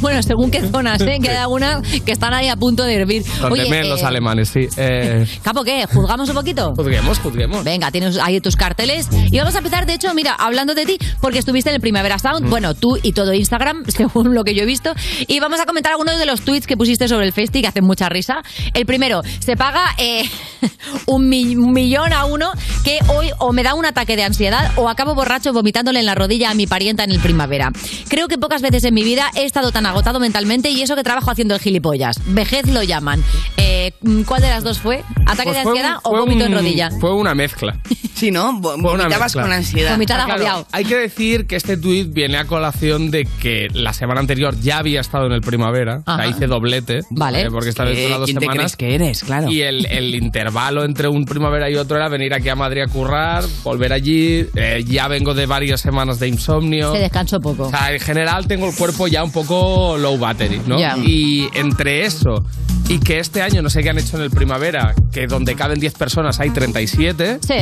Bueno, 0.00 0.22
según 0.22 0.50
qué 0.50 0.60
zonas, 0.70 1.00
¿eh? 1.02 1.18
Que 1.22 1.30
hay 1.30 1.36
algunas 1.36 1.82
que 1.82 2.12
están 2.12 2.32
ahí 2.32 2.48
a 2.48 2.56
punto 2.56 2.84
de 2.84 2.94
hervir. 2.94 3.24
Donde 3.40 3.60
Oye, 3.62 3.70
men 3.70 3.88
los 3.88 4.02
eh, 4.02 4.06
alemanes, 4.06 4.48
sí. 4.48 4.68
Eh, 4.76 5.26
Capo, 5.42 5.64
¿qué? 5.64 5.86
¿Juzgamos 5.86 6.28
un 6.28 6.34
poquito? 6.36 6.72
juzguemos, 6.76 7.18
juzguemos. 7.18 7.64
Venga, 7.64 7.90
tienes 7.90 8.18
ahí 8.18 8.40
tus 8.40 8.56
carteles. 8.56 9.08
Y 9.30 9.38
vamos 9.38 9.54
a 9.54 9.58
empezar, 9.58 9.86
de 9.86 9.94
hecho, 9.94 10.12
mira, 10.14 10.34
hablando 10.34 10.74
de 10.74 10.86
ti, 10.86 10.98
porque 11.20 11.38
estuviste 11.48 11.70
en 11.70 11.76
el 11.76 11.80
Primavera 11.80 12.18
Sound, 12.18 12.46
Mm. 12.46 12.50
bueno, 12.50 12.74
tú 12.74 12.98
y 13.02 13.12
todo 13.12 13.32
Instagram, 13.32 13.84
según 13.88 14.34
lo 14.34 14.44
que 14.44 14.54
yo 14.54 14.62
he 14.62 14.66
visto. 14.66 14.92
Y 15.26 15.40
vamos 15.40 15.58
a 15.60 15.64
comentar 15.66 15.92
algunos 15.92 16.18
de 16.18 16.26
los 16.26 16.42
tweets 16.42 16.66
que 16.66 16.76
pusiste 16.76 17.08
sobre 17.08 17.26
el 17.26 17.32
festi 17.32 17.62
que 17.62 17.68
hacen 17.68 17.84
mucha 17.84 18.08
risa. 18.08 18.42
El 18.74 18.84
primero, 18.86 19.22
se 19.40 19.56
paga 19.56 19.94
eh, 19.98 20.24
un, 21.06 21.28
mi- 21.28 21.56
un 21.56 21.72
millón 21.72 22.12
a 22.12 22.26
uno 22.26 22.52
que 22.84 22.98
hoy 23.08 23.27
o 23.38 23.52
me 23.52 23.62
da 23.62 23.74
un 23.74 23.84
ataque 23.86 24.16
de 24.16 24.24
ansiedad 24.24 24.72
o 24.76 24.88
acabo 24.88 25.14
borracho 25.14 25.52
vomitándole 25.52 26.00
en 26.00 26.06
la 26.06 26.14
rodilla 26.14 26.50
a 26.50 26.54
mi 26.54 26.66
parienta 26.66 27.04
en 27.04 27.10
el 27.10 27.20
Primavera. 27.20 27.70
Creo 28.08 28.28
que 28.28 28.38
pocas 28.38 28.62
veces 28.62 28.84
en 28.84 28.94
mi 28.94 29.02
vida 29.04 29.30
he 29.34 29.44
estado 29.44 29.72
tan 29.72 29.86
agotado 29.86 30.20
mentalmente 30.20 30.70
y 30.70 30.82
eso 30.82 30.96
que 30.96 31.02
trabajo 31.02 31.30
haciendo 31.30 31.54
el 31.54 31.60
gilipollas. 31.60 32.16
Vejez 32.26 32.66
lo 32.68 32.82
llaman. 32.82 33.22
Eh, 33.56 33.92
¿Cuál 34.26 34.42
de 34.42 34.48
las 34.48 34.64
dos 34.64 34.78
fue? 34.78 35.02
¿Ataque 35.26 35.44
Pues 35.50 35.54
de 35.56 35.60
ansiedad 35.68 35.94
un- 36.04 36.14
o 36.14 36.18
vómito 36.20 36.44
en 36.44 36.52
rodilla? 36.54 36.90
Fue 37.00 37.12
una 37.14 37.34
mezcla. 37.34 37.76
Sí, 38.14 38.30
¿no? 38.32 38.52
Vo- 38.54 38.72
Fue 38.80 38.92
una 38.94 39.04
Vomitabas 39.04 39.20
mezcla. 39.26 39.42
con 39.42 39.52
ansiedad. 39.52 39.92
Vomitada 39.92 40.24
Claro, 40.24 40.34
agobiado. 40.40 40.66
hay 40.72 40.84
que 40.84 40.96
decir 40.96 41.46
que 41.46 41.54
este 41.56 41.76
tuit 41.76 42.12
viene 42.12 42.36
a 42.38 42.46
colación 42.46 43.10
de 43.12 43.26
que 43.40 43.68
la 43.72 43.92
semana 43.92 44.20
anterior 44.20 44.58
ya 44.60 44.78
había 44.78 45.00
estado 45.00 45.26
en 45.26 45.32
el 45.32 45.40
primavera. 45.40 46.02
O 46.06 46.16
sea, 46.16 46.26
hice 46.26 46.46
doblete. 46.48 47.02
Vale. 47.10 47.42
eh, 47.42 47.50
porque 47.50 47.68
esta 47.68 47.84
vez 47.84 47.98
fueron 48.00 48.18
dos 48.18 48.24
¿quién 48.26 48.38
te 48.38 48.40
semanas. 48.40 48.58
crees 48.58 48.76
que 48.76 48.94
eres? 48.94 49.22
Claro. 49.24 49.50
Y 49.50 49.62
el, 49.62 49.86
el 49.86 50.14
intervalo 50.16 50.84
entre 50.84 51.06
un 51.08 51.24
primavera 51.24 51.70
y 51.70 51.76
otro 51.76 51.96
era 51.96 52.08
venir 52.08 52.34
aquí 52.34 52.48
a 52.48 52.56
Madrid 52.56 52.82
a 52.82 52.88
currar, 52.88 53.27
volver 53.62 53.92
allí. 53.92 54.46
eh, 54.54 54.84
ya 54.86 55.08
vengo 55.08 55.34
de 55.34 55.46
varias 55.46 55.80
semanas 55.80 56.18
de 56.18 56.28
insomnio. 56.28 56.92
Se 56.92 56.98
descansó 57.00 57.40
poco. 57.40 57.64
O 57.64 57.70
sea, 57.70 57.92
en 57.92 58.00
general 58.00 58.46
tengo 58.46 58.68
el 58.68 58.74
cuerpo 58.74 59.08
ya 59.08 59.24
un 59.24 59.32
poco 59.32 59.96
low 59.98 60.18
battery, 60.18 60.60
¿no? 60.66 60.78
Y 61.04 61.48
entre 61.54 62.04
eso 62.04 62.44
y 62.88 62.98
que 63.00 63.18
este 63.18 63.42
año 63.42 63.60
no 63.60 63.68
sé 63.68 63.82
qué 63.82 63.90
han 63.90 63.98
hecho 63.98 64.16
en 64.16 64.22
el 64.22 64.30
primavera, 64.30 64.94
que 65.12 65.26
donde 65.26 65.54
caben 65.54 65.78
10 65.78 65.92
personas 65.94 66.40
hay 66.40 66.50
37. 66.50 67.38
Sí. 67.46 67.54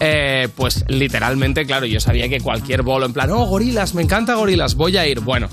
eh, 0.00 0.48
pues 0.54 0.84
literalmente, 0.88 1.64
claro, 1.64 1.86
yo 1.86 1.98
sabía 1.98 2.28
que 2.28 2.40
cualquier 2.40 2.82
bolo, 2.82 3.06
en 3.06 3.14
plan, 3.14 3.30
oh, 3.30 3.46
gorilas, 3.46 3.94
me 3.94 4.02
encanta 4.02 4.34
gorilas, 4.34 4.74
voy 4.74 4.96
a 4.98 5.06
ir. 5.06 5.20
Bueno. 5.20 5.48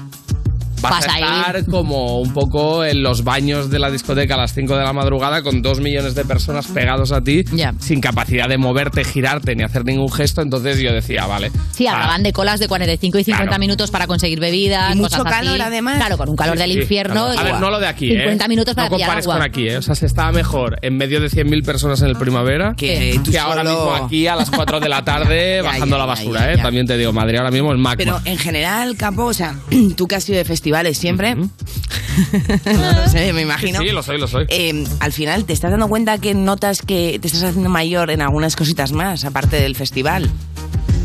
Vas 0.83 0.91
Vas 0.91 1.07
a 1.07 1.17
estar 1.17 1.65
como 1.65 2.19
un 2.19 2.33
poco 2.33 2.83
en 2.85 3.01
los 3.03 3.23
baños 3.23 3.69
de 3.69 3.79
la 3.79 3.89
discoteca 3.89 4.35
a 4.35 4.37
las 4.37 4.53
5 4.53 4.75
de 4.77 4.83
la 4.83 4.91
madrugada 4.93 5.41
con 5.41 5.61
dos 5.61 5.79
millones 5.79 6.13
de 6.13 6.25
personas 6.25 6.67
pegados 6.67 7.11
a 7.13 7.21
ti 7.21 7.43
sin 7.79 8.01
capacidad 8.01 8.47
de 8.49 8.57
moverte, 8.57 9.03
girarte 9.05 9.55
ni 9.55 9.63
hacer 9.63 9.85
ningún 9.85 10.11
gesto. 10.11 10.41
Entonces 10.41 10.79
yo 10.79 10.91
decía, 10.91 11.25
vale. 11.25 11.51
Sí, 11.71 11.87
hablaban 11.87 12.21
de 12.23 12.33
colas 12.33 12.59
de 12.59 12.67
45 12.67 13.17
y 13.19 13.23
50 13.23 13.43
Claro. 13.47 13.59
minutos 13.59 13.91
para 13.91 14.07
conseguir 14.07 14.39
bebidas. 14.39 14.93
Y 14.93 14.97
mucho 14.97 15.17
cosas 15.19 15.33
así. 15.33 15.45
calor, 15.47 15.61
además. 15.61 15.97
Claro, 15.97 16.17
con 16.17 16.29
un 16.29 16.35
calor 16.35 16.55
Sí, 16.57 16.61
del 16.63 16.71
sí, 16.73 16.79
infierno. 16.81 17.27
claro. 17.31 17.39
A 17.39 17.43
ver, 17.43 17.59
no 17.61 17.69
lo 17.69 17.79
de 17.79 17.87
aquí, 17.87 18.09
50 18.09 18.45
¿eh? 18.45 18.47
minutos 18.49 18.75
para 18.75 18.89
no 18.89 18.97
compares 18.97 19.25
agua. 19.25 19.35
con 19.35 19.43
aquí, 19.43 19.67
¿eh? 19.69 19.77
O 19.77 19.81
sea, 19.81 19.95
se 19.95 20.05
estaba 20.05 20.31
mejor 20.31 20.77
en 20.81 20.97
medio 20.97 21.19
de 21.21 21.27
100.000 21.29 21.63
personas 21.65 22.01
en 22.01 22.09
el 22.09 22.15
primavera 22.17 22.73
Que 22.75 23.19
ahora 23.39 23.63
mismo 23.63 23.93
aquí 23.93 24.27
a 24.27 24.35
las 24.35 24.49
4 24.51 24.79
de 24.79 24.89
la 24.89 25.03
tarde 25.03 25.61
bajando 25.63 25.95
ya, 25.95 25.99
la 25.99 26.05
basura, 26.05 26.39
ya, 26.41 26.51
¿eh? 26.51 26.57
ya. 26.57 26.63
También 26.63 26.85
te 26.85 26.97
digo, 26.97 27.13
Madrid 27.13 27.37
ahora 27.37 27.51
mismo 27.51 27.71
es 27.71 27.79
magma. 27.79 27.95
Pero 27.97 28.19
en 28.25 28.37
general, 28.37 28.95
Capo, 28.97 29.25
o 29.25 29.33
sea, 29.33 29.55
tú 29.97 30.07
que 30.07 30.15
has 30.15 30.23
sido 30.23 30.37
de 30.37 30.45
festivales 30.73 30.97
siempre, 30.97 31.35
no 31.35 33.09
sé, 33.09 33.31
me 33.33 33.41
imagino. 33.41 33.79
Sí, 33.79 33.87
sí, 33.87 33.93
lo 33.93 34.01
soy, 34.01 34.17
lo 34.17 34.27
soy. 34.27 34.45
Eh, 34.49 34.83
al 34.99 35.11
final, 35.11 35.45
¿te 35.45 35.53
estás 35.53 35.69
dando 35.69 35.87
cuenta 35.87 36.17
que 36.17 36.33
notas 36.33 36.81
que 36.81 37.19
te 37.21 37.27
estás 37.27 37.43
haciendo 37.43 37.69
mayor 37.69 38.09
en 38.09 38.21
algunas 38.21 38.55
cositas 38.55 38.91
más, 38.91 39.23
aparte 39.23 39.57
del 39.57 39.75
festival? 39.75 40.31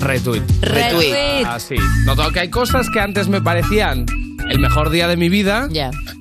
Retweet. 0.00 0.42
Retweet. 0.62 1.44
Ah, 1.46 1.58
sí. 1.58 1.76
Noto 2.04 2.30
que 2.30 2.40
hay 2.40 2.50
cosas 2.50 2.88
que 2.92 3.00
antes 3.00 3.28
me 3.28 3.40
parecían 3.40 4.06
el 4.50 4.58
mejor 4.58 4.90
día 4.90 5.08
de 5.08 5.16
mi 5.16 5.28
vida. 5.28 5.68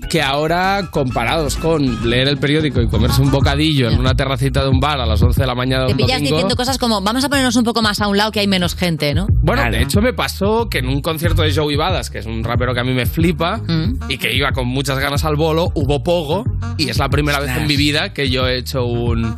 Que 0.10 0.22
ahora, 0.22 0.88
comparados 0.90 1.58
con 1.58 2.10
leer 2.10 2.30
el 2.30 2.38
periódico 2.38 2.80
y 2.82 2.88
comerse 2.88 3.22
un 3.22 3.30
bocadillo 3.30 3.90
en 3.90 3.99
una 3.99 4.14
terracita 4.16 4.64
de 4.64 4.70
un 4.70 4.80
bar 4.80 5.02
a 5.02 5.06
las 5.06 5.22
11 5.22 5.41
de 5.41 5.45
la 5.48 5.54
mañana 5.54 5.84
de 5.84 5.90
Te 5.90 5.95
pillas 5.95 6.20
domingo. 6.20 6.36
diciendo 6.38 6.56
cosas 6.56 6.78
como, 6.78 7.02
vamos 7.02 7.26
a 7.26 7.30
ponernos 7.30 7.58
un 7.58 7.66
poco 7.66 7.82
más 7.82 7.99
a 7.99 8.08
un 8.08 8.16
lado 8.16 8.32
que 8.32 8.40
hay 8.40 8.48
menos 8.48 8.74
gente, 8.76 9.14
¿no? 9.14 9.28
Bueno, 9.41 9.70
de 9.70 9.82
hecho 9.82 10.02
me 10.02 10.14
pasó 10.14 10.70
que 10.70 10.78
en 10.78 10.88
un 10.88 11.02
concierto 11.02 11.41
de 11.41 11.54
Joey 11.54 11.76
Badas, 11.76 12.10
que 12.10 12.20
es 12.20 12.26
un 12.26 12.41
rapero 12.45 12.74
que 12.74 12.80
a 12.80 12.84
mí 12.86 12.94
me 12.94 13.06
flipa 13.06 13.58
Mm. 13.58 13.95
y 14.08 14.18
que 14.18 14.34
iba 14.34 14.54
con 14.54 14.66
muchas 14.68 14.98
ganas 14.98 15.26
al 15.26 15.36
bolo, 15.36 15.72
hubo 15.76 16.02
pogo 16.04 16.45
y 16.78 16.88
es 16.88 16.98
la 16.99 17.10
primera 17.10 17.41
vez 17.41 17.52
en 17.58 17.68
mi 17.68 17.76
vida 17.76 18.14
que 18.14 18.30
yo 18.30 18.48
he 18.48 18.58
hecho 18.58 18.86
un... 18.86 19.36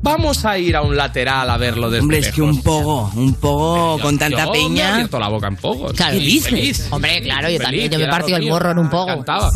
Vamos 0.00 0.44
a 0.44 0.56
ir 0.58 0.76
a 0.76 0.82
un 0.82 0.96
lateral 0.96 1.50
a 1.50 1.56
verlo 1.56 1.90
desde 1.90 2.02
Hombre, 2.02 2.18
es 2.18 2.30
que 2.30 2.40
un 2.40 2.62
pogo, 2.62 3.10
un 3.16 3.34
pogo 3.34 3.98
con 3.98 4.16
tanta 4.16 4.44
yo 4.46 4.52
Me 4.52 4.58
he 4.58 4.62
peña. 4.62 4.94
abierto 4.94 5.18
la 5.18 5.28
boca 5.28 5.48
en. 5.48 5.56
Claro. 5.56 6.14
Y 6.16 6.18
¿Qué 6.20 6.24
dices? 6.24 6.50
feliz. 6.50 6.86
Hombre, 6.90 7.20
claro, 7.22 7.42
yo 7.48 7.58
Feliz, 7.58 7.62
también. 7.62 7.90
Yo 7.90 7.98
me 7.98 8.04
he 8.04 8.08
partido 8.08 8.38
el 8.38 8.46
morro 8.48 8.70
en 8.70 8.78
un 8.78 8.88
pogo. 8.90 9.06
Me 9.06 9.12
encantaba. 9.12 9.50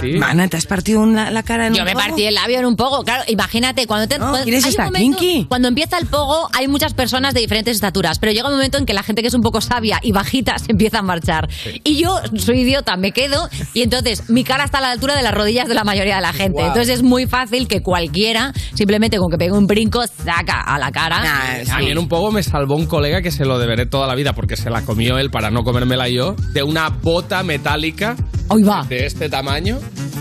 ¿Qué? 0.00 0.18
Mana, 0.18 0.46
¿te 0.48 0.56
has 0.56 0.66
partido 0.66 1.00
una- 1.00 1.30
la 1.32 1.42
cara 1.42 1.66
en 1.66 1.74
Yo 1.74 1.80
un 1.82 1.86
me 1.86 1.92
pogo? 1.94 2.04
partí 2.06 2.24
el 2.24 2.34
labio 2.36 2.58
en 2.60 2.64
un 2.66 2.76
pogo, 2.76 3.02
claro. 3.02 3.24
Imagínate, 3.26 3.86
cuando 3.88 4.06
te. 4.06 4.18
cuando- 4.18 4.42
¿quieres 4.44 4.64
hay 4.64 4.68
un 4.68 4.70
esta 4.70 4.84
momento- 4.84 5.18
kinky? 5.18 5.44
Cuando 5.46 5.68
empieza 5.68 5.98
el 5.98 6.06
pogo, 6.06 6.48
hay 6.52 6.68
muchas 6.68 6.94
personas 6.94 7.34
de 7.34 7.40
diferentes 7.40 7.74
estaturas, 7.74 8.18
pero 8.20 8.32
llega 8.32 8.46
un 8.48 8.54
momento 8.54 8.78
en 8.78 8.86
que 8.86 8.94
la 8.94 9.02
gente 9.02 9.20
que 9.20 9.28
es 9.28 9.34
un 9.34 9.42
poco 9.42 9.60
sabia 9.60 9.98
y 10.02 10.12
bajita 10.12 10.58
se 10.58 10.70
empieza 10.72 11.00
a 11.00 11.02
marchar. 11.02 11.48
Y 11.82 11.96
yo 11.96 12.20
soy 12.36 12.60
idiota, 12.60 12.96
me 12.96 13.10
quedo, 13.10 13.48
y 13.74 13.82
entonces 13.82 14.30
mi 14.30 14.44
cara 14.44 14.64
está 14.64 14.78
a 14.78 14.82
la 14.82 14.90
altura 14.92 15.16
de 15.16 15.22
las 15.22 15.34
rodillas 15.34 15.66
de 15.68 15.74
la 15.74 15.82
mayoría 15.84 16.16
de 16.16 16.22
la 16.22 16.32
gente. 16.32 16.62
Entonces 16.62 16.88
es 16.88 17.02
muy 17.02 17.26
fácil 17.26 17.66
que 17.66 17.82
cualquiera, 17.82 18.52
simplemente 18.74 19.18
con 19.18 19.28
que 19.28 19.36
pegue 19.38 19.55
un 19.56 19.66
brinco, 19.66 20.04
saca 20.06 20.60
a 20.60 20.78
la 20.78 20.92
cara. 20.92 21.22
A 21.72 21.78
mí 21.78 21.90
en 21.90 21.98
un 21.98 22.08
poco 22.08 22.30
me 22.32 22.42
salvó 22.42 22.76
un 22.76 22.86
colega 22.86 23.22
que 23.22 23.30
se 23.30 23.44
lo 23.44 23.58
deberé 23.58 23.86
toda 23.86 24.06
la 24.06 24.14
vida 24.14 24.32
porque 24.34 24.56
se 24.56 24.70
la 24.70 24.82
comió 24.82 25.18
él 25.18 25.30
para 25.30 25.50
no 25.50 25.64
comérmela 25.64 26.08
yo, 26.08 26.34
de 26.52 26.62
una 26.62 26.88
bota 26.90 27.42
metálica 27.42 28.16
Ahí 28.48 28.62
va. 28.62 28.84
de 28.84 29.06
este 29.06 29.28
tamaño 29.28 29.78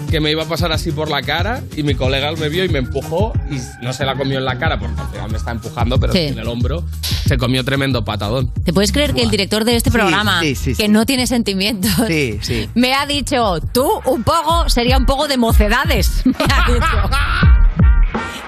que 0.09 0.19
me 0.19 0.31
iba 0.31 0.43
a 0.43 0.45
pasar 0.47 0.71
así 0.71 0.91
por 0.91 1.09
la 1.09 1.21
cara 1.21 1.61
y 1.75 1.83
mi 1.83 1.95
colega 1.95 2.31
me 2.33 2.47
vio 2.47 2.63
y 2.63 2.69
me 2.69 2.79
empujó 2.79 3.33
y 3.51 3.57
no 3.83 3.91
se 3.91 4.05
la 4.05 4.15
comió 4.15 4.37
en 4.37 4.45
la 4.45 4.57
cara 4.57 4.79
porque 4.79 4.99
al 5.01 5.07
final 5.09 5.31
me 5.31 5.37
está 5.37 5.51
empujando, 5.51 5.99
pero 5.99 6.13
Sí. 6.13 6.19
en 6.19 6.39
el 6.39 6.47
hombro 6.47 6.83
se 7.01 7.37
comió 7.37 7.63
tremendo 7.65 8.05
patadón. 8.05 8.51
¿Te 8.63 8.71
puedes 8.71 8.91
creer 8.91 9.13
que 9.13 9.23
el 9.23 9.29
director 9.31 9.65
de 9.65 9.75
este 9.75 9.89
Sí, 9.89 9.97
programa, 9.97 10.41
sí, 10.41 10.55
sí, 10.55 10.75
que 10.75 10.83
sí. 10.83 10.87
no 10.89 11.05
tiene 11.05 11.27
sentimientos, 11.27 11.91
Sí, 12.07 12.39
sí. 12.41 12.69
me 12.75 12.93
ha 12.93 13.05
dicho, 13.05 13.59
tú 13.73 13.89
un 14.05 14.23
poco, 14.23 14.69
sería 14.69 14.97
un 14.97 15.05
poco 15.05 15.27
de 15.27 15.37
mocedades? 15.37 16.21
Me 16.25 16.33
ha 16.39 16.71
dicho. 16.71 16.85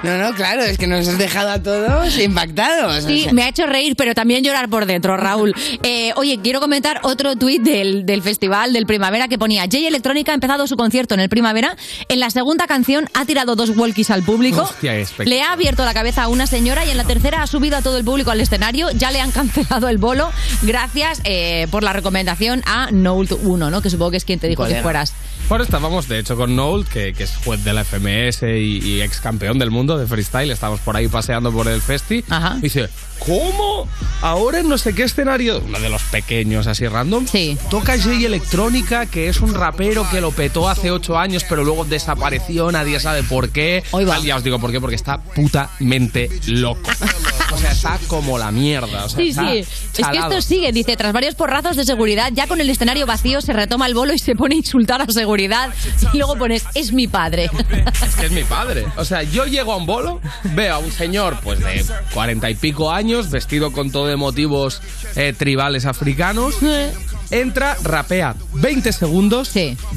No, 0.07 0.17
no, 0.17 0.33
claro, 0.35 0.63
es 0.63 0.77
que 0.77 0.87
nos 0.87 1.07
has 1.07 1.17
dejado 1.17 1.49
a 1.49 1.61
todos 1.61 2.17
impactados. 2.17 3.03
o 3.03 3.07
Sí, 3.07 3.23
sea. 3.23 3.33
me 3.33 3.43
ha 3.43 3.49
hecho 3.49 3.65
reír, 3.65 3.95
pero 3.97 4.15
también 4.15 4.43
llorar 4.43 4.69
por 4.69 4.85
dentro, 4.85 5.17
Raúl. 5.17 5.53
Eh, 5.83 6.11
oye, 6.15 6.39
quiero 6.41 6.59
comentar 6.61 7.01
otro 7.03 7.35
tuit 7.35 7.61
del, 7.61 8.05
del 8.05 8.21
festival 8.21 8.71
del 8.73 8.85
Primavera 8.85 9.27
que 9.27 9.37
ponía 9.37 9.65
Jay 9.69 9.85
Electrónica 9.85 10.31
ha 10.31 10.35
empezado 10.35 10.65
su 10.67 10.77
concierto 10.77 11.13
en 11.13 11.19
el 11.19 11.29
Primavera. 11.29 11.75
En 12.07 12.19
la 12.19 12.29
segunda 12.29 12.67
canción 12.67 13.07
ha 13.13 13.25
tirado 13.25 13.55
dos 13.55 13.71
walkies 13.71 14.09
al 14.09 14.23
público. 14.23 14.61
Hostia. 14.61 14.93
Le 15.25 15.41
ha 15.41 15.51
abierto 15.51 15.83
la 15.85 15.93
cabeza 15.93 16.23
a 16.23 16.27
una 16.29 16.47
señora 16.47 16.85
y 16.85 16.89
en 16.91 16.97
la 16.97 17.03
tercera 17.03 17.43
ha 17.43 17.47
subido 17.47 17.75
a 17.77 17.81
todo 17.81 17.97
el 17.97 18.05
público 18.05 18.31
al 18.31 18.39
escenario. 18.39 18.89
Ya 18.91 19.11
le 19.11 19.19
han 19.19 19.31
cancelado 19.37 19.89
el 19.89 19.97
bolo. 19.97 20.31
Gracias 20.61 21.21
eh, 21.25 21.67
por 21.69 21.83
la 21.83 21.91
recomendación 21.93 22.63
a 22.65 22.89
Noult 22.91 23.31
1, 23.43 23.69
¿no? 23.69 23.81
Que 23.81 23.89
supongo 23.89 24.11
que 24.11 24.17
es 24.17 24.25
quien 24.25 24.39
te 24.39 24.47
dijo 24.47 24.65
que 24.65 24.81
fueras. 24.81 25.13
Ahora 25.49 25.63
estábamos, 25.63 26.09
de 26.09 26.19
hecho, 26.19 26.35
con 26.35 26.55
Noel, 26.57 26.85
que, 26.85 27.13
que 27.13 27.23
es 27.23 27.31
juez 27.45 27.63
de 27.63 27.71
la 27.71 27.85
FMS 27.85 28.43
y, 28.43 28.79
y 28.83 29.01
ex 29.01 29.21
campeón 29.21 29.57
del 29.59 29.71
mundo 29.71 29.96
de 29.97 30.07
freestyle. 30.07 30.51
Estamos 30.51 30.79
por 30.81 30.95
ahí 30.95 31.07
paseando 31.07 31.51
por 31.51 31.67
el 31.67 31.81
festi. 31.81 32.23
Y 32.57 32.61
dice, 32.61 32.89
¿cómo? 33.19 33.87
Ahora 34.21 34.59
en 34.59 34.69
no 34.69 34.77
sé 34.77 34.93
qué 34.93 35.03
escenario, 35.03 35.59
uno 35.59 35.79
de 35.79 35.89
los 35.89 36.01
pequeños 36.03 36.67
así 36.67 36.87
random, 36.87 37.25
toca 37.69 37.97
Jay 37.99 38.25
Electrónica, 38.25 39.05
que 39.05 39.29
es 39.29 39.41
un 39.41 39.53
rapero 39.53 40.07
que 40.09 40.21
lo 40.21 40.31
petó 40.31 40.69
hace 40.69 40.91
ocho 40.91 41.17
años, 41.17 41.45
pero 41.47 41.63
luego 41.63 41.85
desapareció, 41.85 42.71
nadie 42.71 42.99
sabe 42.99 43.23
por 43.23 43.49
qué. 43.49 43.83
Tal, 43.91 44.23
Ya 44.23 44.35
os 44.37 44.43
digo 44.43 44.59
por 44.59 44.71
qué, 44.71 44.79
porque 44.81 44.95
está 44.95 45.19
putamente 45.21 46.29
loco. 46.47 46.89
O 47.51 47.57
sea, 47.57 47.71
está 47.71 47.99
como 48.07 48.37
la 48.37 48.51
mierda. 48.51 49.05
O 49.05 49.09
sea, 49.09 49.17
Sí, 49.17 49.33
sí. 49.33 49.57
Es 49.97 50.07
que 50.07 50.17
esto 50.17 50.41
sigue, 50.41 50.71
dice, 50.71 50.95
tras 50.97 51.13
varios 51.13 51.35
porrazos 51.35 51.75
de 51.75 51.85
seguridad, 51.85 52.31
ya 52.33 52.47
con 52.47 52.61
el 52.61 52.69
escenario 52.69 53.05
vacío 53.05 53.41
se 53.41 53.53
retoma 53.53 53.87
el 53.87 53.93
bolo 53.93 54.13
y 54.13 54.19
se 54.19 54.35
pone 54.35 54.55
a 54.55 54.57
insultar 54.57 55.01
a 55.01 55.07
seguridad. 55.07 55.73
Y 56.13 56.17
luego 56.17 56.35
pones, 56.37 56.63
es 56.75 56.91
mi 56.91 57.07
padre. 57.07 57.49
Es 58.03 58.15
que 58.15 58.25
es 58.27 58.31
mi 58.31 58.43
padre. 58.43 58.85
O 58.97 59.05
sea, 59.05 59.23
yo 59.23 59.45
llego 59.45 59.73
a 59.73 59.77
un 59.77 59.85
bolo, 59.85 60.21
veo 60.55 60.75
a 60.75 60.77
un 60.79 60.91
señor 60.91 61.37
pues 61.43 61.59
de 61.59 61.85
cuarenta 62.13 62.49
y 62.49 62.55
pico 62.55 62.91
años, 62.91 63.29
vestido 63.29 63.71
con 63.71 63.91
todo 63.91 64.07
de 64.07 64.15
motivos 64.15 64.81
eh, 65.15 65.33
tribales 65.37 65.85
africanos. 65.85 66.55
Entra, 67.29 67.77
rapea 67.83 68.35
20 68.53 68.93
segundos, 68.93 69.51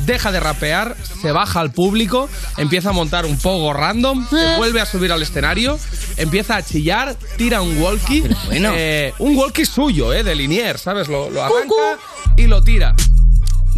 deja 0.07 0.33
de 0.33 0.41
rapear, 0.41 0.97
se 1.21 1.33
baja 1.33 1.61
al 1.61 1.73
público, 1.73 2.29
empieza 2.57 2.91
a 2.91 2.93
montar 2.93 3.25
un 3.27 3.39
pogo 3.39 3.73
random, 3.73 4.29
se 4.29 4.57
vuelve 4.57 4.81
a 4.81 4.87
subir 4.87 5.13
al 5.13 5.23
escenario, 5.23 5.79
empieza 6.17 6.57
a 6.57 6.63
chillar, 6.63 7.17
tira 7.37 7.63
un 7.63 7.81
walkie, 7.81 8.25
eh, 8.53 9.13
un 9.19 9.37
walkie 9.37 9.65
suyo, 9.65 10.13
eh, 10.13 10.23
de 10.23 10.35
Linier, 10.35 10.79
¿sabes? 10.79 11.09
Lo, 11.09 11.31
lo 11.31 11.43
arranca 11.43 11.99
y 12.37 12.47
lo 12.47 12.63
tira 12.63 12.95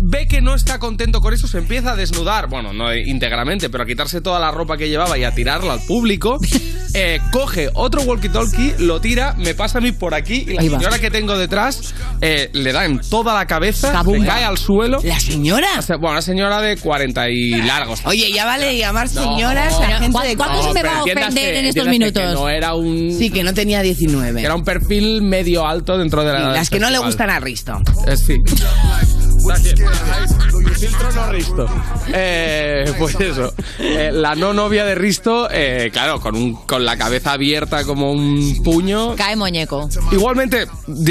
ve 0.04 0.26
que 0.26 0.40
no 0.40 0.54
está 0.54 0.78
contento 0.78 1.20
con 1.20 1.32
eso, 1.32 1.46
se 1.46 1.58
empieza 1.58 1.92
a 1.92 1.96
desnudar, 1.96 2.48
bueno, 2.48 2.72
no 2.72 2.94
íntegramente, 2.94 3.70
pero 3.70 3.84
a 3.84 3.86
quitarse 3.86 4.20
toda 4.20 4.38
la 4.40 4.50
ropa 4.50 4.76
que 4.76 4.88
llevaba 4.88 5.16
y 5.18 5.24
a 5.24 5.34
tirarla 5.34 5.74
al 5.74 5.80
público. 5.86 6.38
Eh, 6.94 7.20
coge 7.32 7.70
otro 7.72 8.02
walkie-talkie, 8.02 8.74
lo 8.80 9.00
tira, 9.00 9.34
me 9.38 9.54
pasa 9.54 9.78
a 9.78 9.80
mí 9.80 9.92
por 9.92 10.12
aquí 10.12 10.44
y 10.46 10.52
la 10.52 10.60
Ahí 10.60 10.68
va. 10.68 10.78
señora 10.78 10.98
que 10.98 11.10
tengo 11.10 11.38
detrás 11.38 11.94
eh, 12.20 12.50
le 12.52 12.70
da 12.70 12.84
en 12.84 12.98
toda 12.98 13.32
la 13.32 13.46
cabeza, 13.46 14.04
se 14.04 14.20
cae 14.26 14.44
al 14.44 14.58
suelo. 14.58 14.98
¿La 15.02 15.18
señora? 15.18 15.68
bueno, 15.88 16.10
una 16.10 16.20
señora 16.20 16.60
de 16.60 16.76
40 16.76 17.30
y 17.30 17.62
largos. 17.62 18.02
Oye, 18.04 18.30
ya 18.30 18.44
vale 18.44 18.76
llamar 18.76 19.08
No. 19.14 19.22
señoras 19.22 19.72
a 19.80 19.86
gente 20.00 20.18
de 20.28 20.36
No, 20.36 20.44
pero 20.74 20.90
entiéndase- 20.90 21.68
entiéndase 21.68 22.12
que 22.12 22.24
no 22.34 22.50
era 22.50 22.74
un... 22.74 23.10
Sí, 23.16 23.30
que 23.30 23.42
no 23.42 23.54
tenía 23.54 23.80
19. 23.80 24.42
Era 24.42 24.54
un 24.54 24.62
perfil 24.62 25.22
medio 25.22 25.66
alto 25.66 25.96
dentro 25.96 26.22
de 26.24 26.32
la... 26.34 26.40
Del 26.48 26.52
las 26.52 26.68
que 26.68 26.78
no 26.78 26.90
le 26.90 26.98
gustan 26.98 27.30
a 27.30 27.40
Risto. 27.40 27.80
Eh, 28.06 28.18
sí. 28.18 28.36
Filtro 30.78 31.12
no 31.12 31.30
Risto. 31.30 31.66
Eh, 32.12 32.92
pues 32.98 33.14
eso. 33.20 33.52
Eh, 33.78 34.10
la 34.12 34.34
no 34.34 34.52
novia 34.52 34.84
de 34.84 34.94
Risto, 34.94 35.48
eh, 35.50 35.90
claro, 35.92 36.20
con, 36.20 36.34
un, 36.34 36.54
con 36.54 36.84
la 36.84 36.96
cabeza 36.96 37.32
abierta 37.32 37.84
como 37.84 38.12
un 38.12 38.62
puño. 38.64 39.14
Cae 39.16 39.36
muñeco. 39.36 39.88
Igualmente, 40.10 40.66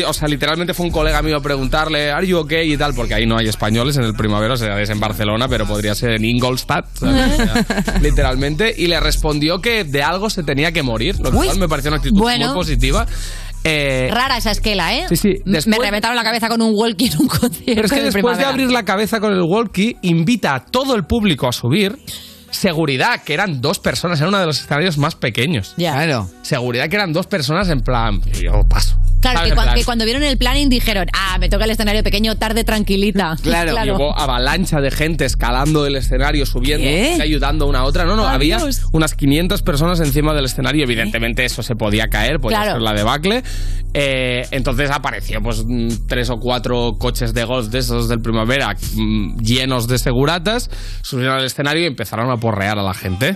o 0.06 0.14
sea, 0.14 0.28
literalmente 0.28 0.74
fue 0.74 0.86
un 0.86 0.91
colega 0.91 1.22
mío 1.22 1.38
a 1.38 1.41
preguntarle, 1.41 2.12
¿Are 2.12 2.26
you 2.26 2.38
okay? 2.38 2.74
y 2.74 2.78
tal, 2.78 2.94
porque 2.94 3.14
ahí 3.14 3.26
no 3.26 3.38
hay 3.38 3.48
españoles 3.48 3.98
en 3.98 4.03
el 4.03 4.14
primavera, 4.14 4.53
o 4.56 4.58
sea, 4.58 4.82
es 4.82 4.90
en 4.90 4.99
Barcelona, 4.99 5.48
pero 5.48 5.66
podría 5.66 5.95
ser 5.95 6.12
en 6.12 6.26
Ingolstadt, 6.26 6.86
¿sabes? 6.98 7.40
O 7.40 7.44
sea, 7.44 7.99
literalmente, 8.02 8.74
y 8.78 8.88
le 8.88 8.99
respondió 8.99 9.62
que 9.62 9.84
de 9.84 10.03
algo 10.03 10.30
se 10.30 10.44
tenía 10.44 10.72
que 10.72 10.84
morir, 10.84 11.20
lo 11.20 11.32
cual 11.32 11.58
me 11.58 11.68
pareció 11.70 11.90
una 11.91 11.98
actitud 11.98 12.20
Bueno. 12.20 12.48
muy 12.48 12.56
positiva. 12.56 13.06
Eh, 13.63 14.09
Rara 14.11 14.38
esa 14.38 14.51
esquela, 14.51 14.93
¿eh? 14.95 15.05
Sí, 15.09 15.15
sí. 15.15 15.41
Después- 15.45 15.67
Me 15.67 15.85
reventaron 15.85 16.15
la 16.15 16.23
cabeza 16.23 16.49
con 16.49 16.61
un 16.61 16.73
walkie 16.75 17.07
en 17.07 17.19
un 17.21 17.27
concierto. 17.27 17.63
Pero 17.65 17.85
es 17.85 17.91
que 17.91 17.99
de 17.99 18.03
después 18.05 18.38
de 18.38 18.45
abrir 18.45 18.71
la 18.71 18.83
cabeza 18.83 19.19
con 19.19 19.33
el 19.33 19.41
walkie, 19.41 19.97
invita 20.01 20.55
a 20.55 20.65
todo 20.65 20.95
el 20.95 21.03
público 21.05 21.47
a 21.47 21.51
subir. 21.51 21.97
Seguridad, 22.49 23.23
que 23.23 23.33
eran 23.33 23.61
dos 23.61 23.79
personas, 23.79 24.19
era 24.19 24.27
uno 24.27 24.38
de 24.39 24.45
los 24.45 24.59
escenarios 24.59 24.97
más 24.97 25.15
pequeños. 25.15 25.73
Claro. 25.77 26.29
Seguridad, 26.41 26.89
que 26.89 26.95
eran 26.97 27.13
dos 27.13 27.25
personas 27.27 27.69
en 27.69 27.79
plan, 27.81 28.19
yo 28.41 28.63
paso. 28.67 28.97
Claro, 29.22 29.73
que, 29.76 29.85
cuando 29.85 30.06
vieron 30.06 30.23
el 30.23 30.38
planning 30.38 30.69
dijeron, 30.69 31.07
ah, 31.14 31.38
me 31.39 31.49
toca 31.49 31.65
el 31.65 31.72
escenario 31.72 32.03
pequeño, 32.03 32.35
tarde 32.38 32.64
tranquilita. 32.64 33.38
Y 33.81 33.89
hubo 33.89 34.18
avalancha 34.18 34.81
de 34.81 34.91
gente 34.91 35.26
escalando 35.26 35.85
el 35.85 35.95
escenario, 35.95 36.45
subiendo, 36.45 36.85
¿Qué? 36.85 37.15
y 37.18 37.22
ayudando 37.22 37.68
una 37.68 37.80
a 37.80 37.84
otra. 37.84 38.06
No, 38.06 38.15
no, 38.15 38.27
¡Ay, 38.27 38.35
había 38.35 38.60
unas 38.91 39.15
500 39.15 39.61
personas 39.61 39.99
encima 39.99 40.34
del 40.34 40.45
escenario. 40.45 40.84
Evidentemente 40.84 41.45
eso 41.45 41.64
se 41.64 41.76
podía 41.76 42.07
caer, 42.07 42.39
podía 42.39 42.57
Claro. 42.61 42.73
ser 42.73 42.81
la 42.81 42.93
debacle. 42.93 43.43
Eh, 43.93 44.48
entonces 44.52 44.89
apareció 44.89 45.41
pues 45.41 45.65
tres 46.07 46.30
o 46.30 46.39
cuatro 46.39 46.95
coches 46.98 47.34
de 47.34 47.43
golf 47.43 47.68
de 47.68 47.80
esos 47.80 48.07
del 48.07 48.22
primavera 48.22 48.73
mm, 48.93 49.39
llenos 49.39 49.88
de 49.88 49.98
seguratas, 49.99 50.69
subieron 51.02 51.38
al 51.38 51.45
escenario 51.45 51.84
y 51.84 51.88
empezaron 51.88 52.30
a 52.31 52.38
porrear 52.38 52.80
a 52.80 52.84
la 52.84 52.93
gente. 52.93 53.35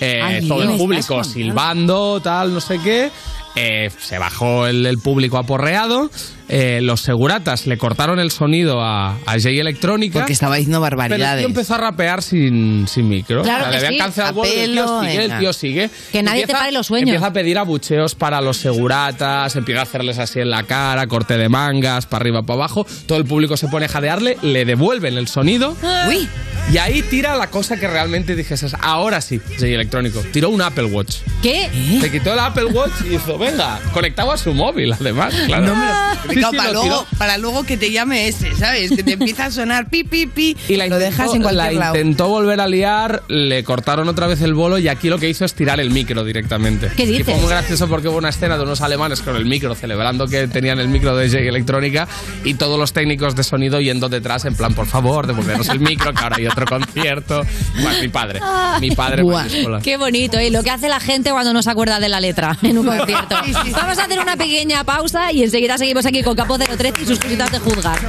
Eh, 0.00 0.20
Ay, 0.22 0.46
todo 0.48 0.62
el 0.62 0.76
público 0.76 1.24
silbando, 1.24 2.20
tal, 2.22 2.54
no 2.54 2.60
sé 2.60 2.78
qué. 2.78 3.10
Eh, 3.56 3.90
se 3.98 4.18
bajó 4.18 4.66
el, 4.66 4.86
el 4.86 4.98
público 4.98 5.38
aporreado. 5.38 6.10
Eh, 6.48 6.80
los 6.82 7.00
seguratas 7.00 7.66
le 7.66 7.76
cortaron 7.78 8.18
el 8.18 8.30
sonido 8.30 8.80
a, 8.82 9.16
a 9.26 9.40
Jay 9.40 9.58
Electrónica. 9.58 10.20
Porque 10.20 10.32
estaba 10.32 10.56
diciendo 10.56 10.80
Pero 10.80 10.94
el 10.94 10.96
barbaridades. 10.96 11.38
tío 11.40 11.48
empezó 11.48 11.74
a 11.74 11.78
rapear 11.78 12.22
sin, 12.22 12.86
sin 12.88 13.08
micro. 13.08 13.42
Claro 13.42 13.64
O 13.66 13.70
sea, 13.70 13.70
que 13.70 13.70
le 13.72 13.76
habían 13.86 13.92
sí. 13.92 13.98
cancelado 13.98 14.44
el 14.44 14.50
el 14.58 14.72
tío 14.74 15.00
sigue, 15.02 15.24
el 15.24 15.38
tío 15.38 15.52
sigue. 15.52 15.90
Que 16.12 16.22
nadie 16.22 16.46
te 16.46 16.52
pare 16.52 16.72
los 16.72 16.86
sueños. 16.86 17.08
Empieza 17.08 17.26
a 17.26 17.32
pedir 17.32 17.58
abucheos 17.58 18.14
para 18.14 18.40
los 18.40 18.56
seguratas, 18.58 19.56
empieza 19.56 19.80
a 19.80 19.84
hacerles 19.84 20.18
así 20.18 20.40
en 20.40 20.50
la 20.50 20.62
cara, 20.64 21.06
corte 21.06 21.36
de 21.36 21.48
mangas, 21.48 22.06
para 22.06 22.22
arriba, 22.22 22.42
para 22.42 22.54
abajo. 22.60 22.86
Todo 23.06 23.18
el 23.18 23.24
público 23.24 23.56
se 23.56 23.68
pone 23.68 23.86
a 23.86 23.88
jadearle, 23.88 24.36
le 24.42 24.64
devuelven 24.64 25.16
el 25.18 25.28
sonido. 25.28 25.76
Uy. 26.08 26.28
Y 26.72 26.78
ahí 26.78 27.02
tira 27.02 27.36
la 27.36 27.48
cosa 27.48 27.76
que 27.78 27.86
realmente 27.86 28.34
dijes, 28.34 28.64
ahora 28.80 29.20
sí, 29.20 29.40
Jay 29.58 29.72
Electrónico. 29.74 30.20
Tiró 30.32 30.50
un 30.50 30.60
Apple 30.62 30.86
Watch. 30.86 31.16
¿Qué? 31.40 31.70
Se 32.00 32.10
quitó 32.10 32.32
el 32.32 32.40
Apple 32.40 32.64
Watch 32.66 32.92
y 33.08 33.14
hizo, 33.14 33.38
venga, 33.38 33.78
conectado 33.92 34.32
a 34.32 34.36
su 34.36 34.52
móvil, 34.52 34.92
además. 34.92 35.32
Claro. 35.46 35.66
No 35.66 35.74
me 35.76 35.86
lo- 35.86 36.35
Sí, 36.36 36.40
Claro, 36.40 36.50
sí, 36.52 36.56
para, 36.58 36.72
lo 36.72 36.82
luego, 36.84 37.06
para 37.18 37.38
luego 37.38 37.64
que 37.64 37.76
te 37.76 37.90
llame 37.90 38.28
ese, 38.28 38.54
¿sabes? 38.56 38.90
Que 38.90 39.02
te 39.02 39.12
empieza 39.14 39.46
a 39.46 39.50
sonar 39.50 39.88
pi, 39.88 40.04
pi, 40.04 40.26
pi. 40.26 40.56
Y 40.68 40.76
la 40.76 40.86
lo 40.86 40.98
dejas 40.98 41.30
en 41.30 41.36
intentó- 41.36 41.42
cualquier 41.54 41.74
la 41.74 41.80
lado. 41.80 41.96
intentó 41.96 42.28
volver 42.28 42.60
a 42.60 42.68
liar, 42.68 43.22
le 43.28 43.64
cortaron 43.64 44.08
otra 44.08 44.26
vez 44.26 44.40
el 44.42 44.54
bolo 44.54 44.78
y 44.78 44.88
aquí 44.88 45.08
lo 45.08 45.18
que 45.18 45.28
hizo 45.28 45.44
es 45.44 45.54
tirar 45.54 45.80
el 45.80 45.90
micro 45.90 46.24
directamente. 46.24 46.90
¿Qué 46.96 47.04
Y 47.04 47.06
dices? 47.06 47.24
fue 47.24 47.34
muy 47.36 47.48
gracioso 47.48 47.88
porque 47.88 48.08
hubo 48.08 48.18
una 48.18 48.28
escena 48.28 48.56
de 48.56 48.64
unos 48.64 48.80
alemanes 48.82 49.22
con 49.22 49.34
el 49.36 49.46
micro 49.46 49.74
celebrando 49.74 50.26
que 50.28 50.46
tenían 50.48 50.78
el 50.78 50.88
micro 50.88 51.16
de 51.16 51.28
Jay 51.30 51.46
Electrónica 51.46 52.06
y 52.44 52.54
todos 52.54 52.78
los 52.78 52.92
técnicos 52.92 53.34
de 53.34 53.42
sonido 53.44 53.80
yendo 53.80 54.08
detrás 54.08 54.44
en 54.44 54.54
plan, 54.54 54.74
por 54.74 54.86
favor, 54.86 55.26
devolvernos 55.26 55.68
el 55.70 55.80
micro 55.80 56.12
que 56.12 56.22
ahora 56.22 56.36
hay 56.38 56.46
otro 56.46 56.66
concierto. 56.66 57.42
Bueno, 57.80 57.98
mi 58.00 58.08
padre, 58.08 58.40
mi 58.80 58.90
padre 58.90 59.22
Buah, 59.22 59.44
mayúscula. 59.44 59.80
Qué 59.80 59.96
bonito, 59.96 60.38
¿eh? 60.38 60.50
Lo 60.50 60.62
que 60.62 60.70
hace 60.70 60.88
la 60.88 61.00
gente 61.00 61.30
cuando 61.30 61.52
no 61.52 61.62
se 61.62 61.70
acuerda 61.70 61.98
de 62.00 62.08
la 62.08 62.20
letra 62.20 62.56
en 62.62 62.78
un 62.78 62.86
concierto. 62.98 63.36
Sí, 63.44 63.52
sí, 63.54 63.60
sí. 63.66 63.70
Vamos 63.72 63.98
a 63.98 64.04
hacer 64.04 64.18
una 64.18 64.36
pequeña 64.36 64.84
pausa 64.84 65.32
y 65.32 65.42
enseguida 65.42 65.78
seguimos 65.78 66.04
aquí 66.06 66.22
con 66.26 66.34
Capo 66.34 66.58
013 66.58 67.02
y 67.02 67.06
sus 67.06 67.20
cositas 67.20 67.52
de 67.52 67.60
juzgar. 67.60 68.00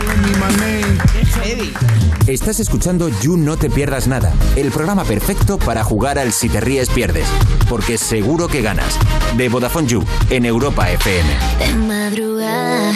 Estás 2.25 2.59
escuchando 2.59 3.09
You 3.21 3.37
No 3.37 3.57
Te 3.57 3.69
Pierdas 3.69 4.07
Nada, 4.07 4.33
el 4.55 4.71
programa 4.71 5.03
perfecto 5.03 5.59
para 5.59 5.83
jugar 5.83 6.17
al 6.17 6.33
Si 6.33 6.49
Te 6.49 6.59
Ríes 6.59 6.89
Pierdes, 6.89 7.27
porque 7.69 7.99
seguro 7.99 8.47
que 8.47 8.63
ganas. 8.63 8.97
De 9.37 9.49
Vodafone 9.49 9.87
You, 9.87 10.03
en 10.31 10.45
Europa 10.45 10.89
FM. 10.89 11.29
De 11.59 11.73
madrugada 11.75 12.91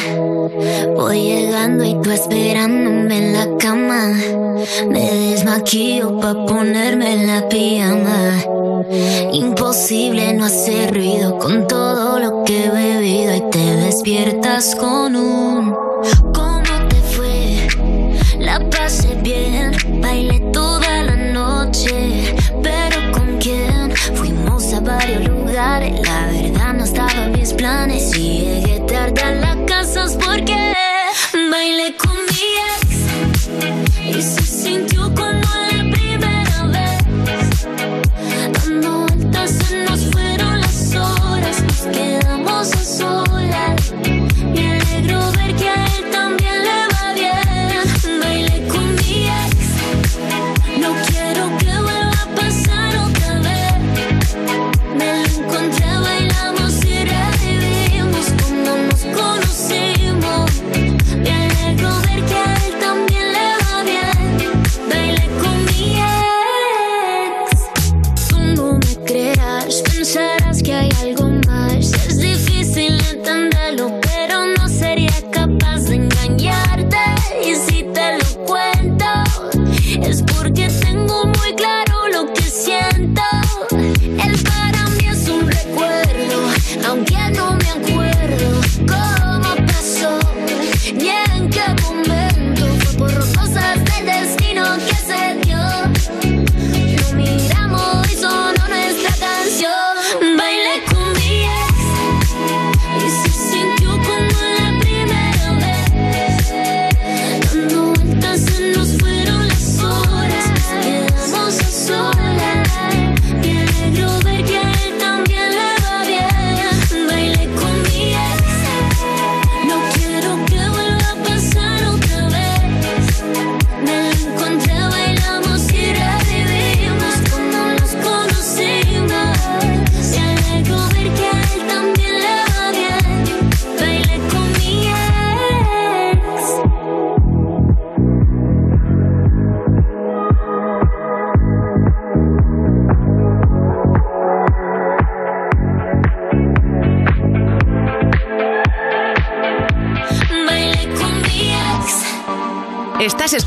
voy 0.96 1.22
llegando 1.22 1.84
y 1.84 2.02
tú 2.02 2.10
esperándome 2.10 3.18
en 3.18 3.34
la 3.34 3.58
cama. 3.60 4.14
Me 4.90 5.12
desmaquillo 5.12 6.20
pa' 6.20 6.34
ponerme 6.48 7.28
la 7.28 7.48
pijama. 7.48 8.71
Imposible 9.34 10.34
no 10.34 10.46
hacer 10.46 10.94
ruido 10.94 11.38
con 11.38 11.68
todo 11.68 12.20
lo 12.20 12.44
que 12.44 12.66
he 12.66 12.70
bebido 12.70 13.36
y 13.36 13.50
te 13.52 13.76
despiertas 13.76 14.76
con 14.76 15.16
un 15.16 15.76
¿Cómo 16.34 16.88
te 16.90 16.96
fue? 17.16 17.68
La 18.40 18.60
pasé 18.70 19.16
bien, 19.22 19.72
bailé 20.02 20.40
toda 20.52 21.04
la 21.04 21.16
noche, 21.16 22.36
pero 22.64 23.12
¿con 23.12 23.38
quién? 23.40 23.92
Fuimos 24.16 24.74
a 24.74 24.80
varios 24.80 25.28
lugares, 25.28 26.00
la 26.02 26.26
verdad 26.28 26.74
no 26.74 26.84
estaba 26.84 27.26
en 27.26 27.34
mis 27.34 27.54
planes 27.54 28.18
y 28.18 28.40
llegué 28.40 28.80
tarde 28.88 29.22
a 29.22 29.32
la 29.32 29.66
casa 29.66 30.06
porque 30.26 30.74
bailé 31.52 31.96
con 31.98 32.31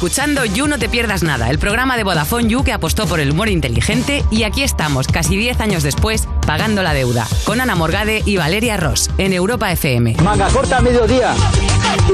escuchando 0.04 0.44
You 0.44 0.66
No 0.68 0.78
Te 0.78 0.90
Pierdas 0.90 1.22
Nada, 1.22 1.48
el 1.48 1.58
programa 1.58 1.96
de 1.96 2.04
Vodafone 2.04 2.46
You 2.46 2.62
que 2.62 2.74
apostó 2.74 3.06
por 3.06 3.20
el 3.20 3.30
humor 3.30 3.48
inteligente 3.48 4.22
y 4.30 4.42
aquí 4.42 4.62
estamos, 4.62 5.06
casi 5.06 5.34
10 5.34 5.60
años 5.60 5.82
después, 5.82 6.28
pagando 6.46 6.82
la 6.82 6.92
deuda, 6.92 7.26
con 7.44 7.58
Ana 7.62 7.74
Morgade 7.74 8.22
y 8.26 8.36
Valeria 8.36 8.76
Ross, 8.76 9.08
en 9.16 9.32
Europa 9.32 9.72
FM. 9.72 10.16
Manga 10.22 10.48
corta 10.48 10.76
a 10.76 10.80
mediodía. 10.82 11.34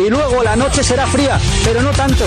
Y 0.06 0.08
luego 0.08 0.40
la 0.44 0.54
noche 0.54 0.84
será 0.84 1.04
fría, 1.08 1.40
pero 1.64 1.82
no 1.82 1.90
tanto. 1.90 2.26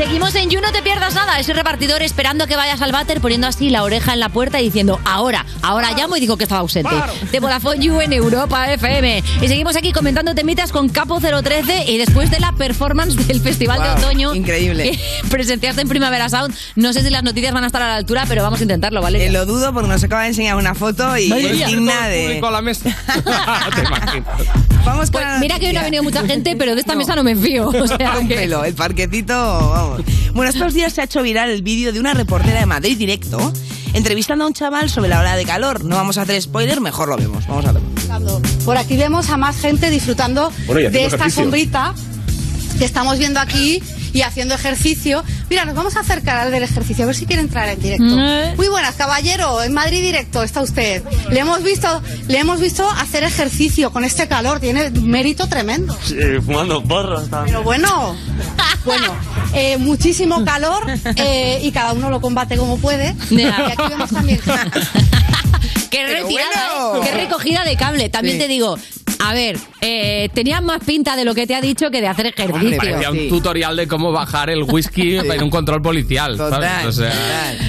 Seguimos 0.00 0.34
en 0.34 0.48
You, 0.48 0.62
no 0.62 0.72
te 0.72 0.80
pierdas 0.80 1.12
nada. 1.14 1.38
Ese 1.38 1.52
repartidor 1.52 2.00
esperando 2.00 2.46
que 2.46 2.56
vayas 2.56 2.80
al 2.80 2.90
váter, 2.90 3.20
poniendo 3.20 3.46
así 3.46 3.68
la 3.68 3.82
oreja 3.82 4.14
en 4.14 4.20
la 4.20 4.30
puerta 4.30 4.58
y 4.58 4.64
diciendo, 4.64 4.98
ahora, 5.04 5.44
ahora 5.60 5.90
llamo 5.92 6.16
y 6.16 6.20
digo 6.20 6.38
que 6.38 6.44
estaba 6.44 6.62
ausente. 6.62 6.88
De 7.30 7.38
Vodafone 7.38 7.84
You 7.84 8.00
en 8.00 8.14
Europa 8.14 8.72
FM. 8.72 9.22
Y 9.42 9.48
seguimos 9.48 9.76
aquí 9.76 9.92
comentando 9.92 10.34
temitas 10.34 10.72
con 10.72 10.88
Capo 10.88 11.20
013 11.20 11.84
y 11.86 11.98
después 11.98 12.30
de 12.30 12.40
la 12.40 12.52
performance 12.52 13.14
del 13.26 13.42
Festival 13.42 13.82
de 13.82 13.90
Otoño. 13.90 14.34
increíble. 14.34 14.98
presenciaste 15.30 15.82
en 15.82 15.88
Primavera 15.88 16.30
Sound. 16.30 16.54
No 16.76 16.94
sé 16.94 17.02
si 17.02 17.10
las 17.10 17.22
noticias 17.22 17.52
van 17.52 17.64
a 17.64 17.66
estar 17.66 17.82
a 17.82 17.88
la 17.88 17.96
altura, 17.96 18.24
pero 18.26 18.42
vamos 18.42 18.58
a 18.60 18.62
intentarlo, 18.62 19.02
¿vale? 19.02 19.26
Eh, 19.26 19.30
lo 19.30 19.44
dudo 19.44 19.74
porque 19.74 19.88
nos 19.90 20.02
acaba 20.02 20.22
de 20.22 20.28
enseñar 20.28 20.56
una 20.56 20.74
foto 20.74 21.14
y 21.18 21.30
digna 21.30 22.08
de... 22.08 22.40
la 22.40 22.62
mesa. 22.62 22.88
Vamos 24.84 25.10
con 25.10 25.20
Pues 25.20 25.24
la 25.34 25.38
mira 25.40 25.58
que 25.58 25.66
hoy 25.66 25.72
no 25.74 25.80
ha 25.80 25.84
venido 25.84 26.02
mucha 26.02 26.22
gente, 26.26 26.56
pero 26.56 26.74
de 26.74 26.80
esta 26.80 26.94
mesa 26.94 27.14
no 27.14 27.22
me 27.22 27.36
fío. 27.36 27.68
O 27.68 27.86
sea, 27.86 28.18
un 28.18 28.26
que- 28.28 28.34
pelo, 28.34 28.64
el 28.64 28.74
parquecito, 28.74 29.34
vamos. 29.34 29.89
Bueno, 30.32 30.50
estos 30.50 30.74
días 30.74 30.92
se 30.92 31.00
ha 31.00 31.04
hecho 31.04 31.22
viral 31.22 31.50
el 31.50 31.62
vídeo 31.62 31.92
de 31.92 32.00
una 32.00 32.14
reportera 32.14 32.60
de 32.60 32.66
Madrid 32.66 32.96
Directo 32.96 33.52
entrevistando 33.92 34.44
a 34.44 34.46
un 34.48 34.54
chaval 34.54 34.88
sobre 34.88 35.08
la 35.08 35.20
ola 35.20 35.36
de 35.36 35.44
calor. 35.44 35.84
No 35.84 35.96
vamos 35.96 36.18
a 36.18 36.22
hacer 36.22 36.40
spoiler, 36.40 36.80
mejor 36.80 37.08
lo 37.08 37.16
vemos. 37.16 37.46
Vamos 37.46 37.66
a 37.66 37.72
ver. 37.72 37.82
Por 38.64 38.76
aquí 38.76 38.96
vemos 38.96 39.30
a 39.30 39.36
más 39.36 39.56
gente 39.56 39.90
disfrutando 39.90 40.52
Bueno, 40.66 40.90
de 40.90 41.04
esta 41.04 41.16
ejercicio. 41.16 41.42
sombrita 41.44 41.94
que 42.78 42.84
estamos 42.84 43.18
viendo 43.18 43.40
aquí 43.40 43.82
y 44.12 44.22
haciendo 44.22 44.54
ejercicio. 44.54 45.22
Mira, 45.48 45.64
nos 45.64 45.74
vamos 45.74 45.96
a 45.96 46.00
acercar 46.00 46.36
al 46.36 46.50
del 46.50 46.62
ejercicio, 46.62 47.04
a 47.04 47.06
ver 47.06 47.14
si 47.16 47.26
quiere 47.26 47.42
entrar 47.42 47.68
en 47.68 47.80
directo. 47.80 48.04
Mm. 48.04 48.56
Muy 48.56 48.68
buenas, 48.68 48.94
caballero, 48.96 49.62
en 49.62 49.72
Madrid 49.72 50.00
Directo 50.00 50.42
está 50.42 50.62
usted. 50.62 51.02
Le 51.30 51.40
hemos 51.40 51.62
visto, 51.62 52.02
le 52.28 52.38
hemos 52.38 52.60
visto 52.60 52.88
hacer 52.88 53.22
ejercicio 53.22 53.92
con 53.92 54.04
este 54.04 54.26
calor, 54.28 54.60
tiene 54.60 54.90
mérito 54.90 55.46
tremendo. 55.48 55.96
Sí, 56.04 56.16
fumando 56.44 56.82
porros 56.82 57.28
también. 57.28 57.54
Pero 57.54 57.62
bueno, 57.62 58.16
bueno, 58.84 59.14
eh, 59.54 59.76
muchísimo 59.78 60.44
calor 60.44 60.84
eh, 61.16 61.60
y 61.62 61.70
cada 61.72 61.92
uno 61.92 62.10
lo 62.10 62.20
combate 62.20 62.56
como 62.56 62.78
puede. 62.78 63.14
Y 63.30 63.42
aquí 63.42 63.82
vemos 63.88 64.10
también 64.10 64.40
Qué 65.90 66.06
retirada, 66.06 66.88
bueno. 66.90 67.04
¿eh? 67.04 67.08
qué 67.10 67.16
recogida 67.16 67.64
de 67.64 67.76
cable. 67.76 68.08
También 68.08 68.36
Sí. 68.36 68.42
te 68.42 68.48
digo, 68.48 68.78
a 69.18 69.34
ver, 69.34 69.58
eh, 69.80 70.28
tenías 70.34 70.62
más 70.62 70.78
pinta 70.84 71.16
de 71.16 71.24
lo 71.24 71.34
que 71.34 71.46
te 71.48 71.54
ha 71.56 71.60
dicho 71.60 71.90
que 71.90 72.00
de 72.00 72.06
hacer 72.06 72.26
ejercicio. 72.26 72.76
Parecía 72.78 73.10
un 73.10 73.28
tutorial 73.28 73.76
de 73.76 73.88
cómo 73.88 74.12
bajar 74.12 74.50
el 74.50 74.62
whisky 74.62 75.16
en 75.18 75.42
un 75.42 75.50
control 75.50 75.82
policial. 75.82 76.36
¿sabes? 76.36 76.86
O 76.86 76.92
sea, 76.92 77.12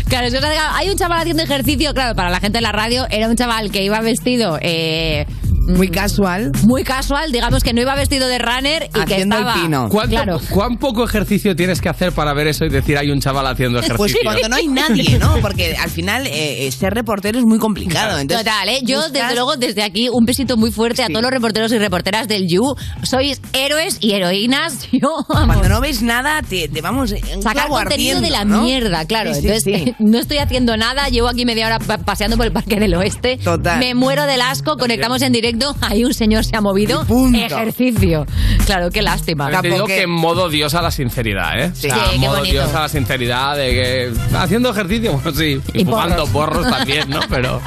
Claro, 0.08 0.28
es 0.28 0.34
verdad 0.34 0.52
que 0.52 0.58
hay 0.60 0.90
un 0.90 0.98
chaval 0.98 1.20
haciendo 1.22 1.42
ejercicio, 1.44 1.94
claro, 1.96 2.16
para 2.16 2.30
la 2.30 2.40
gente 2.40 2.60
de 2.60 2.62
la 2.62 2.72
radio, 2.72 3.08
era 3.10 3.28
un 3.28 3.36
chaval 3.36 3.72
que 3.72 3.84
iba 3.84 4.00
vestido... 4.02 4.60
eh, 4.62 5.26
muy 5.72 5.89
casual. 5.89 6.52
Muy 6.64 6.84
casual, 6.84 7.31
digamos 7.31 7.64
que 7.64 7.73
no 7.73 7.81
iba 7.81 7.95
vestido 7.95 8.27
de 8.27 8.38
runner 8.39 8.89
y 8.95 9.06
que 9.06 9.22
estaba... 9.22 9.56
¿Cuánto- 9.89 10.11
Claro. 10.11 10.41
¿Cuán 10.49 10.77
poco 10.77 11.03
ejercicio 11.06 11.56
tienes 11.56 11.80
que 11.81 11.88
hacer 11.89 12.11
para 12.11 12.34
ver 12.34 12.48
eso 12.48 12.65
y 12.65 12.69
decir 12.69 12.98
hay 12.98 13.10
un 13.11 13.19
chaval 13.22 13.48
haciendo 13.48 13.80
ejercicio? 13.80 13.98
Pues 13.98 14.15
cuando 14.23 14.49
no 14.49 14.56
hay 14.57 14.68
nadie, 14.68 15.18
¿no? 15.19 15.38
Porque 15.41 15.76
al 15.77 15.89
final 15.89 16.27
eh, 16.27 16.68
eh, 16.68 16.72
ser 16.72 16.93
reportero 16.93 17.39
es 17.39 17.45
muy 17.45 17.60
complicado. 17.60 18.19
Entonces, 18.19 18.45
Total, 18.45 18.68
¿eh? 18.69 18.80
Yo, 18.84 18.98
buscas- 18.99 19.11
desde 19.11 19.35
luego, 19.35 19.56
desde 19.56 19.84
aquí, 19.84 20.10
un 20.10 20.26
besito 20.26 20.57
muy 20.57 20.72
fuerte 20.72 21.03
a 21.03 21.07
todos 21.07 21.22
los 21.22 21.31
reporteros 21.31 21.72
y 21.72 21.77
reporteras 21.80 22.27
del 22.27 22.48
You. 22.48 22.76
Sois 23.03 23.39
héroes 23.53 23.98
y 24.02 24.11
heroínas. 24.14 24.88
Yo, 24.91 25.10
Cuando 25.27 25.69
no 25.69 25.80
ves 25.81 26.02
nada, 26.02 26.41
te, 26.41 26.68
te 26.68 26.81
vamos 26.81 27.11
un 27.35 27.41
Sacar 27.41 27.68
contenido 27.68 28.18
ardiendo, 28.18 28.22
de 28.22 28.30
la 28.30 28.43
¿no? 28.45 28.64
mierda, 28.64 29.06
claro. 29.06 29.34
Sí, 29.34 29.41
sí, 29.41 29.48
Entonces, 29.48 29.84
sí. 29.85 29.95
no 30.03 30.19
estoy 30.19 30.38
haciendo 30.39 30.76
nada. 30.77 31.07
Llevo 31.10 31.27
aquí 31.30 31.45
media 31.45 31.68
hora 31.68 31.80
pa- 31.80 31.99
paseando 31.99 32.38
por 32.38 32.45
el 32.45 32.52
Parque 32.52 32.80
del 32.80 32.93
Oeste. 32.95 33.38
Total. 33.38 33.80
Me 33.80 33.93
muero 33.95 34.26
del 34.26 34.41
asco. 34.41 34.77
Conectamos 34.77 35.22
en 35.22 35.31
directo. 35.31 35.61
Ahí 35.82 36.04
un 36.04 36.14
señor 36.14 36.44
se 36.46 36.56
ha 36.56 36.62
movido. 36.62 37.06
Ejercicio. 37.34 38.26
Claro, 38.66 38.90
qué 38.90 39.02
lástima. 39.02 39.50
Te 39.62 39.70
digo 39.70 39.86
que 39.86 40.02
en 40.04 40.10
modo 40.10 40.50
diosa 40.50 40.82
la 40.82 40.92
sinceridad, 40.92 41.60
¿eh? 41.60 41.72
Sí. 41.74 41.88
O 41.88 41.94
sea, 41.96 42.04
Sí, 42.06 42.10
qué 42.14 42.20
modo 42.20 42.38
bonito. 42.38 42.54
diosa 42.54 42.82
la 42.82 42.90
sinceridad 42.90 43.58
de 43.58 43.70
que 43.72 44.12
haciendo 44.38 44.70
ejercicio, 44.72 45.14
bueno, 45.24 45.32
sí, 45.38 45.62
y, 45.74 45.82
Y 45.82 45.86
fumando 45.86 46.26
porros. 46.28 46.58
porros 46.66 46.78
también, 46.78 47.10
¿no? 47.10 47.20
Pero 47.30 47.62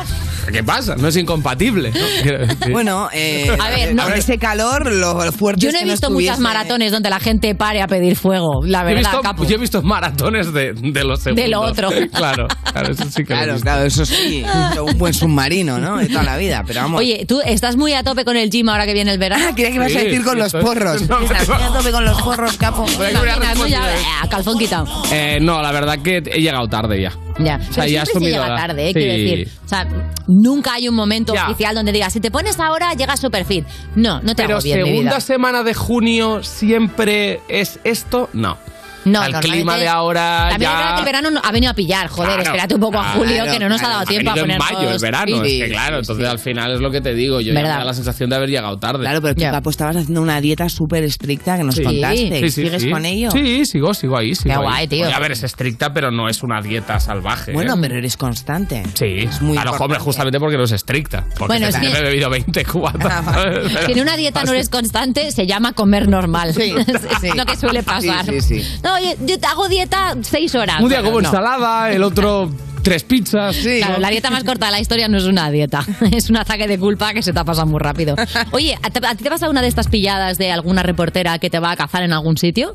¿qué 0.52 0.62
pasa? 0.62 0.96
No 0.96 1.08
es 1.08 1.16
incompatible, 1.16 1.90
¿no? 1.92 2.68
Bueno, 2.72 3.08
eh, 3.12 3.54
A 3.60 3.68
ver, 3.70 3.94
no. 3.94 4.04
con 4.04 4.12
ese 4.14 4.38
calor, 4.38 4.90
lo 4.92 5.30
fuerte 5.32 5.62
Yo 5.62 5.70
no 5.72 5.76
he 5.78 5.80
que 5.80 5.86
no 5.86 5.92
visto 5.92 6.10
muchas 6.10 6.34
estuviese- 6.36 6.42
maratones 6.42 6.92
donde 6.92 7.10
la 7.10 7.20
gente 7.20 7.54
pare 7.54 7.82
a 7.82 7.86
pedir 7.86 8.16
fuego, 8.16 8.62
la 8.64 8.82
Yo 8.82 8.88
he 8.88 8.94
verdad, 8.94 9.10
visto, 9.10 9.22
capo. 9.22 9.44
yo 9.44 9.54
he 9.54 9.58
visto 9.58 9.82
maratones 9.82 10.52
de, 10.52 10.72
de 10.74 11.04
lo 11.04 11.16
segundo. 11.16 11.42
De 11.42 11.48
lo 11.48 11.60
otro. 11.60 11.90
Claro, 12.14 12.46
claro, 12.72 12.92
eso 12.92 13.04
sí 13.10 13.24
que 13.24 13.34
lo 13.34 13.40
he 13.40 13.42
Claro, 13.42 13.52
visto. 13.54 13.64
claro, 13.64 13.84
eso 13.84 14.06
sí. 14.06 14.44
Un 14.80 14.98
buen 14.98 15.12
submarino, 15.14 15.78
¿no? 15.78 15.98
De 15.98 16.06
toda 16.08 16.22
la 16.22 16.36
vida. 16.36 16.62
Pero 16.66 16.82
vamos. 16.82 17.00
Oye, 17.00 17.24
tú 17.26 17.40
estás 17.44 17.73
muy 17.76 17.92
a 17.94 18.02
tope 18.02 18.24
con 18.24 18.36
el 18.36 18.50
gym 18.50 18.68
ahora 18.68 18.86
que 18.86 18.92
viene 18.94 19.12
el 19.12 19.18
verano. 19.18 19.44
Ah, 19.48 19.52
creía 19.54 19.68
que 19.70 19.74
ibas 19.76 19.94
a 19.94 19.98
decir 20.00 20.24
con 20.24 20.38
los 20.38 20.52
porros. 20.52 21.02
Estás 21.02 21.48
muy 21.48 21.62
a 21.62 21.68
tope 21.72 21.90
con 21.92 22.04
los 22.04 22.20
porros, 22.22 22.56
capo. 22.56 22.86
Imagina, 22.88 23.54
tú 23.54 23.66
ya, 23.66 23.94
eh, 23.94 24.28
calzón 24.30 24.58
quitado. 24.58 24.86
Eh, 25.12 25.38
no, 25.40 25.60
la 25.62 25.72
verdad 25.72 25.98
que 26.02 26.18
he 26.18 26.40
llegado 26.40 26.66
tarde 26.68 27.00
ya. 27.02 27.12
Ya, 27.38 27.56
O 27.56 27.72
sea, 27.72 27.82
pero 27.82 27.88
ya 27.88 28.04
siempre 28.06 28.26
se 28.30 28.30
llega 28.36 28.48
la- 28.48 28.56
tarde, 28.56 28.84
eh, 28.84 28.88
Sí. 28.88 28.94
quiero 28.94 29.12
decir. 29.12 29.48
O 29.64 29.68
sea, 29.68 29.86
nunca 30.28 30.74
hay 30.74 30.88
un 30.88 30.94
momento 30.94 31.32
oficial 31.32 31.74
donde 31.74 31.90
digas, 31.90 32.12
si 32.12 32.20
te 32.20 32.30
pones 32.30 32.60
ahora, 32.60 32.92
llegas 32.94 33.18
super 33.20 33.44
fit. 33.44 33.64
No, 33.96 34.20
no 34.22 34.34
te 34.36 34.42
Pero 34.44 34.54
hago 34.58 34.62
bien, 34.62 34.82
mi 34.82 34.88
segunda 34.90 35.10
vida. 35.12 35.20
semana 35.20 35.62
de 35.64 35.74
junio 35.74 36.42
siempre 36.44 37.40
es 37.48 37.80
esto, 37.84 38.28
no. 38.32 38.56
No, 39.04 39.22
el 39.24 39.32
normalmente- 39.32 39.48
clima 39.48 39.76
de 39.76 39.88
ahora 39.88 40.46
También 40.50 40.70
es 40.70 40.76
verdad 40.76 40.90
ya... 40.90 40.94
que 40.94 41.00
el 41.00 41.04
verano 41.04 41.30
no- 41.30 41.40
ha 41.44 41.52
venido 41.52 41.70
a 41.70 41.74
pillar, 41.74 42.08
joder, 42.08 42.28
Claro, 42.30 42.42
espérate 42.42 42.74
un 42.74 42.80
poco 42.80 42.98
a 42.98 43.02
claro, 43.02 43.18
julio, 43.20 43.44
que 43.44 43.58
no 43.58 43.68
nos 43.68 43.82
ha 43.82 43.88
dado 43.88 44.04
tiempo 44.06 44.30
a 44.30 44.38
en 44.38 44.58
mayo, 44.58 44.90
el 44.90 44.98
verano, 44.98 45.36
fit. 45.42 45.44
es 45.44 45.62
que 45.64 45.68
claro, 45.70 45.98
entonces 45.98 46.26
al 46.28 46.38
final 46.38 46.72
es 46.74 46.80
lo 46.80 46.90
que 46.90 47.00
te 47.00 47.14
digo, 47.14 47.40
yo 47.40 47.52
ya 47.52 47.60
me 47.62 47.68
da 47.68 47.84
la 47.84 47.94
sensación 47.94 48.30
de 48.30 48.36
haber 48.36 48.48
llegado 48.50 48.76
tarde. 48.78 49.00
Claro, 49.00 49.20
pero 49.22 49.34
tú, 49.34 49.42
Capo, 49.42 49.70
estabas 49.70 49.96
haciendo 49.96 50.22
una 50.22 50.40
dieta 50.40 50.68
súper 50.68 51.04
estricta 51.04 51.56
que 51.56 51.64
nos 51.64 51.74
Sí. 51.74 51.82
contaste. 51.82 52.40
Sí, 52.40 52.50
sí, 52.50 52.62
¿Sigues 52.64 52.82
sí. 52.82 52.90
con 52.90 53.04
ello? 53.04 53.30
Sí, 53.30 53.66
sigo, 53.66 53.94
sigo 53.94 54.16
ahí. 54.16 54.34
Sigo 54.34 54.44
Qué 54.46 54.52
ahí. 54.52 54.58
guay, 54.62 54.88
tío. 54.88 55.06
Oye, 55.06 55.14
a 55.14 55.18
ver, 55.18 55.32
es 55.32 55.42
estricta, 55.42 55.92
pero 55.92 56.10
no 56.10 56.28
es 56.28 56.42
una 56.42 56.60
dieta 56.60 56.98
salvaje. 57.00 57.52
Bueno, 57.52 57.74
¿eh? 57.74 57.78
pero 57.80 57.96
eres 57.98 58.16
constante. 58.16 58.82
Sí, 58.94 59.28
muy 59.40 59.56
a 59.56 59.64
lo 59.64 59.72
mejor 59.72 59.86
importante. 59.86 59.98
justamente 60.04 60.40
porque 60.40 60.56
no 60.56 60.64
es 60.64 60.72
estricta. 60.72 61.24
Porque 61.36 61.46
Bueno, 61.46 61.66
es 61.68 61.76
que- 61.76 61.88
me 61.90 61.98
he 61.98 62.02
bebido 62.02 62.30
20 62.30 62.64
cubatas. 62.64 63.24
¿sabes? 63.24 63.72
Si 63.86 63.92
en 63.92 64.00
una 64.00 64.16
dieta 64.16 64.44
no 64.44 64.52
eres 64.52 64.68
constante, 64.68 65.30
se 65.32 65.46
llama 65.46 65.72
comer 65.72 66.08
normal. 66.08 66.50
es 66.56 67.36
lo 67.36 67.44
que 67.46 67.56
suele 67.56 67.82
pasar. 67.82 68.24
Sí, 68.26 68.40
sí, 68.40 68.62
sí. 68.62 68.78
No, 69.00 69.26
yo 69.26 69.38
te 69.38 69.46
hago 69.46 69.68
dieta 69.68 70.14
seis 70.22 70.54
horas. 70.54 70.80
Un 70.80 70.88
día 70.88 70.98
Bueno, 71.00 71.10
como 71.10 71.20
no. 71.22 71.28
ensalada, 71.28 71.90
el 71.92 72.02
otro 72.02 72.50
tres 72.82 73.02
pizzas. 73.04 73.56
Claro, 73.56 73.98
la 73.98 74.10
dieta 74.10 74.30
más 74.30 74.44
corta 74.44 74.66
de 74.66 74.72
la 74.72 74.80
historia 74.80 75.08
no 75.08 75.16
es 75.16 75.24
una 75.24 75.50
dieta, 75.50 75.84
es 76.12 76.28
un 76.30 76.36
ataque 76.36 76.68
de 76.68 76.78
culpa 76.78 77.14
que 77.14 77.22
se 77.22 77.32
te 77.32 77.38
ha 77.38 77.44
pasado 77.44 77.66
muy 77.66 77.80
rápido. 77.80 78.14
Oye, 78.52 78.76
¿a 78.82 78.90
te- 78.90 79.06
¿a 79.06 79.14
ti 79.14 79.24
te 79.24 79.30
pasa 79.30 79.48
una 79.48 79.62
de 79.62 79.68
estas 79.68 79.88
pilladas 79.88 80.36
de 80.38 80.52
alguna 80.52 80.82
reportera 80.82 81.38
que 81.38 81.48
te 81.50 81.58
va 81.58 81.70
a 81.70 81.76
cazar 81.76 82.02
en 82.02 82.12
algún 82.12 82.36
sitio? 82.36 82.74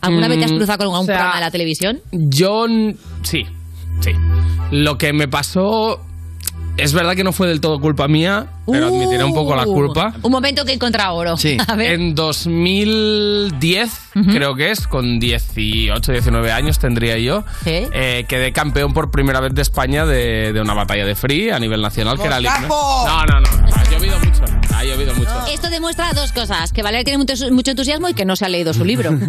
¿Alguna 0.00 0.28
vez 0.28 0.38
te 0.38 0.44
has 0.44 0.52
Mm, 0.52 0.56
cruzado 0.58 0.78
con 0.78 0.84
algún 0.86 1.00
o 1.00 1.04
sea, 1.04 1.14
programa 1.16 1.34
de 1.36 1.40
la 1.46 1.50
televisión? 1.50 2.00
Yo 2.12 2.66
sí, 3.22 3.44
sí. 4.00 4.12
Lo 4.70 4.96
que 4.96 5.12
me 5.12 5.26
pasó 5.26 6.00
es 6.76 6.92
verdad 6.92 7.16
que 7.16 7.24
no 7.24 7.32
fue 7.32 7.48
del 7.48 7.60
todo 7.60 7.80
culpa 7.80 8.06
mía, 8.06 8.46
pero 8.70 8.86
admitiré 8.88 9.24
un 9.24 9.34
poco 9.34 9.54
la 9.56 9.66
Uh, 9.66 9.72
culpa. 9.74 10.12
Un 10.22 10.30
momento 10.32 10.64
que 10.64 10.72
he 10.72 10.74
encontrado 10.74 11.14
oro. 11.14 11.34
A 11.68 11.74
ver. 11.76 11.92
En 11.92 12.14
2010, 12.14 13.90
creo 14.30 14.54
que 14.54 14.70
es, 14.70 14.86
con 14.86 15.18
18, 15.18 16.12
19 16.12 16.52
años 16.52 16.78
tendría 16.78 17.18
yo, 17.18 17.44
eh, 17.64 18.24
quedé 18.28 18.52
campeón 18.52 18.92
por 18.92 19.10
primera 19.10 19.40
vez 19.40 19.54
de 19.54 19.62
España 19.62 20.06
de, 20.06 20.52
de 20.52 20.60
una 20.60 20.74
batalla 20.74 21.04
de 21.04 21.14
free 21.14 21.50
a 21.50 21.58
nivel 21.58 21.80
nacional, 21.82 22.18
que 22.18 22.26
era 22.26 22.38
el 22.38 22.44
himno. 22.44 22.58
¡Capo! 22.62 23.04
No, 23.06 23.26
no, 23.26 23.40
no, 23.40 23.48
ha 23.74 23.84
llovido 23.90 24.18
mucho, 24.18 24.44
ha 24.74 24.84
llovido 24.84 25.14
mucho. 25.14 25.46
Esto 25.52 25.70
demuestra 25.70 26.12
dos 26.12 26.32
cosas, 26.32 26.72
que 26.72 26.82
Valeria 26.82 27.04
tiene 27.04 27.18
mucho, 27.18 27.34
mucho 27.52 27.70
entusiasmo 27.72 28.08
y 28.08 28.14
que 28.14 28.24
no 28.24 28.36
se 28.36 28.44
ha 28.44 28.48
leído 28.48 28.72
su 28.74 28.84
libro. 28.84 29.10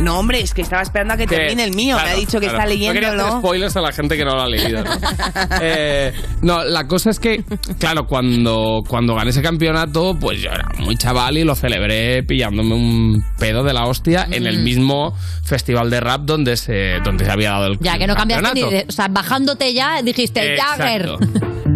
No, 0.00 0.18
hombre, 0.18 0.40
es 0.40 0.54
que 0.54 0.62
estaba 0.62 0.80
esperando 0.80 1.12
a 1.12 1.16
que 1.18 1.26
Que- 1.26 1.36
termine 1.36 1.62
el 1.64 1.74
mío. 1.74 1.94
Me 2.02 2.10
ha 2.10 2.14
dicho 2.14 2.40
que 2.40 2.48
claro. 2.48 2.60
está 2.60 2.64
No 2.64 2.70
quería 2.70 2.90
hacer 2.90 3.02
leyéndolo. 3.02 3.38
spoilers 3.40 3.76
a 3.76 3.80
la 3.82 3.92
gente 3.92 4.16
que 4.16 4.24
no 4.24 4.34
lo 4.34 4.40
ha 4.40 4.48
leído. 4.48 4.82
¿no? 4.82 4.90
Eh, 5.60 6.14
no, 6.40 6.64
la 6.64 6.86
cosa 6.86 7.10
es 7.10 7.20
que, 7.20 7.44
claro, 7.78 8.06
cuando, 8.06 8.59
cuando 8.88 9.14
gané 9.14 9.30
ese 9.30 9.42
campeonato, 9.42 10.16
pues 10.20 10.40
yo 10.40 10.50
era 10.50 10.68
muy 10.78 10.96
chaval 10.96 11.38
y 11.38 11.44
lo 11.44 11.54
celebré 11.54 12.22
pillándome 12.22 12.74
un 12.74 13.24
pedo 13.38 13.62
de 13.64 13.72
la 13.72 13.86
hostia 13.86 14.26
en 14.30 14.46
el 14.46 14.58
Mm. 14.60 14.64
mismo 14.64 15.14
festival 15.44 15.90
de 15.90 16.00
rap 16.00 16.22
donde 16.22 16.56
se, 16.56 17.00
donde 17.04 17.24
se 17.24 17.30
había 17.30 17.50
dado 17.50 17.66
el 17.66 17.78
Ya 17.80 17.98
que 17.98 18.06
no 18.06 18.14
cambiaste 18.14 18.54
ni 18.54 18.70
de, 18.70 18.86
O 18.88 18.92
sea, 18.92 19.08
bajándote 19.08 19.72
ya 19.74 20.02
dijiste, 20.02 20.56
Jagger. 20.56 21.08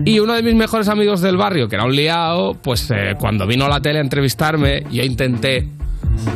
Y 0.07 0.19
uno 0.19 0.35
de 0.35 0.43
mis 0.43 0.55
mejores 0.55 0.89
amigos 0.89 1.21
del 1.23 1.37
barrio, 1.37 1.69
que 1.69 1.77
era 1.77 1.85
un 1.85 1.95
liado, 1.97 2.55
pues 2.63 2.91
eh, 2.91 3.15
cuando 3.19 3.47
vino 3.47 3.65
a 3.65 3.69
la 3.69 3.81
tele 3.81 3.99
a 3.99 4.03
entrevistarme, 4.03 4.83
yo 4.91 5.03
intenté 5.03 5.69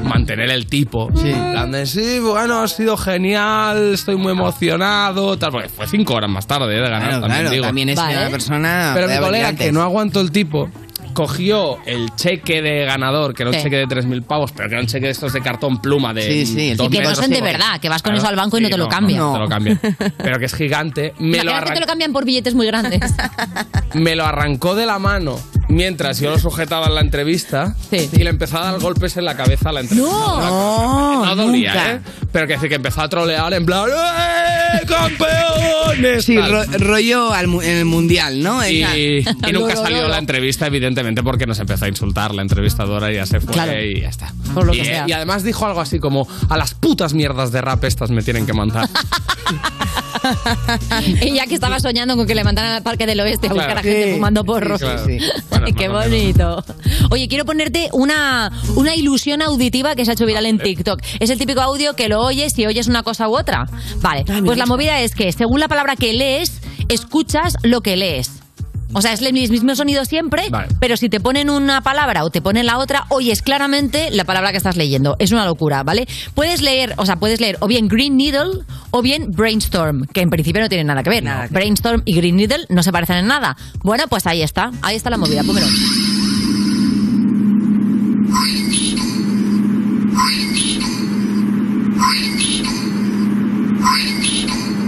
mantener 0.04 0.50
el 0.50 0.66
tipo. 0.66 1.08
Sí. 1.16 1.32
De, 1.32 1.86
sí, 1.86 2.18
bueno, 2.20 2.60
ha 2.62 2.68
sido 2.68 2.96
genial, 2.96 3.94
estoy 3.94 4.16
muy 4.16 4.32
emocionado, 4.32 5.36
tal, 5.38 5.50
porque 5.52 5.68
fue 5.68 5.86
cinco 5.86 6.14
horas 6.14 6.30
más 6.30 6.46
tarde 6.46 6.76
eh, 6.76 6.80
de 6.80 6.88
ganar, 6.88 7.00
Claro, 7.08 7.20
también 7.20 7.40
claro, 7.40 7.50
digo. 7.50 7.64
también 7.66 7.88
es 7.90 7.94
que 7.98 8.02
Vale. 8.04 8.18
una 8.18 8.30
persona 8.30 8.90
Pero 8.94 9.08
mi 9.08 9.16
colega, 9.18 9.48
antes. 9.48 9.66
que 9.66 9.72
no 9.72 9.82
aguantó 9.82 10.20
el 10.20 10.30
tipo, 10.32 10.70
cogió 11.12 11.78
el 11.84 12.14
cheque 12.14 12.62
de 12.62 12.84
ganador, 12.84 13.34
que 13.34 13.42
era 13.42 13.50
un 13.50 13.56
Sí. 13.56 13.62
cheque 13.64 13.76
de 13.76 13.86
3.000 13.86 14.22
pavos, 14.22 14.52
pero 14.52 14.68
que 14.68 14.74
era 14.76 14.80
un 14.82 14.86
cheque 14.88 15.06
de 15.06 15.12
estos 15.12 15.32
de 15.32 15.40
cartón 15.42 15.80
pluma 15.82 16.14
de. 16.14 16.22
Sí, 16.22 16.46
sí, 16.46 16.70
el 16.70 16.76
dos 16.76 16.86
Y 16.86 16.90
que 16.90 17.02
no 17.02 17.14
son 17.14 17.30
de 17.30 17.40
verdad, 17.40 17.80
que 17.80 17.88
vas 17.88 18.02
con 18.02 18.12
Claro, 18.12 18.18
eso 18.22 18.28
al 18.28 18.36
banco 18.36 18.58
y 18.58 18.60
no 18.62 18.68
te 18.70 18.76
lo 18.78 18.88
cambian. 18.88 19.18
No, 19.18 19.32
te 19.34 19.38
lo 19.40 19.48
cambian. 19.48 19.80
Pero 20.16 20.38
que 20.38 20.44
es 20.46 20.54
gigante. 20.54 21.12
Me 21.18 21.38
lo, 21.38 21.42
Imagínate 21.42 21.44
que 21.44 21.50
arran- 21.70 21.74
te 21.74 21.80
lo 21.80 21.86
cambian 21.86 22.12
por 22.12 22.24
billetes 22.24 22.54
muy 22.54 22.66
grandes. 22.66 23.00
me 23.94 24.14
lo 24.16 24.24
arrancó 24.24 24.74
de 24.76 24.86
la 24.86 24.98
mano 24.98 25.38
mientras 25.68 26.20
yo 26.20 26.30
lo 26.30 26.38
sujetaba 26.38 26.86
en 26.86 26.94
la 26.94 27.00
entrevista 27.00 27.74
y 27.90 28.18
le 28.22 28.30
empezaba 28.30 28.68
a 28.68 28.72
dar 28.72 28.80
golpes 28.80 29.16
en 29.16 29.24
la 29.24 29.36
cabeza 29.36 29.68
a 29.70 29.72
la 29.72 29.80
entrevista. 29.80 30.08
No, 30.10 31.24
no 31.24 31.36
dolía, 31.36 31.72
nunca. 31.74 31.92
¿eh? 31.92 32.00
Pero 32.32 32.46
que 32.46 32.54
decir 32.54 32.68
que 32.68 32.74
empezó 32.76 33.02
a 33.02 33.08
trolear 33.08 33.52
en 33.54 33.64
plan 33.66 33.88
¡Eh, 33.88 34.80
campeones! 34.86 36.24
Sí, 36.24 36.36
ro- 36.38 36.64
rollo 36.78 37.32
al 37.32 37.46
mu- 37.48 37.62
en 37.62 37.76
el 37.78 37.84
mundial, 37.84 38.42
¿no? 38.42 38.66
Y, 38.68 39.24
nunca 39.52 39.74
lo, 39.74 39.82
salió 39.82 40.08
la 40.08 40.18
entrevista, 40.18 40.66
evidentemente, 40.66 41.22
porque 41.22 41.46
nos 41.46 41.58
empezó 41.58 41.84
a 41.86 41.88
insultar 41.88 42.34
la 42.34 42.42
entrevistadora 42.42 43.10
y 43.10 43.16
ya 43.16 43.26
se 43.26 43.40
fue 43.40 43.52
Claro. 43.54 43.80
y 43.82 44.00
ya 44.02 44.08
está. 44.08 44.32
Por 44.54 44.66
lo 44.66 44.74
y, 44.74 44.78
que 44.78 44.84
sea. 44.84 45.04
y 45.06 45.12
además 45.12 45.42
dijo 45.42 45.66
algo 45.66 45.80
así 45.80 45.98
como: 45.98 46.26
A 46.48 46.56
las 46.56 46.74
putas 46.74 47.14
mierdas 47.14 47.52
de 47.52 47.60
rap 47.60 47.84
estas 47.84 48.10
me 48.10 48.22
tienen 48.22 48.46
que 48.46 48.52
mandar. 48.52 48.88
y 51.22 51.34
ya 51.34 51.46
que 51.46 51.54
estaba 51.54 51.80
soñando 51.80 52.16
con 52.16 52.26
que 52.26 52.34
le 52.34 52.44
mandaran 52.44 52.72
al 52.72 52.82
Parque 52.82 53.06
del 53.06 53.20
Oeste 53.20 53.46
a 53.48 53.50
buscar 53.50 53.66
Claro. 53.72 53.80
a 53.80 53.82
gente 53.82 54.04
Sí. 54.08 54.12
fumando 54.14 54.44
porros. 54.44 54.80
Sí, 54.80 55.18
claro. 55.48 55.57
Qué 55.76 55.88
bonito. 55.88 56.64
Oye, 57.10 57.28
quiero 57.28 57.44
ponerte 57.44 57.88
una, 57.92 58.50
una 58.76 58.94
ilusión 58.94 59.42
auditiva 59.42 59.94
que 59.94 60.04
se 60.04 60.12
ha 60.12 60.14
hecho 60.14 60.26
viral 60.26 60.46
en 60.46 60.58
TikTok. 60.58 61.00
Es 61.20 61.30
el 61.30 61.38
típico 61.38 61.60
audio 61.60 61.94
que 61.94 62.08
lo 62.08 62.20
oyes 62.20 62.58
y 62.58 62.66
oyes 62.66 62.88
una 62.88 63.02
cosa 63.02 63.28
u 63.28 63.36
otra. 63.36 63.66
Vale, 64.00 64.24
pues 64.44 64.58
la 64.58 64.66
movida 64.66 65.00
es 65.00 65.14
que 65.14 65.32
según 65.32 65.60
la 65.60 65.68
palabra 65.68 65.96
que 65.96 66.12
lees, 66.12 66.60
escuchas 66.88 67.54
lo 67.62 67.80
que 67.80 67.96
lees. 67.96 68.40
O 68.94 69.02
sea, 69.02 69.12
es 69.12 69.20
el 69.20 69.32
mismo 69.34 69.74
sonido 69.76 70.04
siempre, 70.06 70.48
Vale. 70.50 70.68
pero 70.80 70.96
si 70.96 71.08
te 71.10 71.20
ponen 71.20 71.50
una 71.50 71.82
palabra 71.82 72.24
o 72.24 72.30
te 72.30 72.40
ponen 72.40 72.64
la 72.66 72.78
otra, 72.78 73.04
oyes 73.10 73.42
claramente 73.42 74.10
la 74.10 74.24
palabra 74.24 74.50
que 74.50 74.56
estás 74.56 74.76
leyendo. 74.76 75.14
Es 75.18 75.30
una 75.30 75.44
locura, 75.44 75.82
¿vale? 75.82 76.08
Puedes 76.34 76.62
leer, 76.62 76.94
o 76.96 77.04
sea, 77.04 77.16
puedes 77.16 77.38
leer 77.40 77.58
o 77.60 77.66
bien 77.66 77.86
Green 77.88 78.16
Needle 78.16 78.62
o 78.90 79.02
bien 79.02 79.30
Brainstorm, 79.30 80.06
que 80.06 80.22
en 80.22 80.30
principio 80.30 80.62
no 80.62 80.68
tienen 80.70 80.86
nada 80.86 81.02
que 81.02 81.10
ver. 81.10 81.24
Brainstorm 81.50 82.02
y 82.06 82.14
Green 82.14 82.36
Needle 82.36 82.64
no 82.70 82.82
se 82.82 82.90
parecen 82.90 83.16
en 83.18 83.26
nada. 83.26 83.56
Bueno, 83.82 84.04
pues 84.08 84.26
ahí 84.26 84.40
está, 84.42 84.70
ahí 84.80 84.96
está 84.96 85.10
la 85.10 85.18
movida, 85.18 85.42
pómelo. 85.44 85.66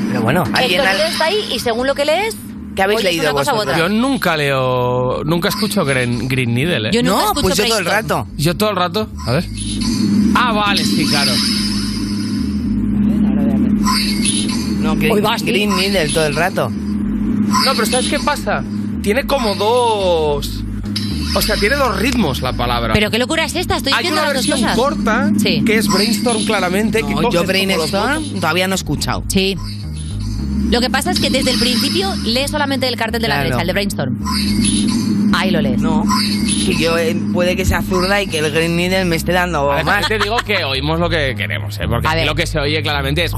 Pero 0.09 0.23
bueno, 0.23 0.43
El 0.45 0.55
alguien 0.57 0.83
sonido 0.83 1.05
al- 1.05 1.13
está 1.13 1.25
ahí 1.27 1.49
y 1.53 1.59
según 1.61 1.87
lo 1.87 1.95
que 1.95 2.05
lees, 2.05 2.37
¿Qué 2.81 2.85
habéis 2.85 3.02
leído 3.05 3.24
una 3.24 3.32
cosa 3.32 3.52
u 3.52 3.57
vosotros? 3.57 3.77
Yo 3.78 3.89
nunca 3.90 4.36
leo. 4.39 5.23
Nunca 5.24 5.51
escucho 5.51 5.85
Green, 5.85 6.27
Green 6.28 6.55
Needle, 6.55 6.89
¿eh? 6.89 6.93
Yo 6.94 7.02
nunca 7.02 7.15
No, 7.16 7.23
escucho 7.27 7.43
pues 7.43 7.57
yo 7.59 7.66
todo 7.66 7.78
el 7.78 7.85
rato. 7.85 8.27
Yo 8.39 8.57
todo 8.57 8.70
el 8.70 8.77
rato. 8.77 9.09
A 9.27 9.32
ver. 9.32 9.44
Ah, 10.35 10.52
vale, 10.52 10.82
sí, 10.82 11.05
claro. 11.07 11.32
No, 14.81 14.97
Green, 14.97 15.12
Hoy 15.12 15.20
vas. 15.20 15.43
Green 15.43 15.77
Needle 15.77 16.09
todo 16.09 16.27
el 16.27 16.35
rato. 16.35 16.70
No, 16.70 17.73
pero 17.74 17.85
¿sabes 17.85 18.09
qué 18.09 18.19
pasa? 18.19 18.65
Tiene 19.02 19.27
como 19.27 19.55
dos. 19.55 20.65
O 21.36 21.43
sea, 21.43 21.57
tiene 21.57 21.77
dos 21.77 21.97
ritmos 22.01 22.40
la 22.40 22.55
palabra. 22.55 22.94
Pero 22.94 23.11
qué 23.11 23.19
locura 23.19 23.44
es 23.44 23.55
esta, 23.55 23.77
estoy 23.77 23.93
Hay 23.93 23.98
diciendo 23.98 24.23
una 24.23 24.32
las 24.32 24.47
dos 24.47 24.47
versión 24.48 24.61
cosas. 24.74 24.77
corta 24.77 25.31
que 25.66 25.77
es 25.77 25.86
brainstorm 25.86 26.44
claramente. 26.44 27.02
No, 27.02 27.31
yo 27.31 27.44
Brainstorm 27.44 28.40
todavía 28.40 28.66
no 28.66 28.74
he 28.74 28.77
escuchado. 28.77 29.23
Sí. 29.28 29.57
Lo 30.71 30.81
que 30.81 30.89
pasa 30.91 31.11
es 31.11 31.21
que 31.21 31.31
desde 31.31 31.51
el 31.51 31.59
principio 31.59 32.15
lees 32.25 32.51
solamente 32.51 32.87
el 32.89 32.97
cartel 32.97 33.21
de 33.23 33.29
la 33.29 33.35
Claro. 33.35 33.45
derecha, 33.49 33.61
el 33.63 33.67
de 33.67 33.73
Brainstorm. 33.73 34.19
Ahí 35.33 35.51
lo 35.51 35.61
lees. 35.61 35.81
No. 35.81 36.05
Que 36.67 36.75
yo 36.77 36.99
eh, 36.99 37.17
puede 37.33 37.57
que 37.57 37.65
sea 37.65 37.83
zurda 37.83 38.21
y 38.21 38.27
que 38.27 38.39
el 38.39 38.51
Green 38.51 38.77
Needle 38.77 39.05
me 39.05 39.17
esté 39.17 39.33
dando 39.33 39.71
A 39.73 39.77
ver, 39.77 39.85
más. 39.85 40.07
te 40.09 40.19
digo 40.19 40.37
que 40.39 40.65
oímos 40.65 40.99
lo 41.01 41.09
que 41.09 41.35
queremos, 41.37 41.79
¿eh? 41.79 41.87
Porque 41.89 42.07
aquí 42.07 42.25
lo 42.27 42.35
que 42.35 42.47
se 42.47 42.59
oye 42.59 42.83
claramente 42.83 43.25
es. 43.25 43.33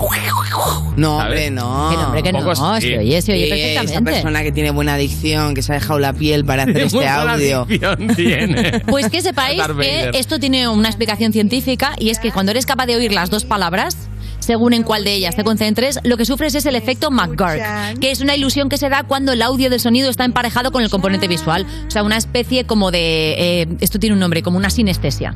No, 0.97 1.19
hombre, 1.19 1.51
no. 1.51 1.89
Que 1.91 1.97
no, 1.97 2.05
hombre, 2.07 2.23
que 2.23 2.33
no, 2.33 2.39
Tampoco 2.41 2.81
se 2.81 2.99
oye, 2.99 3.23
se 3.23 3.33
oye 3.33 3.45
Sí, 3.45 3.51
perfectamente. 3.51 3.93
Esa 3.93 4.01
persona 4.03 4.43
que 4.43 4.53
tiene 4.53 4.71
buena 4.71 4.95
adicción, 4.95 5.55
que 5.55 5.63
se 5.63 5.73
ha 5.73 5.75
dejado 5.77 5.99
la 5.99 6.13
piel 6.13 6.45
para 6.45 6.63
hacer 6.65 6.77
este 6.83 6.97
buena 6.97 7.33
audio. 7.33 7.61
adicción 7.63 8.09
tiene. 8.17 8.81
Pues 8.87 9.09
que 9.11 9.21
sepáis 9.23 9.63
que 9.81 10.11
esto 10.15 10.39
tiene 10.41 10.69
una 10.69 10.89
explicación 10.89 11.33
científica 11.33 11.95
y 11.99 12.11
es 12.11 12.19
que 12.19 12.31
cuando 12.33 12.51
eres 12.53 12.67
capaz 12.67 12.87
de 12.87 12.97
oír 12.97 13.13
las 13.13 13.31
dos 13.31 13.45
palabras, 13.45 13.97
según 14.43 14.73
en 14.73 14.82
cuál 14.82 15.05
de 15.05 15.14
ellas 15.14 15.36
te 15.36 15.44
concentres, 15.44 16.01
lo 16.05 16.16
que 16.16 16.24
sufres 16.24 16.55
es 16.55 16.66
el 16.66 16.74
efecto 16.74 17.10
McGurk, 17.10 17.98
que 18.01 18.10
es 18.10 18.20
una 18.20 18.35
ilusión 18.36 18.69
que 18.69 18.77
se 18.77 18.89
da 18.89 19.05
cuando 19.05 19.32
el 19.32 19.43
audio 19.43 19.70
del 19.70 19.81
sonido 19.81 20.10
está 20.10 20.24
emparejado 20.24 20.73
con 20.73 20.82
el 20.82 20.90
componente 20.90 21.28
visual. 21.28 21.66
O 21.86 21.90
sea, 21.90 22.02
una 22.02 22.16
especie 22.16 22.64
como 22.64 22.90
de... 22.90 23.60
eh, 23.62 23.69
esto 23.81 23.98
tiene 23.98 24.14
un 24.14 24.20
nombre, 24.20 24.43
como 24.43 24.59
una 24.59 24.70
sinestesia. 24.70 25.35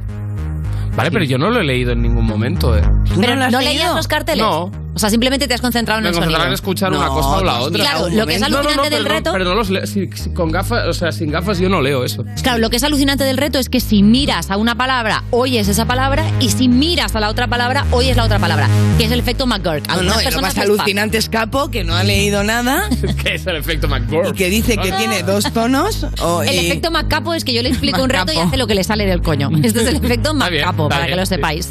Vale, 0.97 1.11
pero 1.11 1.25
yo 1.25 1.39
no 1.39 1.51
lo 1.51 1.61
he 1.61 1.65
leído 1.65 1.93
en 1.93 2.03
ningún 2.03 2.25
momento, 2.25 2.77
¿eh. 2.77 2.83
Pero 3.21 3.37
no, 3.37 3.61
leías 3.61 3.95
los 3.95 4.09
carteles. 4.09 4.45
No. 4.45 4.86
O 4.97 4.99
sea, 4.99 5.11
simplemente 5.11 5.47
te 5.47 5.53
has 5.53 5.61
concentrado 5.61 5.99
en 5.99 6.05
Me 6.05 6.09
el 6.09 6.15
sonido. 6.15 6.43
en 6.43 6.53
escuchar 6.55 6.91
una 6.91 7.09
cosa 7.09 7.29
o 7.37 7.45
la 7.45 7.61
otra. 7.61 7.81
Claro, 7.85 8.09
lo 8.09 8.27
que 8.27 8.37
es 8.37 8.41
No, 8.41 8.49
no, 8.49 8.55
no, 8.55 8.59
alucinante 8.71 8.91
del 8.91 9.03
pero 9.03 9.09
no- 9.15 9.19
reto... 9.21 9.33
Pero 9.33 9.45
no 9.45 9.55
los 9.55 9.69
leo. 9.69 9.87
si- 9.87 10.09
si- 10.15 10.31
con 10.31 10.51
gafas, 10.51 10.87
o 10.89 10.95
sea, 10.95 11.13
sin 11.13 11.31
gafas 11.31 11.59
yo 11.59 11.69
no 11.69 11.83
leo 11.83 12.03
eso. 12.03 12.25
Claro, 12.43 12.57
lo 12.59 12.71
que 12.71 12.77
es 12.77 12.83
alucinante 12.83 13.23
del 13.25 13.37
reto 13.37 13.59
es 13.59 13.69
que 13.69 13.81
si 13.81 14.03
miras 14.03 14.51
a 14.51 14.57
una 14.57 14.75
palabra, 14.75 15.23
oyes 15.33 15.69
esa 15.69 15.85
palabra 15.85 16.25
y 16.41 16.49
si 16.49 16.69
miras 16.69 17.15
a 17.15 17.21
la 17.21 17.29
otra 17.29 17.47
palabra, 17.47 17.85
oyes 17.91 18.17
la 18.17 18.25
otra 18.25 18.39
palabra, 18.39 18.69
que 18.97 19.05
es 19.05 19.13
el 19.13 19.21
efecto 19.21 19.47
McGurk. 19.47 19.87
No, 19.87 19.93
Algunas 19.95 20.15
no, 20.17 20.21
y 20.21 20.25
lo 20.25 20.31
personas 20.31 20.57
más 20.57 20.65
alucinante 20.65 21.19
es 21.19 21.29
Capo, 21.29 21.71
que 21.71 21.85
no 21.85 21.95
ha 21.95 22.03
leído 22.03 22.43
nada 22.43 22.89
que 23.23 23.35
es 23.35 23.47
el 23.47 23.57
efecto 23.57 23.89
McGurk. 23.89 24.31
y 24.31 24.33
que 24.33 24.49
dice 24.49 24.79
que 24.79 24.93
tiene 24.93 25.23
dos 25.25 25.53
tonos. 25.53 26.07
o, 26.23 26.43
El 26.43 26.49
eh, 26.49 26.67
efecto 26.69 26.91
Macapo 26.91 27.35
es 27.35 27.45
que 27.45 27.53
yo 27.53 27.63
le 27.63 27.69
explico 27.69 28.03
un 28.03 28.09
reto 28.09 28.33
y 28.33 28.39
hace 28.39 28.57
lo 28.57 28.67
que 28.67 28.75
le 28.75 28.83
sale 28.83 29.05
del 29.05 29.21
coño. 29.21 29.51
Este 29.63 29.83
es 29.83 29.89
el 29.89 29.97
efecto 29.97 30.31
está 30.33 30.73
para 30.89 31.01
bien, 31.05 31.11
que 31.11 31.17
lo 31.17 31.27
sepáis. 31.27 31.69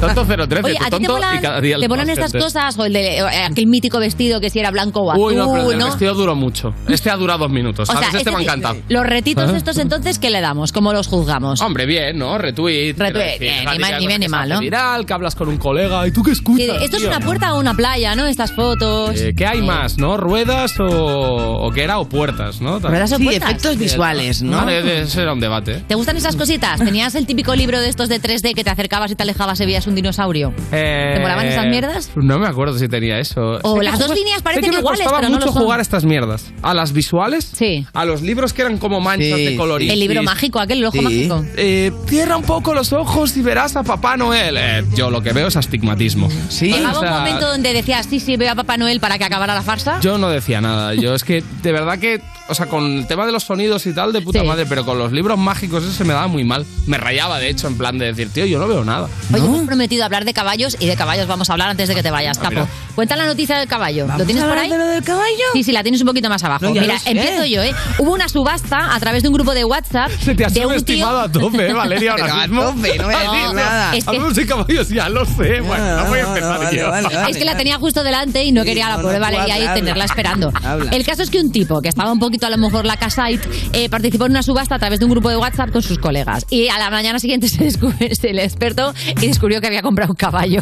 Tonto 0.00 0.24
013, 0.24 0.62
Oye, 0.64 0.76
¿a 0.76 0.78
ti 0.78 0.84
te 0.84 0.90
tonto 0.90 1.12
molan, 1.12 1.36
y 1.36 1.40
cada 1.40 1.60
día 1.60 1.78
te 1.78 1.88
ponen 1.88 2.06
más 2.06 2.16
estas 2.16 2.32
gente. 2.32 2.38
Cosas? 2.54 2.78
O 2.78 2.84
el 2.84 2.92
de 2.92 3.18
eh, 3.18 3.20
aquel 3.50 3.66
mítico 3.66 3.98
vestido 3.98 4.40
que 4.40 4.50
si 4.50 4.58
era 4.60 4.70
blanco 4.70 5.00
o 5.00 5.10
azul, 5.10 5.24
Uy, 5.24 5.34
no, 5.36 5.50
pero 5.52 5.70
el 5.72 5.78
vestido 5.78 6.14
duró 6.14 6.34
mucho. 6.34 6.72
Este 6.88 7.10
ha 7.10 7.16
durado 7.16 7.40
dos 7.40 7.50
minutos, 7.50 7.88
O 7.88 7.92
¿sabes? 7.92 8.08
sea, 8.10 8.18
este 8.18 8.30
me 8.30 8.38
ha 8.38 8.42
encantado. 8.42 8.76
Los 8.88 9.04
retitos 9.06 9.50
¿Eh? 9.50 9.56
estos 9.56 9.78
entonces, 9.78 10.18
¿qué 10.18 10.30
le 10.30 10.40
damos? 10.40 10.72
¿Cómo 10.72 10.92
los 10.92 11.06
juzgamos? 11.08 11.60
Hombre, 11.60 11.86
bien, 11.86 12.18
¿no? 12.18 12.38
Retweet. 12.38 12.94
Retweet, 12.96 13.24
decir, 13.24 13.40
bien, 13.40 13.64
ni 13.72 13.78
mal- 13.78 13.98
ni 13.98 14.06
bien 14.06 14.20
ni 14.20 14.28
mal, 14.28 14.48
¿no? 14.48 14.60
viral, 14.60 15.04
que 15.06 15.12
hablas 15.12 15.34
con 15.34 15.48
un 15.48 15.58
colega 15.58 16.06
y 16.06 16.10
tú 16.12 16.22
qué 16.22 16.30
escuchas. 16.32 16.82
¿Esto 16.82 16.96
es 16.96 17.04
una 17.04 17.20
puerta 17.20 17.54
o 17.54 17.60
una 17.60 17.74
playa, 17.74 18.14
no? 18.14 18.26
Estas 18.26 18.52
fotos. 18.52 19.20
Eh, 19.20 19.34
¿Qué 19.36 19.46
hay 19.46 19.60
más, 19.62 19.98
no? 19.98 20.16
¿Ruedas 20.16 20.78
o, 20.80 20.86
o 20.86 21.70
qué 21.72 21.82
era? 21.84 21.98
¿O 21.98 22.08
puertas, 22.08 22.60
no? 22.60 22.78
¿Ruedas 22.78 23.12
o 23.12 23.16
Sí, 23.16 23.24
puertas? 23.24 23.50
efectos 23.50 23.78
visuales, 23.78 24.42
¿no? 24.42 24.56
Vale, 24.58 25.02
ese 25.02 25.22
era 25.22 25.32
un 25.32 25.40
debate. 25.40 25.72
¿eh? 25.76 25.84
¿Te 25.88 25.94
gustan 25.94 26.16
esas 26.16 26.36
cositas? 26.36 26.78
¿Tenías 26.80 27.14
el 27.14 27.26
típico 27.26 27.54
libro 27.54 27.80
de 27.80 27.88
estos 27.88 28.08
de 28.08 28.20
3D 28.20 28.54
que 28.54 28.64
te 28.64 28.70
acercabas 28.70 29.10
y 29.10 29.14
te 29.14 29.22
alejabas 29.22 29.60
y 29.60 29.66
veías 29.66 29.86
un 29.86 29.94
dinosaurio? 29.94 30.52
Eh, 30.72 31.12
¿Te 31.14 31.20
molaban 31.20 31.46
esas 31.46 31.66
mierdas? 31.66 32.10
No 32.16 32.38
me 32.38 32.43
acuerdo 32.48 32.78
si 32.78 32.88
tenía 32.88 33.18
eso. 33.18 33.58
O 33.62 33.78
Sé 33.78 33.84
las 33.84 33.98
dos 33.98 34.08
jugué- 34.08 34.18
líneas 34.20 34.38
sé 34.38 34.42
parecen 34.44 34.64
que 34.64 34.70
me 34.72 34.78
iguales, 34.78 35.00
costaba 35.00 35.18
pero 35.20 35.28
no 35.30 35.34
mucho 35.36 35.46
lo 35.46 35.52
son. 35.52 35.62
jugar 35.62 35.78
a 35.78 35.82
estas 35.82 36.04
mierdas. 36.04 36.52
A 36.62 36.74
las 36.74 36.92
visuales, 36.92 37.44
Sí. 37.52 37.86
a 37.92 38.04
los 38.04 38.22
libros 38.22 38.52
que 38.52 38.62
eran 38.62 38.78
como 38.78 39.00
manchas 39.00 39.38
Sí, 39.38 39.44
de 39.46 39.56
colorido. 39.56 39.92
El 39.92 40.00
libro 40.00 40.22
mágico, 40.22 40.60
aquel, 40.60 40.78
el 40.78 40.84
ojo 40.86 40.98
Sí. 40.98 41.02
mágico. 41.02 41.44
Eh, 41.56 41.92
cierra 42.06 42.36
un 42.36 42.44
poco 42.44 42.74
los 42.74 42.92
ojos 42.92 43.36
y 43.36 43.42
verás 43.42 43.76
a 43.76 43.82
Papá 43.82 44.16
Noel. 44.16 44.56
Eh, 44.58 44.84
yo 44.96 45.10
lo 45.10 45.22
que 45.22 45.32
veo 45.32 45.48
es 45.48 45.56
astigmatismo. 45.56 46.28
Sí. 46.48 46.66
Llegaba 46.72 46.98
O 46.98 47.00
sea, 47.00 47.12
un 47.12 47.18
momento 47.18 47.48
donde 47.48 47.72
decías, 47.72 48.06
sí, 48.08 48.20
sí, 48.20 48.36
veo 48.36 48.52
a 48.52 48.54
Papá 48.54 48.76
Noel 48.76 49.00
para 49.00 49.18
que 49.18 49.24
acabara 49.24 49.54
la 49.54 49.62
farsa. 49.62 50.00
Yo 50.00 50.18
no 50.18 50.28
decía 50.28 50.60
nada. 50.60 50.94
Yo 50.94 51.14
es 51.14 51.24
que, 51.24 51.42
de 51.62 51.72
verdad 51.72 51.98
que, 51.98 52.20
o 52.48 52.54
sea, 52.54 52.66
con 52.66 52.84
el 52.98 53.06
tema 53.06 53.24
de 53.26 53.32
los 53.32 53.44
sonidos 53.44 53.86
y 53.86 53.92
tal, 53.94 54.12
de 54.12 54.20
puta 54.20 54.40
Sí. 54.40 54.46
madre, 54.46 54.66
pero 54.66 54.84
con 54.84 54.98
los 54.98 55.12
libros 55.12 55.38
mágicos 55.38 55.82
eso 55.82 55.92
se 55.92 56.04
me 56.04 56.12
daba 56.12 56.26
muy 56.26 56.44
mal. 56.44 56.66
Me 56.86 56.98
rayaba, 56.98 57.38
de 57.38 57.48
hecho, 57.48 57.66
en 57.68 57.78
plan 57.78 57.96
de 57.98 58.06
decir, 58.06 58.30
tío, 58.30 58.44
yo 58.46 58.58
no 58.58 58.66
veo 58.68 58.84
nada. 58.84 59.08
Oye, 59.32 59.44
hemos 59.44 59.66
prometido 59.66 60.04
hablar 60.04 60.24
de 60.24 60.34
caballos 60.34 60.76
y 60.78 60.86
de 60.86 60.96
caballos 60.96 61.26
vamos 61.26 61.48
a 61.48 61.52
hablar 61.54 61.70
antes 61.70 61.88
de 61.88 61.94
que 61.94 62.02
te 62.02 62.10
vayas, 62.10 62.38
Ah, 62.38 62.50
Capo. 62.50 62.68
Cuenta 62.94 63.16
la 63.16 63.26
noticia 63.26 63.58
del 63.58 63.66
caballo. 63.66 64.02
¿Lo 64.04 64.08
¿Vamos 64.08 64.26
tienes 64.26 64.44
a 64.44 64.48
por 64.48 64.58
ahí? 64.58 64.70
de 64.70 64.78
lo 64.78 64.86
del 64.86 65.02
caballo? 65.02 65.44
Sí, 65.54 65.64
sí, 65.64 65.72
la 65.72 65.82
tienes 65.82 66.00
un 66.02 66.06
poquito 66.06 66.28
más 66.28 66.44
abajo. 66.44 66.64
No, 66.66 66.70
Mira, 66.72 66.96
empiezo 67.06 67.44
yo, 67.44 67.62
¿eh? 67.62 67.74
Hubo 67.98 68.12
una 68.12 68.28
subasta 68.28 68.94
a 68.94 69.00
través 69.00 69.22
de 69.22 69.28
un 69.30 69.34
grupo 69.34 69.52
de 69.54 69.64
WhatsApp. 69.64 70.10
Se 70.20 70.34
te 70.34 70.44
ha 70.44 70.50
subestimado 70.50 71.28
tío... 71.30 71.40
a 71.40 71.44
tope, 71.50 71.68
¿eh, 71.68 71.72
Valeria, 71.72 72.10
ahora 72.12 72.24
Pero 72.24 72.34
a 72.36 72.46
mismo. 72.46 72.62
tope, 72.62 72.98
no 72.98 73.04
voy 73.04 73.14
a 73.14 73.18
decir 73.18 73.30
No, 73.44 73.52
nada. 73.54 73.96
Es 73.96 74.04
que- 74.04 74.10
Hablamos 74.10 74.34
de 74.36 74.46
caballos, 74.46 74.88
ya 74.90 75.08
lo 75.08 75.24
sé. 75.24 75.60
Bueno, 75.60 75.96
no, 75.96 76.04
voy 76.08 76.18
a 76.18 76.22
no, 76.22 76.28
empezar 76.28 76.58
vale, 76.58 76.78
yo. 76.78 76.90
vale, 76.90 77.08
vale. 77.16 77.30
Es 77.30 77.36
que 77.36 77.44
la 77.44 77.56
tenía 77.56 77.78
justo 77.78 78.04
delante 78.04 78.44
y 78.44 78.52
no 78.52 78.62
Sí, 78.62 78.68
quería 78.68 78.86
a 78.86 78.90
la 78.90 78.96
no, 78.96 79.02
pobre 79.02 79.14
no, 79.18 79.20
Valeria 79.22 79.54
ahí 79.54 79.68
tenerla 79.74 80.04
esperando. 80.04 80.52
El 80.92 81.04
caso 81.06 81.22
es 81.22 81.30
que 81.30 81.40
un 81.40 81.50
tipo 81.50 81.80
que 81.80 81.88
estaba 81.88 82.12
un 82.12 82.18
poquito 82.34 82.46
a 82.46 82.50
lo 82.50 82.58
mejor 82.58 82.84
la 82.84 82.96
casait 82.96 83.40
eh, 83.72 83.88
participó 83.88 84.24
en 84.26 84.32
una 84.32 84.42
subasta 84.42 84.74
a 84.74 84.78
través 84.80 84.98
de 84.98 85.04
un 85.04 85.12
grupo 85.12 85.30
de 85.30 85.36
WhatsApp 85.36 85.70
con 85.70 85.82
sus 85.82 85.98
colegas. 85.98 86.44
Y 86.50 86.66
a 86.68 86.78
la 86.78 86.90
mañana 86.90 87.18
siguiente 87.20 87.48
se, 87.48 87.62
descubre, 87.62 88.12
se 88.16 88.32
le 88.32 88.42
despertó 88.42 88.92
y 89.20 89.26
descubrió 89.28 89.60
que 89.60 89.68
había 89.68 89.82
comprado 89.82 90.10
un 90.12 90.16
caballo. 90.16 90.60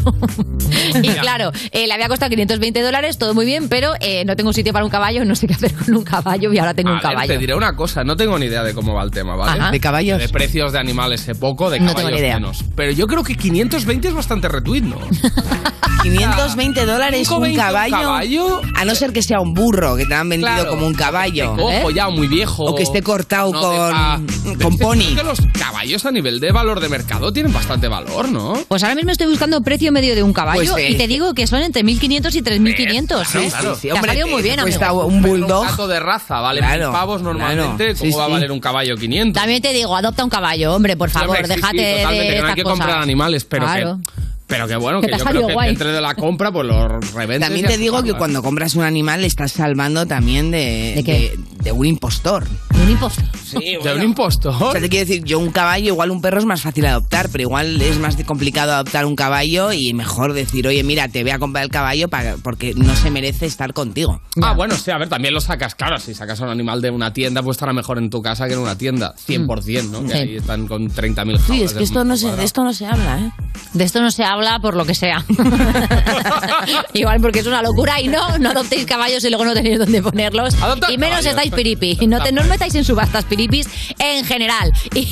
y 1.02 1.08
claro, 1.14 1.50
eh, 1.70 1.86
le 1.86 1.94
había 1.94 2.08
costado 2.08 2.28
520 2.28 2.82
dólares, 2.82 3.16
todo 3.16 3.32
muy 3.32 3.46
bien, 3.46 3.68
pero 3.70 3.92
eh, 4.00 4.24
no 4.26 4.36
tengo 4.36 4.48
un 4.50 4.54
sitio 4.54 4.72
para 4.74 4.84
un 4.84 4.90
caballo, 4.90 5.24
no 5.24 5.34
sé 5.34 5.46
qué 5.46 5.54
hacer 5.54 5.72
con 5.72 5.94
un 5.96 6.04
caballo 6.04 6.52
y 6.52 6.58
ahora 6.58 6.74
tengo 6.74 6.90
A 6.90 6.92
un 6.94 6.98
ver, 6.98 7.02
caballo. 7.10 7.28
te 7.32 7.38
diré 7.38 7.54
una 7.54 7.74
cosa, 7.74 8.04
no 8.04 8.16
tengo 8.16 8.38
ni 8.38 8.46
idea 8.46 8.62
de 8.62 8.74
cómo 8.74 8.92
va 8.92 9.02
el 9.04 9.10
tema, 9.10 9.34
¿vale? 9.34 9.58
Ajá. 9.60 9.70
¿De 9.70 9.80
caballos? 9.80 10.18
De 10.18 10.28
precios 10.28 10.72
de 10.72 10.78
animales 10.78 11.22
sé 11.22 11.34
poco, 11.34 11.70
de 11.70 11.80
No 11.80 11.86
caballos 11.86 12.04
tengo 12.06 12.10
ni 12.16 12.18
idea. 12.26 12.34
menos. 12.34 12.64
Pero 12.76 12.92
yo 12.92 13.06
creo 13.06 13.22
que 13.24 13.34
520 13.36 14.08
es 14.08 14.14
bastante 14.14 14.48
retweet, 14.48 14.82
¿no? 14.82 14.98
520 16.02 16.84
dólares 16.84 17.30
un 17.30 17.44
520 17.44 17.50
un 17.50 17.56
caballo, 17.64 17.96
caballo. 18.02 18.60
A 18.76 18.84
no 18.84 18.94
ser 18.94 19.12
que 19.12 19.22
sea 19.22 19.40
un 19.40 19.54
burro 19.54 19.96
que 19.96 20.04
te 20.04 20.14
han 20.14 20.28
vendido 20.28 20.52
Claro. 20.52 20.70
como 20.70 20.86
un 20.88 20.94
caballo. 20.94 21.54
Ojo, 21.66 21.90
ya 21.90 22.08
muy 22.10 22.28
viejo. 22.28 22.64
O 22.64 22.74
que 22.74 22.82
esté 22.82 23.02
cortado 23.02 23.52
No, 23.52 23.60
con, 23.60 23.90
ah, 23.94 24.20
con 24.44 24.52
es 24.52 24.58
que 24.58 24.84
pony. 24.84 24.98
creo 24.98 25.16
que 25.16 25.22
los 25.24 25.38
caballos 25.58 26.04
a 26.06 26.10
nivel 26.10 26.40
de 26.40 26.52
valor 26.52 26.80
de 26.80 26.88
mercado 26.88 27.32
tienen 27.32 27.52
bastante 27.52 27.88
valor, 27.88 28.28
¿no? 28.28 28.54
Pues 28.68 28.82
ahora 28.82 28.94
mismo 28.94 29.10
estoy 29.12 29.26
buscando 29.28 29.60
precio 29.62 29.92
medio 29.92 30.14
de 30.14 30.22
un 30.22 30.32
caballo 30.32 30.72
Pues, 30.72 30.84
eh, 30.84 30.90
y 30.90 30.96
te 30.96 31.06
digo 31.08 31.34
que 31.34 31.46
son 31.46 31.60
entre 31.62 31.82
1.500 31.82 32.34
y 32.34 32.42
3.500. 32.42 33.06
Claro, 33.06 33.22
¿eh? 33.46 33.48
claro. 33.50 33.76
Te 33.80 33.90
ha 33.90 34.00
salido 34.02 34.28
muy 34.28 34.42
bien, 34.42 34.60
amigo. 34.60 35.06
Un 35.06 35.46
gato 35.46 35.88
de 35.88 36.00
raza 36.00 36.40
vale 36.40 36.60
Claro, 36.60 36.90
mil 36.90 36.92
pavos 36.92 37.22
normalmente. 37.22 37.84
claro. 37.94 37.98
¿Cómo 37.98 38.10
Sí, 38.12 38.16
va 38.16 38.24
a 38.24 38.26
sí. 38.26 38.32
valer 38.32 38.52
un 38.52 38.60
caballo 38.60 38.96
500? 38.96 39.40
También 39.40 39.62
te 39.62 39.72
digo, 39.72 39.96
adopta 39.96 40.24
un 40.24 40.30
caballo, 40.30 40.74
hombre, 40.74 40.96
por 40.96 41.10
favor, 41.10 41.36
Hombre, 41.36 41.46
sí, 41.46 41.54
sí, 41.54 41.56
déjate 41.60 41.96
totalmente, 41.96 42.22
de 42.24 42.28
hay 42.30 42.36
estas 42.38 42.54
que 42.54 42.62
cosas. 42.62 42.78
comprar 42.78 43.02
animales, 43.02 43.44
pero 43.44 43.66
Claro. 43.66 44.00
que... 44.04 44.22
Pero 44.52 44.68
que 44.68 44.76
bueno, 44.76 45.00
Que 45.00 45.06
que, 45.06 45.12
te 45.12 45.14
ha 45.14 45.18
yo 45.18 45.24
creo 45.30 45.46
que 45.46 45.52
guay. 45.54 45.70
entre 45.70 45.92
de 45.92 46.00
la 46.02 46.14
compra, 46.14 46.52
pues 46.52 46.66
lo 46.66 47.00
revendes. 47.00 47.40
También 47.48 47.66
te 47.66 47.78
digo 47.78 48.02
que 48.02 48.12
cuando 48.12 48.42
compras 48.42 48.74
un 48.74 48.84
animal 48.84 49.22
le 49.22 49.26
estás 49.26 49.52
salvando 49.52 50.04
también 50.06 50.50
de, 50.50 51.02
de, 51.02 51.38
de 51.62 51.72
un 51.72 51.86
impostor. 51.86 52.46
¿Un 52.82 52.90
impostor? 52.90 53.24
Sí, 53.44 53.76
¿De 53.82 53.94
un 53.94 54.02
impostor? 54.02 54.54
O 54.60 54.72
sea, 54.72 54.80
te 54.80 54.88
quiero 54.90 55.06
decir, 55.06 55.24
yo 55.24 55.38
un 55.38 55.50
caballo, 55.52 55.86
igual 55.86 56.10
un 56.10 56.20
perro 56.20 56.38
es 56.38 56.44
más 56.44 56.60
fácil 56.60 56.84
adoptar, 56.84 57.28
pero 57.30 57.42
igual 57.42 57.80
es 57.80 57.98
más 57.98 58.16
complicado 58.24 58.72
adoptar 58.72 59.06
un 59.06 59.16
caballo 59.16 59.72
y 59.72 59.94
mejor 59.94 60.32
decir, 60.34 60.66
oye, 60.66 60.82
mira, 60.84 61.08
te 61.08 61.22
voy 61.22 61.30
a 61.32 61.38
comprar 61.38 61.64
el 61.64 61.70
caballo 61.70 62.08
para, 62.08 62.36
porque 62.36 62.74
no 62.74 62.94
se 62.96 63.10
merece 63.10 63.46
estar 63.46 63.72
contigo. 63.72 64.20
Ah, 64.42 64.52
bueno, 64.52 64.74
sí, 64.74 64.90
a 64.90 64.98
ver, 64.98 65.08
también 65.08 65.32
lo 65.32 65.40
sacas, 65.40 65.74
claro, 65.74 65.98
si 65.98 66.12
sacas 66.14 66.40
a 66.40 66.44
un 66.44 66.50
animal 66.50 66.82
de 66.82 66.90
una 66.90 67.12
tienda, 67.14 67.42
pues 67.42 67.56
estará 67.56 67.72
mejor 67.72 67.96
en 67.98 68.10
tu 68.10 68.20
casa 68.20 68.48
que 68.48 68.54
en 68.54 68.58
una 68.60 68.76
tienda, 68.76 69.14
100%, 69.26 69.90
¿no? 69.90 70.04
Que 70.06 70.14
ahí 70.14 70.36
están 70.36 70.66
con 70.66 70.90
30.000 70.90 71.38
Sí, 71.46 71.62
es 71.62 71.72
que 71.72 71.78
de 71.78 71.84
esto 71.84 72.04
no 72.04 72.16
se, 72.16 72.34
de 72.34 72.44
esto 72.44 72.64
no 72.64 72.72
se 72.74 72.86
habla, 72.86 73.18
¿eh? 73.20 73.30
De 73.74 73.84
esto 73.84 74.00
no 74.02 74.10
se 74.10 74.24
habla 74.24 74.41
por 74.60 74.74
lo 74.76 74.84
que 74.84 74.94
sea. 74.94 75.24
Igual 76.94 77.20
porque 77.20 77.40
es 77.40 77.46
una 77.46 77.62
locura 77.62 78.00
y 78.00 78.08
no, 78.08 78.38
no 78.38 78.50
adoptéis 78.50 78.86
caballos 78.86 79.24
y 79.24 79.28
luego 79.28 79.44
no 79.44 79.54
tenéis 79.54 79.78
dónde 79.78 80.02
ponerlos. 80.02 80.54
y 80.54 80.98
menos 80.98 81.20
caballos. 81.20 81.26
estáis 81.26 81.50
piripi. 81.52 82.06
No, 82.06 82.22
te, 82.22 82.32
no 82.32 82.42
os 82.42 82.48
metáis 82.48 82.74
en 82.74 82.84
subastas 82.84 83.24
piripis 83.24 83.68
en 83.98 84.24
general. 84.24 84.72
Y, 84.94 85.08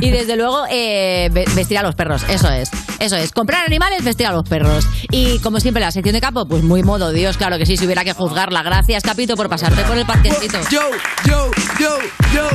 y 0.00 0.10
desde 0.10 0.36
luego 0.36 0.64
eh, 0.70 1.28
ve- 1.32 1.44
vestir 1.54 1.76
a 1.78 1.82
los 1.82 1.94
perros. 1.94 2.22
Eso 2.28 2.48
es. 2.50 2.70
Eso 3.00 3.16
es. 3.16 3.32
Comprar 3.32 3.64
animales, 3.66 4.04
vestir 4.04 4.26
a 4.26 4.32
los 4.32 4.48
perros. 4.48 4.86
Y 5.10 5.38
como 5.40 5.58
siempre, 5.60 5.80
la 5.80 5.90
sección 5.90 6.12
de 6.14 6.20
capo, 6.20 6.46
pues 6.46 6.62
muy 6.62 6.82
modo 6.82 7.10
Dios, 7.12 7.36
claro 7.36 7.58
que 7.58 7.66
sí, 7.66 7.76
si 7.76 7.84
hubiera 7.84 8.04
que 8.04 8.12
juzgarla. 8.12 8.62
Gracias, 8.62 9.02
Capito, 9.02 9.36
por 9.36 9.48
pasarte 9.48 9.82
por 9.82 9.96
el 9.98 10.06
parquecito. 10.06 10.58
Yo, 10.70 10.80
yo, 11.26 11.50
yo, 11.80 11.98
yo. 12.32 12.48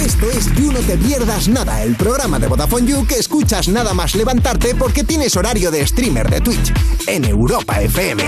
Esto 0.00 0.30
es 0.30 0.52
You 0.54 0.72
No 0.72 0.80
Te 0.80 0.96
Pierdas 0.96 1.48
Nada, 1.48 1.82
el 1.82 1.96
programa 1.96 2.38
de 2.38 2.46
Vodafone 2.46 2.86
You 2.86 3.06
que 3.06 3.16
escuchas 3.16 3.68
nada 3.68 3.94
más 3.94 4.14
levantarte 4.14 4.74
porque 4.74 5.04
tienes 5.04 5.36
horario 5.36 5.70
de 5.70 5.86
streamer 5.86 6.28
de 6.30 6.40
Twitch 6.40 6.72
en 7.06 7.24
Europa 7.24 7.80
FM. 7.80 8.24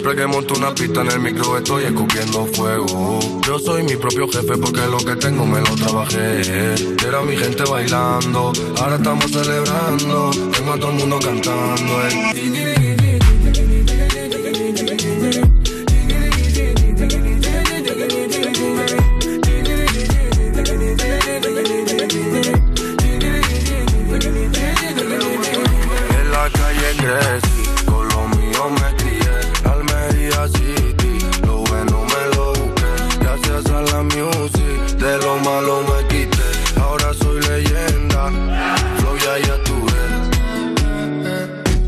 Siempre 0.00 0.16
que 0.16 0.26
monto 0.26 0.54
una 0.54 0.74
pista 0.74 1.02
en 1.02 1.10
el 1.10 1.20
micro 1.20 1.58
estoy 1.58 1.84
escupiendo 1.84 2.46
fuego. 2.54 3.20
Yo 3.46 3.58
soy 3.58 3.82
mi 3.82 3.96
propio 3.96 4.26
jefe 4.28 4.56
porque 4.56 4.80
lo 4.86 4.96
que 4.96 5.14
tengo 5.16 5.44
me 5.44 5.60
lo 5.60 5.74
trabajé. 5.76 6.40
Era 7.06 7.20
mi 7.20 7.36
gente 7.36 7.64
bailando, 7.64 8.50
ahora 8.78 8.96
estamos 8.96 9.30
celebrando. 9.30 10.30
Tengo 10.56 10.72
a 10.72 10.78
todo 10.78 10.90
el 10.92 10.96
mundo 10.96 11.18
cantando. 11.18 12.02
eh. 12.08 13.30
En 26.20 26.30
la 26.30 26.50
calle 26.50 26.96
crecí, 26.98 27.59
de 35.00 35.18
lo 35.18 35.36
malo 35.38 35.82
me 35.82 36.06
quité. 36.08 36.42
Ahora 36.80 37.12
soy 37.14 37.40
leyenda, 37.40 38.30
flow 38.98 39.16
ya 39.16 39.38
ya 39.38 39.62
tuve. 39.64 40.00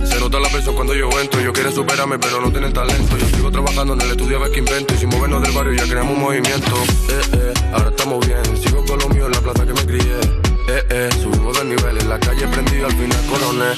Se 0.07 0.19
nota 0.19 0.41
la 0.41 0.49
presión 0.49 0.75
cuando 0.75 0.95
yo 0.95 1.09
entro. 1.21 1.41
Ellos 1.41 1.53
quieren 1.53 1.73
superarme, 1.73 2.19
pero 2.19 2.41
no 2.41 2.51
tienen 2.51 2.73
talento. 2.73 3.17
Yo 3.19 3.27
sigo 3.29 3.51
trabajando 3.51 3.93
en 3.95 4.01
el 4.01 4.11
estudio 4.13 4.39
a 4.39 4.41
ver 4.41 4.51
qué 4.53 4.61
invento. 4.61 4.95
Y 4.95 4.97
sin 4.97 5.11
movernos 5.11 5.43
del 5.43 5.53
barrio 5.53 5.75
ya 5.75 5.85
creamos 5.85 6.15
un 6.17 6.23
movimiento. 6.23 6.75
Eh, 7.09 7.21
eh, 7.35 7.55
ahora 7.73 7.91
estamos 7.91 8.27
bien. 8.27 8.43
Sigo 8.57 8.85
con 8.85 8.99
lo 8.99 9.09
mío 9.11 9.27
en 9.27 9.33
la 9.33 9.41
plaza 9.41 9.67
que 9.67 9.75
me 9.75 9.87
crié. 9.87 10.42
Eh, 10.69 10.83
eh, 10.91 11.09
subimos 11.21 11.59
de 11.59 11.65
nivel. 11.65 11.99
En 12.03 12.09
la 12.09 12.19
calle 12.19 12.47
prendido, 12.49 12.87
al 12.87 12.93
final 12.93 13.19
coroné. 13.29 13.75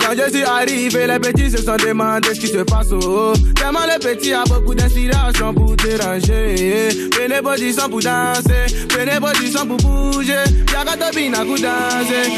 Quand 0.00 0.14
je 0.16 0.30
suis 0.30 0.44
arrivé, 0.44 1.06
les 1.06 1.18
petits 1.18 1.50
se 1.50 1.62
sont 1.62 1.76
demandé 1.76 2.28
ce 2.34 2.40
qui 2.40 2.48
se 2.48 2.58
passe. 2.58 2.92
Oh. 2.92 3.32
Tellement 3.54 3.80
les 3.86 3.98
petits 3.98 4.32
a 4.32 4.44
beaucoup 4.44 4.74
d'inspiration 4.74 5.54
pour 5.54 5.74
déranger. 5.76 6.88
Prenez 7.10 7.42
position 7.42 7.88
pour 7.88 8.00
danser, 8.00 8.66
prenez 8.88 9.18
position 9.18 9.66
pour 9.66 9.78
bouger. 9.78 10.44
Y'a 10.72 10.84
qu'à 10.84 11.10
bina 11.10 11.38
pour 11.44 11.56
danser. 11.56 12.28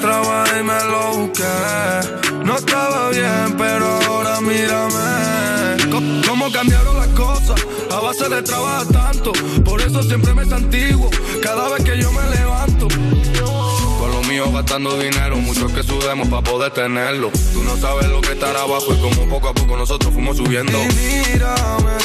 Trabajé 0.00 0.60
y 0.60 0.62
me 0.62 0.84
lo 0.84 1.12
busqué. 1.18 2.44
No 2.44 2.56
estaba 2.56 3.10
bien, 3.10 3.54
pero 3.56 3.86
ahora 4.06 4.40
mírame. 4.40 6.22
Cómo 6.26 6.50
cambiaron 6.50 6.96
las 6.96 7.08
cosas 7.08 7.60
a 7.90 8.00
base 8.00 8.28
de 8.28 8.42
trabajar 8.42 8.86
tanto. 8.88 9.32
Por 9.64 9.80
eso 9.80 10.02
siempre 10.02 10.34
me 10.34 10.44
santiguo 10.44 11.08
cada 11.42 11.68
vez 11.68 11.84
que 11.84 11.98
yo 12.00 12.10
me 12.12 12.36
levanto. 12.36 12.88
Con 13.98 14.10
lo 14.10 14.22
mío 14.24 14.50
gastando 14.52 14.98
dinero, 14.98 15.36
mucho 15.36 15.66
que 15.68 15.82
sudemos 15.82 16.28
para 16.28 16.42
poder 16.42 16.72
tenerlo. 16.72 17.30
Tú 17.52 17.62
no 17.62 17.76
sabes 17.76 18.08
lo 18.08 18.20
que 18.20 18.32
estar 18.32 18.56
abajo 18.56 18.92
y 18.92 19.00
como 19.00 19.28
poco 19.28 19.48
a 19.48 19.54
poco 19.54 19.76
nosotros 19.76 20.12
fuimos 20.12 20.36
subiendo. 20.36 20.78
Y 20.82 20.86
mírame, 20.86 21.96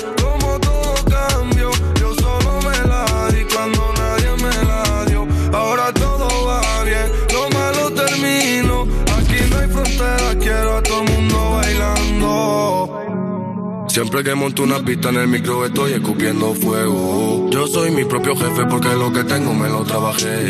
Siempre 13.99 14.23
que 14.23 14.33
monto 14.33 14.63
una 14.63 14.79
pista 14.79 15.09
en 15.09 15.17
el 15.17 15.27
micro 15.27 15.65
estoy 15.65 15.91
escupiendo 15.91 16.55
fuego. 16.55 17.49
Yo 17.51 17.67
soy 17.67 17.91
mi 17.91 18.05
propio 18.05 18.33
jefe 18.33 18.65
porque 18.69 18.87
lo 18.95 19.11
que 19.11 19.25
tengo 19.25 19.53
me 19.53 19.67
lo 19.67 19.83
trabajé. 19.83 20.49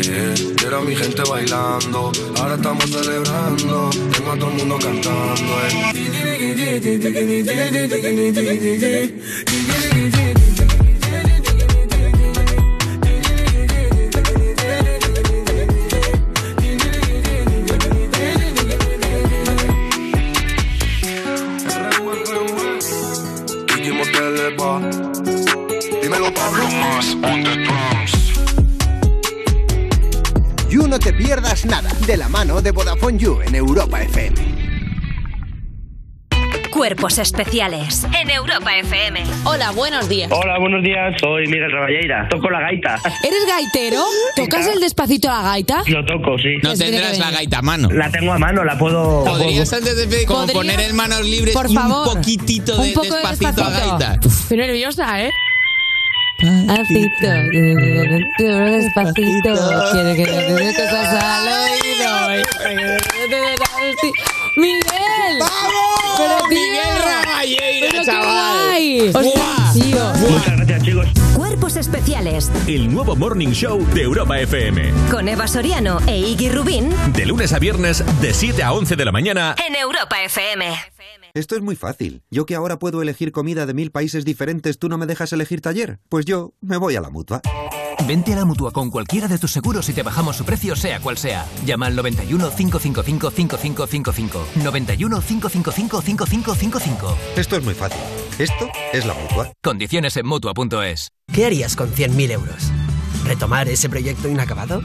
Era 0.64 0.80
mi 0.82 0.94
gente 0.94 1.20
bailando, 1.28 2.12
ahora 2.38 2.54
estamos 2.54 2.84
celebrando. 2.88 3.90
Tengo 4.12 4.30
a 4.30 4.38
todo 4.38 4.50
el 4.50 4.56
mundo 4.56 4.78
cantando. 4.78 5.52
eh. 5.66 5.90
Pablo. 26.50 26.64
Más 26.80 27.14
on 27.22 27.44
the 27.44 27.54
drums. 27.64 28.32
You 30.68 30.88
No 30.88 30.98
Te 30.98 31.12
Pierdas 31.12 31.64
Nada, 31.64 31.90
de 32.06 32.16
la 32.16 32.28
mano 32.28 32.60
de 32.60 32.72
Vodafone 32.72 33.18
You 33.18 33.40
en 33.42 33.54
Europa 33.54 34.02
FM. 34.02 34.70
Cuerpos 36.72 37.18
especiales 37.18 38.04
en 38.20 38.30
Europa 38.30 38.74
FM. 38.78 39.22
Hola, 39.44 39.70
buenos 39.72 40.08
días. 40.08 40.30
Hola, 40.32 40.58
buenos 40.58 40.82
días. 40.82 41.14
Soy 41.20 41.46
Miguel 41.46 41.70
Raballeira. 41.70 42.28
Toco 42.30 42.48
la 42.50 42.60
gaita. 42.60 42.96
¿Eres 43.22 43.46
gaitero? 43.46 44.02
¿Tocas 44.34 44.66
el 44.66 44.80
despacito 44.80 45.30
a 45.30 45.42
la 45.42 45.48
gaita? 45.50 45.82
Lo 45.88 46.04
toco, 46.06 46.36
sí. 46.38 46.56
No 46.62 46.74
tendrás 46.74 47.18
la 47.18 47.30
gaita 47.32 47.58
a 47.58 47.62
mano. 47.62 47.90
La 47.92 48.10
tengo 48.10 48.32
a 48.32 48.38
mano, 48.38 48.64
la 48.64 48.76
puedo. 48.78 49.24
Podrías 49.24 49.72
antes 49.72 50.08
de 50.08 50.24
como 50.26 50.46
poner 50.48 50.80
en 50.80 50.96
manos 50.96 51.22
libres 51.24 51.54
Por 51.54 51.70
y 51.70 51.74
favor. 51.74 52.08
un 52.08 52.14
poquitito 52.14 52.76
de 52.80 52.88
Un 52.88 52.94
poco 52.94 53.14
de 53.14 53.20
despacito, 53.20 53.46
a 53.64 53.70
despacito. 53.70 53.98
gaita. 53.98 54.26
Estoy 54.26 54.56
nerviosa, 54.56 55.22
¿eh? 55.22 55.30
Despacito, 56.40 57.28
despacito, 58.38 59.52
quiere 59.92 60.16
que 60.16 60.24
te 60.24 60.52
des 60.54 60.74
cosas 60.74 61.22
al 61.22 61.46
oído. 61.48 62.10
¡Miguel! 64.56 65.38
¡Vamos! 65.38 66.00
Pero, 66.18 66.48
Miguel 66.48 66.98
Raballeira, 67.04 67.86
pero 67.88 68.00
qué 68.00 68.04
chaval. 68.06 68.66
guay. 68.66 69.10
¡Buah! 69.12 69.72
tío. 69.72 70.12
Muchas 70.30 70.56
gracias, 70.56 70.82
chicos. 70.82 71.06
Cuerpos 71.36 71.76
especiales 71.76 72.50
El 72.66 72.92
nuevo 72.92 73.16
Morning 73.16 73.48
Show 73.52 73.84
de 73.94 74.02
Europa 74.02 74.38
FM. 74.40 74.92
con 75.10 75.28
Eva 75.28 75.46
Soriano 75.46 75.98
e 76.06 76.18
Iggy 76.18 76.50
Rubín 76.50 76.90
De 77.14 77.24
lunes 77.26 77.52
a 77.52 77.58
viernes, 77.58 78.04
de 78.20 78.34
7 78.34 78.62
a 78.62 78.72
11 78.72 78.96
de 78.96 79.04
la 79.04 79.12
mañana. 79.12 79.54
en 79.66 79.76
Europa 79.76 80.16
FM. 80.22 80.66
Esto 81.32 81.54
es 81.54 81.62
muy 81.62 81.76
fácil. 81.76 82.22
Yo 82.30 82.44
que 82.44 82.56
ahora 82.56 82.78
puedo 82.80 83.02
elegir 83.02 83.30
comida 83.30 83.64
de 83.64 83.72
mil 83.74 83.92
países 83.92 84.24
diferentes, 84.24 84.78
¿tú 84.80 84.88
no 84.88 84.98
me 84.98 85.06
dejas 85.06 85.32
elegir 85.32 85.60
taller? 85.60 86.00
Pues 86.08 86.24
yo 86.24 86.54
me 86.60 86.76
voy 86.76 86.96
a 86.96 87.00
la 87.00 87.10
mutua. 87.10 87.40
Vente 88.06 88.32
a 88.32 88.36
la 88.36 88.44
mutua 88.44 88.70
con 88.72 88.90
cualquiera 88.90 89.28
de 89.28 89.38
tus 89.38 89.52
seguros 89.52 89.88
y 89.88 89.92
te 89.92 90.02
bajamos 90.02 90.36
su 90.36 90.44
precio, 90.44 90.74
sea 90.74 91.00
cual 91.00 91.16
sea. 91.16 91.46
Llama 91.64 91.86
al 91.86 91.96
91 91.96 92.50
555 92.50 93.30
5555. 93.30 94.46
91 94.62 95.20
555 95.20 96.02
5555. 96.02 97.18
Esto 97.36 97.56
es 97.56 97.64
muy 97.64 97.74
fácil. 97.74 98.00
Esto 98.38 98.68
es 98.92 99.04
la 99.06 99.14
mutua. 99.14 99.52
Condiciones 99.62 100.16
en 100.16 100.26
mutua.es. 100.26 101.10
¿Qué 101.32 101.46
harías 101.46 101.76
con 101.76 101.92
100.000 101.92 102.30
euros? 102.30 102.70
¿Retomar 103.24 103.68
ese 103.68 103.88
proyecto 103.88 104.28
inacabado? 104.28 104.82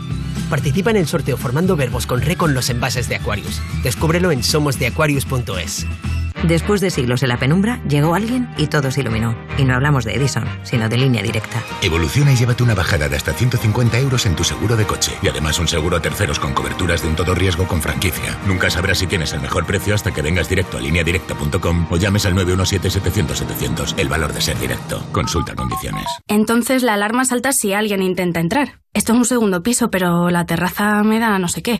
Participa 0.49 0.91
en 0.91 0.97
el 0.97 1.07
sorteo 1.07 1.37
formando 1.37 1.75
verbos 1.75 2.05
con 2.05 2.21
re 2.21 2.35
con 2.35 2.53
los 2.53 2.69
envases 2.69 3.09
de 3.09 3.15
Aquarius. 3.15 3.61
Descúbrelo 3.83 4.31
en 4.31 4.43
somosdeaquarius.es. 4.43 5.87
Después 6.47 6.79
de 6.79 6.91
siglos 6.91 7.23
en 7.23 7.29
la 7.29 7.37
penumbra, 7.37 7.81
llegó 7.87 8.13
alguien 8.13 8.47
y 8.55 8.67
todo 8.67 8.91
se 8.91 9.01
iluminó. 9.01 9.35
Y 9.57 9.63
no 9.63 9.73
hablamos 9.73 10.05
de 10.05 10.13
Edison, 10.13 10.45
sino 10.61 10.87
de 10.87 10.97
línea 10.97 11.23
directa. 11.23 11.63
Evoluciona 11.81 12.33
y 12.33 12.35
llévate 12.35 12.61
una 12.61 12.75
bajada 12.75 13.09
de 13.09 13.15
hasta 13.15 13.33
150 13.33 13.97
euros 13.97 14.27
en 14.27 14.35
tu 14.35 14.43
seguro 14.43 14.77
de 14.77 14.85
coche. 14.85 15.13
Y 15.23 15.27
además 15.27 15.57
un 15.57 15.67
seguro 15.67 15.97
a 15.97 16.01
terceros 16.01 16.39
con 16.39 16.53
coberturas 16.53 17.01
de 17.01 17.07
un 17.07 17.15
todo 17.15 17.33
riesgo 17.33 17.67
con 17.67 17.81
franquicia. 17.81 18.37
Nunca 18.45 18.69
sabrás 18.69 18.99
si 18.99 19.07
tienes 19.07 19.33
el 19.33 19.41
mejor 19.41 19.65
precio 19.65 19.95
hasta 19.95 20.13
que 20.13 20.21
vengas 20.21 20.47
directo 20.47 20.77
a 20.77 20.81
lineadirecta.com 20.81 21.87
o 21.89 21.97
llames 21.97 22.27
al 22.27 22.35
917-700-700. 22.35 23.95
El 23.97 24.07
valor 24.07 24.31
de 24.31 24.41
ser 24.41 24.59
directo. 24.59 25.03
Consulta 25.11 25.55
condiciones. 25.55 26.05
Entonces 26.27 26.83
la 26.83 26.93
alarma 26.93 27.25
salta 27.25 27.53
si 27.53 27.73
alguien 27.73 28.03
intenta 28.03 28.39
entrar. 28.39 28.81
Esto 28.93 29.13
es 29.13 29.17
un 29.17 29.25
segundo 29.25 29.63
piso, 29.63 29.89
pero 29.89 30.29
la 30.29 30.45
terraza 30.45 31.01
me 31.01 31.17
da 31.17 31.39
no 31.39 31.47
sé 31.47 31.63
qué. 31.63 31.79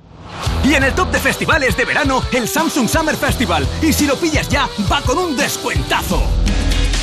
Y 0.63 0.75
en 0.75 0.83
el 0.83 0.93
top 0.93 1.11
de 1.11 1.19
festivales 1.19 1.75
de 1.75 1.85
verano, 1.85 2.23
el 2.31 2.47
Samsung 2.47 2.87
Summer 2.87 3.15
Festival. 3.15 3.67
Y 3.81 3.93
si 3.93 4.05
lo 4.05 4.15
pillas 4.15 4.47
ya, 4.49 4.69
va 4.91 5.01
con 5.01 5.17
un 5.17 5.35
descuentazo. 5.35 6.21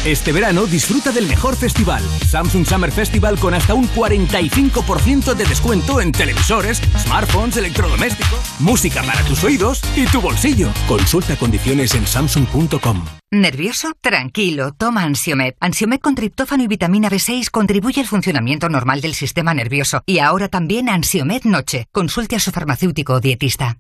Este 0.05 0.33
verano 0.33 0.67
disfruta 0.67 1.11
del 1.11 1.27
mejor 1.27 1.57
festival, 1.57 2.03
Samsung 2.25 2.65
Summer 2.65 2.93
Festival 2.93 3.39
con 3.39 3.53
hasta 3.53 3.75
un 3.75 3.89
45% 3.89 5.35
de 5.35 5.45
descuento 5.45 6.01
en 6.01 6.13
televisores, 6.13 6.81
smartphones, 6.97 7.57
electrodomésticos, 7.57 8.39
música 8.61 9.03
para 9.03 9.23
tus 9.25 9.43
oídos 9.43 9.83
y 9.97 10.07
tu 10.07 10.21
bolsillo. 10.21 10.69
Consulta 10.87 11.37
condiciones 11.37 11.95
en 11.95 12.07
samsung.com. 12.07 13.05
¿Nervioso? 13.33 13.93
Tranquilo, 14.01 14.73
toma 14.73 15.03
Ansiomed. 15.03 15.55
Ansiomed 15.61 15.99
con 16.01 16.15
triptófano 16.15 16.63
y 16.63 16.69
vitamina 16.69 17.11
B6 17.11 17.51
contribuye 17.51 18.01
al 18.01 18.07
funcionamiento 18.07 18.69
normal 18.69 19.01
del 19.01 19.15
sistema 19.15 19.53
nervioso. 19.53 20.03
Y 20.07 20.21
ahora 20.21 20.49
también 20.49 20.89
Ansiomed 20.89 21.43
Noche. 21.43 21.87
Consulte 21.91 22.37
a 22.37 22.41
su 22.41 22.53
farmacéutico 22.53 23.15
o 23.15 23.21
dietista. 23.21 23.79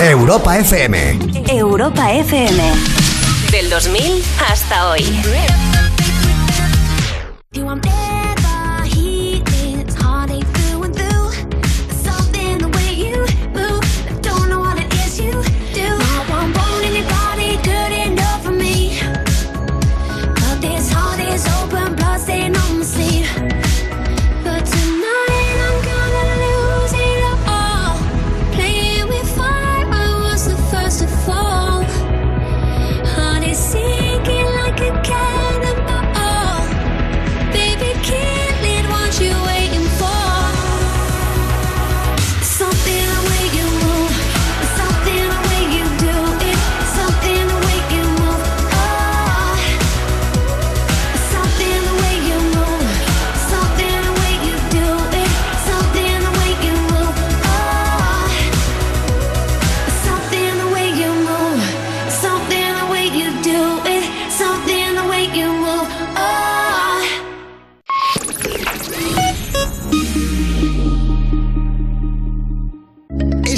Europa 0.00 0.58
FM. 0.58 1.18
Europa 1.48 2.12
FM. 2.12 3.17
Del 3.58 3.70
2000 3.70 4.22
hasta 4.48 4.90
hoy. 4.90 5.04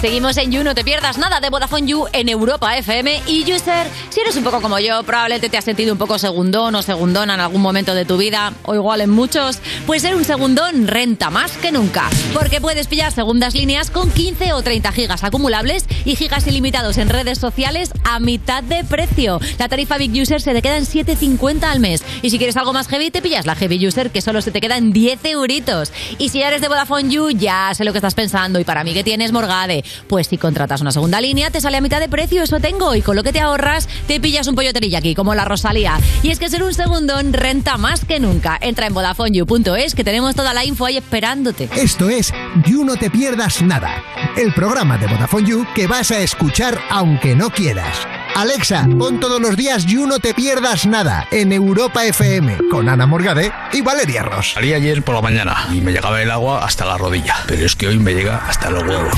Seguimos 0.00 0.38
en 0.38 0.50
You, 0.50 0.64
no 0.64 0.74
te 0.74 0.82
pierdas 0.82 1.18
nada 1.18 1.40
de 1.40 1.50
Vodafone 1.50 1.86
You 1.86 2.06
en 2.14 2.30
Europa 2.30 2.74
FM. 2.78 3.20
Y 3.26 3.42
User, 3.52 3.86
si 4.08 4.20
eres 4.20 4.34
un 4.34 4.44
poco 4.44 4.62
como 4.62 4.78
yo, 4.78 5.02
probablemente 5.02 5.50
te 5.50 5.58
has 5.58 5.64
sentido 5.64 5.92
un 5.92 5.98
poco 5.98 6.18
segundón 6.18 6.74
o 6.74 6.80
segundona 6.80 7.34
en 7.34 7.40
algún 7.40 7.60
momento 7.60 7.94
de 7.94 8.06
tu 8.06 8.16
vida, 8.16 8.54
o 8.64 8.74
igual 8.74 9.02
en 9.02 9.10
muchos, 9.10 9.58
pues 9.86 10.00
ser 10.00 10.14
un 10.14 10.24
segundón 10.24 10.88
renta 10.88 11.28
más 11.28 11.52
que 11.58 11.70
nunca. 11.70 12.08
Porque 12.32 12.62
puedes 12.62 12.86
pillar 12.86 13.12
segundas 13.12 13.54
líneas 13.54 13.90
con 13.90 14.10
15 14.10 14.54
o 14.54 14.62
30 14.62 14.90
gigas 14.92 15.22
acumulables 15.22 15.84
y 16.06 16.16
gigas 16.16 16.46
ilimitados 16.46 16.96
en 16.96 17.10
redes 17.10 17.36
sociales 17.36 17.90
a 18.04 18.20
mitad 18.20 18.62
de 18.62 18.84
precio. 18.84 19.38
La 19.58 19.68
tarifa 19.68 19.98
Big 19.98 20.18
User 20.18 20.40
se 20.40 20.54
te 20.54 20.62
queda 20.62 20.78
en 20.78 20.86
7,50 20.86 21.64
al 21.64 21.80
mes. 21.80 22.02
Y 22.22 22.30
si 22.30 22.38
quieres 22.38 22.56
algo 22.56 22.72
más 22.72 22.88
heavy, 22.88 23.10
te 23.10 23.20
pillas 23.20 23.44
la 23.44 23.54
Heavy 23.54 23.86
User, 23.86 24.10
que 24.10 24.22
solo 24.22 24.40
se 24.40 24.50
te 24.50 24.62
queda 24.62 24.78
en 24.78 24.94
10 24.94 25.26
euritos. 25.26 25.92
Y 26.16 26.30
si 26.30 26.40
eres 26.40 26.62
de 26.62 26.68
Vodafone 26.68 27.10
You, 27.10 27.30
ya 27.32 27.74
sé 27.74 27.84
lo 27.84 27.92
que 27.92 27.98
estás 27.98 28.14
pensando. 28.14 28.58
Y 28.58 28.64
para 28.64 28.82
mí 28.82 28.94
que 28.94 29.04
tienes 29.04 29.30
Morgade. 29.30 29.84
Pues 30.08 30.28
si 30.28 30.38
contratas 30.38 30.80
una 30.80 30.92
segunda 30.92 31.20
línea, 31.20 31.50
te 31.50 31.60
sale 31.60 31.76
a 31.76 31.80
mitad 31.80 32.00
de 32.00 32.08
precio, 32.08 32.42
eso 32.42 32.60
tengo. 32.60 32.94
Y 32.94 33.02
con 33.02 33.16
lo 33.16 33.22
que 33.22 33.32
te 33.32 33.40
ahorras, 33.40 33.88
te 34.06 34.20
pillas 34.20 34.46
un 34.46 34.54
pollo 34.54 34.70
aquí, 34.96 35.14
como 35.14 35.34
la 35.34 35.44
Rosalía. 35.44 35.98
Y 36.22 36.30
es 36.30 36.38
que 36.38 36.48
ser 36.48 36.62
un 36.62 36.74
segundón 36.74 37.32
renta 37.32 37.76
más 37.76 38.04
que 38.04 38.20
nunca. 38.20 38.58
Entra 38.60 38.86
en 38.86 38.94
VodafoneYou.es, 38.94 39.94
que 39.94 40.04
tenemos 40.04 40.34
toda 40.34 40.54
la 40.54 40.64
info 40.64 40.86
ahí 40.86 40.96
esperándote. 40.96 41.68
Esto 41.76 42.08
es 42.08 42.32
You 42.66 42.84
No 42.84 42.96
Te 42.96 43.10
Pierdas 43.10 43.62
Nada, 43.62 44.02
el 44.36 44.52
programa 44.54 44.98
de 44.98 45.06
Vodafone 45.06 45.48
You 45.48 45.66
que 45.74 45.86
vas 45.86 46.10
a 46.10 46.20
escuchar 46.20 46.78
aunque 46.90 47.34
no 47.34 47.50
quieras. 47.50 47.96
Alexa, 48.36 48.88
pon 48.98 49.18
todos 49.20 49.40
los 49.40 49.56
días 49.56 49.86
You 49.86 50.06
No 50.06 50.18
Te 50.18 50.34
Pierdas 50.34 50.86
Nada 50.86 51.26
en 51.30 51.52
Europa 51.52 52.04
FM 52.04 52.58
con 52.70 52.88
Ana 52.88 53.06
Morgade 53.06 53.52
y 53.72 53.80
Valeria 53.80 54.22
Ross. 54.22 54.52
Salí 54.54 54.72
ayer 54.72 55.02
por 55.02 55.14
la 55.14 55.20
mañana 55.20 55.68
y 55.72 55.80
me 55.80 55.92
llegaba 55.92 56.22
el 56.22 56.30
agua 56.30 56.64
hasta 56.64 56.84
la 56.84 56.96
rodilla, 56.96 57.36
pero 57.46 57.66
es 57.66 57.74
que 57.76 57.88
hoy 57.88 57.98
me 57.98 58.14
llega 58.14 58.36
hasta 58.46 58.70
los 58.70 58.82
huevos. 58.84 59.14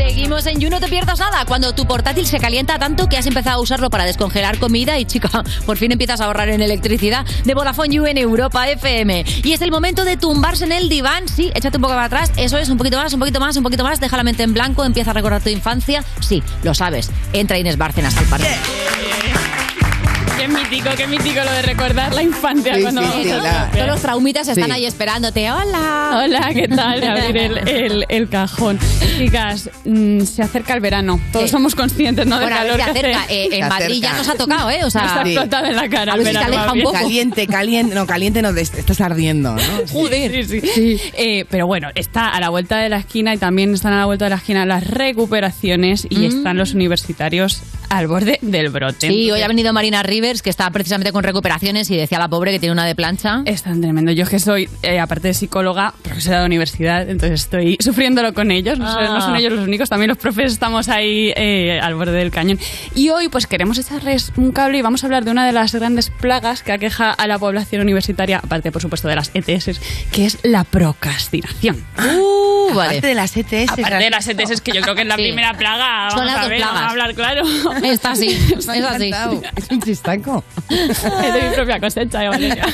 Seguimos 0.00 0.46
en 0.46 0.58
You, 0.58 0.70
no 0.70 0.80
te 0.80 0.88
pierdas 0.88 1.18
nada. 1.18 1.44
Cuando 1.44 1.74
tu 1.74 1.86
portátil 1.86 2.24
se 2.24 2.38
calienta 2.38 2.78
tanto 2.78 3.06
que 3.06 3.18
has 3.18 3.26
empezado 3.26 3.58
a 3.58 3.60
usarlo 3.60 3.90
para 3.90 4.06
descongelar 4.06 4.58
comida 4.58 4.98
y 4.98 5.04
chica, 5.04 5.28
por 5.66 5.76
fin 5.76 5.92
empiezas 5.92 6.22
a 6.22 6.24
ahorrar 6.24 6.48
en 6.48 6.62
electricidad. 6.62 7.26
De 7.44 7.52
Vodafone 7.52 7.94
You 7.94 8.06
en 8.06 8.16
Europa 8.16 8.66
FM. 8.66 9.26
Y 9.44 9.52
es 9.52 9.60
el 9.60 9.70
momento 9.70 10.04
de 10.04 10.16
tumbarse 10.16 10.64
en 10.64 10.72
el 10.72 10.88
diván. 10.88 11.28
Sí, 11.28 11.52
échate 11.54 11.76
un 11.76 11.82
poco 11.82 11.92
para 11.92 12.06
atrás. 12.06 12.32
Eso 12.38 12.56
es, 12.56 12.70
un 12.70 12.78
poquito 12.78 12.96
más, 12.96 13.12
un 13.12 13.20
poquito 13.20 13.40
más, 13.40 13.56
un 13.58 13.62
poquito 13.62 13.84
más. 13.84 14.00
Deja 14.00 14.16
la 14.16 14.24
mente 14.24 14.42
en 14.42 14.54
blanco, 14.54 14.84
empieza 14.84 15.10
a 15.10 15.14
recordar 15.14 15.42
tu 15.42 15.50
infancia. 15.50 16.02
Sí, 16.20 16.42
lo 16.62 16.72
sabes. 16.72 17.10
Entra 17.34 17.58
Inés 17.58 17.76
Bárcenas 17.76 18.16
al 18.16 18.24
parque. 18.24 18.56
Qué 20.40 20.48
mítico, 20.48 20.88
qué 20.96 21.06
mítico 21.06 21.44
lo 21.44 21.52
de 21.52 21.60
recordar 21.62 22.14
la 22.14 22.22
infancia 22.22 22.74
Sí, 22.74 22.80
cuando 22.80 23.02
sí, 23.02 23.08
vamos 23.08 23.24
sí, 23.24 23.30
a 23.30 23.36
la-. 23.36 23.70
Todos 23.72 23.86
los 23.88 24.00
traumitas 24.00 24.48
están 24.48 24.64
Sí. 24.66 24.70
ahí 24.72 24.86
esperándote. 24.86 25.50
Hola. 25.50 26.22
Hola, 26.24 26.50
¿qué 26.54 26.66
tal? 26.66 27.04
Abrir 27.04 27.36
el, 27.36 27.58
el- 27.68 28.06
el 28.08 28.28
cajón. 28.30 28.78
Chicas, 29.18 29.68
mm, 29.84 30.20
se 30.22 30.42
acerca 30.42 30.72
el 30.72 30.80
verano. 30.80 31.20
Todos 31.30 31.50
somos 31.50 31.74
conscientes, 31.74 32.26
¿no? 32.26 32.38
Del 32.38 32.48
Bueno, 32.48 32.56
calor 32.56 32.76
se 32.78 32.84
que 32.84 32.90
acerca. 32.90 33.20
hace. 33.24 33.34
Eh, 33.34 33.44
en 33.52 33.62
Se 33.64 33.68
Madrid 33.68 33.84
acerca. 33.98 34.08
ya 34.12 34.12
nos 34.16 34.28
ha 34.30 34.34
tocado, 34.36 34.70
¿eh? 34.70 34.84
O 34.84 34.90
sea, 34.90 35.02
nos 35.02 35.12
ha 35.12 35.22
Sí. 35.24 35.30
explotado 35.32 35.66
en 35.66 35.76
la 35.76 35.88
cara. 35.90 36.12
A 36.14 36.16
el 36.16 36.24
ver 36.24 36.32
si 36.34 36.42
aleja 36.42 36.72
un 36.72 36.82
poco. 36.84 36.92
Caliente, 36.94 37.46
caliente, 37.46 37.94
no, 37.94 38.06
caliente 38.06 38.40
no, 38.40 38.48
estás 38.56 39.00
ardiendo, 39.02 39.54
¿no? 39.56 39.62
Joder. 39.92 40.46
Sí, 40.46 40.60
sí. 40.62 41.00
Eh, 41.18 41.44
pero 41.50 41.66
bueno, 41.66 41.88
está 41.94 42.28
a 42.28 42.40
la 42.40 42.48
vuelta 42.48 42.78
de 42.78 42.88
la 42.88 42.96
esquina 42.96 43.34
y 43.34 43.36
también 43.36 43.74
están 43.74 43.92
a 43.92 43.98
la 43.98 44.06
vuelta 44.06 44.24
de 44.24 44.30
la 44.30 44.36
esquina 44.36 44.64
las 44.64 44.86
recuperaciones 44.86 46.06
y 46.08 46.20
Mm. 46.20 46.24
están 46.24 46.56
los 46.56 46.72
universitarios 46.72 47.62
al 47.90 48.06
borde 48.06 48.38
del 48.40 48.70
brote. 48.70 49.08
Sí, 49.08 49.30
hoy 49.30 49.42
ha 49.42 49.48
venido 49.48 49.72
Marina 49.72 50.02
Rivers, 50.30 50.42
que 50.42 50.50
está 50.50 50.70
precisamente 50.70 51.10
con 51.12 51.24
recuperaciones 51.24 51.90
y 51.90 51.96
decía 51.96 52.18
la 52.20 52.28
pobre 52.28 52.52
que 52.52 52.60
tiene 52.60 52.72
una 52.72 52.84
de 52.86 52.94
plancha. 52.94 53.42
Es 53.46 53.62
tan 53.64 53.80
tremendo. 53.80 54.12
Yo 54.12 54.22
es 54.24 54.28
que 54.30 54.38
soy, 54.38 54.68
eh, 54.82 55.00
aparte 55.00 55.26
de 55.28 55.34
psicóloga, 55.34 55.92
profesora 56.02 56.40
de 56.40 56.46
universidad, 56.46 57.08
entonces 57.08 57.40
estoy 57.42 57.76
sufriéndolo 57.80 58.32
con 58.32 58.50
ellos. 58.52 58.78
No, 58.78 58.92
son- 58.92 59.00
Ah. 59.04 59.08
no 59.14 59.20
son 59.20 59.34
ellos 59.36 59.52
los 59.54 59.66
únicos, 59.66 59.88
también 59.88 60.08
los 60.08 60.18
profes 60.18 60.52
estamos 60.52 60.88
ahí 60.88 61.32
eh, 61.34 61.80
al 61.82 61.94
borde 61.96 62.12
del 62.12 62.30
cañón. 62.30 62.58
Y 62.94 63.08
hoy 63.10 63.28
pues 63.28 63.46
queremos 63.48 63.76
echarles 63.78 64.32
un 64.36 64.52
cable 64.52 64.78
y 64.78 64.82
vamos 64.82 65.02
a 65.02 65.06
hablar 65.08 65.24
de 65.24 65.30
una 65.32 65.44
de 65.46 65.52
las 65.52 65.74
grandes 65.74 66.10
plagas 66.10 66.62
que 66.62 66.70
aqueja 66.72 67.10
a 67.10 67.26
la 67.26 67.38
población 67.38 67.82
universitaria, 67.82 68.38
aparte 68.38 68.70
por 68.70 68.82
supuesto 68.82 69.08
de 69.08 69.16
las 69.16 69.30
ETS, 69.34 69.80
que 70.12 70.26
es 70.26 70.38
la 70.44 70.62
procrastinación. 70.64 71.84
Uh, 71.98 72.72
vale. 72.74 72.90
Aparte 72.98 73.06
de 73.08 73.14
las 73.14 73.36
ETS. 73.36 73.72
Aparte 73.72 73.96
de 74.04 74.10
las 74.10 74.28
ETS, 74.28 74.60
que 74.60 74.72
yo 74.72 74.82
creo 74.82 74.94
que 74.94 75.02
es 75.02 75.08
la 75.08 75.16
Sí. 75.16 75.22
primera 75.22 75.54
plaga. 75.54 76.10
Son 76.10 76.20
Vamos 76.20 76.26
las 76.26 76.36
a 76.36 76.40
dos 76.42 76.50
ver, 76.50 76.60
vamos 76.60 76.72
plagas. 76.74 76.88
a 76.88 76.90
hablar 76.90 77.14
claro. 77.14 77.42
Está 77.84 78.10
así, 78.12 78.28
es 78.58 78.68
así. 78.68 78.78
encantado. 78.78 79.42
Es 80.70 81.34
de 81.34 81.48
mi 81.48 81.54
propia 81.54 81.80
cosecha, 81.80 82.28
Valeria. 82.28 82.66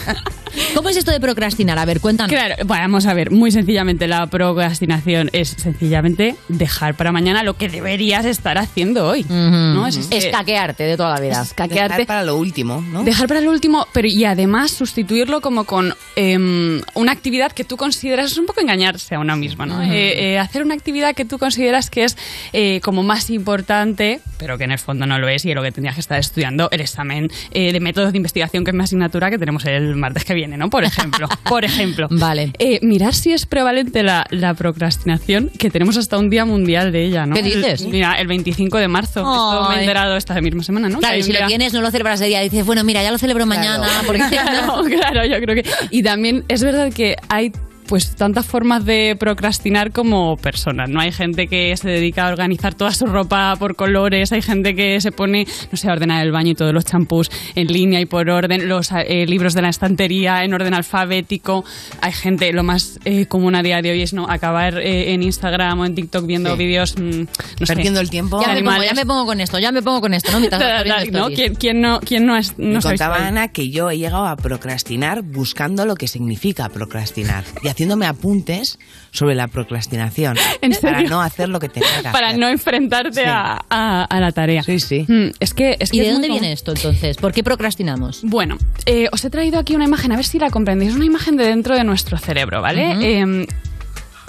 ¿Cómo 0.74 0.88
es 0.88 0.96
esto 0.96 1.10
de 1.10 1.20
procrastinar? 1.20 1.78
A 1.78 1.84
ver, 1.84 2.00
cuéntanos. 2.00 2.32
Claro, 2.32 2.54
vamos 2.64 3.06
a 3.06 3.14
ver, 3.14 3.30
muy 3.30 3.50
sencillamente 3.50 4.06
la 4.06 4.26
procrastinación 4.26 5.28
es 5.32 5.50
sencillamente 5.50 6.36
dejar 6.48 6.94
para 6.94 7.12
mañana 7.12 7.42
lo 7.42 7.56
que 7.56 7.68
deberías 7.68 8.24
estar 8.24 8.56
haciendo 8.58 9.06
hoy. 9.06 9.24
¿no? 9.28 9.86
Es, 9.86 9.96
este- 9.96 10.16
Escaquearte 10.16 10.84
de 10.84 10.96
toda 10.96 11.14
la 11.14 11.20
vida. 11.20 11.42
Escaquearte. 11.42 11.94
Dejar 11.94 12.06
para 12.06 12.24
lo 12.24 12.36
último, 12.36 12.80
¿no? 12.80 13.04
Dejar 13.04 13.28
para 13.28 13.40
el 13.40 13.48
último, 13.48 13.86
pero 13.92 14.08
y 14.08 14.24
además 14.24 14.70
sustituirlo 14.70 15.40
como 15.40 15.64
con 15.64 15.94
em, 16.16 16.80
una 16.94 17.12
actividad 17.12 17.52
que 17.52 17.64
tú 17.64 17.76
consideras, 17.76 18.32
es 18.32 18.38
un 18.38 18.46
poco 18.46 18.60
engañarse 18.60 19.14
a 19.14 19.18
uno 19.18 19.36
mismo, 19.36 19.66
¿no? 19.66 19.82
Eh, 19.82 20.32
eh, 20.34 20.38
hacer 20.38 20.62
una 20.62 20.74
actividad 20.74 21.14
que 21.14 21.24
tú 21.24 21.38
consideras 21.38 21.90
que 21.90 22.04
es 22.04 22.16
eh, 22.52 22.80
como 22.82 23.02
más 23.02 23.28
importante, 23.30 24.20
pero 24.38 24.56
que 24.58 24.64
en 24.64 24.72
el 24.72 24.78
fondo 24.78 25.06
no 25.06 25.18
lo 25.18 25.28
es 25.28 25.44
y 25.44 25.50
es 25.50 25.54
lo 25.54 25.62
que 25.62 25.72
tendrías 25.72 25.94
que 25.96 26.00
estar 26.00 26.18
estudiando 26.18 26.68
el 26.70 26.80
examen 26.80 27.30
eh, 27.52 27.72
de 27.72 27.80
métodos 27.80 28.12
de 28.12 28.16
investigación, 28.16 28.64
que 28.64 28.70
es 28.70 28.74
mi 28.76 28.82
asignatura 28.82 29.30
que 29.30 29.38
tenemos 29.38 29.64
el 29.64 29.96
martes 29.96 30.24
que 30.24 30.34
viene, 30.34 30.56
¿no? 30.56 30.70
Por 30.70 30.84
ejemplo. 30.84 31.28
por 31.48 31.64
ejemplo. 31.64 32.08
Vale. 32.10 32.52
Eh, 32.58 32.78
mirar 32.82 33.14
si 33.14 33.32
es 33.32 33.46
prevalente 33.46 34.02
la, 34.02 34.26
la 34.30 34.54
procrastinación, 34.54 35.50
que 35.58 35.70
tenemos 35.70 35.96
hasta 35.96 36.18
un 36.18 36.30
día 36.30 36.44
mundial 36.44 36.92
de 36.92 37.04
ella, 37.04 37.26
¿no? 37.26 37.34
¿Qué 37.34 37.42
dices? 37.42 37.82
El- 37.82 37.88
mira, 37.88 38.14
el 38.14 38.26
25 38.26 38.78
de 38.78 38.88
marzo. 38.88 39.20
Esto 39.20 39.68
me 39.70 39.76
he 39.76 39.80
enterado 39.80 40.16
esta 40.16 40.40
misma 40.40 40.62
semana, 40.62 40.88
¿no? 40.88 40.98
Claro, 40.98 41.16
y 41.18 41.22
si 41.22 41.32
lo 41.32 41.46
tienes, 41.46 41.72
no 41.72 41.80
lo 41.80 41.90
celebras 41.90 42.20
de 42.20 42.26
día. 42.26 42.40
Dices, 42.40 42.64
bueno, 42.64 42.84
mira, 42.84 43.02
ya 43.02 43.10
lo 43.10 43.18
celebro 43.18 43.46
mañana. 43.46 43.88
Porque 44.06 44.22
claro, 44.30 44.82
claro, 44.84 45.24
yo 45.24 45.36
creo 45.40 45.62
que. 45.62 45.68
Y 45.90 46.02
también 46.02 46.44
es 46.48 46.62
verdad 46.62 46.92
que 46.92 47.16
hay 47.28 47.52
pues 47.86 48.16
tantas 48.16 48.46
formas 48.46 48.84
de 48.84 49.16
procrastinar 49.18 49.92
como 49.92 50.36
personas, 50.36 50.88
¿no? 50.90 51.00
Hay 51.00 51.12
gente 51.12 51.46
que 51.46 51.76
se 51.76 51.88
dedica 51.88 52.26
a 52.26 52.30
organizar 52.30 52.74
toda 52.74 52.90
su 52.92 53.06
ropa 53.06 53.54
por 53.58 53.76
colores, 53.76 54.32
hay 54.32 54.42
gente 54.42 54.74
que 54.74 55.00
se 55.00 55.12
pone, 55.12 55.46
no 55.70 55.76
sé, 55.76 55.88
a 55.88 55.92
ordenar 55.92 56.24
el 56.24 56.32
baño 56.32 56.50
y 56.52 56.54
todos 56.54 56.72
los 56.72 56.84
champús 56.84 57.30
en 57.54 57.68
línea 57.68 58.00
y 58.00 58.06
por 58.06 58.28
orden, 58.30 58.68
los 58.68 58.90
eh, 58.92 59.26
libros 59.26 59.54
de 59.54 59.62
la 59.62 59.68
estantería 59.68 60.44
en 60.44 60.52
orden 60.54 60.74
alfabético, 60.74 61.64
hay 62.00 62.12
gente, 62.12 62.52
lo 62.52 62.62
más 62.62 62.98
eh, 63.04 63.26
común 63.26 63.54
a 63.54 63.62
día 63.62 63.80
de 63.82 63.90
hoy 63.90 64.02
es 64.02 64.12
no 64.12 64.28
acabar 64.28 64.78
eh, 64.78 65.12
en 65.14 65.22
Instagram 65.22 65.80
o 65.80 65.86
en 65.86 65.94
TikTok 65.94 66.26
viendo 66.26 66.52
Sí. 66.52 66.58
vídeos, 66.58 66.96
mm, 66.98 67.20
no 67.60 67.66
sé, 67.66 67.74
Perdiendo 67.74 68.00
el 68.00 68.10
tiempo. 68.10 68.40
ya 68.40 68.52
me, 68.54 68.62
pongo, 68.62 68.82
ya 68.82 68.94
me 68.94 69.06
pongo 69.06 69.26
con 69.26 69.40
esto, 69.40 69.58
ya 69.58 69.72
me 69.72 69.82
pongo 69.82 70.00
con 70.00 70.14
esto, 70.14 70.32
¿no? 70.32 70.38
Mientras 70.40 70.60
Da- 70.60 70.74
vas 70.78 70.84
da- 70.86 71.02
viendo 71.02 71.18
¿no? 71.20 71.26
¿Quién, 71.34 71.54
quién 71.54 71.80
no, 71.80 72.00
quién 72.00 72.26
no, 72.26 72.36
es, 72.36 72.58
no 72.58 72.76
Me 72.78 72.80
contaba? 72.82 73.26
Ana 73.26 73.48
que 73.48 73.70
yo 73.70 73.90
he 73.90 73.98
llegado 73.98 74.26
a 74.26 74.36
procrastinar 74.36 75.22
buscando 75.22 75.84
lo 75.86 75.94
que 75.96 76.08
significa 76.08 76.68
procrastinar 76.68 77.44
y 77.62 77.68
haciéndome 77.76 78.06
apuntes 78.06 78.78
sobre 79.10 79.34
la 79.34 79.48
procrastinación 79.48 80.36
¿En 80.62 80.72
para 80.72 80.94
serio? 80.96 81.10
no 81.10 81.20
hacer 81.20 81.50
lo 81.50 81.60
que 81.60 81.68
tenga 81.68 81.86
que 82.02 82.08
para 82.10 82.28
hacer. 82.28 82.40
no 82.40 82.48
enfrentarte 82.48 83.20
Sí. 83.20 83.26
a, 83.26 83.62
a- 83.68 84.04
a 84.04 84.20
la 84.20 84.32
tarea. 84.32 84.62
Sí, 84.62 84.80
sí. 84.80 85.04
Mm, 85.06 85.32
es 85.38 85.52
que, 85.52 85.76
es 85.78 85.90
que 85.90 85.98
¿Y 85.98 86.00
de 86.00 86.12
dónde 86.12 86.28
viene 86.28 86.52
esto 86.52 86.72
entonces? 86.72 87.18
¿Por 87.18 87.32
qué 87.32 87.44
procrastinamos? 87.44 88.20
Bueno, 88.22 88.56
eh, 88.86 89.08
os 89.12 89.22
he 89.24 89.30
traído 89.30 89.58
aquí 89.58 89.74
una 89.76 89.84
imagen, 89.84 90.10
a 90.12 90.16
ver 90.16 90.24
si 90.24 90.38
la 90.38 90.48
comprendéis. 90.50 90.92
Es 90.92 90.96
una 90.96 91.04
imagen 91.04 91.36
de 91.36 91.44
dentro 91.44 91.74
de 91.74 91.84
nuestro 91.84 92.16
cerebro, 92.16 92.62
¿vale? 92.62 92.92
Eh, 93.20 93.46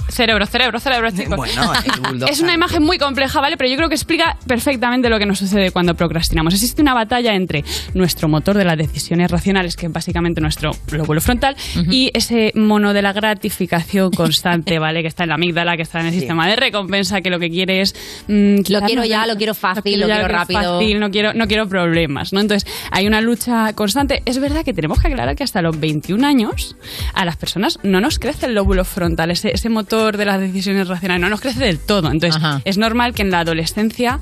Cerebro, 0.09 0.45
cerebro, 0.45 0.79
cerebro, 0.79 1.11
chicos. 1.11 1.35
Bueno, 1.35 1.73
es 2.27 2.39
una 2.39 2.53
imagen 2.53 2.81
muy 2.83 2.97
compleja, 2.97 3.41
¿vale? 3.41 3.57
Pero 3.57 3.69
yo 3.69 3.75
creo 3.75 3.89
que 3.89 3.95
explica 3.95 4.37
perfectamente 4.47 5.09
lo 5.09 5.19
que 5.19 5.25
nos 5.25 5.39
sucede 5.39 5.71
cuando 5.71 5.95
procrastinamos. 5.95 6.53
Existe 6.53 6.81
una 6.81 6.93
batalla 6.93 7.35
entre 7.35 7.63
nuestro 7.93 8.27
motor 8.27 8.57
de 8.57 8.65
las 8.65 8.77
decisiones 8.77 9.29
racionales, 9.29 9.75
que 9.75 9.87
es 9.87 9.91
básicamente 9.91 10.41
nuestro 10.41 10.71
lóbulo 10.91 11.19
frontal, 11.21 11.55
y 11.91 12.09
ese 12.13 12.51
mono 12.55 12.93
de 12.93 13.01
la 13.01 13.13
gratificación 13.13 14.11
constante, 14.11 14.79
¿vale? 14.79 15.01
Que 15.01 15.07
está 15.07 15.23
en 15.23 15.29
la 15.29 15.35
amígdala, 15.35 15.75
que 15.75 15.83
está 15.83 15.99
en 15.99 16.07
el 16.07 16.13
sistema 16.13 16.47
de 16.47 16.55
recompensa, 16.55 17.21
que 17.21 17.29
lo 17.29 17.39
que 17.39 17.49
quiere 17.49 17.81
es... 17.81 17.93
mm, 18.27 18.61
quitarnos 18.61 18.87
quiero 18.87 19.05
ya, 19.05 19.25
lo 19.27 19.35
quiero 19.35 19.53
fácil, 19.53 19.99
lo 19.99 20.07
ya, 20.07 20.15
quiero 20.15 20.29
rápido. 20.29 20.79
fácil, 20.79 20.99
no 20.99 21.09
quiero, 21.09 21.33
no 21.33 21.47
quiero 21.47 21.67
problemas, 21.67 22.31
¿no? 22.33 22.39
Entonces, 22.39 22.69
hay 22.91 23.07
una 23.07 23.21
lucha 23.21 23.73
constante. 23.73 24.21
Es 24.25 24.39
verdad 24.39 24.63
que 24.63 24.73
tenemos 24.73 24.99
que 24.99 25.07
aclarar 25.07 25.35
que 25.35 25.43
hasta 25.43 25.61
los 25.61 25.77
21 25.79 26.25
años 26.25 26.75
a 27.13 27.25
las 27.25 27.35
personas 27.35 27.79
no 27.83 27.99
nos 27.99 28.19
crece 28.19 28.45
el 28.45 28.55
lóbulo 28.55 28.85
frontal, 28.85 29.31
ese, 29.31 29.51
ese 29.53 29.69
motor 29.69 29.96
de 29.97 30.25
las 30.25 30.39
decisiones 30.39 30.87
racionales, 30.87 31.21
no 31.21 31.29
nos 31.29 31.41
crece 31.41 31.59
del 31.65 31.79
todo. 31.79 32.11
Entonces, 32.11 32.35
Ajá. 32.41 32.61
es 32.65 32.77
normal 32.77 33.13
que 33.13 33.23
en 33.23 33.31
la 33.31 33.39
adolescencia 33.41 34.19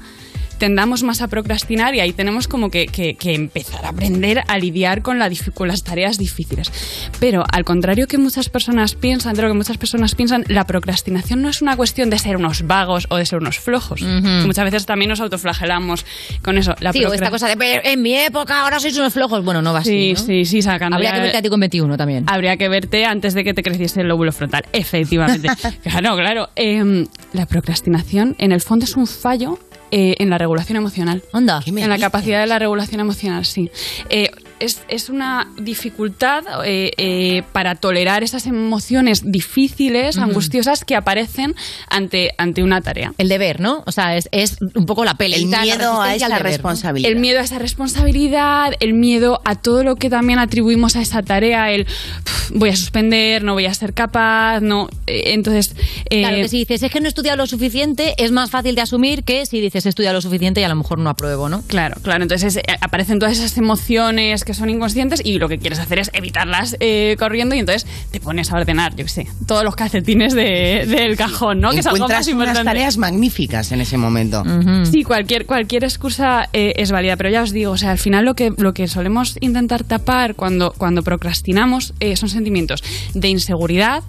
tendamos 0.57 1.03
más 1.03 1.22
a 1.22 1.27
procrastinar 1.27 1.95
y 1.95 1.99
ahí 1.99 2.14
tenemos 2.14 2.48
como 2.48 2.69
que, 2.69 2.88
que- 2.88 3.15
que 3.15 3.34
empezar 3.36 3.86
a 3.86 3.90
aprender 3.90 4.44
a 4.48 4.57
lidiar 4.57 5.02
con, 5.02 5.19
la 5.19 5.30
con 5.53 5.68
las 5.68 5.84
tareas 5.84 6.18
difíciles. 6.18 6.72
Pero 7.19 7.44
al 7.52 7.65
contrario 7.65 8.07
que 8.07 8.18
muchas 8.18 8.49
personas 8.49 8.95
piensan, 8.95 9.36
de 9.36 9.41
lo 9.41 9.48
que 9.49 9.53
muchas 9.53 9.77
personas 9.77 10.15
piensan, 10.15 10.45
la 10.48 10.65
procrastinación 10.65 11.41
no 11.41 11.49
es 11.49 11.61
una 11.61 11.76
cuestión 11.76 12.10
de 12.10 12.19
ser 12.19 12.38
unos 12.38 12.65
vagos 12.68 13.07
o 13.10 13.18
de 13.18 13.26
ser 13.26 13.40
unos 13.40 13.60
flojos. 13.60 14.02
Ujú. 14.02 14.27
Muchas 14.45 14.65
veces 14.65 14.86
también 14.86 15.10
nos 15.10 15.19
autoflagelamos 15.22 16.06
con 16.41 16.57
eso. 16.57 16.76
La 16.80 16.94
Sí, 16.94 17.03
o 17.03 17.14
esta 17.14 17.30
cosa 17.30 17.48
de, 17.48 17.57
"Pero 17.57 17.82
en 17.84 18.02
mi 18.02 18.15
época 18.15 18.61
ahora 18.61 18.80
sois 18.80 18.98
unos 18.98 19.14
flojos. 19.14 19.44
Bueno, 19.44 19.61
no 19.61 19.73
va 19.73 19.80
así, 19.80 19.90
Sí, 19.90 20.14
¿no? 20.14 20.19
sí, 20.27 20.45
sí, 20.45 20.61
sacando. 20.61 20.95
Habría 20.95 21.14
que 21.14 21.19
verte 21.22 21.38
a 21.38 21.41
ti 21.41 21.49
con 21.49 21.60
21 21.60 21.98
también. 21.98 22.23
Habría 22.27 22.57
que 22.57 22.69
verte 22.69 23.06
antes 23.06 23.34
de 23.34 23.44
que 23.44 23.53
te 23.53 23.64
creciese 23.64 24.02
el 24.02 24.07
lóbulo 24.07 24.32
frontal, 24.32 24.65
efectivamente. 24.73 25.49
claro, 25.84 26.15
claro. 26.15 26.49
Em, 26.56 27.06
la 27.34 27.45
procrastinación, 27.45 28.36
en 28.40 28.52
el 28.52 28.61
fondo, 28.61 28.86
es 28.86 28.95
un 28.95 29.07
fallo 29.07 29.60
eh, 29.98 30.18
en 30.20 30.30
la 30.30 30.38
regulación 30.38 30.76
emocional. 30.76 31.24
Anda. 31.32 31.62
En 31.66 31.90
la 31.90 31.98
capacidad 31.98 32.42
de 32.42 32.48
la 32.48 32.60
regulación 32.60 33.00
emocional, 33.00 33.46
sí. 33.46 33.72
Eh, 34.10 34.30
es, 34.60 34.82
es 34.88 35.10
una 35.10 35.48
dificultad 35.57 36.44
eh, 36.65 36.91
eh, 36.98 37.44
para 37.52 37.76
tolerar 37.76 38.23
esas 38.23 38.45
emociones 38.45 39.22
difíciles, 39.32 40.18
angustiosas 40.18 40.86
que 40.86 40.95
aparecen 40.95 41.56
ante, 41.90 42.32
ante 42.38 42.64
una 42.64 42.82
tarea. 42.82 43.14
El 43.18 43.27
deber, 43.30 43.60
¿no? 43.60 43.84
O 43.86 43.91
sea, 43.91 44.15
es, 44.18 44.30
es 44.32 44.57
un 44.76 44.86
poco 44.86 45.03
la 45.06 45.15
peleita. 45.15 45.61
El 45.64 45.69
la 45.69 45.76
miedo 45.76 46.02
a 46.02 46.15
esa 46.15 46.27
deber, 46.27 46.41
¿no? 46.44 46.49
responsabilidad. 46.49 47.11
El 47.11 47.19
miedo 47.19 47.40
a 47.40 47.44
esa 47.44 47.60
responsabilidad, 47.60 48.73
el 48.80 48.94
miedo 48.94 49.41
a 49.45 49.56
todo 49.56 49.84
lo 49.84 49.95
que 49.95 50.10
también 50.10 50.40
atribuimos 50.40 50.95
a 50.95 51.02
esa 51.02 51.22
tarea, 51.22 51.72
el 51.72 51.86
"Pf, 51.86 52.52
voy 52.56 52.69
a 52.69 52.76
suspender, 52.76 53.44
no 53.44 53.53
voy 53.53 53.65
a 53.65 53.73
ser 53.73 53.94
capaz, 53.94 54.61
no. 54.61 54.88
Eh, 55.07 55.34
entonces. 55.34 55.76
eh, 56.10 56.22
Claro 56.22 56.38
que 56.38 56.48
si 56.48 56.60
dices, 56.60 56.82
es 56.84 56.91
que 56.91 56.99
no 56.99 57.06
he 57.07 57.10
estudiado 57.10 57.38
lo 57.38 57.48
suficiente, 57.48 58.14
es 58.18 58.32
más 58.32 58.49
fácil 58.52 58.76
de 58.76 58.82
asumir 58.82 59.23
que 59.23 59.45
si 59.45 59.60
dices, 59.60 59.86
he 59.86 59.90
estudiado 59.90 60.14
lo 60.15 60.22
suficiente 60.22 60.61
y 60.61 60.64
a 60.64 60.69
lo 60.69 60.76
mejor 60.76 60.99
no 60.99 61.10
apruebo, 61.10 61.49
¿no? 61.49 61.61
Claro, 61.68 61.98
claro. 62.02 62.23
Entonces 62.23 62.60
aparecen 62.82 63.19
todas 63.19 63.38
esas 63.38 63.57
emociones 63.57 64.45
que 64.46 64.54
son 64.54 64.70
inconscientes 64.70 65.22
y 65.24 65.40
lo 65.40 65.50
que 65.50 65.58
quieres 65.58 65.80
hacer 65.80 66.00
es 66.00 66.10
evitarlas 66.14 66.78
eh, 66.80 67.16
corriendo 67.20 67.56
y 67.56 67.60
entonces 67.60 67.86
te 68.12 68.20
pones 68.20 68.52
a 68.52 68.56
ordenar, 68.58 68.96
yo 68.96 69.04
qué 69.06 69.10
sé, 69.10 69.28
todos 69.48 69.64
los 69.64 69.76
calcetines 69.76 70.34
de- 70.34 70.86
del 70.88 71.18
cajón, 71.18 71.60
¿no? 71.60 71.72
Que 71.72 71.80
es 71.80 71.86
algo 71.88 72.06
unas 72.44 72.58
tareas 72.66 72.98
magníficas 72.98 73.72
en 73.72 73.82
ese 73.82 73.98
momento. 73.98 74.44
Sí, 74.86 75.04
cualquier, 75.04 75.46
cualquier 75.46 75.84
excusa 75.84 76.48
eh, 76.54 76.74
es 76.78 76.92
válida, 76.92 77.18
pero 77.18 77.30
ya 77.30 77.42
os 77.42 77.52
digo, 77.52 77.72
o 77.72 77.78
sea, 77.78 77.92
al 77.92 77.98
final 77.98 78.24
lo 78.26 78.36
que, 78.36 78.52
lo 78.58 78.74
que 78.74 78.88
solemos 78.88 79.38
intentar 79.42 79.84
tapar 79.84 80.36
cuando, 80.36 80.74
cuando 80.78 81.02
procrastinamos 81.04 81.94
eh, 82.00 82.16
son 82.16 82.30
sentimientos 82.30 82.84
de 83.14 83.28
inseguridad, 83.30 84.04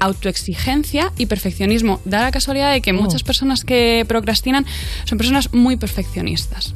autoexigencia 0.00 1.12
y 1.16 1.26
perfeccionismo. 1.26 2.00
Da 2.04 2.22
la 2.22 2.30
casualidad 2.30 2.72
de 2.72 2.80
que 2.80 2.92
muchas 2.92 3.22
personas 3.22 3.64
que 3.64 4.04
procrastinan 4.08 4.66
son 5.04 5.18
personas 5.18 5.52
muy 5.52 5.76
perfeccionistas. 5.76 6.74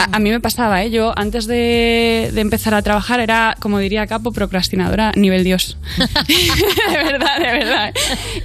A, 0.00 0.16
a 0.16 0.18
mí 0.18 0.30
me 0.30 0.40
pasaba, 0.40 0.82
¿eh? 0.84 0.90
yo 0.90 1.12
antes 1.16 1.46
de, 1.46 2.30
de 2.32 2.40
empezar 2.40 2.74
a 2.74 2.82
trabajar 2.82 3.20
era, 3.20 3.56
como 3.60 3.78
diría 3.78 4.06
Capo, 4.06 4.32
procrastinadora 4.32 5.12
nivel 5.16 5.44
Dios. 5.44 5.78
de 5.98 7.04
verdad, 7.04 7.38
de 7.38 7.52
verdad. 7.52 7.94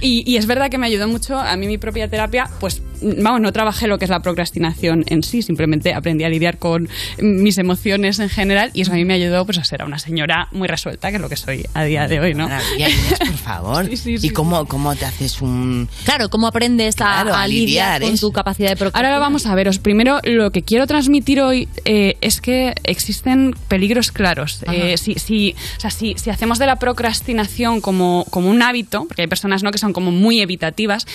Y, 0.00 0.30
y 0.30 0.36
es 0.36 0.46
verdad 0.46 0.70
que 0.70 0.78
me 0.78 0.86
ayudó 0.86 1.08
mucho 1.08 1.38
a 1.38 1.56
mí 1.56 1.66
mi 1.66 1.78
propia 1.78 2.08
terapia, 2.08 2.48
pues 2.60 2.82
vamos, 3.02 3.40
no 3.40 3.52
trabajé 3.52 3.86
lo 3.86 3.98
que 3.98 4.04
es 4.04 4.10
la 4.10 4.20
procrastinación 4.20 5.04
en 5.08 5.22
sí, 5.22 5.42
simplemente 5.42 5.94
aprendí 5.94 6.24
a 6.24 6.28
lidiar 6.28 6.58
con 6.58 6.88
mis 7.18 7.58
emociones 7.58 8.18
en 8.18 8.28
general 8.28 8.70
y 8.74 8.82
eso 8.82 8.92
a 8.92 8.94
mí 8.94 9.04
me 9.04 9.14
ayudó 9.14 9.44
pues 9.44 9.58
a 9.58 9.64
ser 9.64 9.82
una 9.84 9.98
señora 9.98 10.48
muy 10.52 10.68
resuelta, 10.68 11.10
que 11.10 11.16
es 11.16 11.22
lo 11.22 11.28
que 11.28 11.36
soy 11.36 11.66
a 11.74 11.84
día 11.84 12.08
de 12.08 12.20
hoy, 12.20 12.34
¿no? 12.34 12.48
Inés, 12.76 13.18
por 13.18 13.36
favor. 13.36 13.88
¿Y 14.04 14.30
cómo, 14.30 14.66
cómo 14.66 14.94
te 14.94 15.04
haces 15.04 15.40
un...? 15.42 15.88
Claro, 16.04 16.28
¿cómo 16.28 16.46
aprendes 16.46 16.94
a, 16.96 17.22
Claro, 17.22 17.34
a 17.34 17.42
a 17.42 17.48
lidiar, 17.48 18.00
lidiar 18.00 18.10
con 18.10 18.18
tu 18.18 18.32
capacidad 18.32 18.70
de 18.70 18.76
procrastinar? 18.76 19.12
Ahora 19.12 19.18
vamos 19.18 19.46
a 19.46 19.54
veros. 19.54 19.78
Primero, 19.78 20.20
lo 20.22 20.50
que 20.50 20.62
quiero 20.62 20.86
transmitir 20.86 21.11
hoy 21.42 21.68
eh, 21.84 22.16
es 22.20 22.40
que 22.40 22.74
existen 22.84 23.54
peligros 23.68 24.12
claros. 24.12 24.62
Eh, 24.70 24.96
si, 24.96 25.14
si, 25.14 25.54
o 25.76 25.80
sea, 25.80 25.90
si, 25.90 26.14
si 26.16 26.30
hacemos 26.30 26.58
de 26.58 26.66
la 26.66 26.76
procrastinación 26.76 27.80
como, 27.80 28.24
como 28.30 28.50
un 28.50 28.62
hábito, 28.62 29.04
porque 29.06 29.22
hay 29.22 29.28
personas 29.28 29.62
¿no? 29.62 29.70
que 29.70 29.78
son 29.78 29.92
como 29.92 30.10
muy 30.10 30.40
evitativas, 30.40 31.06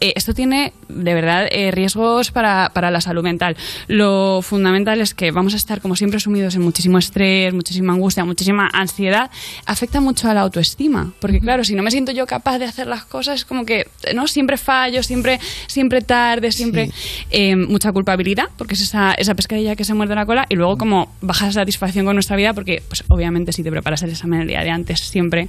eh, 0.00 0.12
esto 0.16 0.34
tiene 0.34 0.72
de 0.88 1.14
verdad 1.14 1.48
eh, 1.50 1.70
riesgos 1.70 2.30
para, 2.30 2.70
para 2.72 2.90
la 2.90 3.00
salud 3.00 3.22
mental. 3.22 3.56
Lo 3.88 4.40
fundamental 4.42 5.00
es 5.00 5.14
que 5.14 5.30
vamos 5.30 5.54
a 5.54 5.56
estar 5.56 5.80
como 5.80 5.96
siempre 5.96 6.20
sumidos 6.20 6.54
en 6.54 6.62
muchísimo 6.62 6.98
estrés, 6.98 7.52
muchísima 7.54 7.92
angustia, 7.92 8.24
muchísima 8.24 8.68
ansiedad. 8.72 9.30
Afecta 9.66 10.00
mucho 10.00 10.28
a 10.28 10.34
la 10.34 10.42
autoestima, 10.42 11.12
porque 11.20 11.40
claro, 11.40 11.64
si 11.64 11.74
no 11.74 11.82
me 11.82 11.90
siento 11.90 12.12
yo 12.12 12.26
capaz 12.26 12.58
de 12.58 12.66
hacer 12.66 12.86
las 12.86 13.04
cosas, 13.04 13.36
es 13.36 13.44
como 13.44 13.64
que 13.64 13.88
no 14.14 14.26
siempre 14.26 14.56
fallo, 14.56 15.02
siempre, 15.02 15.40
siempre 15.66 16.02
tarde, 16.02 16.52
siempre 16.52 16.90
eh, 17.30 17.56
mucha 17.56 17.92
culpabilidad, 17.92 18.46
porque 18.56 18.74
es 18.74 18.82
esa, 18.82 19.12
esa 19.12 19.34
pescadilla 19.46 19.76
que 19.76 19.84
se 19.84 19.94
muerde 19.94 20.16
la 20.16 20.26
cola, 20.26 20.44
y 20.48 20.56
luego 20.56 20.76
como 20.76 21.14
baja 21.20 21.52
satisfacción 21.52 22.04
con 22.04 22.16
nuestra 22.16 22.34
vida, 22.34 22.52
porque 22.52 22.82
pues 22.88 23.04
obviamente 23.06 23.52
si 23.52 23.62
te 23.62 23.70
preparas 23.70 24.02
el 24.02 24.10
examen 24.10 24.40
el 24.40 24.48
día 24.48 24.62
de 24.62 24.70
antes 24.70 24.98
siempre 24.98 25.48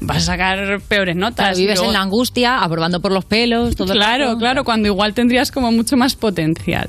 vas 0.00 0.18
a 0.18 0.20
sacar 0.20 0.80
peores 0.88 1.16
notas. 1.16 1.36
Claro, 1.46 1.56
vives 1.56 1.76
luego- 1.76 1.90
en 1.90 1.94
la 1.94 2.00
angustia, 2.02 2.58
aprobando 2.62 3.00
por 3.00 3.12
los 3.12 3.24
pelos, 3.24 3.76
todo 3.76 3.92
Claro, 3.92 4.36
claro, 4.38 4.64
cuando 4.64 4.88
igual 4.88 5.14
tendrías 5.14 5.50
como 5.50 5.70
mucho 5.72 5.96
más 5.96 6.14
potencial. 6.16 6.88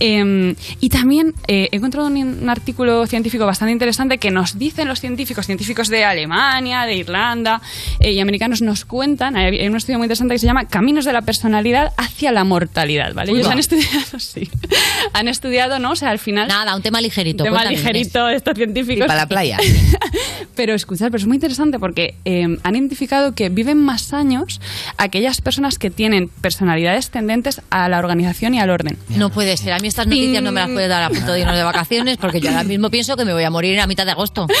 Eh, 0.00 0.54
y 0.80 0.88
también 0.88 1.34
eh, 1.48 1.68
he 1.72 1.76
encontrado 1.76 2.06
un, 2.08 2.16
un 2.16 2.48
artículo 2.48 3.06
científico 3.06 3.46
bastante 3.46 3.72
interesante 3.72 4.18
que 4.18 4.30
nos 4.30 4.58
dicen 4.58 4.88
los 4.88 5.00
científicos, 5.00 5.46
científicos 5.46 5.88
de 5.88 6.04
Alemania, 6.04 6.84
de 6.84 6.96
Irlanda 6.96 7.60
eh, 8.00 8.12
y 8.12 8.20
americanos, 8.20 8.62
nos 8.62 8.84
cuentan, 8.84 9.36
hay, 9.36 9.66
un 9.66 9.76
estudio 9.76 9.98
muy 9.98 10.06
interesante 10.06 10.34
que 10.34 10.38
se 10.38 10.46
llama 10.46 10.66
Caminos 10.66 11.04
de 11.04 11.12
la 11.12 11.22
personalidad 11.22 11.92
hacia 11.96 12.32
la 12.32 12.44
mortalidad, 12.44 13.14
¿vale? 13.14 13.32
Uy, 13.32 13.38
Ellos 13.38 13.48
va. 13.48 13.52
han 13.52 13.58
estudiado, 13.58 14.18
sí, 14.18 14.48
han 15.12 15.28
estudiado, 15.28 15.78
¿no? 15.78 15.92
O 15.92 15.96
sea, 15.96 16.10
al 16.10 16.18
final... 16.18 16.48
Nada, 16.48 16.74
un 16.76 16.82
tema 16.82 17.00
ligerito. 17.00 17.44
Un 17.44 17.50
tema 17.50 17.64
ligerito 17.64 18.28
estos 18.28 18.54
científicos. 18.54 19.04
Y 19.04 19.08
para 19.08 19.22
la 19.22 19.26
playa. 19.26 19.58
Pero 20.54 20.74
escuchad, 20.74 21.06
pero 21.06 21.16
es 21.16 21.26
muy 21.26 21.36
interesante 21.36 21.78
porque 21.78 22.14
eh, 22.24 22.51
han 22.62 22.76
identificado 22.76 23.34
que 23.34 23.48
viven 23.48 23.78
más 23.78 24.12
años 24.12 24.60
aquellas 24.98 25.40
personas 25.40 25.78
que 25.78 25.90
tienen 25.90 26.28
personalidades 26.28 27.10
tendentes 27.10 27.60
a 27.70 27.88
la 27.88 27.98
organización 27.98 28.54
y 28.54 28.60
al 28.60 28.70
orden. 28.70 28.98
No 29.08 29.30
puede 29.30 29.56
ser. 29.56 29.72
A 29.72 29.78
mí 29.78 29.88
estas 29.88 30.06
noticias 30.06 30.42
no 30.42 30.52
me 30.52 30.60
las 30.60 30.70
puedes 30.70 30.88
dar 30.88 31.02
a 31.02 31.08
punto 31.10 31.32
de 31.32 31.40
irnos 31.40 31.56
de 31.56 31.62
vacaciones 31.62 32.16
porque 32.18 32.40
yo 32.40 32.50
ahora 32.50 32.64
mismo 32.64 32.90
pienso 32.90 33.16
que 33.16 33.24
me 33.24 33.32
voy 33.32 33.44
a 33.44 33.50
morir 33.50 33.78
a 33.80 33.86
mitad 33.86 34.04
de 34.04 34.12
agosto. 34.12 34.46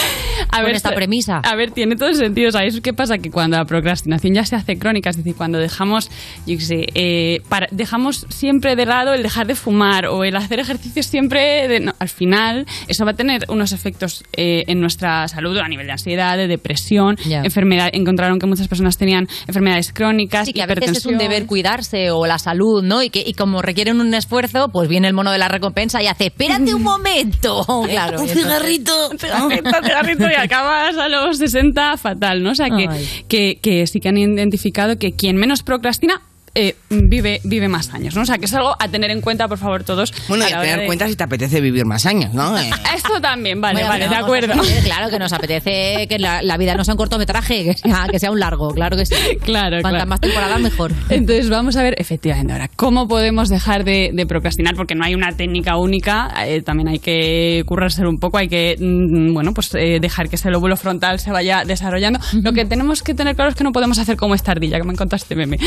A 0.50 0.60
con 0.60 0.70
esta 0.70 0.90
se- 0.90 0.94
premisa. 0.96 1.38
A 1.38 1.54
ver, 1.54 1.70
tiene 1.70 1.96
todo 1.96 2.08
el 2.10 2.16
sentido. 2.16 2.50
¿Sabéis 2.50 2.78
qué 2.82 2.92
pasa? 2.92 3.16
Que 3.18 3.30
cuando 3.30 3.56
la 3.56 3.64
procrastinación 3.64 4.34
ya 4.34 4.44
se 4.44 4.54
hace 4.56 4.76
crónica, 4.78 5.08
es 5.08 5.16
decir, 5.16 5.34
cuando 5.34 5.58
dejamos, 5.58 6.10
yo 6.46 6.58
qué 6.58 6.60
sé, 6.60 6.86
eh, 6.94 7.40
para- 7.48 7.68
dejamos 7.70 8.26
siempre 8.28 8.76
de 8.76 8.84
lado 8.84 9.14
el 9.14 9.22
dejar 9.22 9.46
de 9.46 9.54
fumar 9.54 10.06
o 10.06 10.24
el 10.24 10.36
hacer 10.36 10.58
ejercicio 10.58 11.02
siempre, 11.02 11.68
de- 11.68 11.80
no, 11.80 11.94
al 11.98 12.08
final, 12.08 12.66
eso 12.88 13.04
va 13.06 13.12
a 13.12 13.14
tener 13.14 13.44
unos 13.48 13.72
efectos 13.72 14.24
eh, 14.34 14.64
en 14.66 14.80
nuestra 14.80 15.26
salud 15.28 15.56
a 15.58 15.68
nivel 15.68 15.86
de 15.86 15.92
ansiedad, 15.92 16.36
de 16.36 16.48
depresión, 16.48 17.16
Ya. 17.26 17.42
enfermedad. 17.42 17.71
Encontraron 17.92 18.38
que 18.38 18.46
muchas 18.46 18.68
personas 18.68 18.96
tenían 18.96 19.28
enfermedades 19.46 19.92
crónicas, 19.92 20.46
Sí, 20.46 20.52
que 20.52 20.62
a 20.62 20.66
veces 20.66 20.98
es 20.98 21.06
un 21.06 21.18
deber 21.18 21.46
cuidarse 21.46 22.10
o 22.10 22.26
la 22.26 22.38
salud, 22.38 22.82
¿no? 22.82 23.02
Y 23.02 23.10
que 23.10 23.22
y 23.24 23.34
como 23.34 23.62
requieren 23.62 24.00
un 24.00 24.12
esfuerzo, 24.14 24.68
pues 24.68 24.88
viene 24.88 25.08
el 25.08 25.14
mono 25.14 25.32
de 25.32 25.38
la 25.38 25.48
recompensa 25.48 26.02
y 26.02 26.06
hace, 26.06 26.26
espérate 26.26 26.74
un 26.74 26.82
momento. 26.92 27.64
Claro, 27.88 28.20
un 28.20 28.28
cigarrito. 28.28 29.10
cigarrito, 29.18 29.70
cigarrito 29.82 30.24
y 30.30 30.34
acabas 30.34 30.96
a 30.96 31.08
los 31.08 31.38
60 31.38 31.96
fatal, 31.96 32.42
¿no? 32.42 32.50
O 32.50 32.54
sea, 32.54 32.68
que, 33.28 33.58
que 33.60 33.86
sí 33.86 34.00
que 34.00 34.08
han 34.08 34.18
identificado 34.18 34.98
que 34.98 35.12
quien 35.12 35.36
menos 35.36 35.62
procrastina 35.62 36.20
eh, 36.54 36.76
vive, 36.90 37.40
vive 37.44 37.68
más 37.68 37.92
años, 37.94 38.14
¿no? 38.14 38.22
O 38.22 38.26
sea, 38.26 38.38
que 38.38 38.44
es 38.46 38.54
algo 38.54 38.74
a 38.78 38.88
tener 38.88 39.10
en 39.10 39.20
cuenta, 39.20 39.48
por 39.48 39.58
favor, 39.58 39.84
todos. 39.84 40.12
Bueno, 40.28 40.44
y 40.48 40.52
a 40.52 40.56
hora 40.58 40.62
tener 40.62 40.80
de- 40.80 40.86
cuenta 40.86 41.08
si 41.08 41.16
te 41.16 41.24
apetece 41.24 41.60
vivir 41.60 41.84
más 41.86 42.06
años, 42.06 42.32
¿no? 42.34 42.56
Eh, 42.62 42.70
Esto 42.94 43.20
también, 43.20 43.60
vale, 43.60 43.80
Bueno, 43.80 43.88
vale, 43.88 44.08
de 44.08 44.14
acuerdo. 44.14 44.54
claro 44.84 45.10
que 45.10 45.18
nos 45.18 45.32
apetece 45.32 46.06
que 46.08 46.18
la, 46.18 46.42
la 46.42 46.56
vida 46.56 46.74
no 46.74 46.84
sea 46.84 46.94
un 46.94 46.98
cortometraje, 46.98 47.64
que 47.64 47.74
sea, 47.74 48.06
que 48.10 48.18
sea 48.18 48.30
un 48.30 48.38
largo, 48.40 48.72
claro 48.74 48.96
que 48.96 49.06
sí. 49.06 49.14
Claro, 49.44 49.76
Cuantas 49.80 49.92
claro. 49.92 50.06
más 50.08 50.20
temporadas, 50.20 50.60
mejor. 50.60 50.92
Entonces 51.08 51.48
vamos 51.48 51.76
a 51.76 51.82
ver 51.82 51.94
efectivamente 51.98 52.52
ahora 52.52 52.68
cómo 52.76 53.08
podemos 53.08 53.48
dejar 53.48 53.84
de, 53.84 54.10
de 54.12 54.26
procrastinar 54.26 54.74
porque 54.76 54.94
no 54.94 55.04
hay 55.04 55.14
una 55.14 55.32
técnica 55.32 55.76
única, 55.76 56.32
eh, 56.46 56.60
también 56.62 56.88
hay 56.88 56.98
que 56.98 57.62
currárselo 57.66 58.10
un 58.10 58.18
poco, 58.18 58.38
hay 58.38 58.48
que 58.48 58.76
mm, 58.78 59.32
bueno 59.34 59.52
pues 59.54 59.74
eh, 59.74 59.98
dejar 60.00 60.28
que 60.28 60.36
ese 60.36 60.50
lóbulo 60.50 60.76
frontal 60.76 61.18
se 61.18 61.30
vaya 61.32 61.64
desarrollando. 61.64 62.20
Lo 62.42 62.52
que 62.52 62.64
tenemos 62.64 63.02
que 63.02 63.14
tener 63.14 63.34
claro 63.34 63.50
es 63.50 63.56
que 63.56 63.64
no 63.64 63.72
podemos 63.72 63.98
hacer 63.98 64.16
como 64.16 64.34
esta 64.34 64.52
ardilla 64.52 64.78
que 64.78 64.84
me 64.84 64.94
contaste 64.94 65.34
meme. 65.34 65.58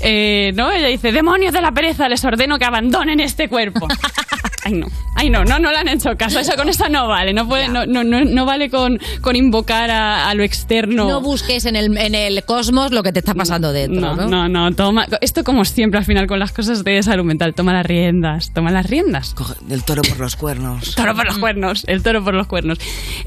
Eh, 0.00 0.33
no, 0.54 0.70
ella 0.70 0.88
dice 0.88 1.12
demonios 1.12 1.52
de 1.52 1.60
la 1.60 1.72
pereza, 1.72 2.08
les 2.08 2.24
ordeno 2.24 2.58
que 2.58 2.64
abandonen 2.64 3.20
este 3.20 3.48
cuerpo. 3.48 3.88
Ay 4.64 4.72
no, 4.74 4.86
ay 5.14 5.30
no, 5.30 5.44
no, 5.44 5.58
no 5.58 5.70
le 5.70 5.76
han 5.76 5.88
hecho 5.88 6.16
caso. 6.16 6.38
Eso 6.40 6.54
con 6.56 6.68
eso 6.68 6.88
no 6.88 7.06
vale, 7.08 7.32
no 7.32 7.46
puede, 7.46 7.68
no, 7.68 7.84
no, 7.86 8.02
no, 8.02 8.24
no 8.24 8.44
vale 8.46 8.70
con, 8.70 8.98
con 9.20 9.36
invocar 9.36 9.90
a, 9.90 10.28
a 10.28 10.34
lo 10.34 10.42
externo. 10.42 11.06
No 11.06 11.20
busques 11.20 11.66
en 11.66 11.76
el, 11.76 11.96
en 11.98 12.14
el 12.14 12.44
cosmos 12.44 12.90
lo 12.92 13.02
que 13.02 13.12
te 13.12 13.18
está 13.18 13.34
pasando 13.34 13.72
dentro, 13.72 14.16
¿no? 14.16 14.28
No, 14.28 14.48
no, 14.48 14.48
no, 14.70 14.74
toma. 14.76 15.06
Esto 15.20 15.44
como 15.44 15.64
siempre 15.64 15.98
al 15.98 16.04
final 16.04 16.26
con 16.26 16.38
las 16.38 16.52
cosas 16.52 16.82
de 16.84 17.02
salud 17.02 17.24
mental, 17.24 17.54
toma 17.54 17.72
las 17.72 17.84
riendas, 17.86 18.52
toma 18.54 18.70
las 18.70 18.86
riendas. 18.86 19.34
coge 19.34 19.54
el 19.70 19.84
toro 19.84 20.02
por 20.02 20.18
los 20.20 20.36
cuernos. 20.36 20.94
Toro 20.94 21.14
por 21.14 21.26
los 21.26 21.38
cuernos, 21.38 21.84
el 21.86 22.02
toro 22.02 22.24
por 22.24 22.34
los 22.34 22.46
cuernos. 22.46 22.78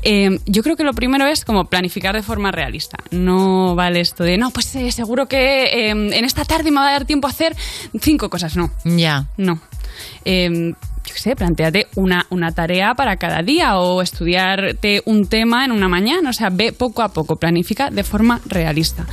Eh, 0.01 0.39
yo 0.45 0.64
creo 0.64 0.76
que 0.76 0.84
lo 0.84 0.93
primero 0.93 1.26
es 1.27 1.45
como 1.45 1.65
planificar 1.65 2.15
de 2.15 2.23
forma 2.23 2.51
realista. 2.51 2.97
No 3.11 3.76
vale 3.76 3.99
esto 3.99 4.23
de, 4.23 4.38
no, 4.38 4.49
pues 4.51 4.76
eh, 4.76 4.91
seguro 4.91 5.27
que 5.27 5.64
eh, 5.65 5.89
en 5.91 6.26
esta 6.26 6.45
tarde 6.45 6.72
me 6.72 6.80
va 6.80 6.89
a 6.89 6.91
dar 6.93 7.05
tiempo 7.05 7.27
a 7.27 7.31
hacer 7.31 7.55
cinco 7.99 8.30
cosas. 8.30 8.55
No, 8.57 8.72
Ya. 8.84 9.26
no. 9.38 9.59
Eh, 10.26 10.73
yo 11.07 11.13
qué 11.15 11.19
sé, 11.19 11.35
planteate 11.35 11.88
una, 11.95 12.27
una 12.29 12.51
tarea 12.51 12.93
para 12.93 13.15
cada 13.17 13.41
día 13.41 13.77
o 13.79 14.01
estudiarte 14.01 15.01
un 15.05 15.25
tema 15.27 15.65
en 15.65 15.71
una 15.71 15.88
mañana. 15.88 16.29
O 16.29 16.34
sea, 16.34 16.49
ve 16.51 16.71
poco 16.73 17.01
a 17.01 17.09
poco, 17.09 17.38
planifica 17.38 17.89
de 17.89 18.03
forma 18.03 18.39
realista. 18.45 19.05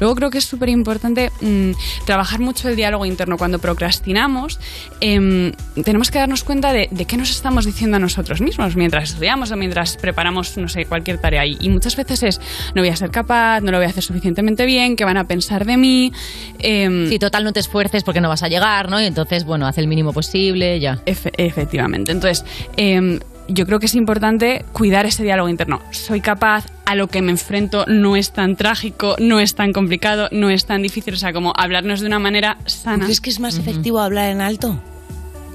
Luego 0.00 0.14
creo 0.16 0.30
que 0.30 0.38
es 0.38 0.44
súper 0.44 0.68
importante 0.70 1.30
mm, 1.40 1.72
trabajar 2.06 2.40
mucho 2.40 2.68
el 2.68 2.76
diálogo 2.76 3.06
interno. 3.06 3.36
Cuando 3.36 3.58
procrastinamos, 3.58 4.58
em, 5.00 5.52
tenemos 5.84 6.10
que 6.10 6.18
darnos 6.18 6.42
cuenta 6.44 6.72
de, 6.72 6.88
de 6.90 7.04
qué 7.04 7.16
nos 7.16 7.30
estamos 7.30 7.64
diciendo 7.66 7.96
a 7.96 8.00
nosotros 8.00 8.40
mismos 8.40 8.76
mientras 8.76 9.10
estudiamos 9.10 9.50
o 9.52 9.56
mientras 9.56 9.96
preparamos, 9.96 10.56
no 10.56 10.68
sé, 10.68 10.86
cualquier 10.86 11.18
tarea. 11.18 11.44
Y, 11.46 11.56
y 11.60 11.68
muchas 11.68 11.96
veces 11.96 12.22
es, 12.22 12.40
no 12.74 12.82
voy 12.82 12.88
a 12.90 12.96
ser 12.96 13.10
capaz, 13.10 13.60
no 13.60 13.70
lo 13.70 13.78
voy 13.78 13.86
a 13.86 13.90
hacer 13.90 14.02
suficientemente 14.02 14.64
bien, 14.66 14.96
qué 14.96 15.04
van 15.04 15.16
a 15.18 15.24
pensar 15.24 15.64
de 15.66 15.76
mí. 15.76 16.12
em, 16.58 17.08
Si 17.08 17.18
total 17.18 17.44
no 17.44 17.52
te 17.52 17.60
esfuerces 17.60 18.02
porque 18.04 18.20
no 18.20 18.28
vas 18.28 18.42
a 18.42 18.48
llegar, 18.48 18.90
¿no? 18.90 19.00
Y 19.00 19.04
entonces, 19.04 19.44
bueno, 19.44 19.66
haz 19.66 19.78
el 19.78 19.86
mínimo 19.88 20.12
posible, 20.12 20.80
ya. 20.80 20.98
Efe- 21.06 21.32
efectivamente. 21.46 22.12
Entonces, 22.12 22.44
em, 22.76 23.20
yo 23.48 23.66
creo 23.66 23.80
que 23.80 23.86
es 23.86 23.94
importante 23.94 24.64
cuidar 24.72 25.06
ese 25.06 25.22
diálogo 25.22 25.48
interno. 25.48 25.80
Soy 25.90 26.20
capaz, 26.20 26.66
a 26.84 26.94
lo 26.94 27.08
que 27.08 27.22
me 27.22 27.30
enfrento 27.30 27.84
no 27.86 28.16
es 28.16 28.32
tan 28.32 28.56
trágico, 28.56 29.16
no 29.18 29.40
es 29.40 29.54
tan 29.54 29.72
complicado, 29.72 30.28
no 30.32 30.50
es 30.50 30.66
tan 30.66 30.82
difícil. 30.82 31.14
O 31.14 31.16
sea, 31.16 31.32
como 31.32 31.52
hablarnos 31.56 32.00
de 32.00 32.06
una 32.06 32.18
manera 32.18 32.58
sana. 32.66 33.04
¿Crees 33.04 33.20
que 33.20 33.30
es 33.30 33.40
más 33.40 33.58
efectivo 33.58 34.00
hablar 34.00 34.30
en 34.30 34.40
alto? 34.40 34.80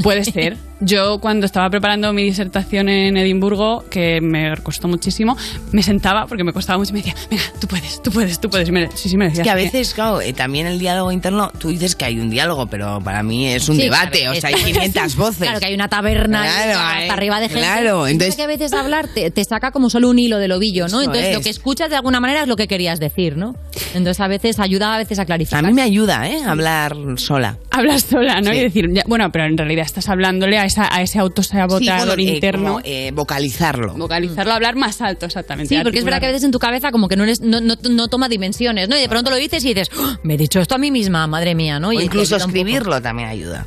Puede 0.04 0.24
ser. 0.26 0.58
Yo 0.80 1.20
cuando 1.20 1.46
estaba 1.48 1.70
preparando 1.72 2.14
mi 2.14 2.24
disertación 2.24 2.88
en 2.88 3.18
Edimburgo, 3.18 3.84
que 3.90 4.22
me 4.22 4.56
costó 4.58 4.88
muchísimo, 4.88 5.36
me 5.72 5.82
sentaba 5.82 6.28
porque 6.28 6.44
me 6.44 6.54
costaba 6.54 6.78
mucho 6.78 6.92
y 6.92 6.94
me 6.94 7.00
decía, 7.00 7.16
venga, 7.32 7.44
tú 7.60 7.68
puedes, 7.68 8.02
tú 8.04 8.12
puedes, 8.12 8.40
tú 8.40 8.50
puedes. 8.50 8.70
Y 8.70 8.72
me- 8.72 8.90
sí, 8.94 9.10
sí, 9.10 9.18
me 9.18 9.26
Es 9.26 9.32
decía. 9.32 9.44
que 9.44 9.50
a 9.50 9.56
veces, 9.56 9.94
claro, 9.96 10.22
eh, 10.22 10.34
también 10.34 10.68
el 10.68 10.78
diálogo 10.78 11.12
interno, 11.12 11.52
tú 11.58 11.70
dices 11.70 11.96
que 11.96 12.06
hay 12.06 12.20
un 12.20 12.30
diálogo, 12.30 12.68
pero 12.68 13.02
para 13.04 13.24
mí 13.24 13.48
es 13.48 13.68
un 13.70 13.76
Sí, 13.78 13.84
debate, 13.84 14.20
claro, 14.22 14.38
o 14.38 14.42
sea, 14.42 14.50
es- 14.52 14.56
hay 14.56 14.64
500 14.74 15.16
voces. 15.16 15.38
Claro, 15.42 15.60
que 15.60 15.66
hay 15.66 15.74
una 15.74 15.88
taberna 15.88 16.44
Claro, 16.44 16.80
hasta 16.80 17.06
eh, 17.06 17.10
arriba 17.10 17.40
de 17.40 17.48
gente. 17.50 17.62
claro, 17.64 18.08
Y 18.08 18.12
entonces- 18.12 18.36
que 18.36 18.44
a 18.44 18.48
veces 18.48 18.72
hablar 18.74 19.08
te, 19.08 19.32
te 19.32 19.44
saca 19.46 19.72
como 19.72 19.90
solo 19.90 20.10
un 20.12 20.20
hilo 20.20 20.38
del 20.38 20.52
ovillo, 20.52 20.88
¿no? 20.90 21.02
Entonces 21.02 21.32
lo 21.34 21.40
es. 21.40 21.44
que 21.44 21.50
escuchas 21.50 21.90
de 21.90 21.96
alguna 21.96 22.20
manera 22.20 22.44
es 22.44 22.48
lo 22.48 22.56
que 22.56 22.68
querías 22.68 23.00
decir, 23.00 23.36
¿no? 23.36 23.56
Entonces 23.96 24.20
a 24.20 24.28
veces 24.28 24.60
ayuda 24.60 24.94
a 24.94 24.98
veces 25.00 25.18
a 25.18 25.26
clarificar. 25.26 25.66
A 25.66 25.68
mí 25.68 25.74
me 25.74 25.82
ayuda, 25.82 26.30
¿eh? 26.30 26.44
Hablar 26.46 26.96
sola. 27.16 27.58
hablas 27.72 28.04
sola, 28.04 28.42
¿no? 28.42 28.52
Sí. 28.52 28.58
Y 28.58 28.62
decir, 28.62 28.86
ya, 28.92 29.04
bueno, 29.08 29.32
pero 29.32 29.46
en 29.46 29.58
realidad 29.58 29.86
estás 29.86 30.08
hablándole 30.10 30.58
a 30.58 30.67
esa, 30.68 30.94
a 30.94 31.02
ese 31.02 31.14
Sí, 31.14 31.20
autosaboteador 31.20 32.16
bueno, 32.18 32.22
eh, 32.32 32.36
interno. 32.36 32.64
como, 32.74 32.82
eh, 32.84 33.12
vocalizarlo. 33.14 33.94
Vocalizarlo, 33.96 34.54
hablar 34.54 34.76
más 34.76 35.02
alto, 35.02 35.26
exactamente. 35.26 35.76
Sí, 35.76 35.82
porque 35.84 35.98
es 36.00 36.06
verdad 36.06 36.20
que 36.20 36.26
a 36.28 36.30
veces 36.30 36.44
en 36.44 36.52
tu 36.52 36.60
cabeza 36.60 36.92
como 36.92 37.08
que 37.08 37.16
no, 37.16 37.24
eres, 37.24 37.42
no, 37.42 37.60
no, 37.60 37.76
no 37.90 38.08
toma 38.08 38.30
dimensiones, 38.30 38.88
¿no? 38.90 38.96
Y 38.96 39.00
de 39.02 39.10
pronto 39.10 39.30
lo 39.32 39.36
dices 39.38 39.64
y 39.66 39.70
dices, 39.74 39.90
"Oh, 39.98 40.16
me 40.24 40.36
he 40.36 40.38
dicho 40.38 40.60
esto 40.60 40.76
a 40.76 40.78
mí 40.78 40.92
misma, 40.92 41.26
madre 41.28 41.56
mía, 41.56 41.80
¿no? 41.80 41.92
Y 41.92 41.98
o 41.98 42.02
incluso 42.02 42.36
escribirlo 42.36 43.02
también 43.02 43.30
ayuda. 43.30 43.66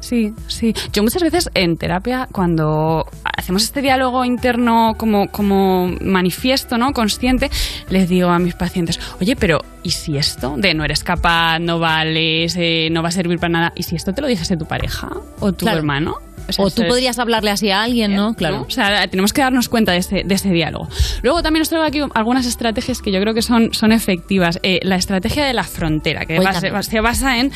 Sí, 0.00 0.32
sí. 0.48 0.74
Yo 0.92 1.02
muchas 1.02 1.22
veces 1.22 1.48
en 1.54 1.76
terapia, 1.76 2.28
cuando 2.32 3.06
hacemos 3.24 3.62
este 3.62 3.80
diálogo 3.82 4.24
interno 4.24 4.94
como, 4.98 5.28
como 5.30 5.88
manifiesto, 6.00 6.76
¿no? 6.78 6.92
Consciente, 6.92 7.50
les 7.88 8.08
digo 8.08 8.28
a 8.28 8.38
mis 8.38 8.54
pacientes, 8.54 8.98
oye, 9.20 9.36
pero 9.36 9.62
¿y 9.82 9.90
si 9.90 10.16
esto 10.16 10.54
de 10.56 10.74
no 10.74 10.84
eres 10.84 11.02
capaz, 11.04 11.58
no 11.58 11.78
vales, 11.78 12.54
eh, 12.58 12.88
no 12.90 13.02
va 13.02 13.08
a 13.08 13.12
servir 13.12 13.38
para 13.38 13.50
nada? 13.52 13.72
¿Y 13.76 13.82
si 13.84 13.96
esto 13.96 14.12
te 14.12 14.20
lo 14.22 14.26
dijese 14.28 14.56
tu 14.56 14.66
pareja 14.66 15.08
o 15.40 15.52
tu 15.52 15.64
Claro. 15.64 15.78
hermano? 15.78 16.14
sea, 16.48 16.64
O 16.64 16.70
tú 16.70 16.82
es- 16.82 16.88
podrías 16.88 17.16
hablarle 17.20 17.50
así 17.52 17.70
a 17.70 17.82
alguien, 17.82 18.16
¿no? 18.16 18.34
Claro. 18.34 18.62
O 18.66 18.70
sea, 18.70 19.06
tenemos 19.06 19.32
que 19.32 19.40
darnos 19.40 19.68
cuenta 19.68 19.92
de 19.92 19.98
ese, 19.98 20.22
de 20.24 20.34
ese 20.34 20.50
diálogo. 20.50 20.88
Luego 21.22 21.42
también 21.44 21.62
os 21.62 21.68
traigo 21.68 21.84
aquí 21.86 22.00
algunas 22.14 22.44
estrategias 22.44 23.00
que 23.00 23.12
yo 23.12 23.20
creo 23.20 23.34
que 23.34 23.42
son, 23.42 23.72
son 23.72 23.92
efectivas. 23.92 24.58
Eh, 24.64 24.80
la 24.82 24.96
estrategia 24.96 25.44
de 25.44 25.52
la 25.52 25.62
frontera, 25.62 26.26
que 26.26 26.40
se 26.82 27.00
basa 27.00 27.38
en 27.38 27.52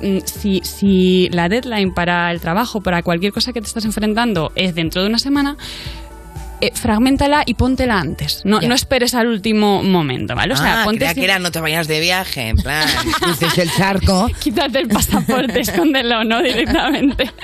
mm, 0.00 0.18
si, 0.24 0.60
si 0.64 1.28
la 1.30 1.50
deadline 1.50 1.92
para 1.92 2.30
el 2.32 2.40
trabajo, 2.40 2.80
para 2.80 3.02
cualquier 3.02 3.34
cosa 3.34 3.52
que 3.52 3.60
te 3.60 3.66
estás 3.66 3.84
enfrentando 3.84 4.50
es 4.54 4.74
dentro 4.74 5.02
de 5.02 5.08
una 5.08 5.18
semana, 5.18 5.58
eh, 6.60 6.70
fragmentala 6.74 7.42
y 7.46 7.54
póntela 7.54 7.98
antes. 8.00 8.42
No, 8.44 8.60
no 8.60 8.74
esperes 8.74 9.14
al 9.14 9.26
último 9.28 9.82
momento, 9.82 10.34
¿vale? 10.34 10.54
O 10.54 10.56
sea, 10.56 10.82
ah, 10.82 10.84
ponte 10.84 10.98
creía 11.00 11.14
que 11.14 11.24
era 11.24 11.38
no 11.38 11.50
te 11.50 11.60
vayas 11.60 11.88
de 11.88 12.00
viaje, 12.00 12.48
en 12.48 12.56
plan, 12.56 12.86
cruces 13.20 13.56
el 13.58 13.70
charco. 13.72 14.28
Quítate 14.40 14.78
el 14.80 14.88
pasaporte, 14.88 15.60
escóndelo, 15.60 16.24
¿no? 16.24 16.42
Directamente. 16.42 17.30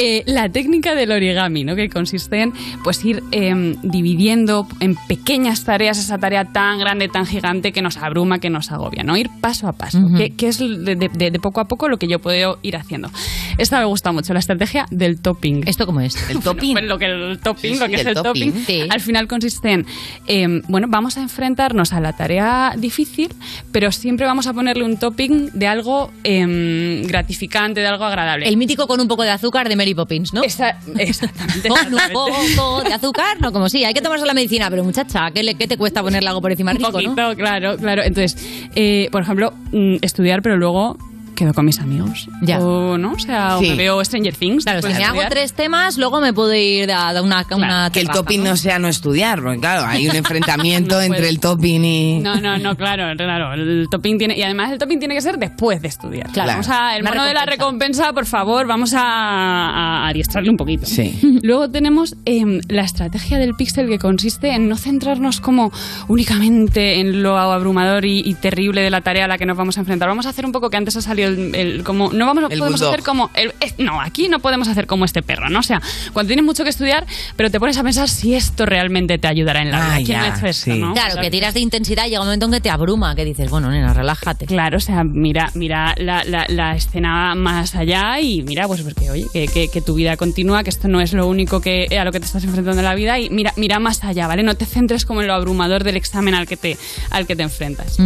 Eh, 0.00 0.22
la 0.26 0.48
técnica 0.48 0.94
del 0.94 1.10
origami, 1.12 1.64
¿no? 1.64 1.74
Que 1.74 1.88
consiste 1.88 2.42
en 2.42 2.52
pues 2.84 3.04
ir 3.04 3.22
eh, 3.32 3.74
dividiendo 3.82 4.66
en 4.80 4.94
pequeñas 5.08 5.64
tareas 5.64 5.98
esa 5.98 6.18
tarea 6.18 6.44
tan 6.44 6.78
grande, 6.78 7.08
tan 7.08 7.26
gigante 7.26 7.72
que 7.72 7.82
nos 7.82 7.96
abruma, 7.96 8.38
que 8.38 8.50
nos 8.50 8.70
agobia, 8.70 9.02
¿no? 9.02 9.16
Ir 9.16 9.28
paso 9.40 9.66
a 9.68 9.72
paso, 9.72 9.98
Ujú. 9.98 10.16
que, 10.16 10.30
que 10.36 10.48
es 10.48 10.58
de, 10.58 10.94
de- 10.96 11.30
de 11.30 11.38
poco 11.40 11.60
a 11.60 11.64
poco 11.66 11.88
lo 11.88 11.96
que 11.98 12.06
yo 12.08 12.18
puedo 12.20 12.58
ir 12.62 12.76
haciendo. 12.76 13.10
Esta 13.58 13.78
me 13.80 13.86
gusta 13.86 14.12
mucho, 14.12 14.32
la 14.32 14.38
estrategia 14.40 14.86
del 14.90 15.20
topping. 15.20 15.62
¿Esto 15.66 15.86
cómo 15.86 16.00
es? 16.00 16.14
El 16.30 16.40
topping. 16.40 16.72
Bueno, 16.72 16.88
lo 16.88 16.98
que 16.98 17.06
el 17.26 17.38
topping, 17.38 17.74
Sí, 17.74 17.78
lo 17.78 17.86
sí, 17.86 17.90
que 17.92 18.00
es 18.00 18.06
el 18.06 18.14
topping. 18.14 18.52
al 18.90 19.00
final 19.00 19.26
consiste 19.26 19.72
en, 19.72 19.86
eh, 20.26 20.46
bueno, 20.68 20.86
vamos 20.90 21.16
a 21.16 21.22
enfrentarnos 21.22 21.92
a 21.92 22.00
la 22.00 22.12
tarea 22.14 22.74
difícil, 22.76 23.28
pero 23.72 23.90
siempre 23.92 24.26
vamos 24.26 24.46
a 24.46 24.52
ponerle 24.52 24.84
un 24.84 24.96
topping 24.98 25.50
de 25.54 25.66
algo 25.66 26.10
eh, 26.24 27.02
gratificante, 27.06 27.80
de 27.80 27.86
algo 27.86 28.04
agradable. 28.04 28.48
El 28.48 28.56
mítico 28.56 28.86
con 28.86 29.00
un 29.00 29.08
poco 29.08 29.22
de 29.22 29.30
azúcar 29.30 29.68
de 29.68 29.76
Mary 29.76 29.94
Poppins, 29.94 30.32
¿no? 30.32 30.42
exactamente. 30.42 31.68
Con 31.68 31.94
un 31.94 32.00
poco 32.12 32.82
de 32.82 32.92
azúcar, 32.94 33.40
no, 33.40 33.52
como 33.52 33.68
sí, 33.68 33.84
hay 33.84 33.94
que 33.94 34.00
tomarse 34.00 34.26
la 34.26 34.34
medicina, 34.34 34.68
pero 34.70 34.84
muchacha, 34.84 35.30
¿qué, 35.32 35.42
le, 35.42 35.54
qué 35.54 35.66
te 35.66 35.76
cuesta 35.76 36.02
ponerle 36.02 36.28
algo 36.28 36.40
por 36.40 36.50
encima 36.52 36.72
Un 36.72 36.78
rico, 36.78 36.92
poquito, 36.92 37.14
no? 37.16 37.34
claro, 37.36 37.76
claro. 37.76 38.02
Entonces, 38.02 38.36
eh, 38.74 39.08
por 39.10 39.22
ejemplo, 39.22 39.52
mm, 39.72 39.96
estudiar, 40.02 40.42
pero 40.42 40.56
luego 40.56 40.96
quedo 41.38 41.54
con 41.54 41.64
mis 41.64 41.78
amigos. 41.80 42.28
Ya. 42.42 42.58
O, 42.60 42.98
¿no? 42.98 43.12
O 43.12 43.18
sea, 43.18 43.56
o 43.56 43.60
Sí. 43.60 43.70
me 43.70 43.76
veo 43.76 44.04
Stranger 44.04 44.34
Things. 44.34 44.64
Claro, 44.64 44.80
si 44.82 44.88
después 44.88 44.94
me 44.94 44.98
de 44.98 45.04
hago 45.04 45.14
estudiar. 45.22 45.30
tres 45.30 45.52
temas, 45.54 45.96
luego 45.96 46.20
me 46.20 46.32
puedo 46.32 46.52
ir 46.54 46.90
a 46.92 47.08
a 47.10 47.22
una, 47.22 47.46
una 47.52 47.90
Que 47.90 48.00
el 48.00 48.06
terraza, 48.06 48.20
topping 48.22 48.42
¿no? 48.44 48.50
no 48.50 48.56
sea 48.56 48.78
no 48.78 48.88
estudiar, 48.88 49.40
porque 49.42 49.60
claro, 49.60 49.86
hay 49.86 50.08
un 50.08 50.16
enfrentamiento 50.24 50.96
No 50.96 51.00
entre 51.02 51.18
puede. 51.20 51.28
el 51.30 51.40
topping 51.40 51.84
y... 51.84 52.18
No, 52.20 52.40
no, 52.40 52.58
no, 52.58 52.76
claro, 52.76 53.04
claro. 53.16 53.54
El 53.54 53.86
topping 53.90 54.18
tiene. 54.18 54.36
Y 54.36 54.42
además 54.42 54.72
el 54.72 54.78
topping 54.78 54.98
tiene 54.98 55.14
que 55.14 55.20
ser 55.22 55.38
después 55.38 55.80
de 55.80 55.88
estudiar. 55.88 56.30
Claro. 56.32 56.50
Vamos 56.50 56.68
a. 56.68 56.96
El 56.96 57.02
Una 57.02 57.10
mono 57.12 57.24
de 57.24 57.34
la 57.34 57.46
recompensa, 57.46 58.12
por 58.12 58.26
favor, 58.26 58.66
vamos 58.66 58.92
a, 58.94 59.00
a 59.00 60.08
adiestrarle 60.08 60.50
un 60.50 60.56
poquito. 60.56 60.86
Sí. 60.86 61.18
Luego 61.42 61.70
tenemos 61.70 62.16
em, 62.24 62.60
la 62.68 62.82
estrategia 62.82 63.38
del 63.38 63.54
pixel 63.54 63.88
que 63.88 63.98
consiste 63.98 64.52
en 64.54 64.68
no 64.68 64.76
centrarnos 64.76 65.40
como 65.40 65.70
únicamente 66.08 67.00
en 67.00 67.22
lo 67.22 67.38
abrumador 67.38 68.04
y, 68.04 68.20
y 68.24 68.34
terrible 68.34 68.80
de 68.82 68.90
la 68.90 69.00
tarea 69.00 69.26
a 69.26 69.28
la 69.28 69.38
que 69.38 69.46
nos 69.46 69.56
vamos 69.56 69.76
a 69.76 69.80
enfrentar. 69.80 70.08
Vamos 70.08 70.26
a 70.26 70.30
hacer 70.30 70.44
un 70.44 70.52
poco 70.52 70.68
que 70.70 70.76
antes 70.76 70.96
ha 70.96 71.02
salido 71.02 71.27
el, 71.28 71.54
el- 71.54 71.84
como 71.84 72.12
no 72.12 72.26
vamos 72.26 72.44
a 72.44 72.46
El 72.52 72.58
podemos 72.58 72.80
bulldog. 72.80 72.94
hacer 72.94 73.04
como 73.04 73.30
el- 73.34 73.54
es- 73.60 73.74
no 73.78 74.00
aquí 74.00 74.28
no 74.28 74.38
podemos 74.40 74.68
hacer 74.68 74.86
como 74.86 75.04
este 75.04 75.22
perro, 75.22 75.48
¿no? 75.50 75.60
O 75.60 75.62
sea, 75.62 75.80
cuando 76.12 76.28
tienes 76.28 76.44
mucho 76.44 76.64
que 76.64 76.70
estudiar, 76.70 77.06
pero 77.36 77.50
te 77.50 77.60
pones 77.60 77.76
a 77.78 77.82
pensar 77.82 78.08
si 78.08 78.34
esto 78.34 78.66
realmente 78.66 79.18
te 79.18 79.28
ayudará 79.28 79.62
en 79.62 79.70
la 79.70 79.78
vida. 79.78 79.88
Ah, 79.92 79.96
¿Quién 79.96 80.06
ya, 80.08 80.22
ha 80.24 80.36
hecho 80.36 80.46
esto, 80.46 80.72
sí. 80.72 80.78
no? 80.80 80.92
Claro, 80.94 81.10
O 81.10 81.12
sea, 81.14 81.22
que 81.22 81.30
tiras 81.30 81.54
de 81.54 81.60
intensidad 81.60 82.06
y 82.06 82.10
llega 82.10 82.20
un 82.20 82.26
momento 82.26 82.46
en 82.46 82.52
que 82.52 82.60
te 82.60 82.70
abruma, 82.70 83.14
que 83.14 83.24
dices, 83.24 83.48
bueno, 83.50 83.70
nena, 83.70 83.94
relájate. 83.94 84.46
Claro, 84.46 84.78
o 84.78 84.80
sea, 84.80 85.04
mira, 85.04 85.50
mira 85.54 85.94
la, 85.98 86.24
la- 86.24 86.46
la 86.48 86.74
escena 86.74 87.34
más 87.34 87.74
allá 87.74 88.20
y 88.20 88.42
mira, 88.42 88.66
pues 88.66 88.82
porque 88.82 89.10
oye, 89.10 89.26
que, 89.32 89.46
que- 89.48 89.68
que 89.68 89.80
tu 89.80 89.94
vida 89.94 90.16
continúa, 90.16 90.62
que 90.64 90.70
esto 90.70 90.88
no 90.88 91.00
es 91.00 91.12
lo 91.12 91.26
único 91.26 91.60
que 91.60 91.86
a 91.98 92.04
lo 92.04 92.12
que 92.12 92.20
te 92.20 92.26
estás 92.26 92.44
enfrentando 92.44 92.80
en 92.80 92.84
la 92.84 92.94
vida 92.94 93.18
y 93.18 93.30
mira, 93.30 93.52
mira 93.56 93.78
más 93.78 94.02
allá, 94.04 94.26
¿vale? 94.26 94.42
No 94.42 94.54
te 94.56 94.64
centres 94.66 95.04
como 95.04 95.20
en 95.20 95.26
lo 95.26 95.34
abrumador 95.34 95.84
del 95.84 95.96
examen 95.96 96.34
al 96.34 96.46
que 96.46 96.56
te, 96.56 96.76
al 97.10 97.26
que 97.26 97.36
te 97.36 97.42
enfrentas. 97.42 97.96